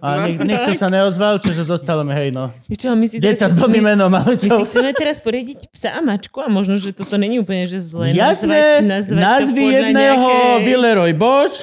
A 0.00 0.26
nik- 0.26 0.42
nikto 0.42 0.74
sa 0.74 0.88
neozval, 0.88 1.38
čiže 1.38 1.62
zostalo 1.62 2.02
mi, 2.02 2.12
hej 2.12 2.28
no. 2.30 2.50
Čo, 2.66 2.92
my 2.92 3.06
si 3.06 3.22
Dieťa 3.22 3.46
s 3.46 3.54
blbým 3.54 3.78
my, 3.80 3.94
menom, 3.94 4.10
ale 4.10 4.26
my 4.26 4.36
si 4.36 4.48
čo? 4.48 4.66
chceme 4.66 4.90
teraz 4.90 5.22
poriadiť 5.22 5.70
psa 5.70 5.94
a 5.94 6.00
mačku 6.00 6.42
a 6.42 6.50
možno, 6.50 6.74
že 6.74 6.90
toto 6.90 7.14
není 7.14 7.38
úplne 7.38 7.62
že 7.64 7.78
zlé. 7.78 8.10
Jasné, 8.10 8.82
nazvať, 8.82 9.14
nazvať 9.14 9.22
nazvi 9.22 9.64
jedného 9.70 9.94
nejakej... 10.26 10.66
Villeroy 10.66 11.12
Bosch, 11.14 11.62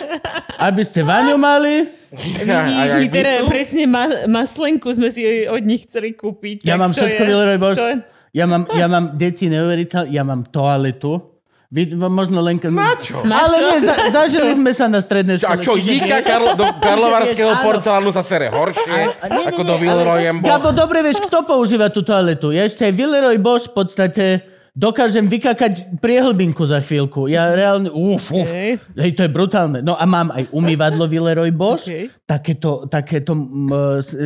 aby 0.55 0.81
ste 0.81 1.03
Vaňu 1.09 1.35
mali. 1.35 2.02
Vidíš, 2.13 2.89
my 2.95 3.07
teda 3.15 3.31
presne 3.45 3.83
ma, 3.83 4.03
maslenku 4.25 4.87
sme 4.89 5.09
si 5.09 5.25
od 5.43 5.61
nich 5.61 5.83
chceli 5.83 6.13
kúpiť. 6.13 6.61
Ja 6.61 6.77
mám 6.77 6.93
všetko 6.93 7.17
je, 7.17 7.25
Villeroy. 7.25 7.57
To 7.57 7.87
je, 7.89 7.95
Ja 8.31 8.45
mám, 8.45 8.65
ja 8.67 8.85
mám 8.85 9.13
deti 9.13 9.45
neuveriteľné, 9.45 10.09
ja 10.09 10.21
mám 10.21 10.45
toaletu. 10.45 11.33
Vy, 11.69 11.89
možno 11.97 12.37
len... 12.39 12.61
Na 12.69 12.93
čo? 12.95 13.17
Ale 13.19 13.49
čo? 13.51 13.65
nie, 13.65 13.77
za, 13.81 13.93
zažili 14.21 14.53
sme 14.53 14.69
sa 14.71 14.85
na 14.85 15.01
strednej 15.01 15.41
A 15.41 15.57
škole. 15.57 15.57
čo, 15.59 15.73
čiže 15.73 16.05
Jíka 16.05 16.21
Karlo, 16.21 16.53
do 16.53 16.69
karlovarského 16.85 17.49
porcelánu 17.65 18.13
sa 18.13 18.21
sere 18.21 18.53
horšie, 18.53 18.93
A- 19.17 19.25
nie, 19.27 19.41
nie, 19.41 19.45
ako 19.49 19.57
nie, 19.57 19.65
do 19.65 19.73
ale- 19.73 19.81
Villeroyembo. 19.81 20.45
Gabo, 20.45 20.69
dobre 20.69 21.01
vieš, 21.01 21.17
kto 21.19 21.41
používa 21.41 21.89
tú 21.89 22.05
toaletu. 22.05 22.53
Ja 22.53 22.61
ešte 22.61 22.85
aj 22.85 22.93
Villeroy 22.93 23.41
Bosch 23.41 23.73
v 23.73 23.75
podstate 23.75 24.25
dokážem 24.73 25.29
vykakať 25.29 26.01
priehlbinku 26.01 26.65
za 26.65 26.81
chvíľku. 26.81 27.29
Ja 27.29 27.53
reálne... 27.53 27.93
Uf, 27.93 28.33
uf. 28.33 28.49
Hej. 28.49 28.81
Hej, 28.97 29.11
to 29.13 29.21
je 29.25 29.31
brutálne. 29.31 29.79
No 29.85 29.93
a 29.93 30.03
mám 30.09 30.33
aj 30.33 30.49
umývadlo 30.49 31.05
Villeroy 31.05 31.53
Bosch. 31.53 31.85
Okej. 31.85 32.09
Takéto, 32.25 32.89
takéto 32.89 33.37
m, 33.37 33.69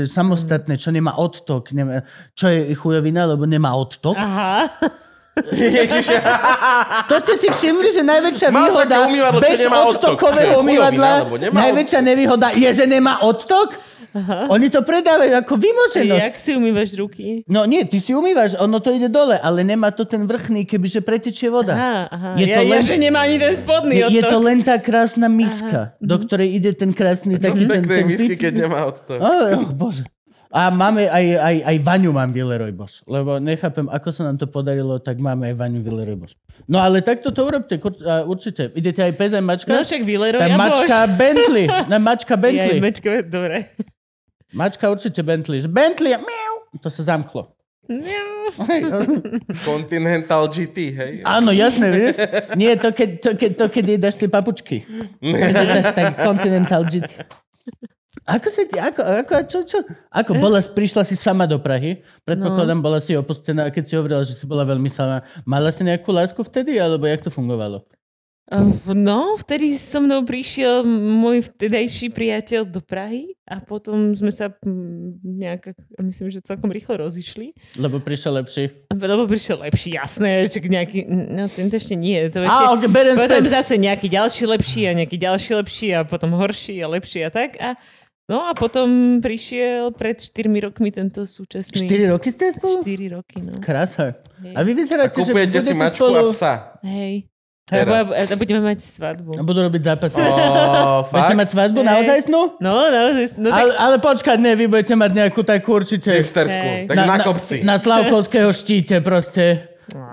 samostatné, 0.07 0.79
čo 0.79 0.95
nemá 0.95 1.19
odtok. 1.19 1.75
Nemá, 1.75 1.99
čo 2.31 2.47
je 2.47 2.71
chujovina, 2.79 3.27
lebo 3.27 3.43
nemá 3.43 3.75
odtok. 3.75 4.15
Aha. 4.15 4.71
Ježiš, 5.53 6.09
To 7.05 7.15
ste 7.21 7.33
si 7.37 7.47
všimli, 7.53 7.93
že 7.93 8.01
najväčšia 8.01 8.49
Mám 8.49 8.73
výhoda 8.73 9.05
umývadlo, 9.05 9.37
bez 9.37 9.61
nemá 9.61 9.85
odtok. 9.85 10.17
odtokového 10.17 10.65
umývadla, 10.65 11.11
najväčšia 11.53 12.01
nevýhoda 12.01 12.47
je, 12.57 12.65
že 12.73 12.89
nemá 12.89 13.21
odtok? 13.21 13.77
Oni 14.47 14.67
to 14.67 14.81
predávajú 14.81 15.33
ako 15.37 15.53
vymoženosť. 15.55 16.23
Jak 16.23 16.35
si 16.35 16.51
umývaš 16.53 16.93
ruky? 16.93 17.41
No 17.45 17.63
nie, 17.63 17.83
ty 17.83 17.97
si 17.97 18.11
umývaš, 18.11 18.55
ono 18.55 18.77
to 18.77 18.89
ide 18.89 19.07
dole, 19.07 19.35
ale 19.35 19.61
nemá 19.61 19.89
to 19.89 20.03
ten 20.03 20.23
vrchný, 20.23 20.63
kebyže 20.63 21.01
pretečie 21.01 21.47
voda. 21.47 21.71
Aha, 21.71 21.97
aha. 22.07 22.29
Je 22.35 22.45
ja, 22.45 22.55
to 22.57 22.61
ja, 22.63 22.71
len- 22.73 22.83
že 22.83 22.95
nemá 22.95 23.19
ani 23.23 23.37
ten 23.37 23.53
spodný 23.53 23.93
Je, 23.95 24.05
je 24.11 24.23
to 24.23 24.37
len 24.37 24.59
tá 24.59 24.77
krásna 24.77 25.27
miska, 25.27 25.93
do 25.97 26.17
ktorej 26.17 26.53
ide 26.53 26.71
ten 26.71 26.91
krásny 26.91 27.35
z 27.35 27.43
taký 27.43 27.63
ten, 27.65 27.81
ten 27.81 28.03
misky, 28.05 28.33
pit- 28.33 28.41
keď 28.41 28.53
nemá 28.65 28.85
odtok. 28.85 29.17
Á, 29.19 29.29
oh, 29.55 29.69
bože. 29.71 30.03
A 30.47 30.71
máme 30.71 31.11
aj, 31.11 31.25
aj, 31.43 31.55
aj 31.59 31.77
Vaňu 31.83 32.15
mám 32.15 32.31
Villeroy 32.31 32.71
Bosch, 32.71 33.03
lebo 33.03 33.35
nechápem, 33.35 33.83
ako 33.91 34.09
sa 34.15 34.31
nám 34.31 34.39
to 34.39 34.47
podarilo, 34.47 34.95
tak 34.95 35.19
máme 35.19 35.51
aj 35.51 35.59
Vaňu 35.59 35.83
Villeroy 35.83 36.15
Bosch. 36.15 36.39
No 36.71 36.79
ale 36.79 37.03
takto 37.03 37.35
to 37.35 37.43
urobte, 37.43 37.75
kur- 37.77 37.99
a 37.99 38.23
určite. 38.23 38.71
Idete 38.71 39.03
aj 39.03 39.11
pes, 39.19 39.35
aj 39.35 39.43
mačka? 39.43 39.75
No 39.75 39.83
však 39.83 40.07
Villeroy 40.07 40.39
a 40.39 40.47
mačka 40.55 41.03
Bentley. 41.11 41.67
Na 41.91 41.99
mačka 41.99 42.33
Ja, 42.39 42.41
Bentley. 42.41 42.79
mečko, 42.79 43.27
dobre. 43.27 43.75
Mačka 44.55 44.87
určite 44.87 45.19
Bentley. 45.23 45.63
Že 45.63 45.69
Bentley 45.71 46.11
a 46.15 46.19
miau. 46.19 46.55
To 46.79 46.87
sa 46.87 47.15
zamklo. 47.15 47.57
Hej, 48.67 48.81
Continental 49.63 50.47
GT, 50.51 50.77
hej. 50.91 51.13
Áno, 51.23 51.55
jasné, 51.55 51.87
vieš? 51.91 52.19
Nie, 52.59 52.75
to 52.75 52.91
keď, 52.91 53.09
to, 53.23 53.29
keď, 53.35 53.51
to, 53.55 53.65
keď 53.71 53.83
jej 53.87 53.99
dáš 53.99 54.15
tie 54.19 54.29
papučky. 54.31 54.77
Keď 55.23 55.53
jej 55.55 55.67
dáš 55.67 55.95
tak 55.95 56.19
Continental 56.19 56.83
GT. 56.83 57.07
Ako 58.27 58.47
sa 58.51 58.67
ti, 58.67 58.75
ako, 58.75 59.01
ako, 59.23 59.33
čo, 59.47 59.59
čo? 59.63 59.79
Ako 60.11 60.35
bola, 60.35 60.59
prišla 60.59 61.07
si 61.07 61.15
sama 61.15 61.47
do 61.47 61.63
Prahy, 61.63 62.03
predpokladám, 62.27 62.83
bola 62.83 62.99
si 62.99 63.15
opustená, 63.15 63.71
keď 63.71 63.83
si 63.87 63.93
hovorila, 63.95 64.19
že 64.27 64.35
si 64.35 64.43
bola 64.43 64.67
veľmi 64.67 64.91
sama, 64.91 65.23
mala 65.47 65.71
si 65.71 65.87
nejakú 65.87 66.11
lásku 66.11 66.43
vtedy, 66.43 66.75
alebo 66.75 67.07
jak 67.07 67.23
to 67.23 67.31
fungovalo? 67.31 67.87
No, 68.87 69.35
vtedy 69.35 69.75
so 69.75 69.99
mnou 69.99 70.23
prišiel 70.23 70.87
môj 70.87 71.51
vtedajší 71.51 72.15
priateľ 72.15 72.63
do 72.63 72.79
Prahy 72.79 73.35
a 73.43 73.59
potom 73.59 74.15
sme 74.15 74.31
sa 74.31 74.55
mm, 74.63 75.19
nejak, 75.19 75.75
myslím, 75.99 76.31
že 76.31 76.39
celkom 76.39 76.71
rýchlo 76.71 76.95
rozišli. 76.95 77.51
Lebo 77.75 77.99
prišiel 77.99 78.39
lepší. 78.39 78.87
Lebo 78.95 79.27
prišiel 79.27 79.67
lepší, 79.67 79.99
jasné, 79.99 80.47
že 80.47 80.63
nejaký, 80.63 81.03
no 81.11 81.51
tento 81.51 81.75
ešte 81.75 81.99
nie, 81.99 82.31
to 82.31 82.39
ešte, 82.39 82.63
Á, 82.63 82.71
ok, 82.71 82.83
berem 82.87 83.19
potom 83.19 83.43
späť. 83.43 83.51
zase 83.51 83.73
nejaký 83.75 84.07
ďalší 84.07 84.43
lepší 84.47 84.81
a 84.87 84.91
nejaký 84.95 85.17
ďalší 85.19 85.51
lepší 85.59 85.87
a 85.91 85.99
potom 86.07 86.31
horší 86.31 86.79
a 86.79 86.87
lepší 86.87 87.27
a 87.27 87.29
tak 87.29 87.59
a 87.59 87.75
No 88.27 88.43
a 88.43 88.51
potom 88.51 89.23
prišiel 89.23 89.95
pred 89.95 90.19
4 90.19 90.51
rokmi 90.67 90.91
tento 90.91 91.23
súčasný. 91.23 91.87
4 91.87 92.11
roky 92.11 92.27
ste 92.27 92.51
spolu? 92.59 92.83
4 92.83 93.15
roky, 93.15 93.39
no. 93.39 93.55
Krása. 93.63 94.19
Hej. 94.43 94.51
A 94.51 94.59
vy 94.67 94.71
vyzeráte, 94.75 95.23
že 95.23 95.31
Kupujete 95.31 95.63
si 95.63 95.71
mačku 95.71 96.03
spolu... 96.11 96.27
a 96.27 96.35
psa. 96.35 96.53
Hej. 96.83 97.31
Teraz. 97.67 98.07
A, 98.15 98.31
a 98.31 98.35
budeme 98.39 98.63
mať 98.63 98.79
svadbu. 98.79 99.35
A 99.35 99.43
budú 99.43 99.59
robiť 99.67 99.81
zápasy. 99.91 100.23
Ó, 100.23 101.03
Budete 101.11 101.35
mať 101.35 101.47
svadbu 101.51 101.79
Hej. 101.83 101.89
naozaj 101.91 102.17
snú? 102.23 102.41
No, 102.63 102.87
no, 102.87 102.99
no 103.35 103.47
tak, 103.51 103.59
Ale, 103.59 103.71
ale 103.75 103.95
počkať, 103.99 104.37
ne, 104.39 104.55
vy 104.55 104.71
budete 104.71 104.95
mať 104.95 105.11
nejakú 105.11 105.43
takú 105.43 105.75
určite... 105.75 106.15
Hipstersku. 106.15 106.55
Hej. 106.63 106.83
Tak 106.87 106.95
na, 106.95 107.17
kopci. 107.19 107.57
Na, 107.67 107.75
Slavkovského 107.75 108.55
štíte 108.55 109.03
proste 109.03 109.67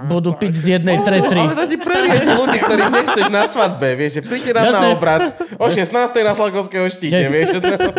budú 0.05 0.31
piť 0.33 0.53
z 0.55 0.65
jednej 0.73 1.01
tretry. 1.01 1.35
Ale 1.37 1.53
to 1.53 1.67
ti 1.67 1.77
prerieš 1.77 2.23
ľudí, 2.29 2.59
ktorých 2.59 2.91
nechceš 2.93 3.27
na 3.29 3.45
svadbe, 3.45 3.89
vieš, 3.93 4.13
že 4.15 4.23
príďte 4.23 4.53
nám 4.53 4.63
na 4.63 4.71
Jasné. 4.71 4.87
obrad 4.93 5.21
o 5.55 5.67
16. 5.67 5.91
na 6.21 6.33
Slavkovského 6.33 6.87
štíte, 6.89 7.17
Hej. 7.17 7.29
vieš. 7.29 7.49
to- 7.57 7.93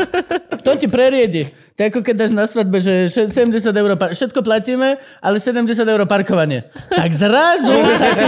To 0.65 0.71
ti 0.73 0.87
preriedi. 0.87 1.45
To 1.75 1.79
je 1.79 1.87
ako 1.87 2.01
keď 2.01 2.15
dáš 2.17 2.31
na 2.31 2.45
svadbe, 2.45 2.79
že 2.79 3.05
še- 3.05 3.27
70 3.27 3.69
eur, 3.69 3.91
par- 3.93 4.09
všetko 4.09 4.39
platíme, 4.39 4.95
ale 5.19 5.37
70 5.37 5.85
eur 5.85 6.01
parkovanie. 6.05 6.63
Tak 6.87 7.11
zrazu 7.11 7.69
sa 7.93 8.07
ti 8.13 8.27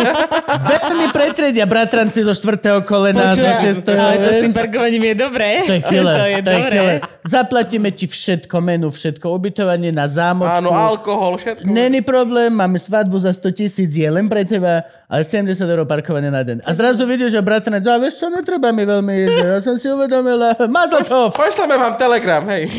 veľmi 0.68 1.08
pretredia 1.10 1.64
bratranci 1.64 2.22
zo 2.22 2.30
štvrtého 2.30 2.84
kolena, 2.84 3.32
zo 3.32 3.42
Počuj, 3.42 3.64
šestého. 3.64 3.98
ale 3.98 4.16
to 4.20 4.30
s 4.30 4.40
tým 4.40 4.54
parkovaním 4.54 5.04
je 5.06 5.16
dobré. 5.16 5.50
To 5.64 5.74
je 5.74 5.84
killer, 5.90 6.16
to 6.16 6.26
je 6.26 6.36
to 6.36 6.36
je 6.36 6.42
dobré. 6.44 6.76
killer. 6.76 6.98
Zaplatíme 7.28 7.92
ti 7.92 8.08
všetko, 8.08 8.56
menu, 8.64 8.88
všetko, 8.88 9.28
ubytovanie 9.28 9.92
na 9.92 10.08
zámočku. 10.08 10.64
Áno, 10.64 10.72
alkohol, 10.72 11.36
všetko. 11.36 11.68
Není 11.68 12.00
problém, 12.00 12.56
máme 12.56 12.80
svadbu 12.80 13.20
za 13.20 13.36
100 13.36 13.52
tisíc, 13.52 13.92
je 13.92 14.08
len 14.08 14.32
pre 14.32 14.48
teba, 14.48 14.88
ale 15.12 15.28
70 15.28 15.60
eur 15.60 15.84
parkovanie 15.84 16.32
na 16.32 16.40
deň. 16.40 16.64
A 16.64 16.72
zrazu 16.72 17.04
vidíš, 17.04 17.36
že 17.36 17.44
bratranec, 17.44 17.84
a 17.84 18.00
vieš 18.00 18.24
čo, 18.24 18.32
netreba 18.32 18.72
mi 18.72 18.88
veľmi 18.88 19.14
ísť, 19.28 19.38
ja 19.44 19.60
som 19.60 19.76
si 19.76 19.92
uvedomila, 19.92 20.56
Mazotov, 20.72 21.36
Pošleme 21.36 21.76
vám 21.76 22.00
telegram, 22.00 22.48
hej. 22.48 22.72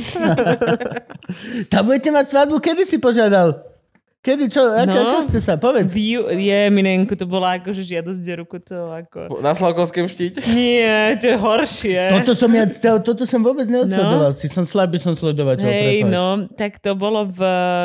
tam 1.72 1.84
budete 1.84 2.08
mať 2.08 2.26
svadbu, 2.32 2.56
kedy 2.56 2.88
si 2.88 2.96
požiadal? 2.96 3.67
Kedy, 4.28 4.44
čo, 4.46 4.60
ako, 4.68 4.92
No. 4.92 5.00
ako 5.08 5.18
ste 5.24 5.38
sa, 5.40 5.56
povedz. 5.56 5.88
Ju- 5.88 6.28
je, 6.28 6.60
minenku, 6.68 7.16
to 7.16 7.24
bola 7.24 7.56
akože 7.56 7.80
žiadosť 7.80 8.20
o 8.20 8.34
ruku, 8.36 8.60
to 8.60 8.76
ako... 8.92 9.40
Na 9.40 9.56
Slavkovském 9.56 10.04
štíte. 10.04 10.44
Nie, 10.46 11.16
to 11.16 11.32
je 11.32 11.36
horšie. 11.36 12.00
Toto 12.12 12.36
som 12.36 12.52
ja, 12.52 12.68
toto 13.00 13.24
som 13.24 13.40
vôbec 13.40 13.64
neodsledoval, 13.64 14.36
si 14.36 14.46
som 14.46 14.68
slabý 14.68 15.00
som 15.00 15.16
sledovateľ, 15.16 15.64
Hej, 15.64 16.04
prepáč. 16.04 16.12
no, 16.12 16.26
tak 16.52 16.76
to 16.76 16.92
bolo 16.92 17.24
v, 17.24 17.40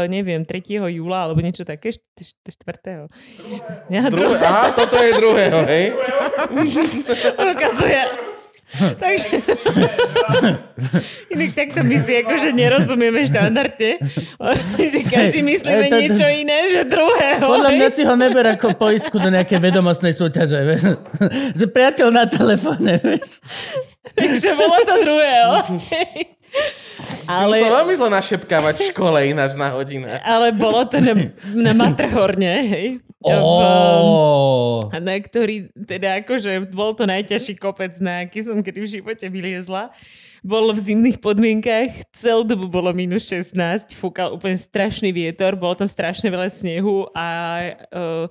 neviem, 0.05 0.43
3. 0.43 0.59
júla, 0.91 1.25
alebo 1.25 1.39
niečo 1.39 1.63
také, 1.63 1.95
4. 1.95 3.07
Ja, 3.87 4.11
Druhé, 4.11 4.35
aha, 4.37 4.75
toto 4.75 4.99
je 4.99 5.11
druhého, 5.15 5.59
hej. 5.63 5.85
ukazuje. 7.55 8.01
Takže 9.03 9.27
inak 11.29 11.51
takto 11.53 11.79
my 11.85 11.97
si 12.01 12.11
akože 12.25 12.49
nerozumieme 12.57 13.21
štandardne, 13.29 13.91
že 14.93 14.99
každý 15.05 15.45
myslíme 15.45 15.85
to- 15.89 15.99
niečo 16.01 16.27
iné, 16.27 16.73
že 16.73 16.81
druhého. 16.89 17.45
Podľa 17.45 17.69
mňa 17.69 17.89
si 17.93 18.01
ho 18.01 18.15
neber 18.17 18.57
ako 18.57 18.73
poistku 18.73 19.21
do 19.21 19.29
nejakej 19.29 19.59
vedomostnej 19.61 20.13
súťaže, 20.13 20.59
vieš. 20.65 20.97
Že 21.59 21.65
priateľ 21.69 22.07
na 22.09 22.25
telefóne, 22.25 22.97
vieš. 22.97 23.39
Takže 24.17 24.49
bolo 24.57 24.77
to 24.83 24.95
druhého. 25.05 25.51
Ale... 27.25 27.55
Som 27.65 27.73
veľmi 27.73 27.93
zle 27.97 28.09
našepkávať 28.13 28.75
v 28.77 28.83
škole 28.93 29.17
ináč 29.25 29.57
na 29.57 29.73
hodinách. 29.73 30.21
ale 30.21 30.53
bolo 30.53 30.85
to 30.85 31.01
na, 31.01 31.13
na 31.53 31.71
Matrhorne, 31.73 32.53
hej. 32.69 32.87
Oh. 33.23 34.91
na 34.91 35.15
ktorý, 35.15 35.71
teda 35.71 36.19
akože 36.19 36.67
bol 36.75 36.91
to 36.91 37.07
najťažší 37.07 37.55
kopec, 37.55 37.95
na 38.03 38.27
aký 38.27 38.43
som 38.43 38.59
kedy 38.59 38.79
v 38.83 38.93
živote 38.99 39.25
vyliezla. 39.31 39.95
Bol 40.43 40.75
v 40.75 40.79
zimných 40.91 41.23
podmienkach, 41.23 42.03
celú 42.11 42.43
dobu 42.43 42.67
bolo 42.67 42.91
minus 42.91 43.31
16, 43.31 43.95
fúkal 43.95 44.35
úplne 44.35 44.59
strašný 44.59 45.15
vietor, 45.15 45.55
bolo 45.55 45.79
tam 45.79 45.87
strašne 45.87 46.27
veľa 46.27 46.51
snehu 46.51 47.07
a 47.15 47.27
uh, 47.95 48.27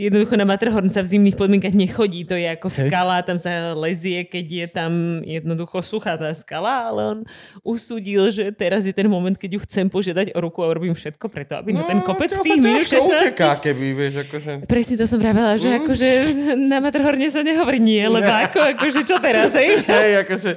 jednoducho 0.00 0.34
na 0.40 0.48
Matterhorn 0.48 0.88
sa 0.88 1.04
v 1.04 1.12
zimných 1.12 1.36
podmienkach 1.36 1.76
nechodí, 1.76 2.24
to 2.24 2.32
je 2.32 2.48
ako 2.48 2.72
skala, 2.72 3.20
tam 3.20 3.36
sa 3.36 3.76
lezie, 3.76 4.24
keď 4.24 4.46
je 4.48 4.66
tam 4.72 4.92
jednoducho 5.20 5.84
suchá 5.84 6.16
tá 6.16 6.32
skala, 6.32 6.88
ale 6.88 7.00
on 7.04 7.18
usúdil, 7.60 8.32
že 8.32 8.48
teraz 8.56 8.88
je 8.88 8.96
ten 8.96 9.04
moment, 9.04 9.36
keď 9.36 9.50
ju 9.56 9.60
chcem 9.68 9.86
požiadať 9.92 10.32
o 10.32 10.38
ruku 10.40 10.64
a 10.64 10.72
urobím 10.72 10.96
všetko 10.96 11.26
preto, 11.28 11.60
aby 11.60 11.76
no, 11.76 11.84
ten 11.84 12.00
kopec 12.00 12.32
to 12.32 12.40
tých 12.40 12.56
minus 12.56 12.88
ťažko 12.88 13.12
16 13.12 13.36
uteká, 13.36 13.50
keby, 13.60 13.86
vieš, 13.92 14.14
akože... 14.24 14.50
Presne 14.64 14.94
to 14.96 15.04
som 15.04 15.18
vravela, 15.20 15.60
že 15.60 15.68
akože 15.84 16.08
na 16.56 16.80
Matterhorne 16.80 17.28
sa 17.28 17.44
nehovorí 17.44 17.78
nie, 17.82 18.00
lebo 18.00 18.24
ako, 18.24 18.58
akože 18.78 19.00
čo 19.04 19.20
teraz, 19.20 19.52
hej? 19.52 19.82
Hej, 19.90 20.22
akože, 20.24 20.50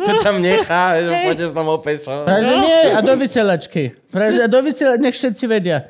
ťa 0.00 0.14
tam 0.24 0.36
nechá, 0.40 0.96
že 0.98 1.12
pôjdeš 1.28 1.50
tam 1.52 1.66
o 1.68 1.78
peso. 1.78 2.10
No. 2.24 2.64
nie, 2.64 2.80
a 2.90 2.98
do 3.04 3.14
vysielačky. 3.14 4.01
Práve, 4.12 4.36
že 4.36 4.44
a 4.44 4.48
do 4.52 4.60
vysielačky, 4.60 5.00
nech 5.00 5.16
všetci 5.16 5.44
vedia. 5.48 5.88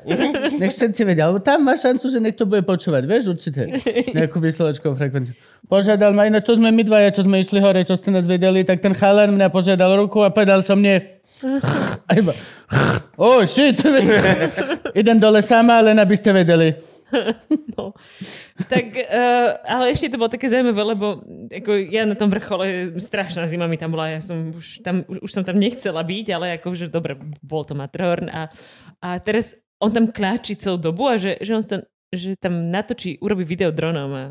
Nech 0.55 0.71
všetci 0.71 1.01
vedia, 1.03 1.27
lebo 1.27 1.43
tam 1.43 1.67
má 1.67 1.75
šancu, 1.75 2.07
že 2.07 2.23
niekto 2.23 2.47
bude 2.47 2.63
počúvať, 2.63 3.03
vieš, 3.03 3.35
určite. 3.35 3.83
Nejakú 4.15 4.39
vysielačkovú 4.39 4.95
frekvenciu. 4.95 5.35
Požiadal 5.67 6.15
ma, 6.15 6.23
iné 6.23 6.39
to 6.39 6.55
sme 6.55 6.71
my 6.71 6.87
dvaja, 6.87 7.11
čo 7.11 7.27
sme 7.27 7.43
išli 7.43 7.59
hore, 7.59 7.83
čo 7.83 7.99
ste 7.99 8.15
nás 8.15 8.23
vedeli, 8.23 8.63
tak 8.63 8.79
ten 8.79 8.95
chalan 8.95 9.35
mňa 9.35 9.51
požiadal 9.51 9.99
ruku 9.99 10.23
a 10.23 10.31
povedal 10.31 10.63
som 10.63 10.79
nie. 10.79 11.03
A 12.07 12.11
iba, 12.15 12.31
oh 13.19 13.43
shit, 13.43 13.83
idem 14.95 15.19
dole 15.19 15.43
sama, 15.43 15.83
len 15.83 15.99
aby 15.99 16.15
ste 16.15 16.31
vedeli. 16.31 16.79
No. 17.73 17.97
Tak, 18.69 18.85
uh, 18.93 19.49
ale 19.65 19.93
ešte 19.93 20.13
to 20.13 20.21
bolo 20.21 20.29
také 20.29 20.45
zaujímavé, 20.45 20.81
lebo 20.93 21.25
ako 21.49 21.71
ja 21.89 22.05
na 22.05 22.13
tom 22.13 22.29
vrchole, 22.29 22.97
strašná 23.01 23.49
zima 23.49 23.65
mi 23.65 23.81
tam 23.81 23.93
bola, 23.93 24.13
ja 24.13 24.21
som 24.21 24.53
už 24.53 24.85
tam, 24.85 25.01
už 25.09 25.31
som 25.31 25.41
tam 25.41 25.57
nechcela 25.57 26.05
byť, 26.05 26.27
ale 26.33 26.61
akože 26.61 26.93
dobre, 26.93 27.17
bol 27.41 27.65
to 27.65 27.73
Matterhorn 27.73 28.29
a, 28.29 28.53
a 29.01 29.09
teraz 29.17 29.57
on 29.81 29.89
tam 29.89 30.13
kláči 30.13 30.53
celú 30.53 30.77
dobu 30.77 31.09
a 31.09 31.17
že, 31.17 31.41
že 31.41 31.51
on 31.57 31.63
tam, 31.65 31.81
že 32.13 32.37
tam 32.37 32.69
natočí, 32.69 33.17
urobí 33.17 33.41
video 33.41 33.73
dronom 33.73 34.11
a 34.13 34.23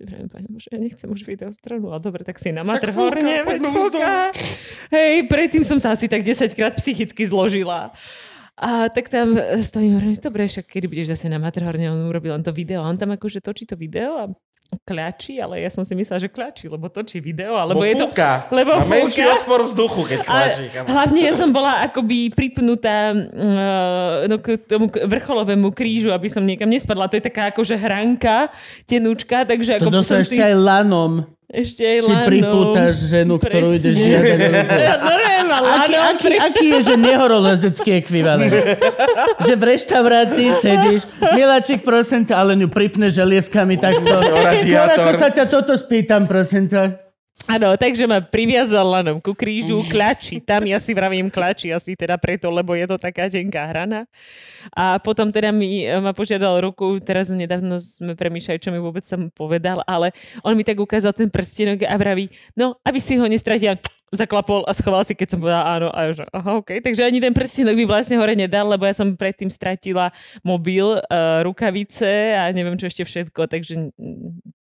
si 0.00 0.08
vravím, 0.08 0.32
pani 0.32 0.48
Bože, 0.48 0.72
ja 0.72 0.80
nechcem 0.80 1.12
už 1.12 1.28
video 1.28 1.52
z 1.52 1.60
dronu, 1.60 1.92
ale 1.92 2.00
dobre, 2.00 2.24
tak 2.24 2.40
si 2.40 2.48
na 2.48 2.64
Matterhorne, 2.64 3.44
veď 3.44 3.60
fúka. 3.68 4.32
Hej, 4.88 5.28
predtým 5.28 5.60
som 5.60 5.76
sa 5.76 5.92
asi 5.92 6.08
tak 6.08 6.24
10 6.24 6.56
krát 6.56 6.72
psychicky 6.80 7.20
zložila. 7.28 7.92
A 8.60 8.92
tak 8.92 9.08
tam 9.08 9.32
e, 9.40 9.64
stojím, 9.64 9.96
hovorím, 9.96 10.14
dobre, 10.20 10.44
však 10.44 10.68
kedy 10.68 10.86
budeš 10.86 11.06
zase 11.16 11.32
na 11.32 11.40
Matterhorne, 11.40 11.88
on 11.88 12.12
urobil 12.12 12.36
len 12.36 12.44
to 12.44 12.52
video. 12.52 12.84
A 12.84 12.92
on 12.92 13.00
tam 13.00 13.16
akože 13.16 13.40
točí 13.40 13.64
to 13.64 13.72
video 13.72 14.20
a 14.20 14.28
kľačí, 14.86 15.42
ale 15.42 15.66
ja 15.66 15.70
som 15.72 15.82
si 15.82 15.98
myslela, 15.98 16.22
že 16.22 16.30
kľačí, 16.30 16.70
lebo 16.70 16.86
točí 16.86 17.18
video, 17.18 17.58
alebo 17.58 17.82
Lebo 17.82 17.90
je 17.90 17.94
to... 17.98 18.06
fúka. 18.06 18.46
Lebo 18.54 18.70
Má 18.78 18.86
menší 18.86 19.26
fúka. 19.26 19.34
odpor 19.42 19.60
vzduchu, 19.66 20.00
keď 20.06 20.18
kamo. 20.22 20.86
hlavne 20.86 21.20
ja 21.26 21.32
som 21.34 21.50
bola 21.50 21.82
akoby 21.90 22.30
pripnutá 22.30 23.10
uh, 23.10 24.30
no, 24.30 24.38
k 24.38 24.54
tomu 24.62 24.86
vrcholovému 24.86 25.74
krížu, 25.74 26.14
aby 26.14 26.30
som 26.30 26.46
niekam 26.46 26.70
nespadla. 26.70 27.10
To 27.10 27.18
je 27.18 27.24
taká 27.26 27.50
akože 27.50 27.74
hranka, 27.74 28.52
tenúčka, 28.86 29.42
takže 29.42 29.82
To 29.82 29.90
ako 29.90 30.22
ešte 30.22 30.38
si... 30.38 30.42
aj 30.42 30.54
lanom 30.54 31.26
Ešte 31.50 31.82
aj 31.82 31.98
si 32.06 32.12
lanom. 32.14 32.28
pripútaš 32.30 32.94
ženu, 33.10 33.34
ktorú 33.42 33.74
ideš 33.74 33.94
žiadať. 33.98 34.38
Aký, 35.50 35.98
aký, 35.98 36.30
aký 36.38 36.66
je, 36.78 36.94
že 36.94 36.94
nehorolezecký 36.94 37.98
ekvivalent? 37.98 38.54
že 39.50 39.54
v 39.58 39.62
reštaurácii 39.74 40.48
sedíš, 40.62 41.10
miláčik, 41.34 41.82
prosím 41.82 42.22
ťa, 42.22 42.38
ale 42.38 42.54
ňu 42.54 42.70
pripne 42.70 43.10
želieskami 43.10 43.74
takto. 43.74 44.14
radiátor. 44.30 45.10
Ako 45.10 45.18
sa 45.18 45.28
ťa 45.34 45.50
toto 45.50 45.74
spýtam, 45.74 46.30
prosím 46.30 46.70
ťa. 46.70 47.09
Áno, 47.48 47.72
takže 47.74 48.04
ma 48.04 48.20
priviazal 48.20 48.84
lanom 48.84 49.18
ku 49.18 49.32
krížu, 49.32 49.80
klačí. 49.88 50.38
Tam 50.38 50.60
ja 50.68 50.76
si 50.76 50.92
vravím 50.92 51.32
klačí 51.32 51.72
asi 51.72 51.96
teda 51.96 52.20
preto, 52.20 52.52
lebo 52.52 52.76
je 52.76 52.84
to 52.84 53.00
taká 53.00 53.32
tenká 53.32 53.64
hrana. 53.64 54.04
A 54.76 55.00
potom 55.00 55.32
teda 55.32 55.48
mi, 55.50 55.82
e, 55.82 55.96
ma 55.98 56.12
požiadal 56.12 56.60
ruku, 56.60 57.00
teraz 57.00 57.32
nedávno 57.32 57.80
sme 57.80 58.12
premýšľali, 58.12 58.60
čo 58.60 58.70
mi 58.70 58.78
vôbec 58.78 59.02
som 59.02 59.32
povedal, 59.32 59.80
ale 59.88 60.12
on 60.44 60.52
mi 60.52 60.62
tak 60.62 60.78
ukázal 60.78 61.16
ten 61.16 61.32
prstenok 61.32 61.88
a 61.88 61.94
vraví, 61.96 62.28
no, 62.54 62.76
aby 62.84 63.00
si 63.00 63.16
ho 63.16 63.24
nestratil, 63.24 63.80
zaklapol 64.10 64.66
a 64.66 64.74
schoval 64.74 65.06
si, 65.06 65.14
keď 65.14 65.28
som 65.34 65.38
povedala 65.38 65.64
áno. 65.66 65.88
A 65.94 66.10
že 66.10 66.26
aha, 66.34 66.58
okay. 66.58 66.82
Takže 66.82 67.06
ani 67.06 67.22
ten 67.22 67.34
prstenok 67.34 67.74
mi 67.78 67.86
vlastne 67.86 68.18
hore 68.18 68.34
nedal, 68.34 68.66
lebo 68.66 68.82
ja 68.84 68.94
som 68.94 69.14
predtým 69.14 69.48
stratila 69.48 70.10
mobil, 70.42 70.98
uh, 70.98 71.40
rukavice 71.46 72.34
a 72.34 72.50
neviem 72.50 72.74
čo 72.74 72.90
ešte 72.90 73.06
všetko, 73.06 73.46
takže 73.46 73.94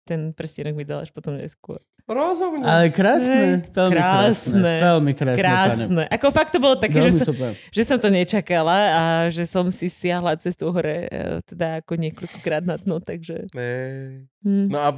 ten 0.06 0.34
prstenok 0.34 0.74
mi 0.78 0.86
dal 0.86 1.02
až 1.02 1.10
potom 1.10 1.38
neskôr. 1.38 1.82
Rozumne. 2.10 2.66
Ale 2.66 2.90
krásne, 2.90 3.70
veľmi 3.70 3.94
krásne. 3.94 3.94
Krásne. 3.94 4.74
Veľmi 4.82 5.12
krásne, 5.14 5.38
pane. 5.38 5.46
Krásne. 5.46 6.04
Ako 6.10 6.28
fakt 6.34 6.50
to 6.50 6.58
bolo 6.58 6.74
také, 6.74 7.06
že 7.06 7.22
som, 7.22 7.30
že 7.70 7.84
som 7.86 8.02
to 8.02 8.10
nečakala 8.10 8.78
a 8.90 9.04
že 9.30 9.46
som 9.46 9.70
si 9.70 9.94
siahla 9.94 10.34
cestu 10.42 10.74
hore 10.74 11.06
e, 11.06 11.38
teda 11.46 11.86
ako 11.86 11.94
niekoľkokrát 12.02 12.66
na 12.66 12.82
dno, 12.82 12.98
takže... 12.98 13.46
Ej. 13.54 14.26
Hm. 14.40 14.72
No 14.72 14.80
a 14.80 14.96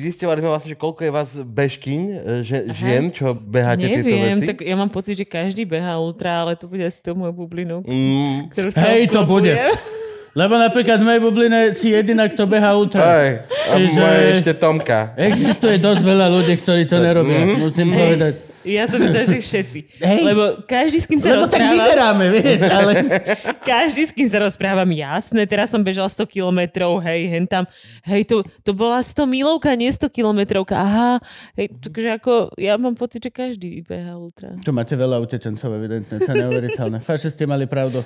zistovali 0.00 0.40
sme 0.40 0.48
vlastne, 0.48 0.72
že 0.72 0.78
koľko 0.78 1.00
je 1.02 1.12
vás 1.12 1.30
bežkyň, 1.36 2.00
e, 2.02 2.16
že, 2.40 2.56
žien, 2.72 3.12
čo 3.12 3.36
beháte 3.36 3.84
tieto 3.84 4.00
Neviem, 4.02 4.40
veci? 4.40 4.48
tak 4.48 4.58
ja 4.60 4.72
mám 4.72 4.88
pocit, 4.88 5.12
že 5.14 5.28
každý 5.28 5.62
behá 5.62 6.00
ultra, 6.00 6.40
ale 6.40 6.56
to 6.56 6.64
bude 6.64 6.80
asi 6.80 6.96
to 6.98 7.12
moju 7.12 7.36
bublinu, 7.36 7.84
Mm, 7.84 8.48
ktorú 8.48 8.72
sa 8.72 8.88
Hej, 8.88 9.12
to 9.12 9.28
bude. 9.28 9.52
Lebo 10.32 10.56
napríklad 10.56 10.98
v 10.98 11.04
mojej 11.04 11.20
bubline 11.20 11.60
si 11.74 11.90
jediná, 11.90 12.24
kto 12.24 12.46
beha 12.46 12.72
ultra. 12.72 13.00
aj, 13.02 13.28
a 13.44 13.74
Čiže- 13.76 14.00
moje 14.00 14.20
ešte 14.34 14.52
Tomka. 14.54 15.00
Existuje 15.18 15.76
dosť 15.76 16.00
veľa 16.00 16.26
ľudí, 16.30 16.54
ktorí 16.56 16.82
to 16.86 16.96
nerobia, 16.96 17.44
musím 17.60 17.92
povedať. 17.92 18.47
Ja 18.68 18.84
som 18.84 19.00
myslela, 19.00 19.24
že 19.24 19.40
všetci. 19.40 19.78
Hej. 20.04 20.20
Lebo 20.20 20.60
každý, 20.68 20.98
s 21.00 21.06
kým 21.08 21.18
sa 21.18 21.32
Lebo 21.32 21.48
tak 21.48 21.64
rozprávam, 21.64 21.72
vyzeráme, 21.72 22.26
vieš, 22.36 22.60
ale... 22.68 22.92
každý, 23.72 24.02
s 24.04 24.12
kým 24.12 24.28
sa 24.28 24.38
rozprávam, 24.44 24.88
jasné, 24.92 25.42
teraz 25.48 25.72
som 25.72 25.80
bežala 25.80 26.12
100 26.12 26.28
kilometrov, 26.28 27.00
hej, 27.00 27.20
hen 27.32 27.48
tam, 27.48 27.64
hej, 28.04 28.28
to, 28.28 28.44
to 28.60 28.76
bola 28.76 29.00
100 29.00 29.24
milovka, 29.24 29.72
nie 29.72 29.88
100 29.88 30.12
kilometrovka, 30.12 30.76
aha, 30.76 31.12
hej, 31.56 31.72
takže 31.80 32.08
ako, 32.20 32.32
ja 32.60 32.76
mám 32.76 32.92
pocit, 32.92 33.24
že 33.24 33.30
každý 33.32 33.80
beha 33.80 34.20
ultra. 34.20 34.52
Tu 34.60 34.70
máte 34.70 34.92
veľa 34.92 35.16
utečencov, 35.24 35.68
evidentne, 35.72 36.20
to 36.20 36.28
je 36.28 36.36
neuveriteľné. 36.36 37.00
Fašisti 37.00 37.48
mali 37.48 37.64
pravdu. 37.64 38.04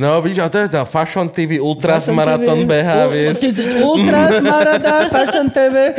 No 0.00 0.18
vidíš, 0.18 0.42
a 0.42 0.48
to 0.50 0.58
je 0.66 0.68
tá 0.72 0.82
Fashion 0.82 1.30
TV 1.30 1.62
Ultras 1.62 2.10
Marathon 2.10 2.66
beha, 2.66 3.06
vieš. 3.06 3.38
Ultras 3.84 4.42
Marada, 4.42 5.06
Fashion 5.06 5.46
TV. 5.46 5.94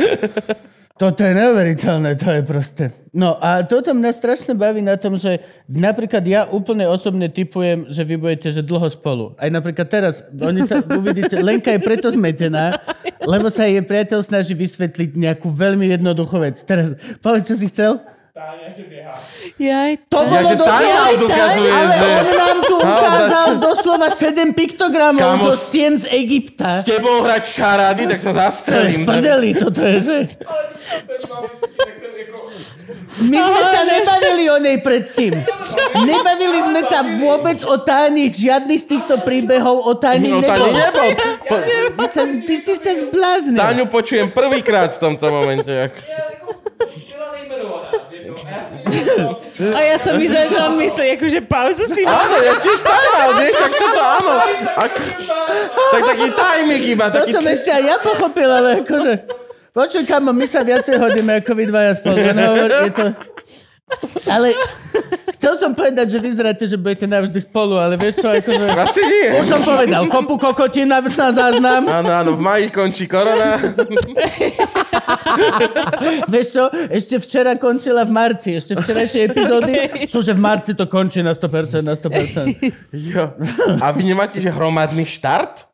Toto 1.02 1.26
je 1.26 1.34
neuveriteľné, 1.34 2.14
to 2.14 2.30
je 2.30 2.42
proste. 2.46 2.84
No 3.10 3.34
a 3.42 3.66
toto 3.66 3.90
mňa 3.90 4.14
strašne 4.14 4.54
baví 4.54 4.86
na 4.86 4.94
tom, 4.94 5.18
že 5.18 5.42
napríklad 5.66 6.22
ja 6.22 6.46
úplne 6.46 6.86
osobne 6.86 7.26
typujem, 7.26 7.90
že 7.90 8.06
vy 8.06 8.14
budete 8.14 8.54
že 8.54 8.62
dlho 8.62 8.86
spolu. 8.86 9.34
Aj 9.34 9.50
napríklad 9.50 9.90
teraz, 9.90 10.22
oni 10.30 10.62
sa 10.62 10.78
uvidíte, 11.02 11.42
Lenka 11.42 11.74
je 11.74 11.82
preto 11.82 12.06
zmetená, 12.06 12.78
lebo 13.18 13.50
sa 13.50 13.66
jej 13.66 13.82
priateľ 13.82 14.22
snaží 14.22 14.54
vysvetliť 14.54 15.18
nejakú 15.18 15.50
veľmi 15.50 15.90
jednoduchú 15.90 16.38
vec. 16.38 16.62
Teraz, 16.62 16.94
povedz, 17.18 17.50
čo 17.50 17.58
si 17.58 17.66
chcel? 17.66 17.98
Jaj, 19.60 20.08
To 20.08 20.24
tak. 20.24 20.32
Ja, 20.32 20.40
bolo 20.40 20.48
že. 20.48 20.56
Táňa 20.56 20.94
nám 20.96 21.16
dokazuje, 21.20 21.68
Ale 21.68 21.92
že... 21.92 22.06
on 22.08 22.28
nám 22.32 22.58
tu 22.64 22.74
ukázal 22.80 23.48
doslova 23.60 24.08
7 24.08 24.56
piktogramov 24.56 25.20
Kámo, 25.20 25.52
zo 25.52 25.68
stien 25.68 26.00
z 26.00 26.08
Egypta. 26.08 26.80
S 26.80 26.88
tebou 26.88 27.20
hrať 27.20 27.44
šarády, 27.44 28.08
tak 28.08 28.24
sa 28.24 28.32
To 28.32 28.32
je 28.32 28.40
zastrelím. 28.40 29.04
prdeli, 29.04 29.52
toto 29.52 29.84
je, 29.84 29.98
že... 30.00 30.18
My 33.20 33.36
sme 33.36 33.62
sa 33.68 33.80
nebavili 33.84 34.44
o 34.48 34.56
nej 34.56 34.80
predtým. 34.80 35.44
Nebavili 35.92 36.58
sme 36.64 36.80
sa 36.80 37.04
vôbec 37.04 37.60
o 37.68 37.76
Táni, 37.84 38.32
žiadny 38.32 38.80
z 38.80 38.96
týchto 38.96 39.20
príbehov 39.20 39.84
o 39.84 39.92
Táni 39.92 40.32
nebol. 40.32 40.40
Táňu 40.40 40.72
nebol. 40.72 41.10
Po, 41.44 41.56
Ty 42.00 42.06
sa, 42.08 42.24
ty 42.24 42.54
si 42.56 42.74
sa 42.80 42.96
zbláznil. 42.96 43.60
Táňu 43.60 43.84
počujem 43.92 44.32
prvýkrát 44.32 44.88
v 44.88 44.98
tomto 45.04 45.28
momente. 45.28 45.92
Ak- 48.32 49.40
A 49.62 49.80
ja 49.80 49.96
som 49.96 50.16
myslela, 50.16 50.46
že 50.48 50.58
on 50.58 50.74
myslí 50.76 51.06
akože 51.14 51.40
pauzu 51.42 51.84
si 51.86 52.02
mal. 52.02 52.18
Áno, 52.18 52.36
ja 52.38 52.54
tiež 52.58 52.78
tajmal, 52.80 53.28
vieš, 53.36 53.56
ak 53.60 53.72
toto 53.76 54.00
áno. 54.02 54.32
Ak, 54.74 54.92
tak 55.92 56.02
taký 56.04 56.28
timing 56.32 56.84
iba, 56.88 57.06
To 57.08 57.18
taký... 57.20 57.30
som 57.30 57.44
ešte 57.46 57.70
aj 57.70 57.82
ja 57.84 57.96
pochopil, 57.98 58.48
ale 58.48 58.82
akože... 58.82 59.12
Počuj, 59.72 60.04
kamo, 60.04 60.30
my 60.30 60.44
sa 60.44 60.60
viacej 60.60 61.00
hodíme 61.00 61.40
ako 61.40 61.52
vy 61.54 61.64
dvaja 61.64 61.92
spolu. 61.96 62.20
Hovor, 62.20 62.70
je 62.82 62.92
to... 62.92 63.04
Ale 64.26 64.54
chcel 65.36 65.54
som 65.58 65.70
povedať, 65.74 66.14
že 66.14 66.18
vyzeráte, 66.22 66.64
že 66.64 66.78
budete 66.78 67.06
navždy 67.10 67.38
spolu, 67.42 67.76
ale 67.76 67.98
vieš 67.98 68.22
čo, 68.22 68.30
akože... 68.30 68.64
Asi 68.78 69.02
nie. 69.02 69.26
Už 69.42 69.46
som 69.50 69.60
povedal, 69.62 70.06
kopu 70.06 70.38
kokotín 70.38 70.88
na, 70.88 71.02
na 71.02 71.28
záznam. 71.34 71.82
Áno, 71.90 72.10
áno, 72.10 72.30
v 72.38 72.40
maji 72.40 72.68
končí 72.70 73.04
korona. 73.10 73.58
Vieš 76.32 76.46
čo, 76.54 76.64
ešte 76.92 77.16
včera 77.18 77.58
končila 77.58 78.06
v 78.06 78.12
marci, 78.14 78.58
ešte 78.58 78.78
včerajšie 78.78 79.20
epizódy 79.32 79.72
sú, 80.06 80.22
že 80.22 80.36
v 80.36 80.40
marci 80.40 80.72
to 80.76 80.86
končí 80.86 81.22
na 81.24 81.34
100%, 81.34 81.82
na 81.82 81.94
100%. 81.98 82.54
Jo. 83.12 83.34
A 83.80 83.90
vy 83.90 84.02
nemáte, 84.06 84.38
že 84.38 84.52
hromadný 84.52 85.08
štart? 85.08 85.71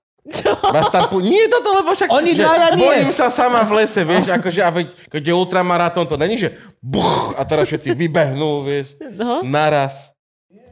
Vás 0.68 0.88
tam 0.88 1.08
pu- 1.08 1.20
Nie 1.20 1.48
toto, 1.48 1.72
lebo 1.72 1.92
však... 1.92 2.08
Oni 2.10 2.32
že 2.32 2.42
dvaja 2.42 2.68
nie. 2.72 2.80
Bojím 2.80 3.10
sa 3.10 3.28
sama 3.28 3.62
v 3.62 3.72
lese, 3.78 4.02
vieš, 4.02 4.28
akože, 4.28 4.60
a 4.60 4.70
veď, 4.70 4.86
keď 5.08 5.22
je 5.22 5.34
ultramaratón, 5.34 6.04
to 6.04 6.16
není, 6.16 6.36
že 6.36 6.52
buch, 6.78 7.32
a 7.32 7.42
teraz 7.42 7.64
všetci 7.64 7.92
vybehnú, 7.92 8.62
vieš, 8.62 8.98
No, 9.14 9.40
naraz. 9.40 10.12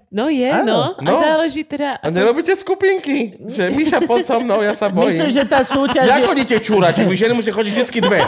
No 0.09 0.27
je, 0.29 0.51
Áno. 0.51 0.67
no. 0.67 0.81
A 0.99 1.03
No. 1.03 1.19
záleží 1.19 1.63
teda... 1.63 1.99
A 1.99 2.09
nerobíte 2.11 2.55
skupinky, 2.55 3.37
že 3.47 3.71
Miša, 3.71 4.03
poď 4.05 4.23
so 4.27 4.39
mnou, 4.41 4.63
ja 4.63 4.73
sa 4.73 4.87
bojím. 4.89 5.19
Myslíš, 5.19 5.33
že 5.33 5.45
tá 5.45 5.61
súťaž 5.63 6.07
je... 6.07 6.27
chodíte 6.27 6.57
čúrať? 6.63 7.03
Vy 7.03 7.15
ženy 7.17 7.33
musia 7.35 7.53
chodiť 7.53 7.73
vždycky 7.75 7.99
dve. 8.01 8.21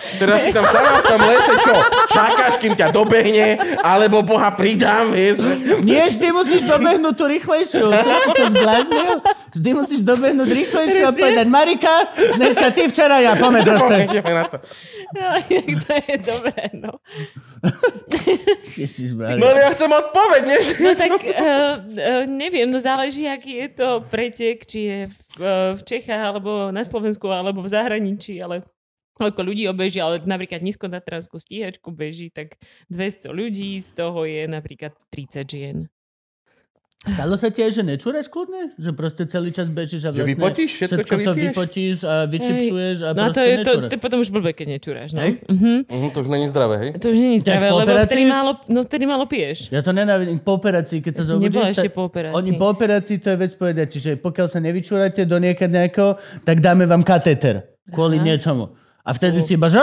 Teraz 0.00 0.42
si 0.42 0.50
tam 0.50 0.64
sama 0.64 0.96
v 0.96 1.04
tom 1.06 1.20
lese, 1.20 1.54
čo? 1.60 1.72
Čakáš, 2.08 2.54
kým 2.56 2.72
ťa 2.72 2.88
dobehne, 2.88 3.60
alebo 3.78 4.24
Boha 4.24 4.48
pridám, 4.50 5.12
vieš? 5.12 5.44
Nie, 5.84 6.08
vždy 6.08 6.28
musíš 6.32 6.64
dobehnúť 6.64 7.14
tú 7.14 7.28
rýchlejšiu. 7.28 7.84
Čo 7.84 8.10
si 8.24 8.30
sa 8.32 8.44
zbláznil? 8.48 9.20
Vždy 9.52 9.70
musíš 9.76 10.00
dobehnúť 10.00 10.48
rýchlejšiu 10.48 11.04
a 11.04 11.12
povedať, 11.12 11.46
Marika, 11.46 11.94
dneska 12.16 12.72
ty, 12.72 12.88
včera 12.88 13.20
ja, 13.20 13.36
pomeď 13.36 13.76
zase. 13.76 13.94
Ideme 14.08 14.32
na 14.34 14.44
to. 14.48 14.56
No, 15.10 15.26
to 15.84 15.92
je 15.92 16.14
dobré, 16.22 16.62
no. 16.74 16.96
No 19.40 19.52
ale 19.52 19.60
ja 19.60 19.70
chcem 19.74 19.90
odpoveď, 19.92 20.42
nie? 20.48 20.60
No 20.80 20.90
tak 20.96 21.12
uh, 21.12 21.74
uh, 21.76 22.24
neviem, 22.24 22.68
no 22.70 22.80
záleží, 22.80 23.28
aký 23.28 23.66
je 23.66 23.68
to 23.76 23.88
pretek, 24.08 24.64
či 24.64 24.78
je 24.80 24.98
v, 25.08 25.28
uh, 25.42 25.72
v 25.76 25.82
Čechách, 25.84 26.22
alebo 26.34 26.72
na 26.72 26.86
Slovensku, 26.86 27.28
alebo 27.28 27.60
v 27.60 27.72
zahraničí, 27.72 28.40
ale 28.40 28.64
koľko 29.20 29.44
ľudí 29.44 29.68
obeží, 29.68 30.00
ale 30.00 30.24
napríklad 30.24 30.64
nízkotatranskú 30.64 31.36
stíhačku 31.36 31.92
beží, 31.92 32.32
tak 32.32 32.56
200 32.88 33.28
ľudí, 33.28 33.76
z 33.84 33.90
toho 33.92 34.24
je 34.24 34.48
napríklad 34.48 34.96
30 35.12 35.44
žien. 35.44 35.78
Stalo 37.00 37.32
sa 37.34 37.48
ti 37.48 37.64
aj, 37.64 37.72
že 37.72 37.82
nečúraš 37.82 38.28
kľudne? 38.28 38.76
Že 38.76 38.90
proste 38.92 39.24
celý 39.24 39.48
čas 39.50 39.72
bežíš 39.72 40.04
a 40.04 40.12
Že 40.12 40.20
vlastne... 40.20 40.30
vypotíš 40.30 40.70
všetko, 40.76 41.00
čo 41.00 41.16
to 41.18 41.32
vypotíš 41.32 41.96
a 42.04 42.14
vyčipsuješ 42.28 42.96
a 43.00 43.08
No 43.10 43.22
a 43.22 43.28
to 43.30 43.40
je, 43.40 43.54
to, 43.56 43.72
nečúraš. 43.72 43.88
to 43.88 43.94
je 43.96 44.02
potom 44.02 44.18
už 44.20 44.28
blbé, 44.28 44.50
keď 44.52 44.66
nečúraš, 44.70 45.08
no. 45.10 45.24
Hej? 45.24 45.32
Mhm. 45.48 45.88
Mhm, 45.88 46.08
to 46.10 46.18
už 46.20 46.28
není 46.28 46.46
zdravé, 46.46 46.74
hej? 46.76 46.90
To 46.94 47.08
už 47.08 47.16
Jak 47.16 47.40
zdravé, 47.40 47.66
po 47.66 47.72
lebo 47.74 47.88
operácii? 47.88 48.06
vtedy 48.06 48.24
málo, 48.26 48.50
no 48.68 48.78
vtedy 48.84 49.04
málo 49.06 49.24
piješ. 49.24 49.58
Ja 49.68 49.80
to 49.80 49.90
nenávidím. 49.90 50.36
Po 50.38 50.52
operácii, 50.54 50.98
keď 51.00 51.12
sa 51.14 51.22
Ja 51.22 51.28
zobudíš, 51.32 51.66
ešte 51.72 51.88
tak 51.88 51.96
po 51.96 52.02
operácii. 52.04 52.36
oni 52.36 52.50
po 52.54 52.66
operácii 52.68 53.16
to 53.16 53.28
je 53.30 53.38
vec 53.38 53.52
povedať, 53.54 53.86
čiže 53.90 54.10
pokiaľ 54.18 54.46
sa 54.46 54.58
nevyčúrate 54.58 55.22
do 55.24 55.36
niekad 55.38 55.68
nejakého, 55.68 56.10
tak 56.44 56.60
dáme 56.60 56.84
vám 56.84 57.00
katéter. 57.00 57.64
Kvôli 57.88 58.20
Aha. 58.20 58.28
niečomu. 58.28 58.76
A 59.00 59.16
vtedy 59.16 59.40
si 59.40 59.56
iba, 59.56 59.66
že 59.66 59.80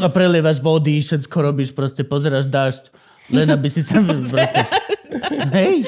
a 0.00 0.08
prelievaš 0.08 0.56
vody, 0.58 0.96
všetko 0.98 1.36
robíš, 1.42 1.70
proste 1.70 2.00
pozeráš 2.00 2.48
dážď. 2.48 2.88
Len 3.28 3.46
aby 3.46 3.68
si 3.68 3.84
sa... 3.84 4.00
proste... 4.08 4.40
Hej, 5.52 5.84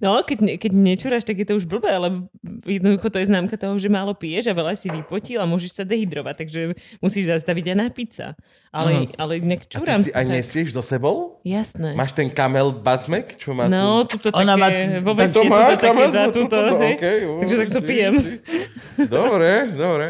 No, 0.00 0.22
keď, 0.22 0.38
ne- 0.40 0.56
keď 0.56 0.72
nečúraš, 0.72 1.24
tak 1.24 1.36
je 1.36 1.44
to 1.44 1.54
už 1.54 1.66
blbé, 1.66 1.90
ale 1.90 2.08
jednoducho 2.64 3.10
to 3.10 3.18
je 3.18 3.26
známka 3.26 3.54
toho, 3.54 3.74
že 3.74 3.88
málo 3.88 4.14
piješ 4.14 4.48
a 4.48 4.54
veľa 4.54 4.72
si 4.72 4.86
vypotil 4.86 5.36
a 5.36 5.44
môžeš 5.44 5.70
sa 5.72 5.84
dehydrovať, 5.84 6.34
takže 6.38 6.60
musíš 6.98 7.28
zastaviť 7.28 7.64
aj 7.66 7.76
napiť 7.80 8.10
sa. 8.10 8.26
Ale, 8.70 9.10
ale 9.14 9.32
inak 9.36 9.60
A 9.60 9.68
čúram. 9.68 9.98
ty 9.98 10.08
si 10.08 10.12
aj 10.12 10.24
tak- 10.24 10.32
nesieš 10.32 10.68
so 10.70 10.80
sebou? 10.80 11.42
Jasné. 11.42 11.92
Máš 11.92 12.14
ten 12.14 12.30
kamel 12.30 12.70
bazmek, 12.72 13.34
čo 13.34 13.50
má 13.50 13.66
No, 13.66 14.06
tu... 14.06 14.14
tuto 14.16 14.30
Ona 14.32 14.54
také, 14.54 14.78
má- 14.88 15.02
vo 15.02 15.12
tak 15.12 15.20
veste 15.20 15.34
to 15.34 15.42
má 15.42 15.58
tuto 15.58 15.70
také, 15.74 15.84
kamel, 15.84 16.08
dá 16.08 16.24
to- 16.24 16.34
tuto, 16.38 16.56
to- 16.56 16.78
hej. 16.78 16.94
okej, 16.94 17.18
ó, 17.20 17.32
Takže 17.40 17.56
tak 17.58 17.68
to 17.68 17.80
pijem. 17.82 18.14
Dobre, 19.02 19.50
dobre. 19.74 20.06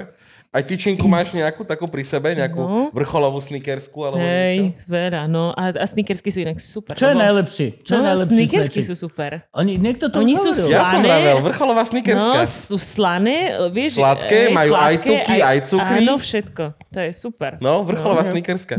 Aj 0.51 0.61
tyčinku 0.61 1.07
máš 1.07 1.31
nejakú 1.31 1.63
takú 1.63 1.87
pri 1.87 2.03
sebe, 2.03 2.35
nejakú 2.35 2.59
No. 2.59 2.91
vrcholovú 2.91 3.39
snickersku 3.39 3.95
alebo 4.01 4.19
niečo? 4.19 4.35
Hej, 4.35 4.59
veľa, 4.83 5.23
no. 5.25 5.55
A, 5.55 5.71
a 5.71 5.87
snickersky 5.87 6.27
sú 6.29 6.43
inak 6.43 6.59
super. 6.59 6.93
čo 6.93 7.07
je 7.07 7.15
lebo- 7.15 7.23
najlepší? 7.23 7.67
Čo 7.81 7.93
je 7.93 7.97
No, 7.97 8.05
najlepší 8.05 8.35
snickersky 8.35 8.81
snačik? 8.81 8.91
sú 8.91 8.95
super. 8.99 9.31
Oni, 9.53 9.79
niekto 9.79 10.11
to 10.11 10.19
Oni 10.19 10.35
už 10.35 10.43
sú 10.43 10.51
hovoril. 10.51 10.67
Ja 10.69 10.83
som 10.83 10.91
Slané. 10.93 11.07
vravel, 11.07 11.37
vrcholová 11.41 11.83
No, 11.83 11.89
snickerska. 11.89 12.39
sú 12.67 12.77
slané, 12.77 13.37
vieš. 13.71 13.95
Sladké, 13.97 14.41
hej, 14.45 14.53
majú 14.53 14.73
aj 14.73 14.83
sladké, 14.93 15.07
tuky, 15.09 15.37
aj 15.39 15.59
cukry. 15.63 15.99
Áno, 16.03 16.15
všetko. 16.19 16.65
To 16.91 16.99
je 16.99 17.11
super. 17.15 17.53
No, 17.61 17.73
vrcholová 17.81 18.27
snickerska. 18.27 18.75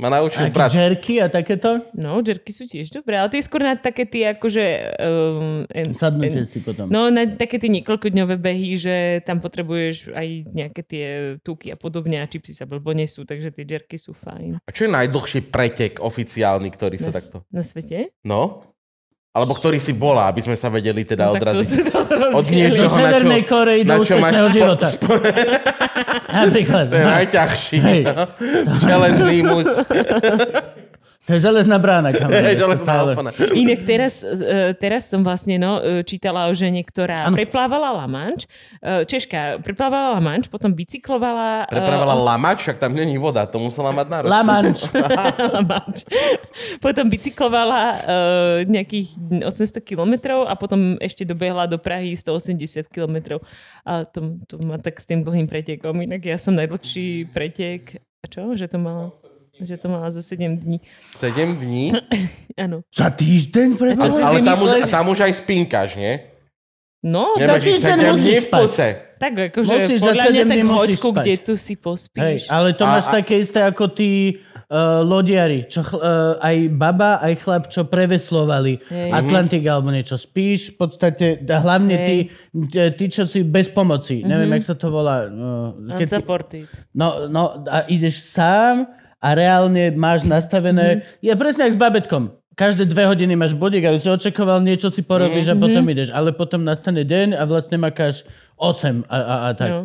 Ma 0.00 0.08
naučil 0.08 0.48
Aký 0.48 0.56
brat. 0.56 0.72
jerky 0.72 1.20
a 1.20 1.28
takéto? 1.28 1.84
No, 1.92 2.18
jerky 2.18 2.50
sú 2.50 2.64
tiež 2.64 2.88
dobré, 2.88 3.14
ale 3.14 3.28
to 3.28 3.36
je 3.36 3.44
skôr 3.44 3.60
na 3.60 3.76
také 3.76 4.02
tie 4.02 4.32
akože... 4.32 4.64
Um, 4.96 5.68
en, 5.68 5.92
Sadnete 5.92 6.40
en- 6.40 6.48
si 6.48 6.58
potom. 6.58 6.88
No, 6.88 7.12
na 7.12 7.28
také 7.28 7.60
tie 7.60 7.68
niekoľkodňové 7.70 8.34
behy, 8.34 8.74
že 8.74 8.94
tam 9.22 9.38
potrebuješ 9.38 10.10
aj 10.10 10.28
nejaké 10.48 10.80
tie 10.80 11.06
tuky 11.38 11.68
a 11.68 11.76
podobne 11.76 12.16
a 12.16 12.24
čipsy 12.24 12.50
sa 12.50 12.64
blbo 12.64 12.90
nesú, 12.90 13.22
takže 13.22 13.52
tie 13.52 13.68
jerky 13.68 13.94
sú 13.94 14.16
fajn. 14.16 14.64
A 14.64 14.70
čo 14.72 14.88
je 14.88 14.90
najdlhší 14.90 15.52
pretek 15.52 16.00
oficiálny, 16.00 16.72
ktorý 16.72 16.96
sa 16.96 17.12
Na, 17.12 17.14
takto... 17.14 17.36
na 17.52 17.60
svete? 17.60 18.16
No? 18.24 18.64
Alebo 19.30 19.54
ktorý 19.54 19.78
si 19.78 19.94
bola, 19.94 20.26
aby 20.26 20.42
sme 20.42 20.58
sa 20.58 20.66
vedeli 20.66 21.06
teda 21.06 21.28
No, 21.28 21.38
tak 21.38 21.54
to 21.54 21.62
odraziť. 21.62 21.76
to 21.86 21.98
sa 22.02 22.14
Od 22.34 22.46
niečoho, 22.50 22.94
na 22.98 23.14
čo, 23.14 23.28
na 23.84 23.96
čo 24.02 24.14
máš 24.18 24.34
spo- 24.90 25.22
Napríklad. 26.32 26.90
To 26.90 26.96
je 26.96 27.06
najťažší. 27.06 27.78
Hej. 27.80 28.02
no. 28.08 28.24
Železný 28.78 29.36
muž. 29.42 29.66
Železná 31.38 31.78
brána. 31.78 32.10
kam 32.10 32.32
Hej, 32.32 32.58
to 32.58 32.66
železná 32.66 32.92
opona. 33.06 33.30
Inak 33.54 33.86
teraz, 33.86 34.24
e, 34.26 34.74
teraz 34.74 35.06
som 35.06 35.22
vlastne 35.22 35.60
no, 35.60 35.78
e, 35.78 36.02
čítala 36.02 36.50
o 36.50 36.52
žene, 36.56 36.82
ktorá 36.82 37.30
Áno. 37.30 37.36
preplávala 37.38 37.94
La 37.94 38.06
Manche. 38.10 38.50
E, 38.82 39.06
Češka 39.06 39.62
preplávala 39.62 40.18
La 40.18 40.22
Manche, 40.22 40.50
potom 40.50 40.74
bicyklovala... 40.74 41.70
Prepravala 41.70 42.18
os- 42.18 42.26
lamač, 42.26 42.66
však 42.66 42.82
tam 42.82 42.96
není 42.96 43.14
voda, 43.20 43.46
to 43.46 43.62
musela 43.62 43.94
mať 43.94 44.06
nárok. 44.10 44.28
La 44.28 44.42
Manche. 44.42 44.86
La 45.54 45.62
Manche. 45.62 46.04
Potom 46.80 47.06
bicyklovala 47.06 47.82
uh, 47.82 47.98
nejakých 48.66 49.14
800 49.44 49.80
kilometrov 49.84 50.48
a 50.48 50.54
potom 50.56 50.96
ešte 50.98 51.24
dobehla 51.24 51.68
do 51.68 51.76
Prahy 51.76 52.16
180 52.16 52.88
kilometrov. 52.88 53.44
A 53.84 54.04
to, 54.08 54.40
to 54.48 54.60
má 54.62 54.80
tak 54.80 54.98
s 54.98 55.06
tým 55.06 55.22
dlhým 55.24 55.46
pretekom. 55.46 55.94
Inak 56.00 56.24
ja 56.24 56.36
som 56.40 56.56
najdlhší 56.56 57.30
pretek... 57.30 58.00
A 58.20 58.28
čo? 58.28 58.52
Že 58.52 58.66
to 58.68 58.78
mala... 58.78 59.04
Že 59.60 59.76
to 59.76 59.86
mala 59.88 60.08
za 60.08 60.22
7 60.24 60.56
dní. 60.56 60.80
7 61.04 61.56
dní, 61.60 61.92
Áno. 62.64 62.80
Za 62.92 63.08
týždeň 63.12 63.68
preto? 63.76 64.04
si- 64.08 64.20
ale 64.20 64.40
tam 64.40 64.58
už, 64.58 64.68
myslíš? 64.72 64.90
tam 64.90 65.04
už 65.08 65.18
aj 65.20 65.32
spinkáš, 65.36 65.90
nie? 65.96 66.20
No, 67.00 67.32
za 67.40 67.56
Nemáš 67.56 67.62
týždeň 67.64 67.96
7 67.96 67.96
dní 67.96 68.08
musíš 68.12 68.44
kuse. 68.52 68.88
tak 69.16 69.32
akože 69.48 69.72
Musíš 69.72 69.98
za 70.00 70.12
podľa 70.12 70.24
mňa 70.28 70.44
tak 70.44 70.60
hoďku, 70.68 71.08
spať. 71.12 71.24
kde 71.24 71.34
tu 71.40 71.52
si 71.56 71.72
Hej, 71.72 71.80
pospíš. 71.80 72.40
ale 72.48 72.68
to 72.76 72.84
A- 72.84 72.90
máš 72.92 73.04
a- 73.08 73.12
také 73.16 73.34
isté 73.40 73.60
ako 73.64 73.84
tí 73.88 74.36
uh, 74.36 75.00
lodiari, 75.00 75.64
čo 75.64 75.80
uh, 75.80 76.36
aj 76.44 76.56
baba, 76.76 77.16
aj 77.24 77.34
chlap, 77.40 77.64
čo 77.72 77.88
preveslovali 77.88 78.76
Hej. 78.84 79.16
Atlantik 79.16 79.64
alebo 79.64 79.88
niečo. 79.88 80.20
Spíš 80.20 80.76
v 80.76 80.76
podstate, 80.76 81.26
hlavne 81.40 81.96
ty, 82.04 82.16
ty, 82.68 83.04
čo 83.08 83.24
si 83.24 83.48
bez 83.48 83.72
pomoci. 83.72 84.20
Neviem, 84.20 84.60
jak 84.60 84.68
sa 84.68 84.76
to 84.76 84.92
volá. 84.92 85.24
No, 85.32 85.72
keď 85.96 86.20
si, 86.20 86.20
no, 86.92 87.32
no 87.32 87.64
a 87.64 87.88
ideš 87.88 88.20
sám 88.20 88.99
a 89.20 89.28
reálne 89.36 89.92
máš 89.92 90.24
nastavené... 90.24 91.04
Je 91.20 91.32
presne 91.36 91.68
jak 91.68 91.76
s 91.76 91.80
babetkom. 91.80 92.32
Každé 92.56 92.88
dve 92.88 93.08
hodiny 93.08 93.36
máš 93.36 93.56
bodík 93.56 93.84
a 93.84 93.96
si 93.96 94.08
očakoval, 94.08 94.64
niečo 94.64 94.88
si 94.88 95.04
porobíš 95.04 95.52
a 95.52 95.56
potom 95.56 95.84
ideš. 95.88 96.12
Ale 96.12 96.32
potom 96.32 96.64
nastane 96.64 97.04
deň 97.04 97.36
a 97.36 97.44
vlastne 97.44 97.76
makáš 97.80 98.24
8 98.56 99.06
a, 99.08 99.16
a, 99.16 99.34
a 99.48 99.50
tak. 99.56 99.70
No. 99.70 99.80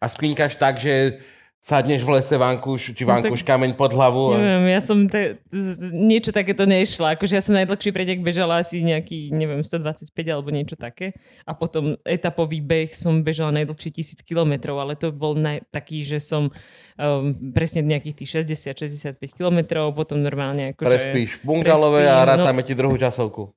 A 0.00 0.04
spinkáš 0.10 0.58
tak, 0.58 0.82
že 0.82 1.22
sadneš 1.58 2.06
v 2.06 2.10
lese 2.14 2.38
vankúš, 2.38 2.94
či 2.94 3.02
vankúš 3.02 3.42
kameň 3.42 3.74
pod 3.74 3.90
hlavu. 3.90 4.38
Neviem, 4.38 4.70
ja 4.70 4.80
som 4.80 5.04
te, 5.10 5.42
niečo 5.90 6.30
takéto 6.30 6.62
nešla. 6.64 7.18
Akože 7.18 7.34
ja 7.34 7.42
som 7.42 7.58
najdlhší 7.58 7.90
pretek 7.90 8.22
bežala 8.22 8.62
asi 8.62 8.80
nejaký, 8.80 9.34
neviem, 9.34 9.60
125 9.66 10.14
alebo 10.30 10.54
niečo 10.54 10.78
také. 10.78 11.18
A 11.42 11.52
potom 11.52 11.98
etapový 12.06 12.62
beh 12.62 12.94
som 12.94 13.20
bežala 13.26 13.50
najdlhšie 13.58 14.22
1000 14.22 14.22
kilometrov, 14.22 14.78
ale 14.78 14.94
to 14.94 15.10
bol 15.10 15.34
naj, 15.34 15.66
taký, 15.74 16.06
že 16.06 16.22
som 16.22 16.48
um, 16.48 17.34
presne 17.50 17.82
nejakých 17.82 18.22
tých 18.22 18.30
60-65 18.46 19.18
kilometrov, 19.34 19.90
potom 19.98 20.22
normálne 20.22 20.72
akože... 20.72 20.88
Prespíš 20.88 21.30
v 21.42 21.42
bungalove 21.42 22.06
a 22.06 22.22
prespím, 22.22 22.30
rátame 22.38 22.60
ti 22.62 22.72
druhú 22.78 22.94
časovku. 22.94 23.50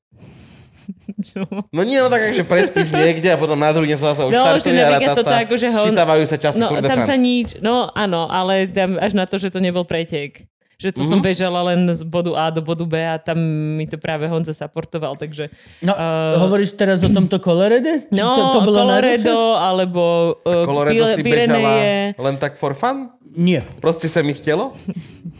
Čo? 1.32 1.48
No 1.72 1.82
nie, 1.82 1.98
no 1.98 2.12
tak, 2.12 2.36
že 2.36 2.44
prespíš 2.44 2.92
niekde 2.92 3.32
a 3.32 3.38
potom 3.40 3.56
na 3.56 3.72
druhý 3.72 3.90
deň 3.94 3.98
sa 3.98 4.08
zase 4.14 4.22
už 4.28 4.34
No, 4.36 4.44
a 4.84 4.90
ráta 4.92 5.22
sa, 5.24 5.38
akože 5.48 5.68
ho- 5.72 5.86
sa 6.28 6.38
časy 6.38 6.60
No, 6.60 6.68
tam 6.84 7.00
sa 7.02 7.16
nič, 7.16 7.48
no 7.64 7.88
áno, 7.96 8.28
ale 8.28 8.68
tam 8.68 9.00
až 9.00 9.16
na 9.16 9.26
to, 9.26 9.40
že 9.40 9.50
to 9.50 9.64
nebol 9.64 9.88
pretek. 9.88 10.51
Že 10.82 10.90
tu 10.90 10.94
mm-hmm. 10.98 11.12
som 11.14 11.20
Mhm. 11.22 11.26
bežala 11.26 11.60
len 11.70 11.80
z 11.88 12.02
bodu 12.02 12.34
A 12.34 12.50
do 12.50 12.58
bodu 12.60 12.82
B 12.84 12.98
a 12.98 13.22
tam 13.22 13.38
mi 13.78 13.86
to 13.86 14.02
práve 14.02 14.26
Honza 14.26 14.50
supportoval, 14.50 15.14
takže... 15.14 15.54
No, 15.80 15.94
Eh, 15.94 16.36
hovoríš 16.36 16.74
teraz 16.74 17.06
o 17.06 17.10
tomto 17.10 17.38
Colorede? 17.38 18.10
Či 18.10 18.18
No, 18.18 18.34
to, 18.34 18.42
to 18.50 18.60
bolo? 18.66 18.82
Colorado, 18.82 19.38
alebo 19.54 20.02
uh, 20.42 20.66
Colorado 20.66 21.14
si 21.14 21.22
bežala 21.22 21.72
len 22.18 22.36
tak 22.36 22.58
for 22.58 22.74
fun? 22.74 23.14
Nie. 23.32 23.64
Proste 23.80 24.10
sa 24.10 24.20
mi 24.20 24.36
chtelo? 24.36 24.76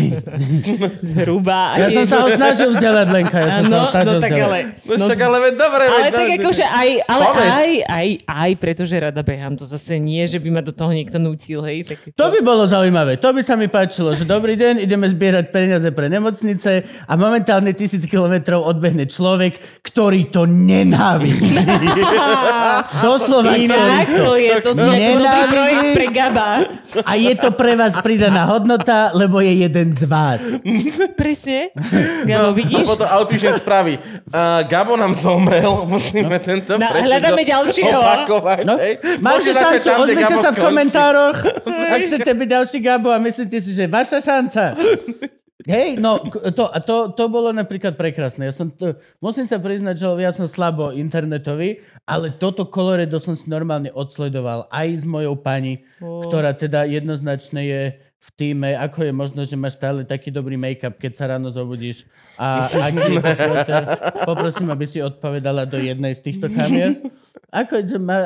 zhruba. 1.01 1.79
Ja 1.79 1.87
som 1.87 2.03
sa 2.03 2.17
ho 2.19 2.29
snažil 2.29 2.69
vzdelať, 2.75 3.07
Lenka. 3.09 3.37
Ja 3.37 3.49
som 3.55 3.65
sa 3.65 3.77
ho 3.79 3.87
snažil 3.91 4.11
no 4.11 4.19
tak 4.19 4.31
vzdelať. 4.31 4.63
ale... 4.75 4.91
No, 4.91 5.03
však 5.07 5.19
ale 5.21 5.37
veď 5.39 5.53
dobre. 5.55 5.83
Ale 5.85 5.99
veď, 6.01 6.11
tak 6.11 6.27
no, 6.27 6.35
akože 6.35 6.65
aj, 6.65 6.89
ale 7.05 7.23
Povedz. 7.23 7.47
aj, 7.47 7.69
aj, 7.87 8.07
aj, 8.27 8.51
pretože 8.59 8.95
rada 8.97 9.21
behám. 9.21 9.53
To 9.55 9.63
zase 9.63 9.95
nie, 9.97 10.23
že 10.25 10.37
by 10.37 10.49
ma 10.51 10.61
do 10.61 10.73
toho 10.73 10.91
niekto 10.91 11.15
nutil, 11.15 11.63
hej. 11.63 11.85
Tak 11.85 12.11
To 12.11 12.25
by 12.27 12.39
bolo 12.41 12.67
zaujímavé. 12.67 13.15
To 13.17 13.31
by 13.31 13.39
sa 13.39 13.55
mi 13.55 13.67
páčilo, 13.67 14.11
že 14.11 14.27
dobrý 14.27 14.55
deň, 14.55 14.83
ideme 14.95 15.11
zbierať 15.11 15.51
peniaze 15.51 15.91
pre 15.91 16.07
nemocnice 16.07 16.71
a 17.03 17.13
momentálne 17.13 17.75
tisíc 17.75 18.07
kilometrov 18.07 18.63
odbehne 18.63 19.03
človek, 19.03 19.59
ktorý 19.83 20.31
to 20.31 20.47
nenávidí. 20.47 21.51
Doslova, 23.03 23.59
Inak 23.59 24.07
ktorý 24.07 24.23
to 24.23 24.33
je, 24.39 24.51
to 24.63 24.71
Nenávidí. 24.71 25.91
pre 25.91 26.07
Gaba. 26.07 26.63
A 27.03 27.11
je 27.13 27.35
to 27.35 27.51
pre 27.51 27.75
vás 27.75 27.99
pridaná 27.99 28.47
hodnota, 28.47 29.11
lebo 29.11 29.43
je 29.43 29.67
jeden 29.67 29.91
z 29.91 30.07
vás. 30.07 30.55
Presne. 31.13 31.75
Gabo, 32.29 32.55
vidíš? 32.55 32.87
A 32.87 32.95
potom 32.95 33.07
Autyžen 33.11 33.59
spraví. 33.59 33.99
Uh, 34.25 34.63
Gabo 34.65 34.95
nám 34.95 35.11
zomrel, 35.11 35.83
musíme 35.91 36.39
tento 36.39 36.79
Na- 36.79 36.87
pretek 36.87 37.03
hľadáme 37.05 37.43
ďalšieho. 37.43 37.99
Opakovať, 37.99 38.59
No, 38.63 38.79
hej. 38.79 38.95
máte 39.19 39.51
šancu, 39.51 39.87
ozvite 39.99 40.23
Gabo 40.23 40.39
sa 40.39 40.51
v 40.51 40.59
komentároch, 40.61 41.35
ak 41.67 41.99
chcete 42.07 42.31
byť 42.31 42.47
ďalší 42.49 42.77
Gabo 42.79 43.11
a 43.11 43.19
myslíte 43.19 43.57
si, 43.59 43.75
že 43.75 43.85
vaša 43.85 44.23
šanca. 44.23 44.63
Hej, 45.65 45.97
no 45.97 46.21
to, 46.53 46.69
to, 46.85 46.95
to 47.17 47.25
bolo 47.25 47.49
napríklad 47.49 47.97
prekrásne. 47.97 48.45
Ja 48.45 48.53
som 48.53 48.69
to, 48.69 49.01
musím 49.17 49.49
sa 49.49 49.57
priznať, 49.57 49.97
že 49.97 50.07
ja 50.21 50.29
som 50.29 50.45
slabo 50.45 50.93
internetový, 50.93 51.81
ale 52.05 52.29
toto 52.37 52.69
Colorado 52.69 53.17
som 53.17 53.33
si 53.33 53.49
normálne 53.49 53.89
odsledoval 53.89 54.69
aj 54.69 54.87
s 55.01 55.03
mojou 55.09 55.33
pani, 55.41 55.81
Ó. 55.97 56.21
ktorá 56.21 56.53
teda 56.53 56.85
jednoznačne 56.85 57.61
je 57.65 57.81
v 57.97 58.29
týme, 58.33 58.73
ako 58.73 59.05
je 59.05 59.13
možno, 59.13 59.41
že 59.45 59.53
máš 59.53 59.77
stále 59.77 60.01
taký 60.01 60.33
dobrý 60.33 60.57
make-up, 60.57 60.97
keď 60.97 61.11
sa 61.13 61.29
ráno 61.29 61.53
zobudíš 61.53 62.09
a 62.41 62.69
aký 62.69 63.17
to 63.21 63.31
filter. 63.37 63.83
Poprosím, 64.25 64.69
aby 64.73 64.85
si 64.89 64.97
odpovedala 65.01 65.69
do 65.69 65.77
jednej 65.77 66.13
z 66.13 66.21
týchto 66.29 66.49
kamier. 66.49 67.05
Ako, 67.53 67.85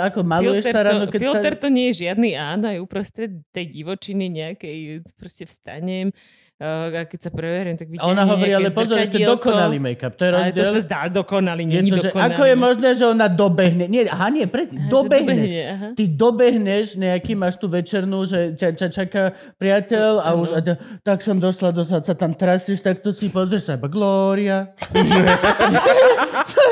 ako 0.09 0.19
maluješ 0.23 0.63
Filter 0.65 0.73
sa 0.73 0.81
ráno, 0.87 1.03
to, 1.05 1.11
keď 1.13 1.19
filter 1.19 1.53
sa... 1.53 1.61
to 1.61 1.67
nie 1.67 1.85
je 1.91 2.07
žiadny 2.07 2.29
áno, 2.33 2.65
aj 2.71 2.79
uprostred 2.79 3.31
tej 3.51 3.65
divočiny 3.69 4.25
nejakej, 4.31 5.03
proste 5.19 5.43
vstanem, 5.45 6.15
a 6.59 7.07
keď 7.07 7.19
sa 7.23 7.31
preverím, 7.31 7.79
tak 7.79 7.87
vidím 7.87 8.03
ona 8.03 8.27
hovorí, 8.27 8.51
ale 8.51 8.67
pozor, 8.67 8.99
ešte 8.99 9.23
dokonalý 9.23 9.79
make-up. 9.79 10.11
To 10.19 10.27
je 10.27 10.31
Ale 10.35 10.51
to 10.51 10.75
sa 10.75 10.83
zdá 10.83 11.07
dokonalý, 11.07 11.63
je 11.71 11.79
nie 11.79 11.95
to, 11.95 12.03
že 12.03 12.11
ako 12.11 12.43
je 12.43 12.55
možné, 12.59 12.89
že 12.99 13.07
ona 13.07 13.31
dobehne? 13.31 13.87
Nie, 13.87 14.11
aha, 14.11 14.27
nie, 14.27 14.43
pre, 14.43 14.67
dobehneš. 14.67 15.47
dobehne, 15.47 15.63
aha. 15.71 15.87
Ty 15.95 16.03
dobehneš 16.03 16.99
nejaký, 16.99 17.31
máš 17.39 17.55
tú 17.55 17.71
večernú, 17.71 18.27
že 18.27 18.59
ťa, 18.59 18.75
ťa 18.75 18.87
čaká 18.91 19.31
priateľ 19.55 20.19
a 20.19 20.35
už, 20.35 20.51
a 20.51 20.59
t- 20.59 20.75
tak 20.99 21.23
som 21.23 21.39
došla, 21.39 21.71
do 21.71 21.87
sa 21.87 22.03
tam 22.03 22.35
trasiš, 22.35 22.83
tak 22.83 22.99
to 22.99 23.15
si 23.15 23.31
pozrieš 23.31 23.71
sa, 23.71 23.79
iba 23.79 23.87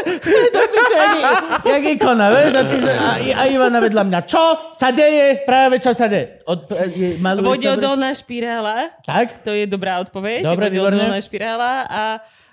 Glória. 0.08 0.50
to 0.56 0.62
piče, 0.72 1.00
jak, 1.68 1.84
ikona, 2.00 2.28
vieš? 2.32 2.52
A, 2.56 2.62
ty, 2.64 2.78
a, 2.88 3.12
a 3.40 3.44
Ivana 3.52 3.80
vedľa 3.84 4.04
mňa, 4.08 4.20
čo 4.24 4.44
sa 4.72 4.90
deje? 4.96 5.44
Práve 5.44 5.84
čo 5.84 5.92
sa 5.92 6.08
deje? 6.08 6.42
Od, 6.48 6.68
je, 6.96 7.20
špirála, 8.16 8.96
Tak? 9.04 9.44
to 9.44 9.52
je 9.52 9.68
dobrá 9.68 10.00
odpoveď. 10.00 10.48
Dobre, 10.48 10.72
Vodeodolná 10.72 11.20
výborné. 11.20 11.28
špirála 11.28 11.72
a, 11.86 12.04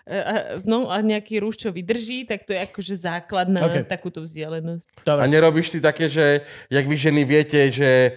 a, 0.05 0.35
no, 0.67 0.91
a 0.93 1.01
nejaký 1.01 1.41
rúš, 1.41 1.63
čo 1.65 1.73
vydrží, 1.73 2.29
tak 2.29 2.45
to 2.45 2.53
je 2.53 2.61
akože 2.61 2.95
základ 2.99 3.49
na 3.49 3.65
OK. 3.65 3.89
takúto 3.89 4.21
vzdialenosť. 4.21 5.01
A 5.07 5.17
Dobre. 5.17 5.31
nerobíš 5.33 5.73
ty 5.73 5.79
také, 5.81 6.13
že 6.13 6.45
jak 6.69 6.85
vy 6.85 6.97
ženy 6.99 7.23
viete, 7.25 7.73
že 7.73 8.13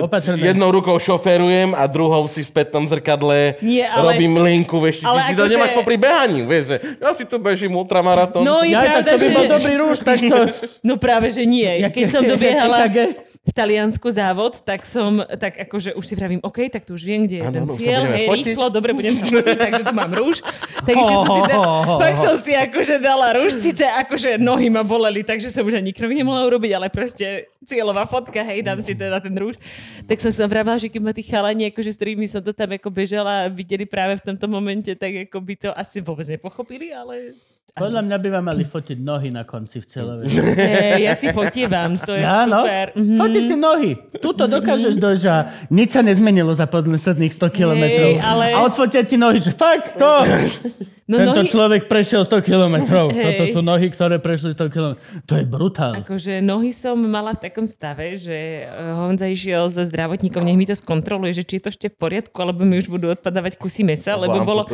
Opatrné. 0.00 0.38
jednou 0.40 0.70
rukou 0.70 0.94
šoferujem 0.94 1.72
a 1.72 1.86
druhou 1.86 2.24
si 2.24 2.40
v 2.40 2.48
spätnom 2.48 2.84
zrkadle 2.84 3.58
Nie, 3.60 3.84
ale- 3.84 4.12
robím 4.12 4.38
linku, 4.38 4.78
vieš, 4.78 5.00
ty, 5.00 5.04
ale 5.04 5.20
ty 5.26 5.32
to 5.32 5.42
akože- 5.42 5.52
nemáš 5.52 5.72
popri 5.72 5.96
behaní, 5.96 6.40
vieš, 6.42 6.64
že 6.66 6.76
ja 6.96 7.10
si 7.10 7.24
tu 7.24 7.36
bežím 7.36 7.74
ultramaratón. 7.74 8.40
No 8.40 8.60
je 8.60 8.70
Ja, 8.70 8.80
tak 8.80 9.04
pravda, 9.04 9.10
to 9.10 9.16
by 9.16 9.26
že... 9.26 9.34
bol 9.34 9.46
dobrý 9.50 9.74
rúš, 9.76 9.98
tak 10.00 10.18
to... 10.18 10.36
No 10.88 10.94
práve, 10.96 11.28
že 11.28 11.42
nie. 11.42 11.66
Jak- 11.80 11.92
Keď 11.92 12.06
som 12.08 12.22
dobiehala 12.22 12.76
EKG? 12.86 12.98
V 13.44 13.52
Taliansku 13.52 14.08
závod, 14.08 14.64
tak 14.64 14.88
som, 14.88 15.20
tak 15.36 15.60
akože 15.68 15.92
už 15.92 16.04
si 16.08 16.16
vravím, 16.16 16.40
OK, 16.40 16.64
tak 16.72 16.88
tu 16.88 16.96
už 16.96 17.04
viem, 17.04 17.28
kde 17.28 17.36
je 17.36 17.44
Áno, 17.44 17.52
ten 17.52 17.64
sa 17.68 17.76
cieľ, 17.76 18.02
hej, 18.08 18.26
fotiť. 18.32 18.46
rýchlo, 18.48 18.66
dobre, 18.72 18.90
budem 18.96 19.20
sa 19.20 19.24
fotiť, 19.28 19.58
takže 19.60 19.82
tu 19.84 19.92
mám 19.92 20.12
rúž. 20.16 20.40
Takže 20.80 21.12
som 21.12 21.26
si, 21.28 21.40
da, 21.52 21.56
tak 22.00 22.14
som 22.16 22.34
si 22.40 22.52
akože 22.56 22.96
dala 23.04 23.36
rúž, 23.36 23.52
síce 23.60 23.84
akože 23.84 24.40
nohy 24.40 24.72
ma 24.72 24.80
boleli, 24.80 25.20
takže 25.20 25.52
som 25.52 25.60
už 25.60 25.76
ani 25.76 25.92
krvi 25.92 26.24
nemohla 26.24 26.48
urobiť, 26.48 26.72
ale 26.72 26.88
proste 26.88 27.52
cieľová 27.68 28.08
fotka, 28.08 28.40
hej, 28.40 28.64
dám 28.64 28.80
si 28.80 28.96
teda 28.96 29.20
ten 29.20 29.36
rúž. 29.36 29.60
Tak 30.08 30.24
som 30.24 30.32
sa 30.32 30.48
vravila, 30.48 30.80
že 30.80 30.88
keď 30.88 31.00
ma 31.04 31.12
tí 31.12 31.20
chalani, 31.20 31.68
akože 31.68 31.92
s 31.92 32.00
ktorými 32.00 32.24
som 32.24 32.40
to 32.40 32.56
tam 32.56 32.72
ako 32.72 32.88
bežala, 32.88 33.52
videli 33.52 33.84
práve 33.84 34.24
v 34.24 34.32
tomto 34.32 34.48
momente, 34.48 34.88
tak 34.96 35.28
ako 35.28 35.36
by 35.44 35.54
to 35.60 35.70
asi 35.76 36.00
vôbec 36.00 36.24
nepochopili, 36.24 36.96
ale 36.96 37.36
Podľa 37.74 38.06
mňa 38.06 38.16
by 38.16 38.28
vám 38.30 38.44
mali 38.46 38.62
fotiť 38.62 38.98
nohy 39.02 39.34
na 39.34 39.42
konci 39.42 39.82
v 39.82 39.86
celé 39.90 40.12
veci. 40.22 40.38
Hej, 40.38 41.02
ja 41.02 41.18
si 41.18 41.26
fotievam, 41.28 41.98
to 41.98 42.14
je 42.14 42.22
Áno, 42.46 42.62
super. 42.62 42.94
Mhm. 42.94 43.16
fotiť 43.18 43.42
si 43.42 43.56
nohy. 43.58 43.90
Tuto 44.14 44.46
dokážeš 44.46 44.94
dojsť, 44.94 45.20
že 45.20 45.34
nič 45.74 45.90
sa 45.90 46.00
nezmenilo 46.00 46.54
za 46.54 46.70
posledných 46.70 47.34
100 47.34 47.50
kilometrov. 47.50 48.10
ale- 48.22 48.54
A 48.54 48.62
odfotia 48.62 49.02
ti 49.02 49.18
nohy, 49.18 49.42
že 49.42 49.50
fakt 49.50 49.98
to. 49.98 50.06
No 51.04 51.20
Tento 51.20 51.44
nohy- 51.44 51.52
človek 51.52 51.82
prešiel 51.84 52.24
100 52.24 52.40
kilometrov. 52.40 53.12
Hej. 53.12 53.36
Toto 53.36 53.44
sú 53.50 53.60
nohy, 53.60 53.92
ktoré 53.92 54.16
prešli 54.16 54.56
100 54.56 54.72
kilometrov. 54.72 55.04
To 55.28 55.34
je 55.36 55.44
brutál. 55.44 55.92
Akože 56.00 56.40
nohy 56.40 56.72
som 56.72 56.96
mala 56.96 57.36
v 57.36 57.44
takom 57.44 57.68
stave, 57.68 58.16
že 58.16 58.32
eh, 58.64 58.68
Honza 58.96 59.28
išiel 59.28 59.68
za 59.68 59.84
zdravotníkom, 59.84 60.40
nech 60.40 60.56
mi 60.56 60.64
to 60.64 60.72
skontroluje, 60.72 61.36
že 61.36 61.44
či 61.44 61.60
je 61.60 61.62
to 61.62 61.68
ešte 61.68 61.92
v 61.92 61.96
poriadku, 62.00 62.32
alebo 62.40 62.64
mi 62.64 62.80
už 62.80 62.88
budú 62.88 63.12
odpadávať 63.12 63.60
kusy 63.60 63.84
mesa, 63.84 64.16
lebo 64.16 64.40
bolo, 64.40 64.64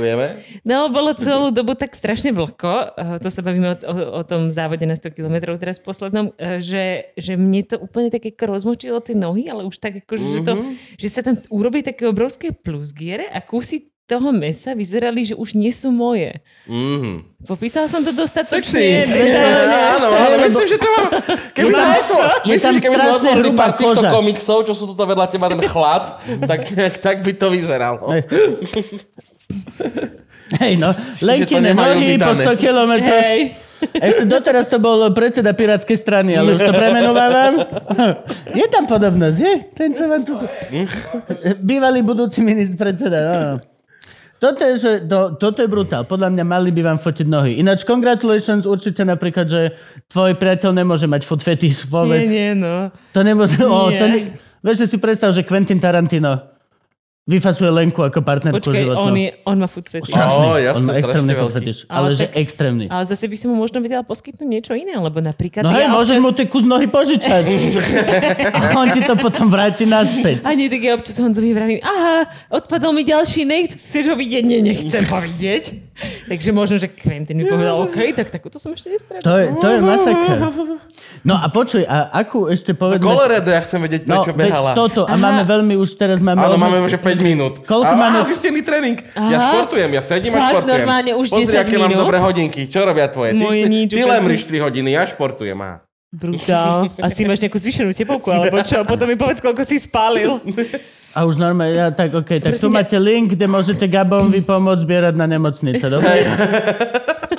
no, 0.62 0.86
bolo 0.86 1.10
celú 1.18 1.51
dobu 1.51 1.74
tak 1.74 1.98
strašne 1.98 2.31
vlhko, 2.31 2.70
eh, 2.70 2.90
to 3.23 3.29
sa 3.29 3.41
bavíme 3.45 3.69
o, 3.73 3.77
o, 3.77 3.95
o 4.19 4.23
tom 4.27 4.51
závode 4.51 4.85
na 4.85 4.97
100 4.97 5.15
km 5.15 5.37
teraz 5.57 5.79
poslednom, 5.79 6.35
eh, 6.37 6.59
že, 6.59 6.85
že 7.15 7.39
mne 7.39 7.62
to 7.67 7.77
úplne 7.79 8.11
tak 8.11 8.27
ako 8.27 8.57
rozmočilo 8.57 8.99
tie 9.01 9.15
nohy, 9.15 9.47
ale 9.47 9.67
už 9.67 9.79
tak 9.79 10.03
akože, 10.05 10.25
mm-hmm. 10.25 10.37
že, 10.37 10.47
to, 10.47 10.53
že 11.01 11.09
sa 11.09 11.21
tam 11.25 11.37
urobí 11.53 11.85
také 11.85 12.07
obrovské 12.07 12.53
plusgiere 12.55 13.29
a 13.31 13.39
kusy 13.45 13.91
toho 14.11 14.35
mesa 14.35 14.75
vyzerali, 14.75 15.23
že 15.23 15.39
už 15.39 15.55
nie 15.55 15.71
sú 15.71 15.95
moje. 15.95 16.35
Mhm. 16.67 17.47
Popísala 17.47 17.87
som 17.87 18.03
to 18.03 18.11
dostatočne. 18.11 19.07
Áno, 19.95 20.11
ale 20.11 20.51
myslím, 20.51 20.67
že 20.67 20.79
to 20.83 20.89
mám... 20.91 21.07
Keby 21.55 21.71
tam- 21.71 21.95
to, 22.11 22.19
je 22.19 22.59
myslím, 22.59 22.73
že 22.75 22.81
keby 22.83 22.97
sme 22.99 23.11
otvorili 23.23 23.51
pár 23.55 23.79
týchto 23.79 24.03
koža. 24.03 24.11
komiksov, 24.11 24.67
čo 24.67 24.75
sú 24.75 24.91
tuto 24.91 25.07
vedľa 25.07 25.31
teba, 25.31 25.47
ten 25.47 25.62
chlad, 25.62 26.19
tak, 26.43 26.61
tak 26.99 27.23
by 27.23 27.33
to 27.39 27.47
vyzeralo. 27.55 28.11
Hej. 30.59 30.82
No, 30.82 30.90
Lenkine 31.22 31.70
nemajú 31.70 31.94
nohy 31.94 32.18
po 32.18 32.35
vydané. 32.35 32.44
100 32.51 32.64
kilometrov. 32.64 33.20
Hej. 33.22 33.40
Ešte 33.81 34.24
doteraz 34.28 34.68
to 34.68 34.77
bol 34.77 35.01
predseda 35.16 35.56
Pirátskej 35.56 35.97
strany, 35.97 36.36
ale 36.36 36.59
už 36.59 36.60
to 36.60 36.72
premenovávam. 36.74 37.64
Je 38.52 38.66
tam 38.68 38.85
podobnosť, 38.85 39.39
je? 39.40 39.55
Ten, 39.72 39.97
čo 39.97 40.05
vám 40.05 40.20
tu... 40.20 40.36
Bývalý 41.64 42.05
budúci 42.05 42.44
ministr 42.44 42.77
predseda, 42.77 43.18
no. 43.24 43.32
no. 43.32 43.55
Toto 44.40 44.64
je, 44.64 44.74
že, 44.81 44.93
to, 45.05 45.36
toto 45.36 45.60
je 45.60 45.68
brutál. 45.68 46.09
Podľa 46.09 46.32
mňa 46.32 46.44
mali 46.48 46.72
by 46.72 46.93
vám 46.93 46.98
fotiť 47.01 47.28
nohy. 47.28 47.60
Ináč, 47.60 47.85
congratulations 47.85 48.64
určite 48.64 49.05
napríklad, 49.05 49.44
že 49.44 49.77
tvoj 50.09 50.32
priateľ 50.40 50.81
nemôže 50.81 51.05
mať 51.05 51.28
food 51.28 51.44
fetish 51.44 51.85
vôbec. 51.85 52.24
Nie, 52.24 52.56
nie, 52.56 52.64
no. 52.64 52.89
To 53.12 53.20
nemôže... 53.20 53.60
O, 53.60 53.93
Nie. 53.93 54.01
to 54.01 54.05
ne, 54.09 54.18
vieš, 54.64 54.77
že 54.85 54.86
si 54.93 54.97
predstav, 54.97 55.36
že 55.36 55.44
Quentin 55.44 55.77
Tarantino 55.77 56.60
Vyfasuje 57.31 57.70
Lenku 57.70 58.02
ako 58.02 58.19
partnerku 58.20 58.59
Počkaj, 58.61 58.82
životnú. 58.82 59.07
on, 59.07 59.15
je, 59.15 59.31
on 59.44 59.57
má 59.57 59.66
food 59.66 59.86
fetish. 59.86 60.11
Strašný. 60.11 60.43
Ó, 60.43 60.59
jasné, 60.59 60.74
on 60.74 60.82
má 60.82 60.93
extrémny 60.94 61.32
food 61.32 61.52
fetish, 61.52 61.81
Ale 61.86 61.98
ale 62.02 62.09
že 62.12 62.27
tak- 62.27 62.35
extrémny. 62.36 62.85
Ale 62.86 63.05
zase 63.05 63.24
by 63.24 63.36
si 63.36 63.47
mu 63.47 63.55
možno 63.55 63.78
vedela 63.78 64.02
poskytnúť 64.02 64.44
niečo 64.44 64.73
iné, 64.74 64.93
lebo 64.93 65.19
napríklad... 65.20 65.62
No 65.62 65.70
hej, 65.70 65.86
ja 65.86 65.89
môžeš 65.89 66.19
občas- 66.19 66.24
mu 66.27 66.31
tie 66.32 66.47
kus 66.47 66.65
nohy 66.65 66.86
požičať. 66.86 67.44
A 68.57 68.74
on 68.74 68.89
ti 68.89 69.01
to 69.01 69.15
potom 69.15 69.47
vráti 69.47 69.86
naspäť. 69.86 70.43
A 70.43 70.52
nie, 70.52 70.66
tak 70.66 70.81
ja 70.81 70.93
občas 70.93 71.15
Honzovi 71.16 71.52
vravím, 71.52 71.78
aha, 71.81 72.27
odpadol 72.51 72.90
mi 72.90 73.02
ďalší 73.02 73.44
nech, 73.44 73.70
chceš 73.73 74.11
ho 74.11 74.16
vidieť? 74.16 74.43
Nie, 74.43 74.59
nechcem 74.61 75.05
ho 75.05 75.19
vidieť. 75.20 75.65
Takže 76.27 76.51
možno, 76.51 76.77
že 76.77 76.89
Quentin 76.89 77.36
mi 77.36 77.44
povedal, 77.44 77.77
OK, 77.78 78.11
tak 78.11 78.32
takúto 78.32 78.57
som 78.57 78.73
ešte 78.73 78.89
nestretol. 78.89 79.20
To 79.20 79.32
je, 79.36 79.47
to 79.55 79.66
je 79.69 79.78
masaker. 79.78 80.36
No 81.20 81.36
a 81.36 81.47
počuj, 81.47 81.85
a 81.85 82.09
akú 82.11 82.48
ešte 82.48 82.73
povedzme... 82.73 83.05
Colorado, 83.05 83.47
ja 83.47 83.61
chcem 83.61 83.77
vedieť, 83.78 84.09
No, 84.09 84.24
prečo 84.24 84.32
veď 84.32 84.48
behala. 84.48 84.73
toto. 84.73 85.05
A 85.05 85.12
Aha. 85.12 85.20
máme 85.20 85.43
veľmi, 85.44 85.77
už 85.77 85.93
teraz 85.94 86.16
máme... 86.19 86.40
Áno, 86.40 86.57
máme 86.57 86.81
už 86.81 86.97
5 86.97 87.19
minút. 87.22 87.55
Koľko 87.62 87.86
a, 87.86 87.94
máme- 87.94 88.18
Á, 88.18 88.26
zistený 88.26 88.60
tréning. 88.60 88.97
Ja 89.12 89.38
Aha. 89.38 89.48
športujem, 89.52 89.90
ja 89.90 90.02
sedím 90.02 90.32
a 90.32 90.36
Fakt, 90.36 90.51
športujem. 90.51 90.74
normálne 90.74 91.12
už 91.14 91.26
Pozri, 91.28 91.47
10 91.48 91.62
aké 91.62 91.74
mám 91.74 91.86
minút? 91.86 92.02
dobré 92.02 92.18
hodinky. 92.18 92.62
Čo 92.64 92.80
robia 92.82 93.06
tvoje? 93.06 93.30
Ty, 93.32 93.42
Moje 93.42 93.62
ty, 93.62 93.70
nič, 93.70 93.88
ty 93.90 94.02
lemriš 94.02 94.40
som- 94.42 94.51
3 94.51 94.60
hodiny, 94.62 94.88
ja 94.90 95.02
športujem. 95.05 95.56
Á. 95.56 95.72
Brutál. 96.10 96.90
Asi 96.98 97.22
máš 97.22 97.38
nejakú 97.38 97.55
zvýšenú 97.55 97.92
tepovku, 97.92 98.28
alebo 98.28 98.59
čo? 98.60 98.82
Potom 98.82 99.06
mi 99.06 99.14
povedz, 99.14 99.38
koľko 99.38 99.62
si 99.62 99.78
spálil. 99.78 100.36
A 101.11 101.27
už 101.27 101.43
normálne, 101.43 101.74
ja, 101.74 101.91
tak 101.91 102.15
OK, 102.15 102.39
tak 102.39 102.55
tu 102.55 102.55
Prosím 102.55 102.70
ťa- 102.70 102.78
máte 102.78 102.97
link, 103.03 103.27
kde 103.35 103.47
môžete 103.51 103.87
Gabovi 103.91 104.41
pomôcť 104.47 104.82
zbierať 104.87 105.15
na 105.19 105.27
nemocnice, 105.27 105.85
dobre? 105.91 106.23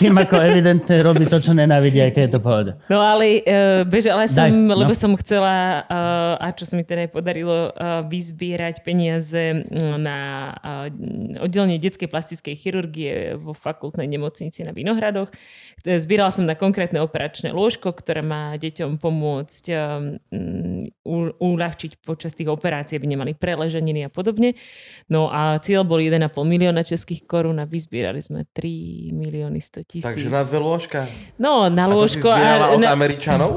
Tým 0.02 0.18
ako 0.18 0.34
evidentne 0.41 0.98
robí 1.06 1.30
to, 1.30 1.38
čo 1.38 1.53
nenávidí, 1.53 2.02
aké 2.02 2.26
je 2.26 2.34
to 2.34 2.39
pohode. 2.41 2.73
No 2.89 3.06
ale 3.06 3.45
uh, 3.45 3.85
bežala 3.85 4.26
som, 4.26 4.49
Daj, 4.49 4.52
no. 4.52 4.73
lebo 4.73 4.98
som 4.98 5.14
chcela, 5.14 5.85
uh, 5.85 6.41
a 6.41 6.49
čo 6.57 6.65
sa 6.65 6.73
mi 6.73 6.81
teda 6.81 7.06
aj 7.06 7.11
podarilo, 7.14 7.69
uh, 7.69 8.02
vyzbierať 8.10 8.81
peniaze 8.81 9.61
mm, 9.61 10.02
na 10.02 10.18
uh, 10.57 10.89
oddelenie 11.45 11.77
detskej 11.77 12.10
plastickej 12.10 12.56
chirurgie 12.57 13.38
vo 13.38 13.53
fakultnej 13.53 14.10
nemocnici 14.10 14.65
na 14.65 14.73
Vinohradoch. 14.73 15.30
Zbierala 15.81 16.29
som 16.29 16.45
na 16.45 16.53
konkrétne 16.53 17.01
operačné 17.01 17.49
lôžko, 17.51 17.93
ktoré 17.93 18.21
má 18.21 18.53
deťom 18.57 19.01
pomôcť 19.01 19.63
um, 19.73 20.17
uľahčiť 21.41 22.05
počas 22.05 22.37
tých 22.37 22.49
operácií, 22.49 22.97
aby 23.01 23.07
nemali 23.09 23.31
preleženiny 23.33 24.05
a 24.05 24.09
podobne. 24.09 24.53
No 25.09 25.33
a 25.33 25.57
cieľ 25.59 25.83
bol 25.83 25.99
1,5 25.99 26.21
milióna 26.45 26.85
českých 26.85 27.25
korún 27.25 27.59
a 27.59 27.65
vyzbierali 27.65 28.21
sme 28.21 28.45
3 28.53 29.11
milióny 29.11 29.59
100 29.59 29.89
tisíc. 29.89 30.07
Takže 30.07 30.29
na 30.29 30.41
dve 30.45 30.59
lôžka. 30.61 30.99
No, 31.41 31.67
na 31.67 31.85
A 31.85 31.91
to 31.91 32.07
si 32.07 32.21
lôžko. 32.21 32.27
zbierala 32.29 32.65
od 32.73 32.79
na, 32.79 32.93
Američanov? 32.93 33.51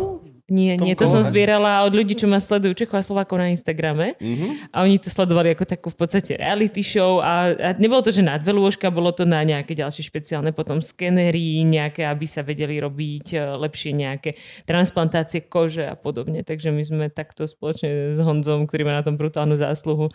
Nie, 0.45 0.77
nie, 0.77 0.93
to 0.93 1.09
som 1.09 1.25
zbierala 1.25 1.89
od 1.89 1.97
ľudí, 1.97 2.13
čo 2.13 2.29
ma 2.29 2.37
sledujú 2.37 2.77
Čechov 2.77 3.01
a 3.01 3.07
Slovákov 3.07 3.41
na 3.41 3.49
Instagrame. 3.49 4.13
Mhm. 4.21 4.69
A 4.77 4.85
oni 4.85 5.01
to 5.01 5.09
sledovali 5.09 5.57
ako 5.57 5.65
takú 5.65 5.89
v 5.89 5.97
podstate 5.97 6.37
reality 6.37 6.85
show 6.85 7.25
a, 7.25 7.57
a 7.57 7.69
nebolo 7.81 8.05
to, 8.05 8.13
že 8.13 8.21
na 8.21 8.37
dve 8.37 8.53
lôžka, 8.53 8.93
bolo 8.93 9.09
to 9.09 9.25
na 9.25 9.41
nejaké 9.41 9.73
ďalšie 9.73 10.05
špeciálne 10.05 10.53
potom 10.53 10.85
skenery, 10.85 11.65
nejaké, 11.65 12.05
aby 12.05 12.29
sa 12.29 12.45
vedeli 12.45 12.77
robiť 12.77 13.27
e, 13.33 13.39
lepšie 13.57 13.97
nejaké 13.97 14.37
transplantácie 14.69 15.49
kože 15.49 15.89
a 15.89 15.97
podobne. 15.97 16.45
Takže 16.45 16.69
my 16.69 16.83
sme 16.85 17.05
takto 17.09 17.49
spoločne 17.49 18.13
s 18.13 18.21
Honzom, 18.21 18.69
ktorý 18.69 18.85
má 18.85 19.01
na 19.01 19.05
tom 19.07 19.17
brutálnu 19.17 19.57
zásluhu, 19.57 20.13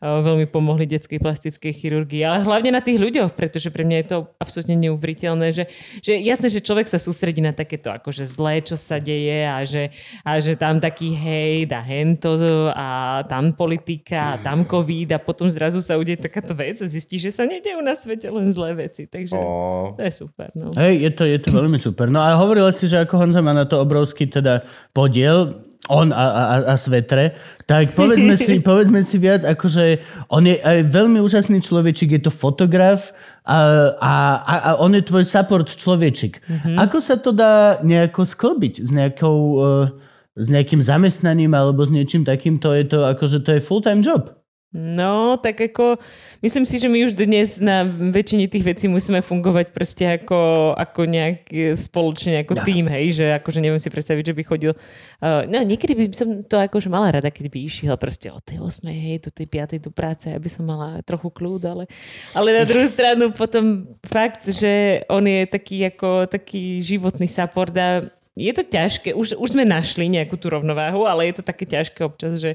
veľmi 0.00 0.48
pomohli 0.48 0.88
detskej 0.88 1.20
plastickej 1.20 1.72
chirurgii, 1.76 2.24
ale 2.24 2.40
hlavne 2.40 2.72
na 2.72 2.80
tých 2.80 2.96
ľuďoch, 2.96 3.36
pretože 3.36 3.68
pre 3.68 3.84
mňa 3.84 3.96
je 4.00 4.06
to 4.08 4.18
absolútne 4.40 4.72
neuveriteľné, 4.88 5.52
že, 5.52 5.64
že 6.00 6.16
jasné, 6.16 6.48
že 6.48 6.64
človek 6.64 6.88
sa 6.88 6.96
sústredí 6.96 7.44
na 7.44 7.52
takéto 7.52 7.92
akože 7.92 8.24
zlé, 8.24 8.64
čo 8.64 8.80
sa 8.80 8.96
deje 8.96 9.44
a 9.44 9.60
že, 9.68 9.92
a 10.24 10.40
že 10.40 10.56
tam 10.56 10.80
taký 10.80 11.12
hejt 11.12 11.76
a 11.76 11.84
hento 11.84 12.40
a 12.72 13.20
tam 13.28 13.52
politika 13.52 14.36
a 14.36 14.40
tam 14.40 14.64
covid 14.64 15.12
a 15.12 15.18
potom 15.20 15.52
zrazu 15.52 15.84
sa 15.84 16.00
udeje 16.00 16.16
takáto 16.16 16.56
vec 16.56 16.80
a 16.80 16.88
zistí, 16.88 17.20
že 17.20 17.28
sa 17.28 17.44
nedejú 17.44 17.84
na 17.84 17.92
svete 17.92 18.32
len 18.32 18.48
zlé 18.48 18.72
veci. 18.88 19.04
Takže 19.04 19.36
Ó. 19.36 19.92
to 19.94 20.00
je 20.00 20.12
super. 20.16 20.48
No. 20.56 20.72
Hej, 20.80 20.96
je 20.96 21.10
to, 21.12 21.22
je 21.28 21.38
to 21.44 21.50
veľmi 21.52 21.76
super. 21.76 22.08
No 22.08 22.24
a 22.24 22.40
hovorila 22.40 22.72
si, 22.72 22.88
že 22.88 23.04
ako 23.04 23.20
Honza 23.20 23.44
má 23.44 23.52
na 23.52 23.68
to 23.68 23.76
obrovský 23.76 24.24
teda 24.24 24.64
podiel, 24.96 25.69
on 25.88 26.12
a, 26.12 26.16
a, 26.16 26.42
a- 26.74 26.78
Svetre, 26.78 27.38
tak 27.64 27.96
povedzme 27.96 28.36
si, 28.36 28.60
povedzme 28.70 29.00
si 29.00 29.16
viac, 29.16 29.46
akože 29.46 30.02
on 30.28 30.44
je 30.44 30.60
veľmi 30.86 31.22
úžasný 31.24 31.64
človečik, 31.64 32.20
je 32.20 32.22
to 32.28 32.32
fotograf 32.34 33.16
a, 33.48 33.94
a, 33.96 34.12
a, 34.44 34.54
a 34.60 34.70
on 34.84 34.92
je 34.92 35.02
tvoj 35.06 35.24
support 35.24 35.70
človečik. 35.70 36.42
Mm-hmm. 36.44 36.76
Ako 36.76 36.98
sa 37.00 37.16
to 37.16 37.32
dá 37.32 37.80
nejako 37.80 38.28
sklbiť 38.28 38.74
s 38.84 38.90
nejakou... 38.92 39.36
Uh, 39.56 40.08
s 40.40 40.46
nejakým 40.48 40.80
zamestnaním 40.80 41.52
alebo 41.52 41.84
s 41.84 41.92
niečím 41.92 42.24
takým, 42.24 42.56
to 42.62 42.72
je 42.72 42.86
to, 42.88 43.04
akože 43.04 43.44
to 43.44 43.58
je 43.58 43.60
full-time 43.60 44.00
job. 44.00 44.39
No, 44.70 45.34
tak 45.34 45.58
ako, 45.58 45.98
myslím 46.46 46.62
si, 46.62 46.78
že 46.78 46.86
my 46.86 47.10
už 47.10 47.18
dnes 47.18 47.58
na 47.58 47.82
väčšine 47.82 48.46
tých 48.46 48.62
vecí 48.62 48.86
musíme 48.86 49.18
fungovať 49.18 49.74
proste 49.74 50.06
ako, 50.06 50.72
ako 50.78 51.10
nejak 51.10 51.50
e, 51.50 51.74
spoločne, 51.74 52.46
ako 52.46 52.54
Ja. 52.54 52.62
tým, 52.62 52.86
hej, 52.86 53.18
že 53.18 53.26
akože 53.34 53.58
neviem 53.58 53.82
si 53.82 53.90
predstaviť, 53.90 54.30
že 54.30 54.36
by 54.38 54.42
chodil, 54.46 54.72
uh, 54.78 55.42
no 55.50 55.58
niekedy 55.66 55.98
by 55.98 56.04
som 56.14 56.46
to 56.46 56.54
akože 56.54 56.86
mala 56.86 57.10
rada, 57.10 57.34
keď 57.34 57.50
by 57.50 57.58
išiel 57.66 57.98
proste 57.98 58.30
od 58.30 58.46
tej 58.46 58.62
8. 58.62 58.86
hej, 58.94 59.18
do 59.26 59.34
tej 59.34 59.50
5. 59.50 59.82
do 59.82 59.90
práce, 59.90 60.30
aby 60.30 60.46
som 60.46 60.62
mala 60.62 61.02
trochu 61.02 61.34
kľúd, 61.34 61.66
ale, 61.66 61.90
ale 62.30 62.54
na 62.54 62.62
druhú 62.62 62.86
stranu 62.86 63.34
potom 63.34 63.90
fakt, 64.06 64.46
že 64.54 65.02
on 65.10 65.26
je 65.26 65.50
taký 65.50 65.82
ako 65.90 66.30
taký 66.30 66.78
životný 66.78 67.26
support 67.26 67.74
a 67.74 68.06
je 68.38 68.52
to 68.54 68.62
ťažké, 68.62 69.18
už, 69.18 69.34
už 69.34 69.50
sme 69.50 69.66
našli 69.66 70.06
nejakú 70.06 70.38
tú 70.38 70.46
rovnováhu, 70.46 71.10
ale 71.10 71.26
je 71.26 71.42
to 71.42 71.44
také 71.44 71.66
ťažké 71.66 72.06
občas, 72.06 72.38
že, 72.38 72.54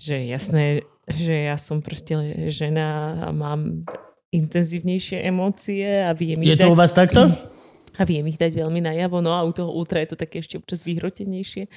že 0.00 0.16
jasné, 0.32 0.88
že 1.16 1.52
ja 1.52 1.56
som 1.60 1.84
proste 1.84 2.14
žena 2.48 3.20
a 3.24 3.28
mám 3.30 3.84
intenzívnejšie 4.32 5.20
emócie 5.28 5.84
a 5.84 6.16
viem 6.16 6.40
ich 6.40 6.52
Je 6.52 6.56
dať, 6.56 6.66
to 6.66 6.72
u 6.72 6.78
vás 6.78 6.92
takto? 6.96 7.28
a 8.00 8.02
viem 8.08 8.24
ich 8.24 8.40
dať 8.40 8.56
veľmi 8.56 8.80
najavo, 8.80 9.20
no 9.20 9.36
a 9.36 9.44
u 9.44 9.52
toho 9.52 9.68
ultra 9.68 10.00
je 10.00 10.12
to 10.12 10.16
také 10.16 10.40
ešte 10.40 10.56
občas 10.56 10.80
vyhrotenejšie. 10.80 11.68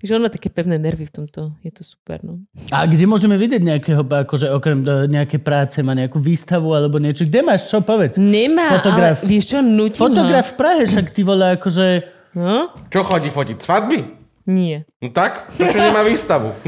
Takže 0.00 0.12
on 0.16 0.24
má 0.24 0.32
také 0.32 0.48
pevné 0.48 0.80
nervy 0.80 1.04
v 1.04 1.12
tomto, 1.12 1.52
je 1.60 1.72
to 1.72 1.84
super, 1.84 2.24
no. 2.24 2.40
A 2.72 2.88
kde 2.88 3.04
môžeme 3.04 3.36
vidieť 3.36 3.60
nejakého, 3.60 4.00
akože 4.00 4.48
okrem 4.48 4.80
e, 4.80 5.04
nejakej 5.12 5.40
práce, 5.44 5.76
má 5.84 5.92
nejakú 5.92 6.16
výstavu 6.16 6.72
alebo 6.72 6.96
niečo? 6.96 7.28
Kde 7.28 7.44
máš, 7.44 7.68
čo 7.68 7.84
povedz? 7.84 8.16
Nemá, 8.16 8.80
Fotograf. 8.80 9.20
ale 9.20 9.28
vieš 9.28 9.52
čo, 9.52 9.58
nutím 9.60 10.00
Fotograf 10.00 10.46
v 10.48 10.54
Prahe, 10.56 10.82
však 10.88 11.06
ty 11.12 11.20
vole, 11.20 11.44
akože... 11.60 11.86
ho. 12.32 12.40
No? 12.40 12.58
Čo 12.88 13.04
chodí 13.04 13.28
fotiť? 13.28 13.56
Svadby? 13.60 14.17
Nie. 14.48 14.88
No 15.04 15.12
tak? 15.12 15.52
Prečo 15.60 15.76
nemá 15.76 16.00
výstavu? 16.00 16.56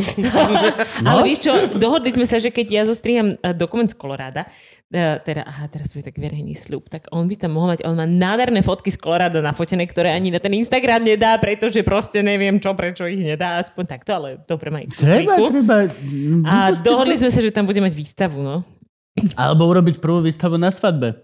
No? 1.01 1.09
Ale 1.17 1.25
vieš 1.25 1.49
čo, 1.49 1.53
dohodli 1.81 2.13
sme 2.13 2.29
sa, 2.29 2.37
že 2.37 2.53
keď 2.53 2.67
ja 2.69 2.83
zostriham 2.85 3.33
eh, 3.33 3.57
dokument 3.57 3.89
z 3.89 3.97
Koloráda, 3.97 4.45
eh, 4.93 5.17
teda, 5.25 5.49
aha, 5.49 5.65
teraz 5.73 5.97
bude 5.97 6.05
tak 6.05 6.21
verejný 6.21 6.53
sľub, 6.53 6.93
tak 6.93 7.09
on 7.09 7.25
by 7.25 7.41
tam 7.41 7.57
mohol 7.57 7.73
mať, 7.73 7.89
on 7.89 7.97
má 7.97 8.05
nádherné 8.05 8.61
fotky 8.61 8.93
z 8.93 9.01
Koloráda 9.01 9.41
nafotené, 9.41 9.89
ktoré 9.89 10.13
ani 10.13 10.29
na 10.29 10.37
ten 10.37 10.53
Instagram 10.53 11.09
nedá, 11.09 11.41
pretože 11.41 11.81
proste 11.81 12.21
neviem 12.21 12.61
čo, 12.61 12.77
prečo 12.77 13.09
ich 13.09 13.25
nedá, 13.25 13.57
aspoň 13.57 13.85
takto, 13.89 14.13
ale 14.13 14.29
dobre 14.45 14.69
má 14.69 14.85
ich 14.85 14.93
Treba, 14.93 15.41
treba... 15.41 15.89
A 16.45 16.77
dohodli 16.77 17.17
sme 17.17 17.33
sa, 17.33 17.41
že 17.41 17.49
tam 17.49 17.65
bude 17.65 17.81
mať 17.81 17.97
výstavu, 17.97 18.45
no. 18.45 18.61
Alebo 19.41 19.73
urobiť 19.73 20.05
prvú 20.05 20.21
výstavu 20.21 20.61
na 20.61 20.69
svadbe. 20.69 21.17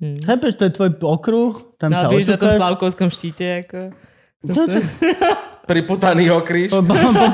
Hmm. 0.00 0.16
Chápeš, 0.24 0.56
to 0.56 0.64
je 0.64 0.72
tvoj 0.72 0.90
okruh, 1.04 1.76
tam 1.76 1.92
No, 1.92 2.06
sa 2.06 2.08
vieš, 2.08 2.32
na 2.32 2.40
tom. 2.40 2.56
Slavkovskom 2.56 3.12
štíte, 3.12 3.68
ako... 3.68 4.07
No, 4.38 4.66
čo- 4.66 4.82
Priputaný 5.68 6.32
o 6.32 6.40
kríž? 6.40 6.72
Po- 6.72 6.80
po- 6.80 6.96
po- 6.96 7.32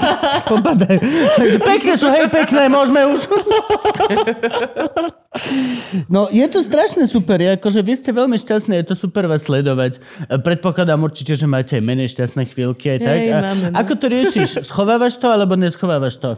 Popadaj. 0.51 0.99
Takže 1.37 1.59
Pekné 1.61 1.95
sú, 1.95 2.11
hej, 2.11 2.27
pekné, 2.27 2.67
môžeme 2.67 3.07
už. 3.07 3.31
No, 6.07 6.27
je 6.29 6.47
to 6.47 6.59
strašne 6.59 7.07
super. 7.07 7.39
Akože 7.39 7.79
vy 7.79 7.95
ste 7.95 8.11
veľmi 8.11 8.35
šťastní, 8.35 8.75
je 8.77 8.87
to 8.87 8.95
super 8.97 9.27
vás 9.27 9.43
sledovať. 9.43 10.03
Predpokladám 10.41 10.99
určite, 11.01 11.35
že 11.35 11.47
máte 11.47 11.79
aj 11.79 11.85
menej 11.85 12.11
šťastné 12.11 12.43
chvíľky 12.49 12.87
aj 12.89 12.99
tak. 13.01 13.17
Hej, 13.17 13.29
A 13.29 13.39
máme, 13.45 13.65
no. 13.69 13.77
Ako 13.77 13.93
to 13.95 14.07
riešiš? 14.09 14.51
Schovávaš 14.63 15.15
to 15.15 15.27
alebo 15.27 15.55
neschovávaš 15.55 16.19
to? 16.19 16.31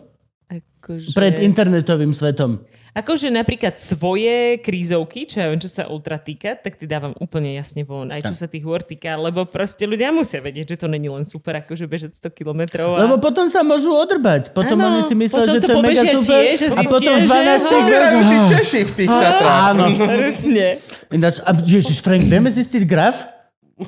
Akože... 0.49 1.13
Pred 1.13 1.41
internetovým 1.41 2.13
svetom. 2.13 2.61
Akože 2.97 3.29
napríklad 3.29 3.77
svoje 3.77 4.57
krízovky, 4.65 5.29
čo 5.29 5.45
ja 5.45 5.53
viem, 5.53 5.61
čo 5.61 5.69
sa 5.69 5.85
ultra 5.85 6.17
týka, 6.17 6.57
tak 6.57 6.81
ty 6.81 6.89
dávam 6.89 7.13
úplne 7.21 7.53
jasne 7.53 7.85
von, 7.85 8.09
aj 8.09 8.25
čo 8.25 8.33
sa 8.33 8.49
tých 8.49 8.65
hôr 8.65 8.81
týka, 8.81 9.21
lebo 9.21 9.45
proste 9.45 9.85
ľudia 9.85 10.09
musia 10.17 10.41
vedieť, 10.41 10.73
že 10.73 10.77
to 10.81 10.89
není 10.89 11.05
len 11.13 11.29
super, 11.29 11.61
akože 11.61 11.85
bežať 11.85 12.17
100 12.17 12.33
kilometrov. 12.33 12.97
A... 12.97 13.05
Lebo 13.05 13.21
potom 13.21 13.53
sa 13.53 13.61
môžu 13.61 13.93
odrbať. 13.93 14.49
Potom 14.57 14.81
Áno, 14.81 14.97
oni 14.97 15.05
si 15.05 15.13
myslia, 15.13 15.45
že 15.45 15.61
to 15.61 15.69
to 15.69 15.77
je 15.77 15.85
mega 15.85 16.05
super. 16.09 16.41
tiež 16.41 16.57
a 16.57 16.67
a 16.67 16.73
zistia, 16.73 16.89
potom 16.89 17.13
v 17.13 17.21
že- 17.21 17.29
12 17.29 17.65
No, 17.67 17.79
Vyrajú 17.85 18.19
tí 18.25 18.37
Češi 18.49 18.81
v 18.81 18.93
tých 18.97 19.11
Tatrách. 19.13 19.61
Áno. 19.69 19.85
Presne. 19.93 20.67
Ináč, 21.13 21.37
a 21.45 21.51
ježiš, 21.53 21.99
Frank, 22.01 22.25
vieme 22.25 22.49
zistiť 22.49 22.83
graf? 22.89 23.29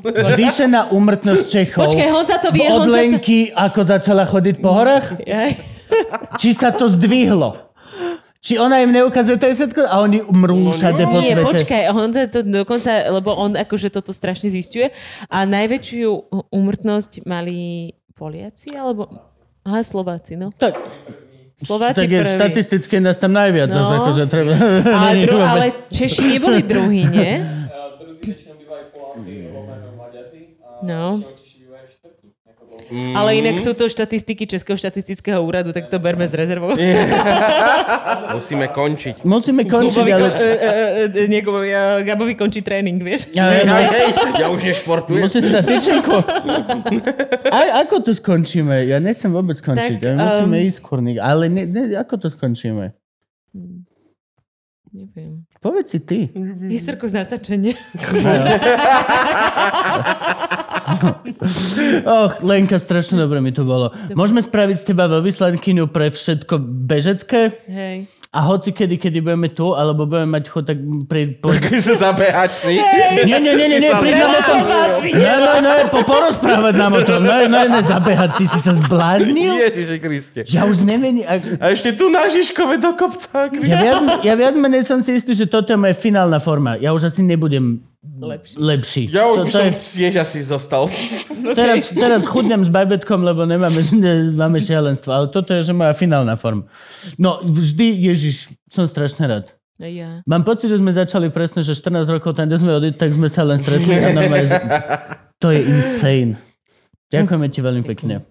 Zvýšená 0.05 0.93
úmrtnosť 0.93 1.45
Čechov. 1.49 1.89
Počkaj, 1.89 2.09
Honza 2.13 2.37
to 2.45 2.53
vie, 2.53 2.69
Od 2.69 2.85
Honza 2.85 2.93
to... 2.93 2.93
Lenky, 2.93 3.49
ako 3.57 3.81
začala 3.89 4.29
chodiť 4.29 4.61
po 4.61 4.69
horách? 4.77 5.17
Či 6.37 6.53
sa 6.53 6.77
to 6.77 6.93
zdvihlo? 6.93 7.68
Či 8.39 8.55
ona 8.55 8.79
im 8.79 8.91
neukazuje 8.91 9.35
to 9.35 9.47
je 9.47 9.55
všetko 9.57 9.83
a 9.83 9.99
oni 10.01 10.23
umrú 10.23 10.71
všade 10.71 11.03
po 11.05 11.19
Nie, 11.19 11.35
svete? 11.35 11.43
počkaj, 11.45 11.83
Honza 11.91 12.23
to 12.25 12.41
dokonca, 12.41 12.91
lebo 13.09 13.33
on 13.33 13.53
akože 13.53 13.91
toto 13.91 14.11
strašne 14.11 14.47
zistuje 14.47 14.95
a 15.27 15.43
najväčšiu 15.45 16.11
úmrtnosť 16.49 17.25
mali 17.25 17.91
Poliaci, 18.13 18.73
alebo... 18.73 19.11
Aha, 19.63 19.79
Slováci, 19.81 20.35
no. 20.35 20.51
Tak, 20.53 20.75
Slováci 21.57 21.99
Tak 21.99 22.09
je, 22.09 22.19
prví. 22.21 22.31
štatisticky 22.33 22.95
nás 22.99 23.15
tam 23.15 23.31
najviac, 23.33 23.69
No. 23.69 23.77
zase 23.77 23.95
akože 23.97 24.25
treba... 24.27 24.55
Ale, 24.87 25.11
dru- 25.25 25.39
ale 25.41 25.67
Češi 25.89 26.23
neboli 26.33 26.63
druhí, 26.63 27.03
nie? 27.05 27.43
Druzí 27.99 28.23
väčšinou 28.25 28.55
bývajú 28.57 28.85
Poláci, 28.89 29.35
Maďari 29.93 30.43
No. 30.81 31.03
väčšinou 31.17 31.35
Češi 31.37 31.57
bývajú 31.61 31.87
štvrtí. 31.91 32.27
Bol 32.89 33.13
Ale 33.13 33.37
inak 33.37 33.61
sú 33.61 33.77
to 33.77 33.85
štatistiky 33.85 34.49
Českého 34.49 34.81
štatistického 34.81 35.45
úradu, 35.45 35.77
tak 35.77 35.93
to 35.93 36.01
berme 36.01 36.25
s 36.25 36.33
rezervou. 36.33 36.73
Musíme 38.37 38.73
končiť. 38.73 39.29
Musíme 39.29 39.69
končiť, 39.69 40.01
Kubovi, 40.01 40.13
ale... 40.17 40.29
e, 40.33 41.13
e, 41.13 41.29
nie, 41.29 41.45
Kubovi, 41.45 41.69
e, 41.69 42.09
Gabovi 42.09 42.33
končí 42.33 42.65
tréning, 42.65 42.97
vieš? 43.05 43.29
ale 43.37 43.69
no, 43.69 43.77
Hej, 43.77 44.09
ja 44.41 44.49
už 44.49 44.73
nešportujem. 44.73 45.21
musí 45.21 45.45
si 45.45 45.53
dať. 45.53 45.69
A, 47.53 47.85
ako 47.85 48.09
to 48.09 48.17
skončíme? 48.17 48.89
Ja 48.89 49.05
nechcem 49.05 49.29
vôbec 49.29 49.61
skončiť. 49.61 50.01
Tak, 50.01 50.09
ja 50.09 50.17
musíme 50.17 50.57
um, 50.57 50.65
ísť 50.65 50.81
kurník. 50.81 51.21
Ale 51.21 51.53
ne, 51.53 51.69
ne, 51.69 51.93
ako 51.93 52.25
to 52.25 52.33
skončíme? 52.33 52.97
Neviem. 54.89 55.45
Povedz 55.61 55.93
si 55.93 56.01
ty. 56.01 56.33
Hysterko 56.73 57.05
z 57.13 57.21
natáčania. 57.21 57.77
Och, 62.19 62.33
Lenka, 62.43 62.79
strašne 62.79 63.21
dobre 63.21 63.41
mi 63.45 63.53
to 63.53 63.65
bolo. 63.65 63.93
Môžeme 64.13 64.41
spraviť 64.41 64.77
z 64.81 64.85
teba 64.95 65.11
veľvyslankyňu 65.11 65.91
pre 65.93 66.13
všetko 66.13 66.55
bežecké? 66.63 67.41
Hej. 67.69 67.97
A 68.29 68.45
hoci 68.45 68.77
kedy, 68.77 69.01
kedy 69.01 69.25
budeme 69.25 69.49
tu, 69.49 69.73
alebo 69.73 70.05
budeme 70.05 70.37
mať 70.37 70.53
chuť, 70.53 70.65
tak 70.69 70.79
pri... 71.09 71.41
Po... 71.41 71.49
Takže 71.49 71.97
zabehať 71.97 72.53
si. 72.61 72.77
Nie, 73.25 73.41
nie, 73.41 73.41
nie, 73.41 73.55
nie, 73.57 73.81
nie, 73.81 73.89
priznám 73.89 74.33
o 74.37 74.41
tom. 74.45 74.59
Ne, 75.17 75.35
ne, 75.41 75.59
ne, 75.65 75.77
po, 75.89 76.05
porozprávať 76.05 76.75
nám 76.77 76.93
o 76.93 77.03
tom. 77.09 77.25
Ne, 77.25 77.49
ne, 77.49 77.63
ne, 77.73 77.81
zabehať 77.81 78.37
si, 78.37 78.45
si 78.45 78.61
sa 78.61 78.77
zbláznil? 78.77 79.57
Ježiši 79.57 79.97
Kriste. 79.97 80.41
Ja 80.53 80.69
už 80.69 80.85
neviem, 80.85 81.25
ak... 81.25 81.57
A 81.57 81.73
ešte 81.73 81.97
tu 81.97 82.13
na 82.13 82.29
Žižkove 82.29 82.77
do 82.77 82.93
kopca. 83.01 83.49
Kriste. 83.49 83.73
Ja 83.73 83.81
viac, 83.81 84.21
ja 84.21 84.35
viac 84.37 84.55
menej 84.61 84.85
som 84.85 85.01
si 85.01 85.17
istý, 85.17 85.33
že 85.33 85.49
toto 85.49 85.73
je 85.73 85.81
moja 85.81 85.97
finálna 85.97 86.37
forma. 86.37 86.77
Ja 86.77 86.93
už 86.93 87.09
asi 87.09 87.25
nebudem 87.25 87.81
Lepšie. 88.01 88.55
lepší. 88.57 89.03
Ja 89.09 89.27
už 89.27 89.39
by 89.41 89.45
To- 89.45 89.45
to 89.45 89.51
som 89.53 89.67
je- 89.67 89.79
tiež 89.93 90.15
asi 90.19 90.39
zostal. 90.41 90.87
Teraz, 91.59 91.89
teraz 91.89 92.23
chudnem 92.25 92.61
s 92.61 92.69
babetkom, 92.69 93.21
lebo 93.21 93.43
nemáme, 93.43 93.81
ne, 93.95 94.13
máme 94.33 94.59
šialenstvo. 94.59 95.09
Ale 95.09 95.27
toto 95.29 95.51
je, 95.51 95.63
že 95.63 95.73
moja 95.73 95.91
finálna 95.93 96.35
forma. 96.35 96.69
No, 97.15 97.41
vždy, 97.41 97.89
Ježiš, 98.05 98.37
som 98.67 98.85
strašne 98.85 99.25
rád. 99.25 99.47
Ja. 99.79 100.21
Mám 100.25 100.43
pocit, 100.43 100.67
že 100.67 100.77
sme 100.77 100.91
začali 100.91 101.27
presne, 101.29 101.61
že 101.61 101.73
14 101.73 102.07
rokov 102.09 102.35
tam, 102.35 102.45
kde 102.45 102.59
sme 102.59 102.71
odiť, 102.73 102.95
tak 102.97 103.11
sme 103.11 103.27
sa 103.27 103.43
len 103.43 103.57
stretli. 103.57 103.91
A 103.93 104.11
normálne, 104.13 104.45
že- 104.45 104.63
to 105.43 105.49
je 105.49 105.61
insane. 105.65 106.35
Ďakujeme 107.09 107.47
ti 107.47 107.61
veľmi 107.61 107.83
pekne. 107.85 108.27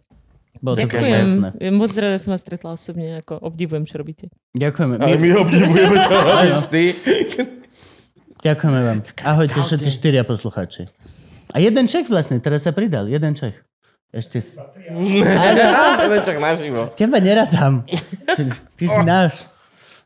Bolo 0.57 0.73
to. 0.73 0.84
Ďakujem. 0.84 1.27
Moc 1.72 1.91
rada 1.94 2.18
som 2.18 2.31
vás 2.31 2.39
stretla 2.39 2.69
osobne, 2.72 3.18
ako 3.18 3.39
obdivujem, 3.41 3.84
čo 3.84 3.95
robíte. 3.95 4.26
Ďakujeme. 4.53 4.94
Ale 4.98 5.10
My, 5.10 5.18
my 5.18 5.30
obdivujeme, 5.38 5.95
čo 5.98 6.14
robíš 6.23 6.60
ty. 6.68 6.84
Ďakujeme 8.47 8.79
vám. 8.79 8.99
Ahojte 9.27 9.59
všetci 9.59 9.89
štyria 9.91 10.23
poslucháči. 10.23 10.87
A 11.51 11.59
jeden 11.59 11.87
Čech 11.91 12.07
vlastne, 12.07 12.39
teraz 12.39 12.63
sa 12.63 12.71
pridal. 12.71 13.07
Jeden 13.11 13.35
Čech. 13.35 13.55
Ešte 14.11 14.39
s... 14.39 14.55
Len 16.11 16.21
čak 16.23 16.37
naživo. 16.39 16.95
Teba 16.95 17.19
neradám. 17.19 17.83
Ty, 18.23 18.43
ty 18.79 18.85
si 18.87 19.01
náš. 19.03 19.43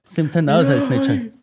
S 0.01 0.17
tým 0.17 0.33
to 0.33 0.41
naozaj 0.41 0.81
Čech. 1.05 1.40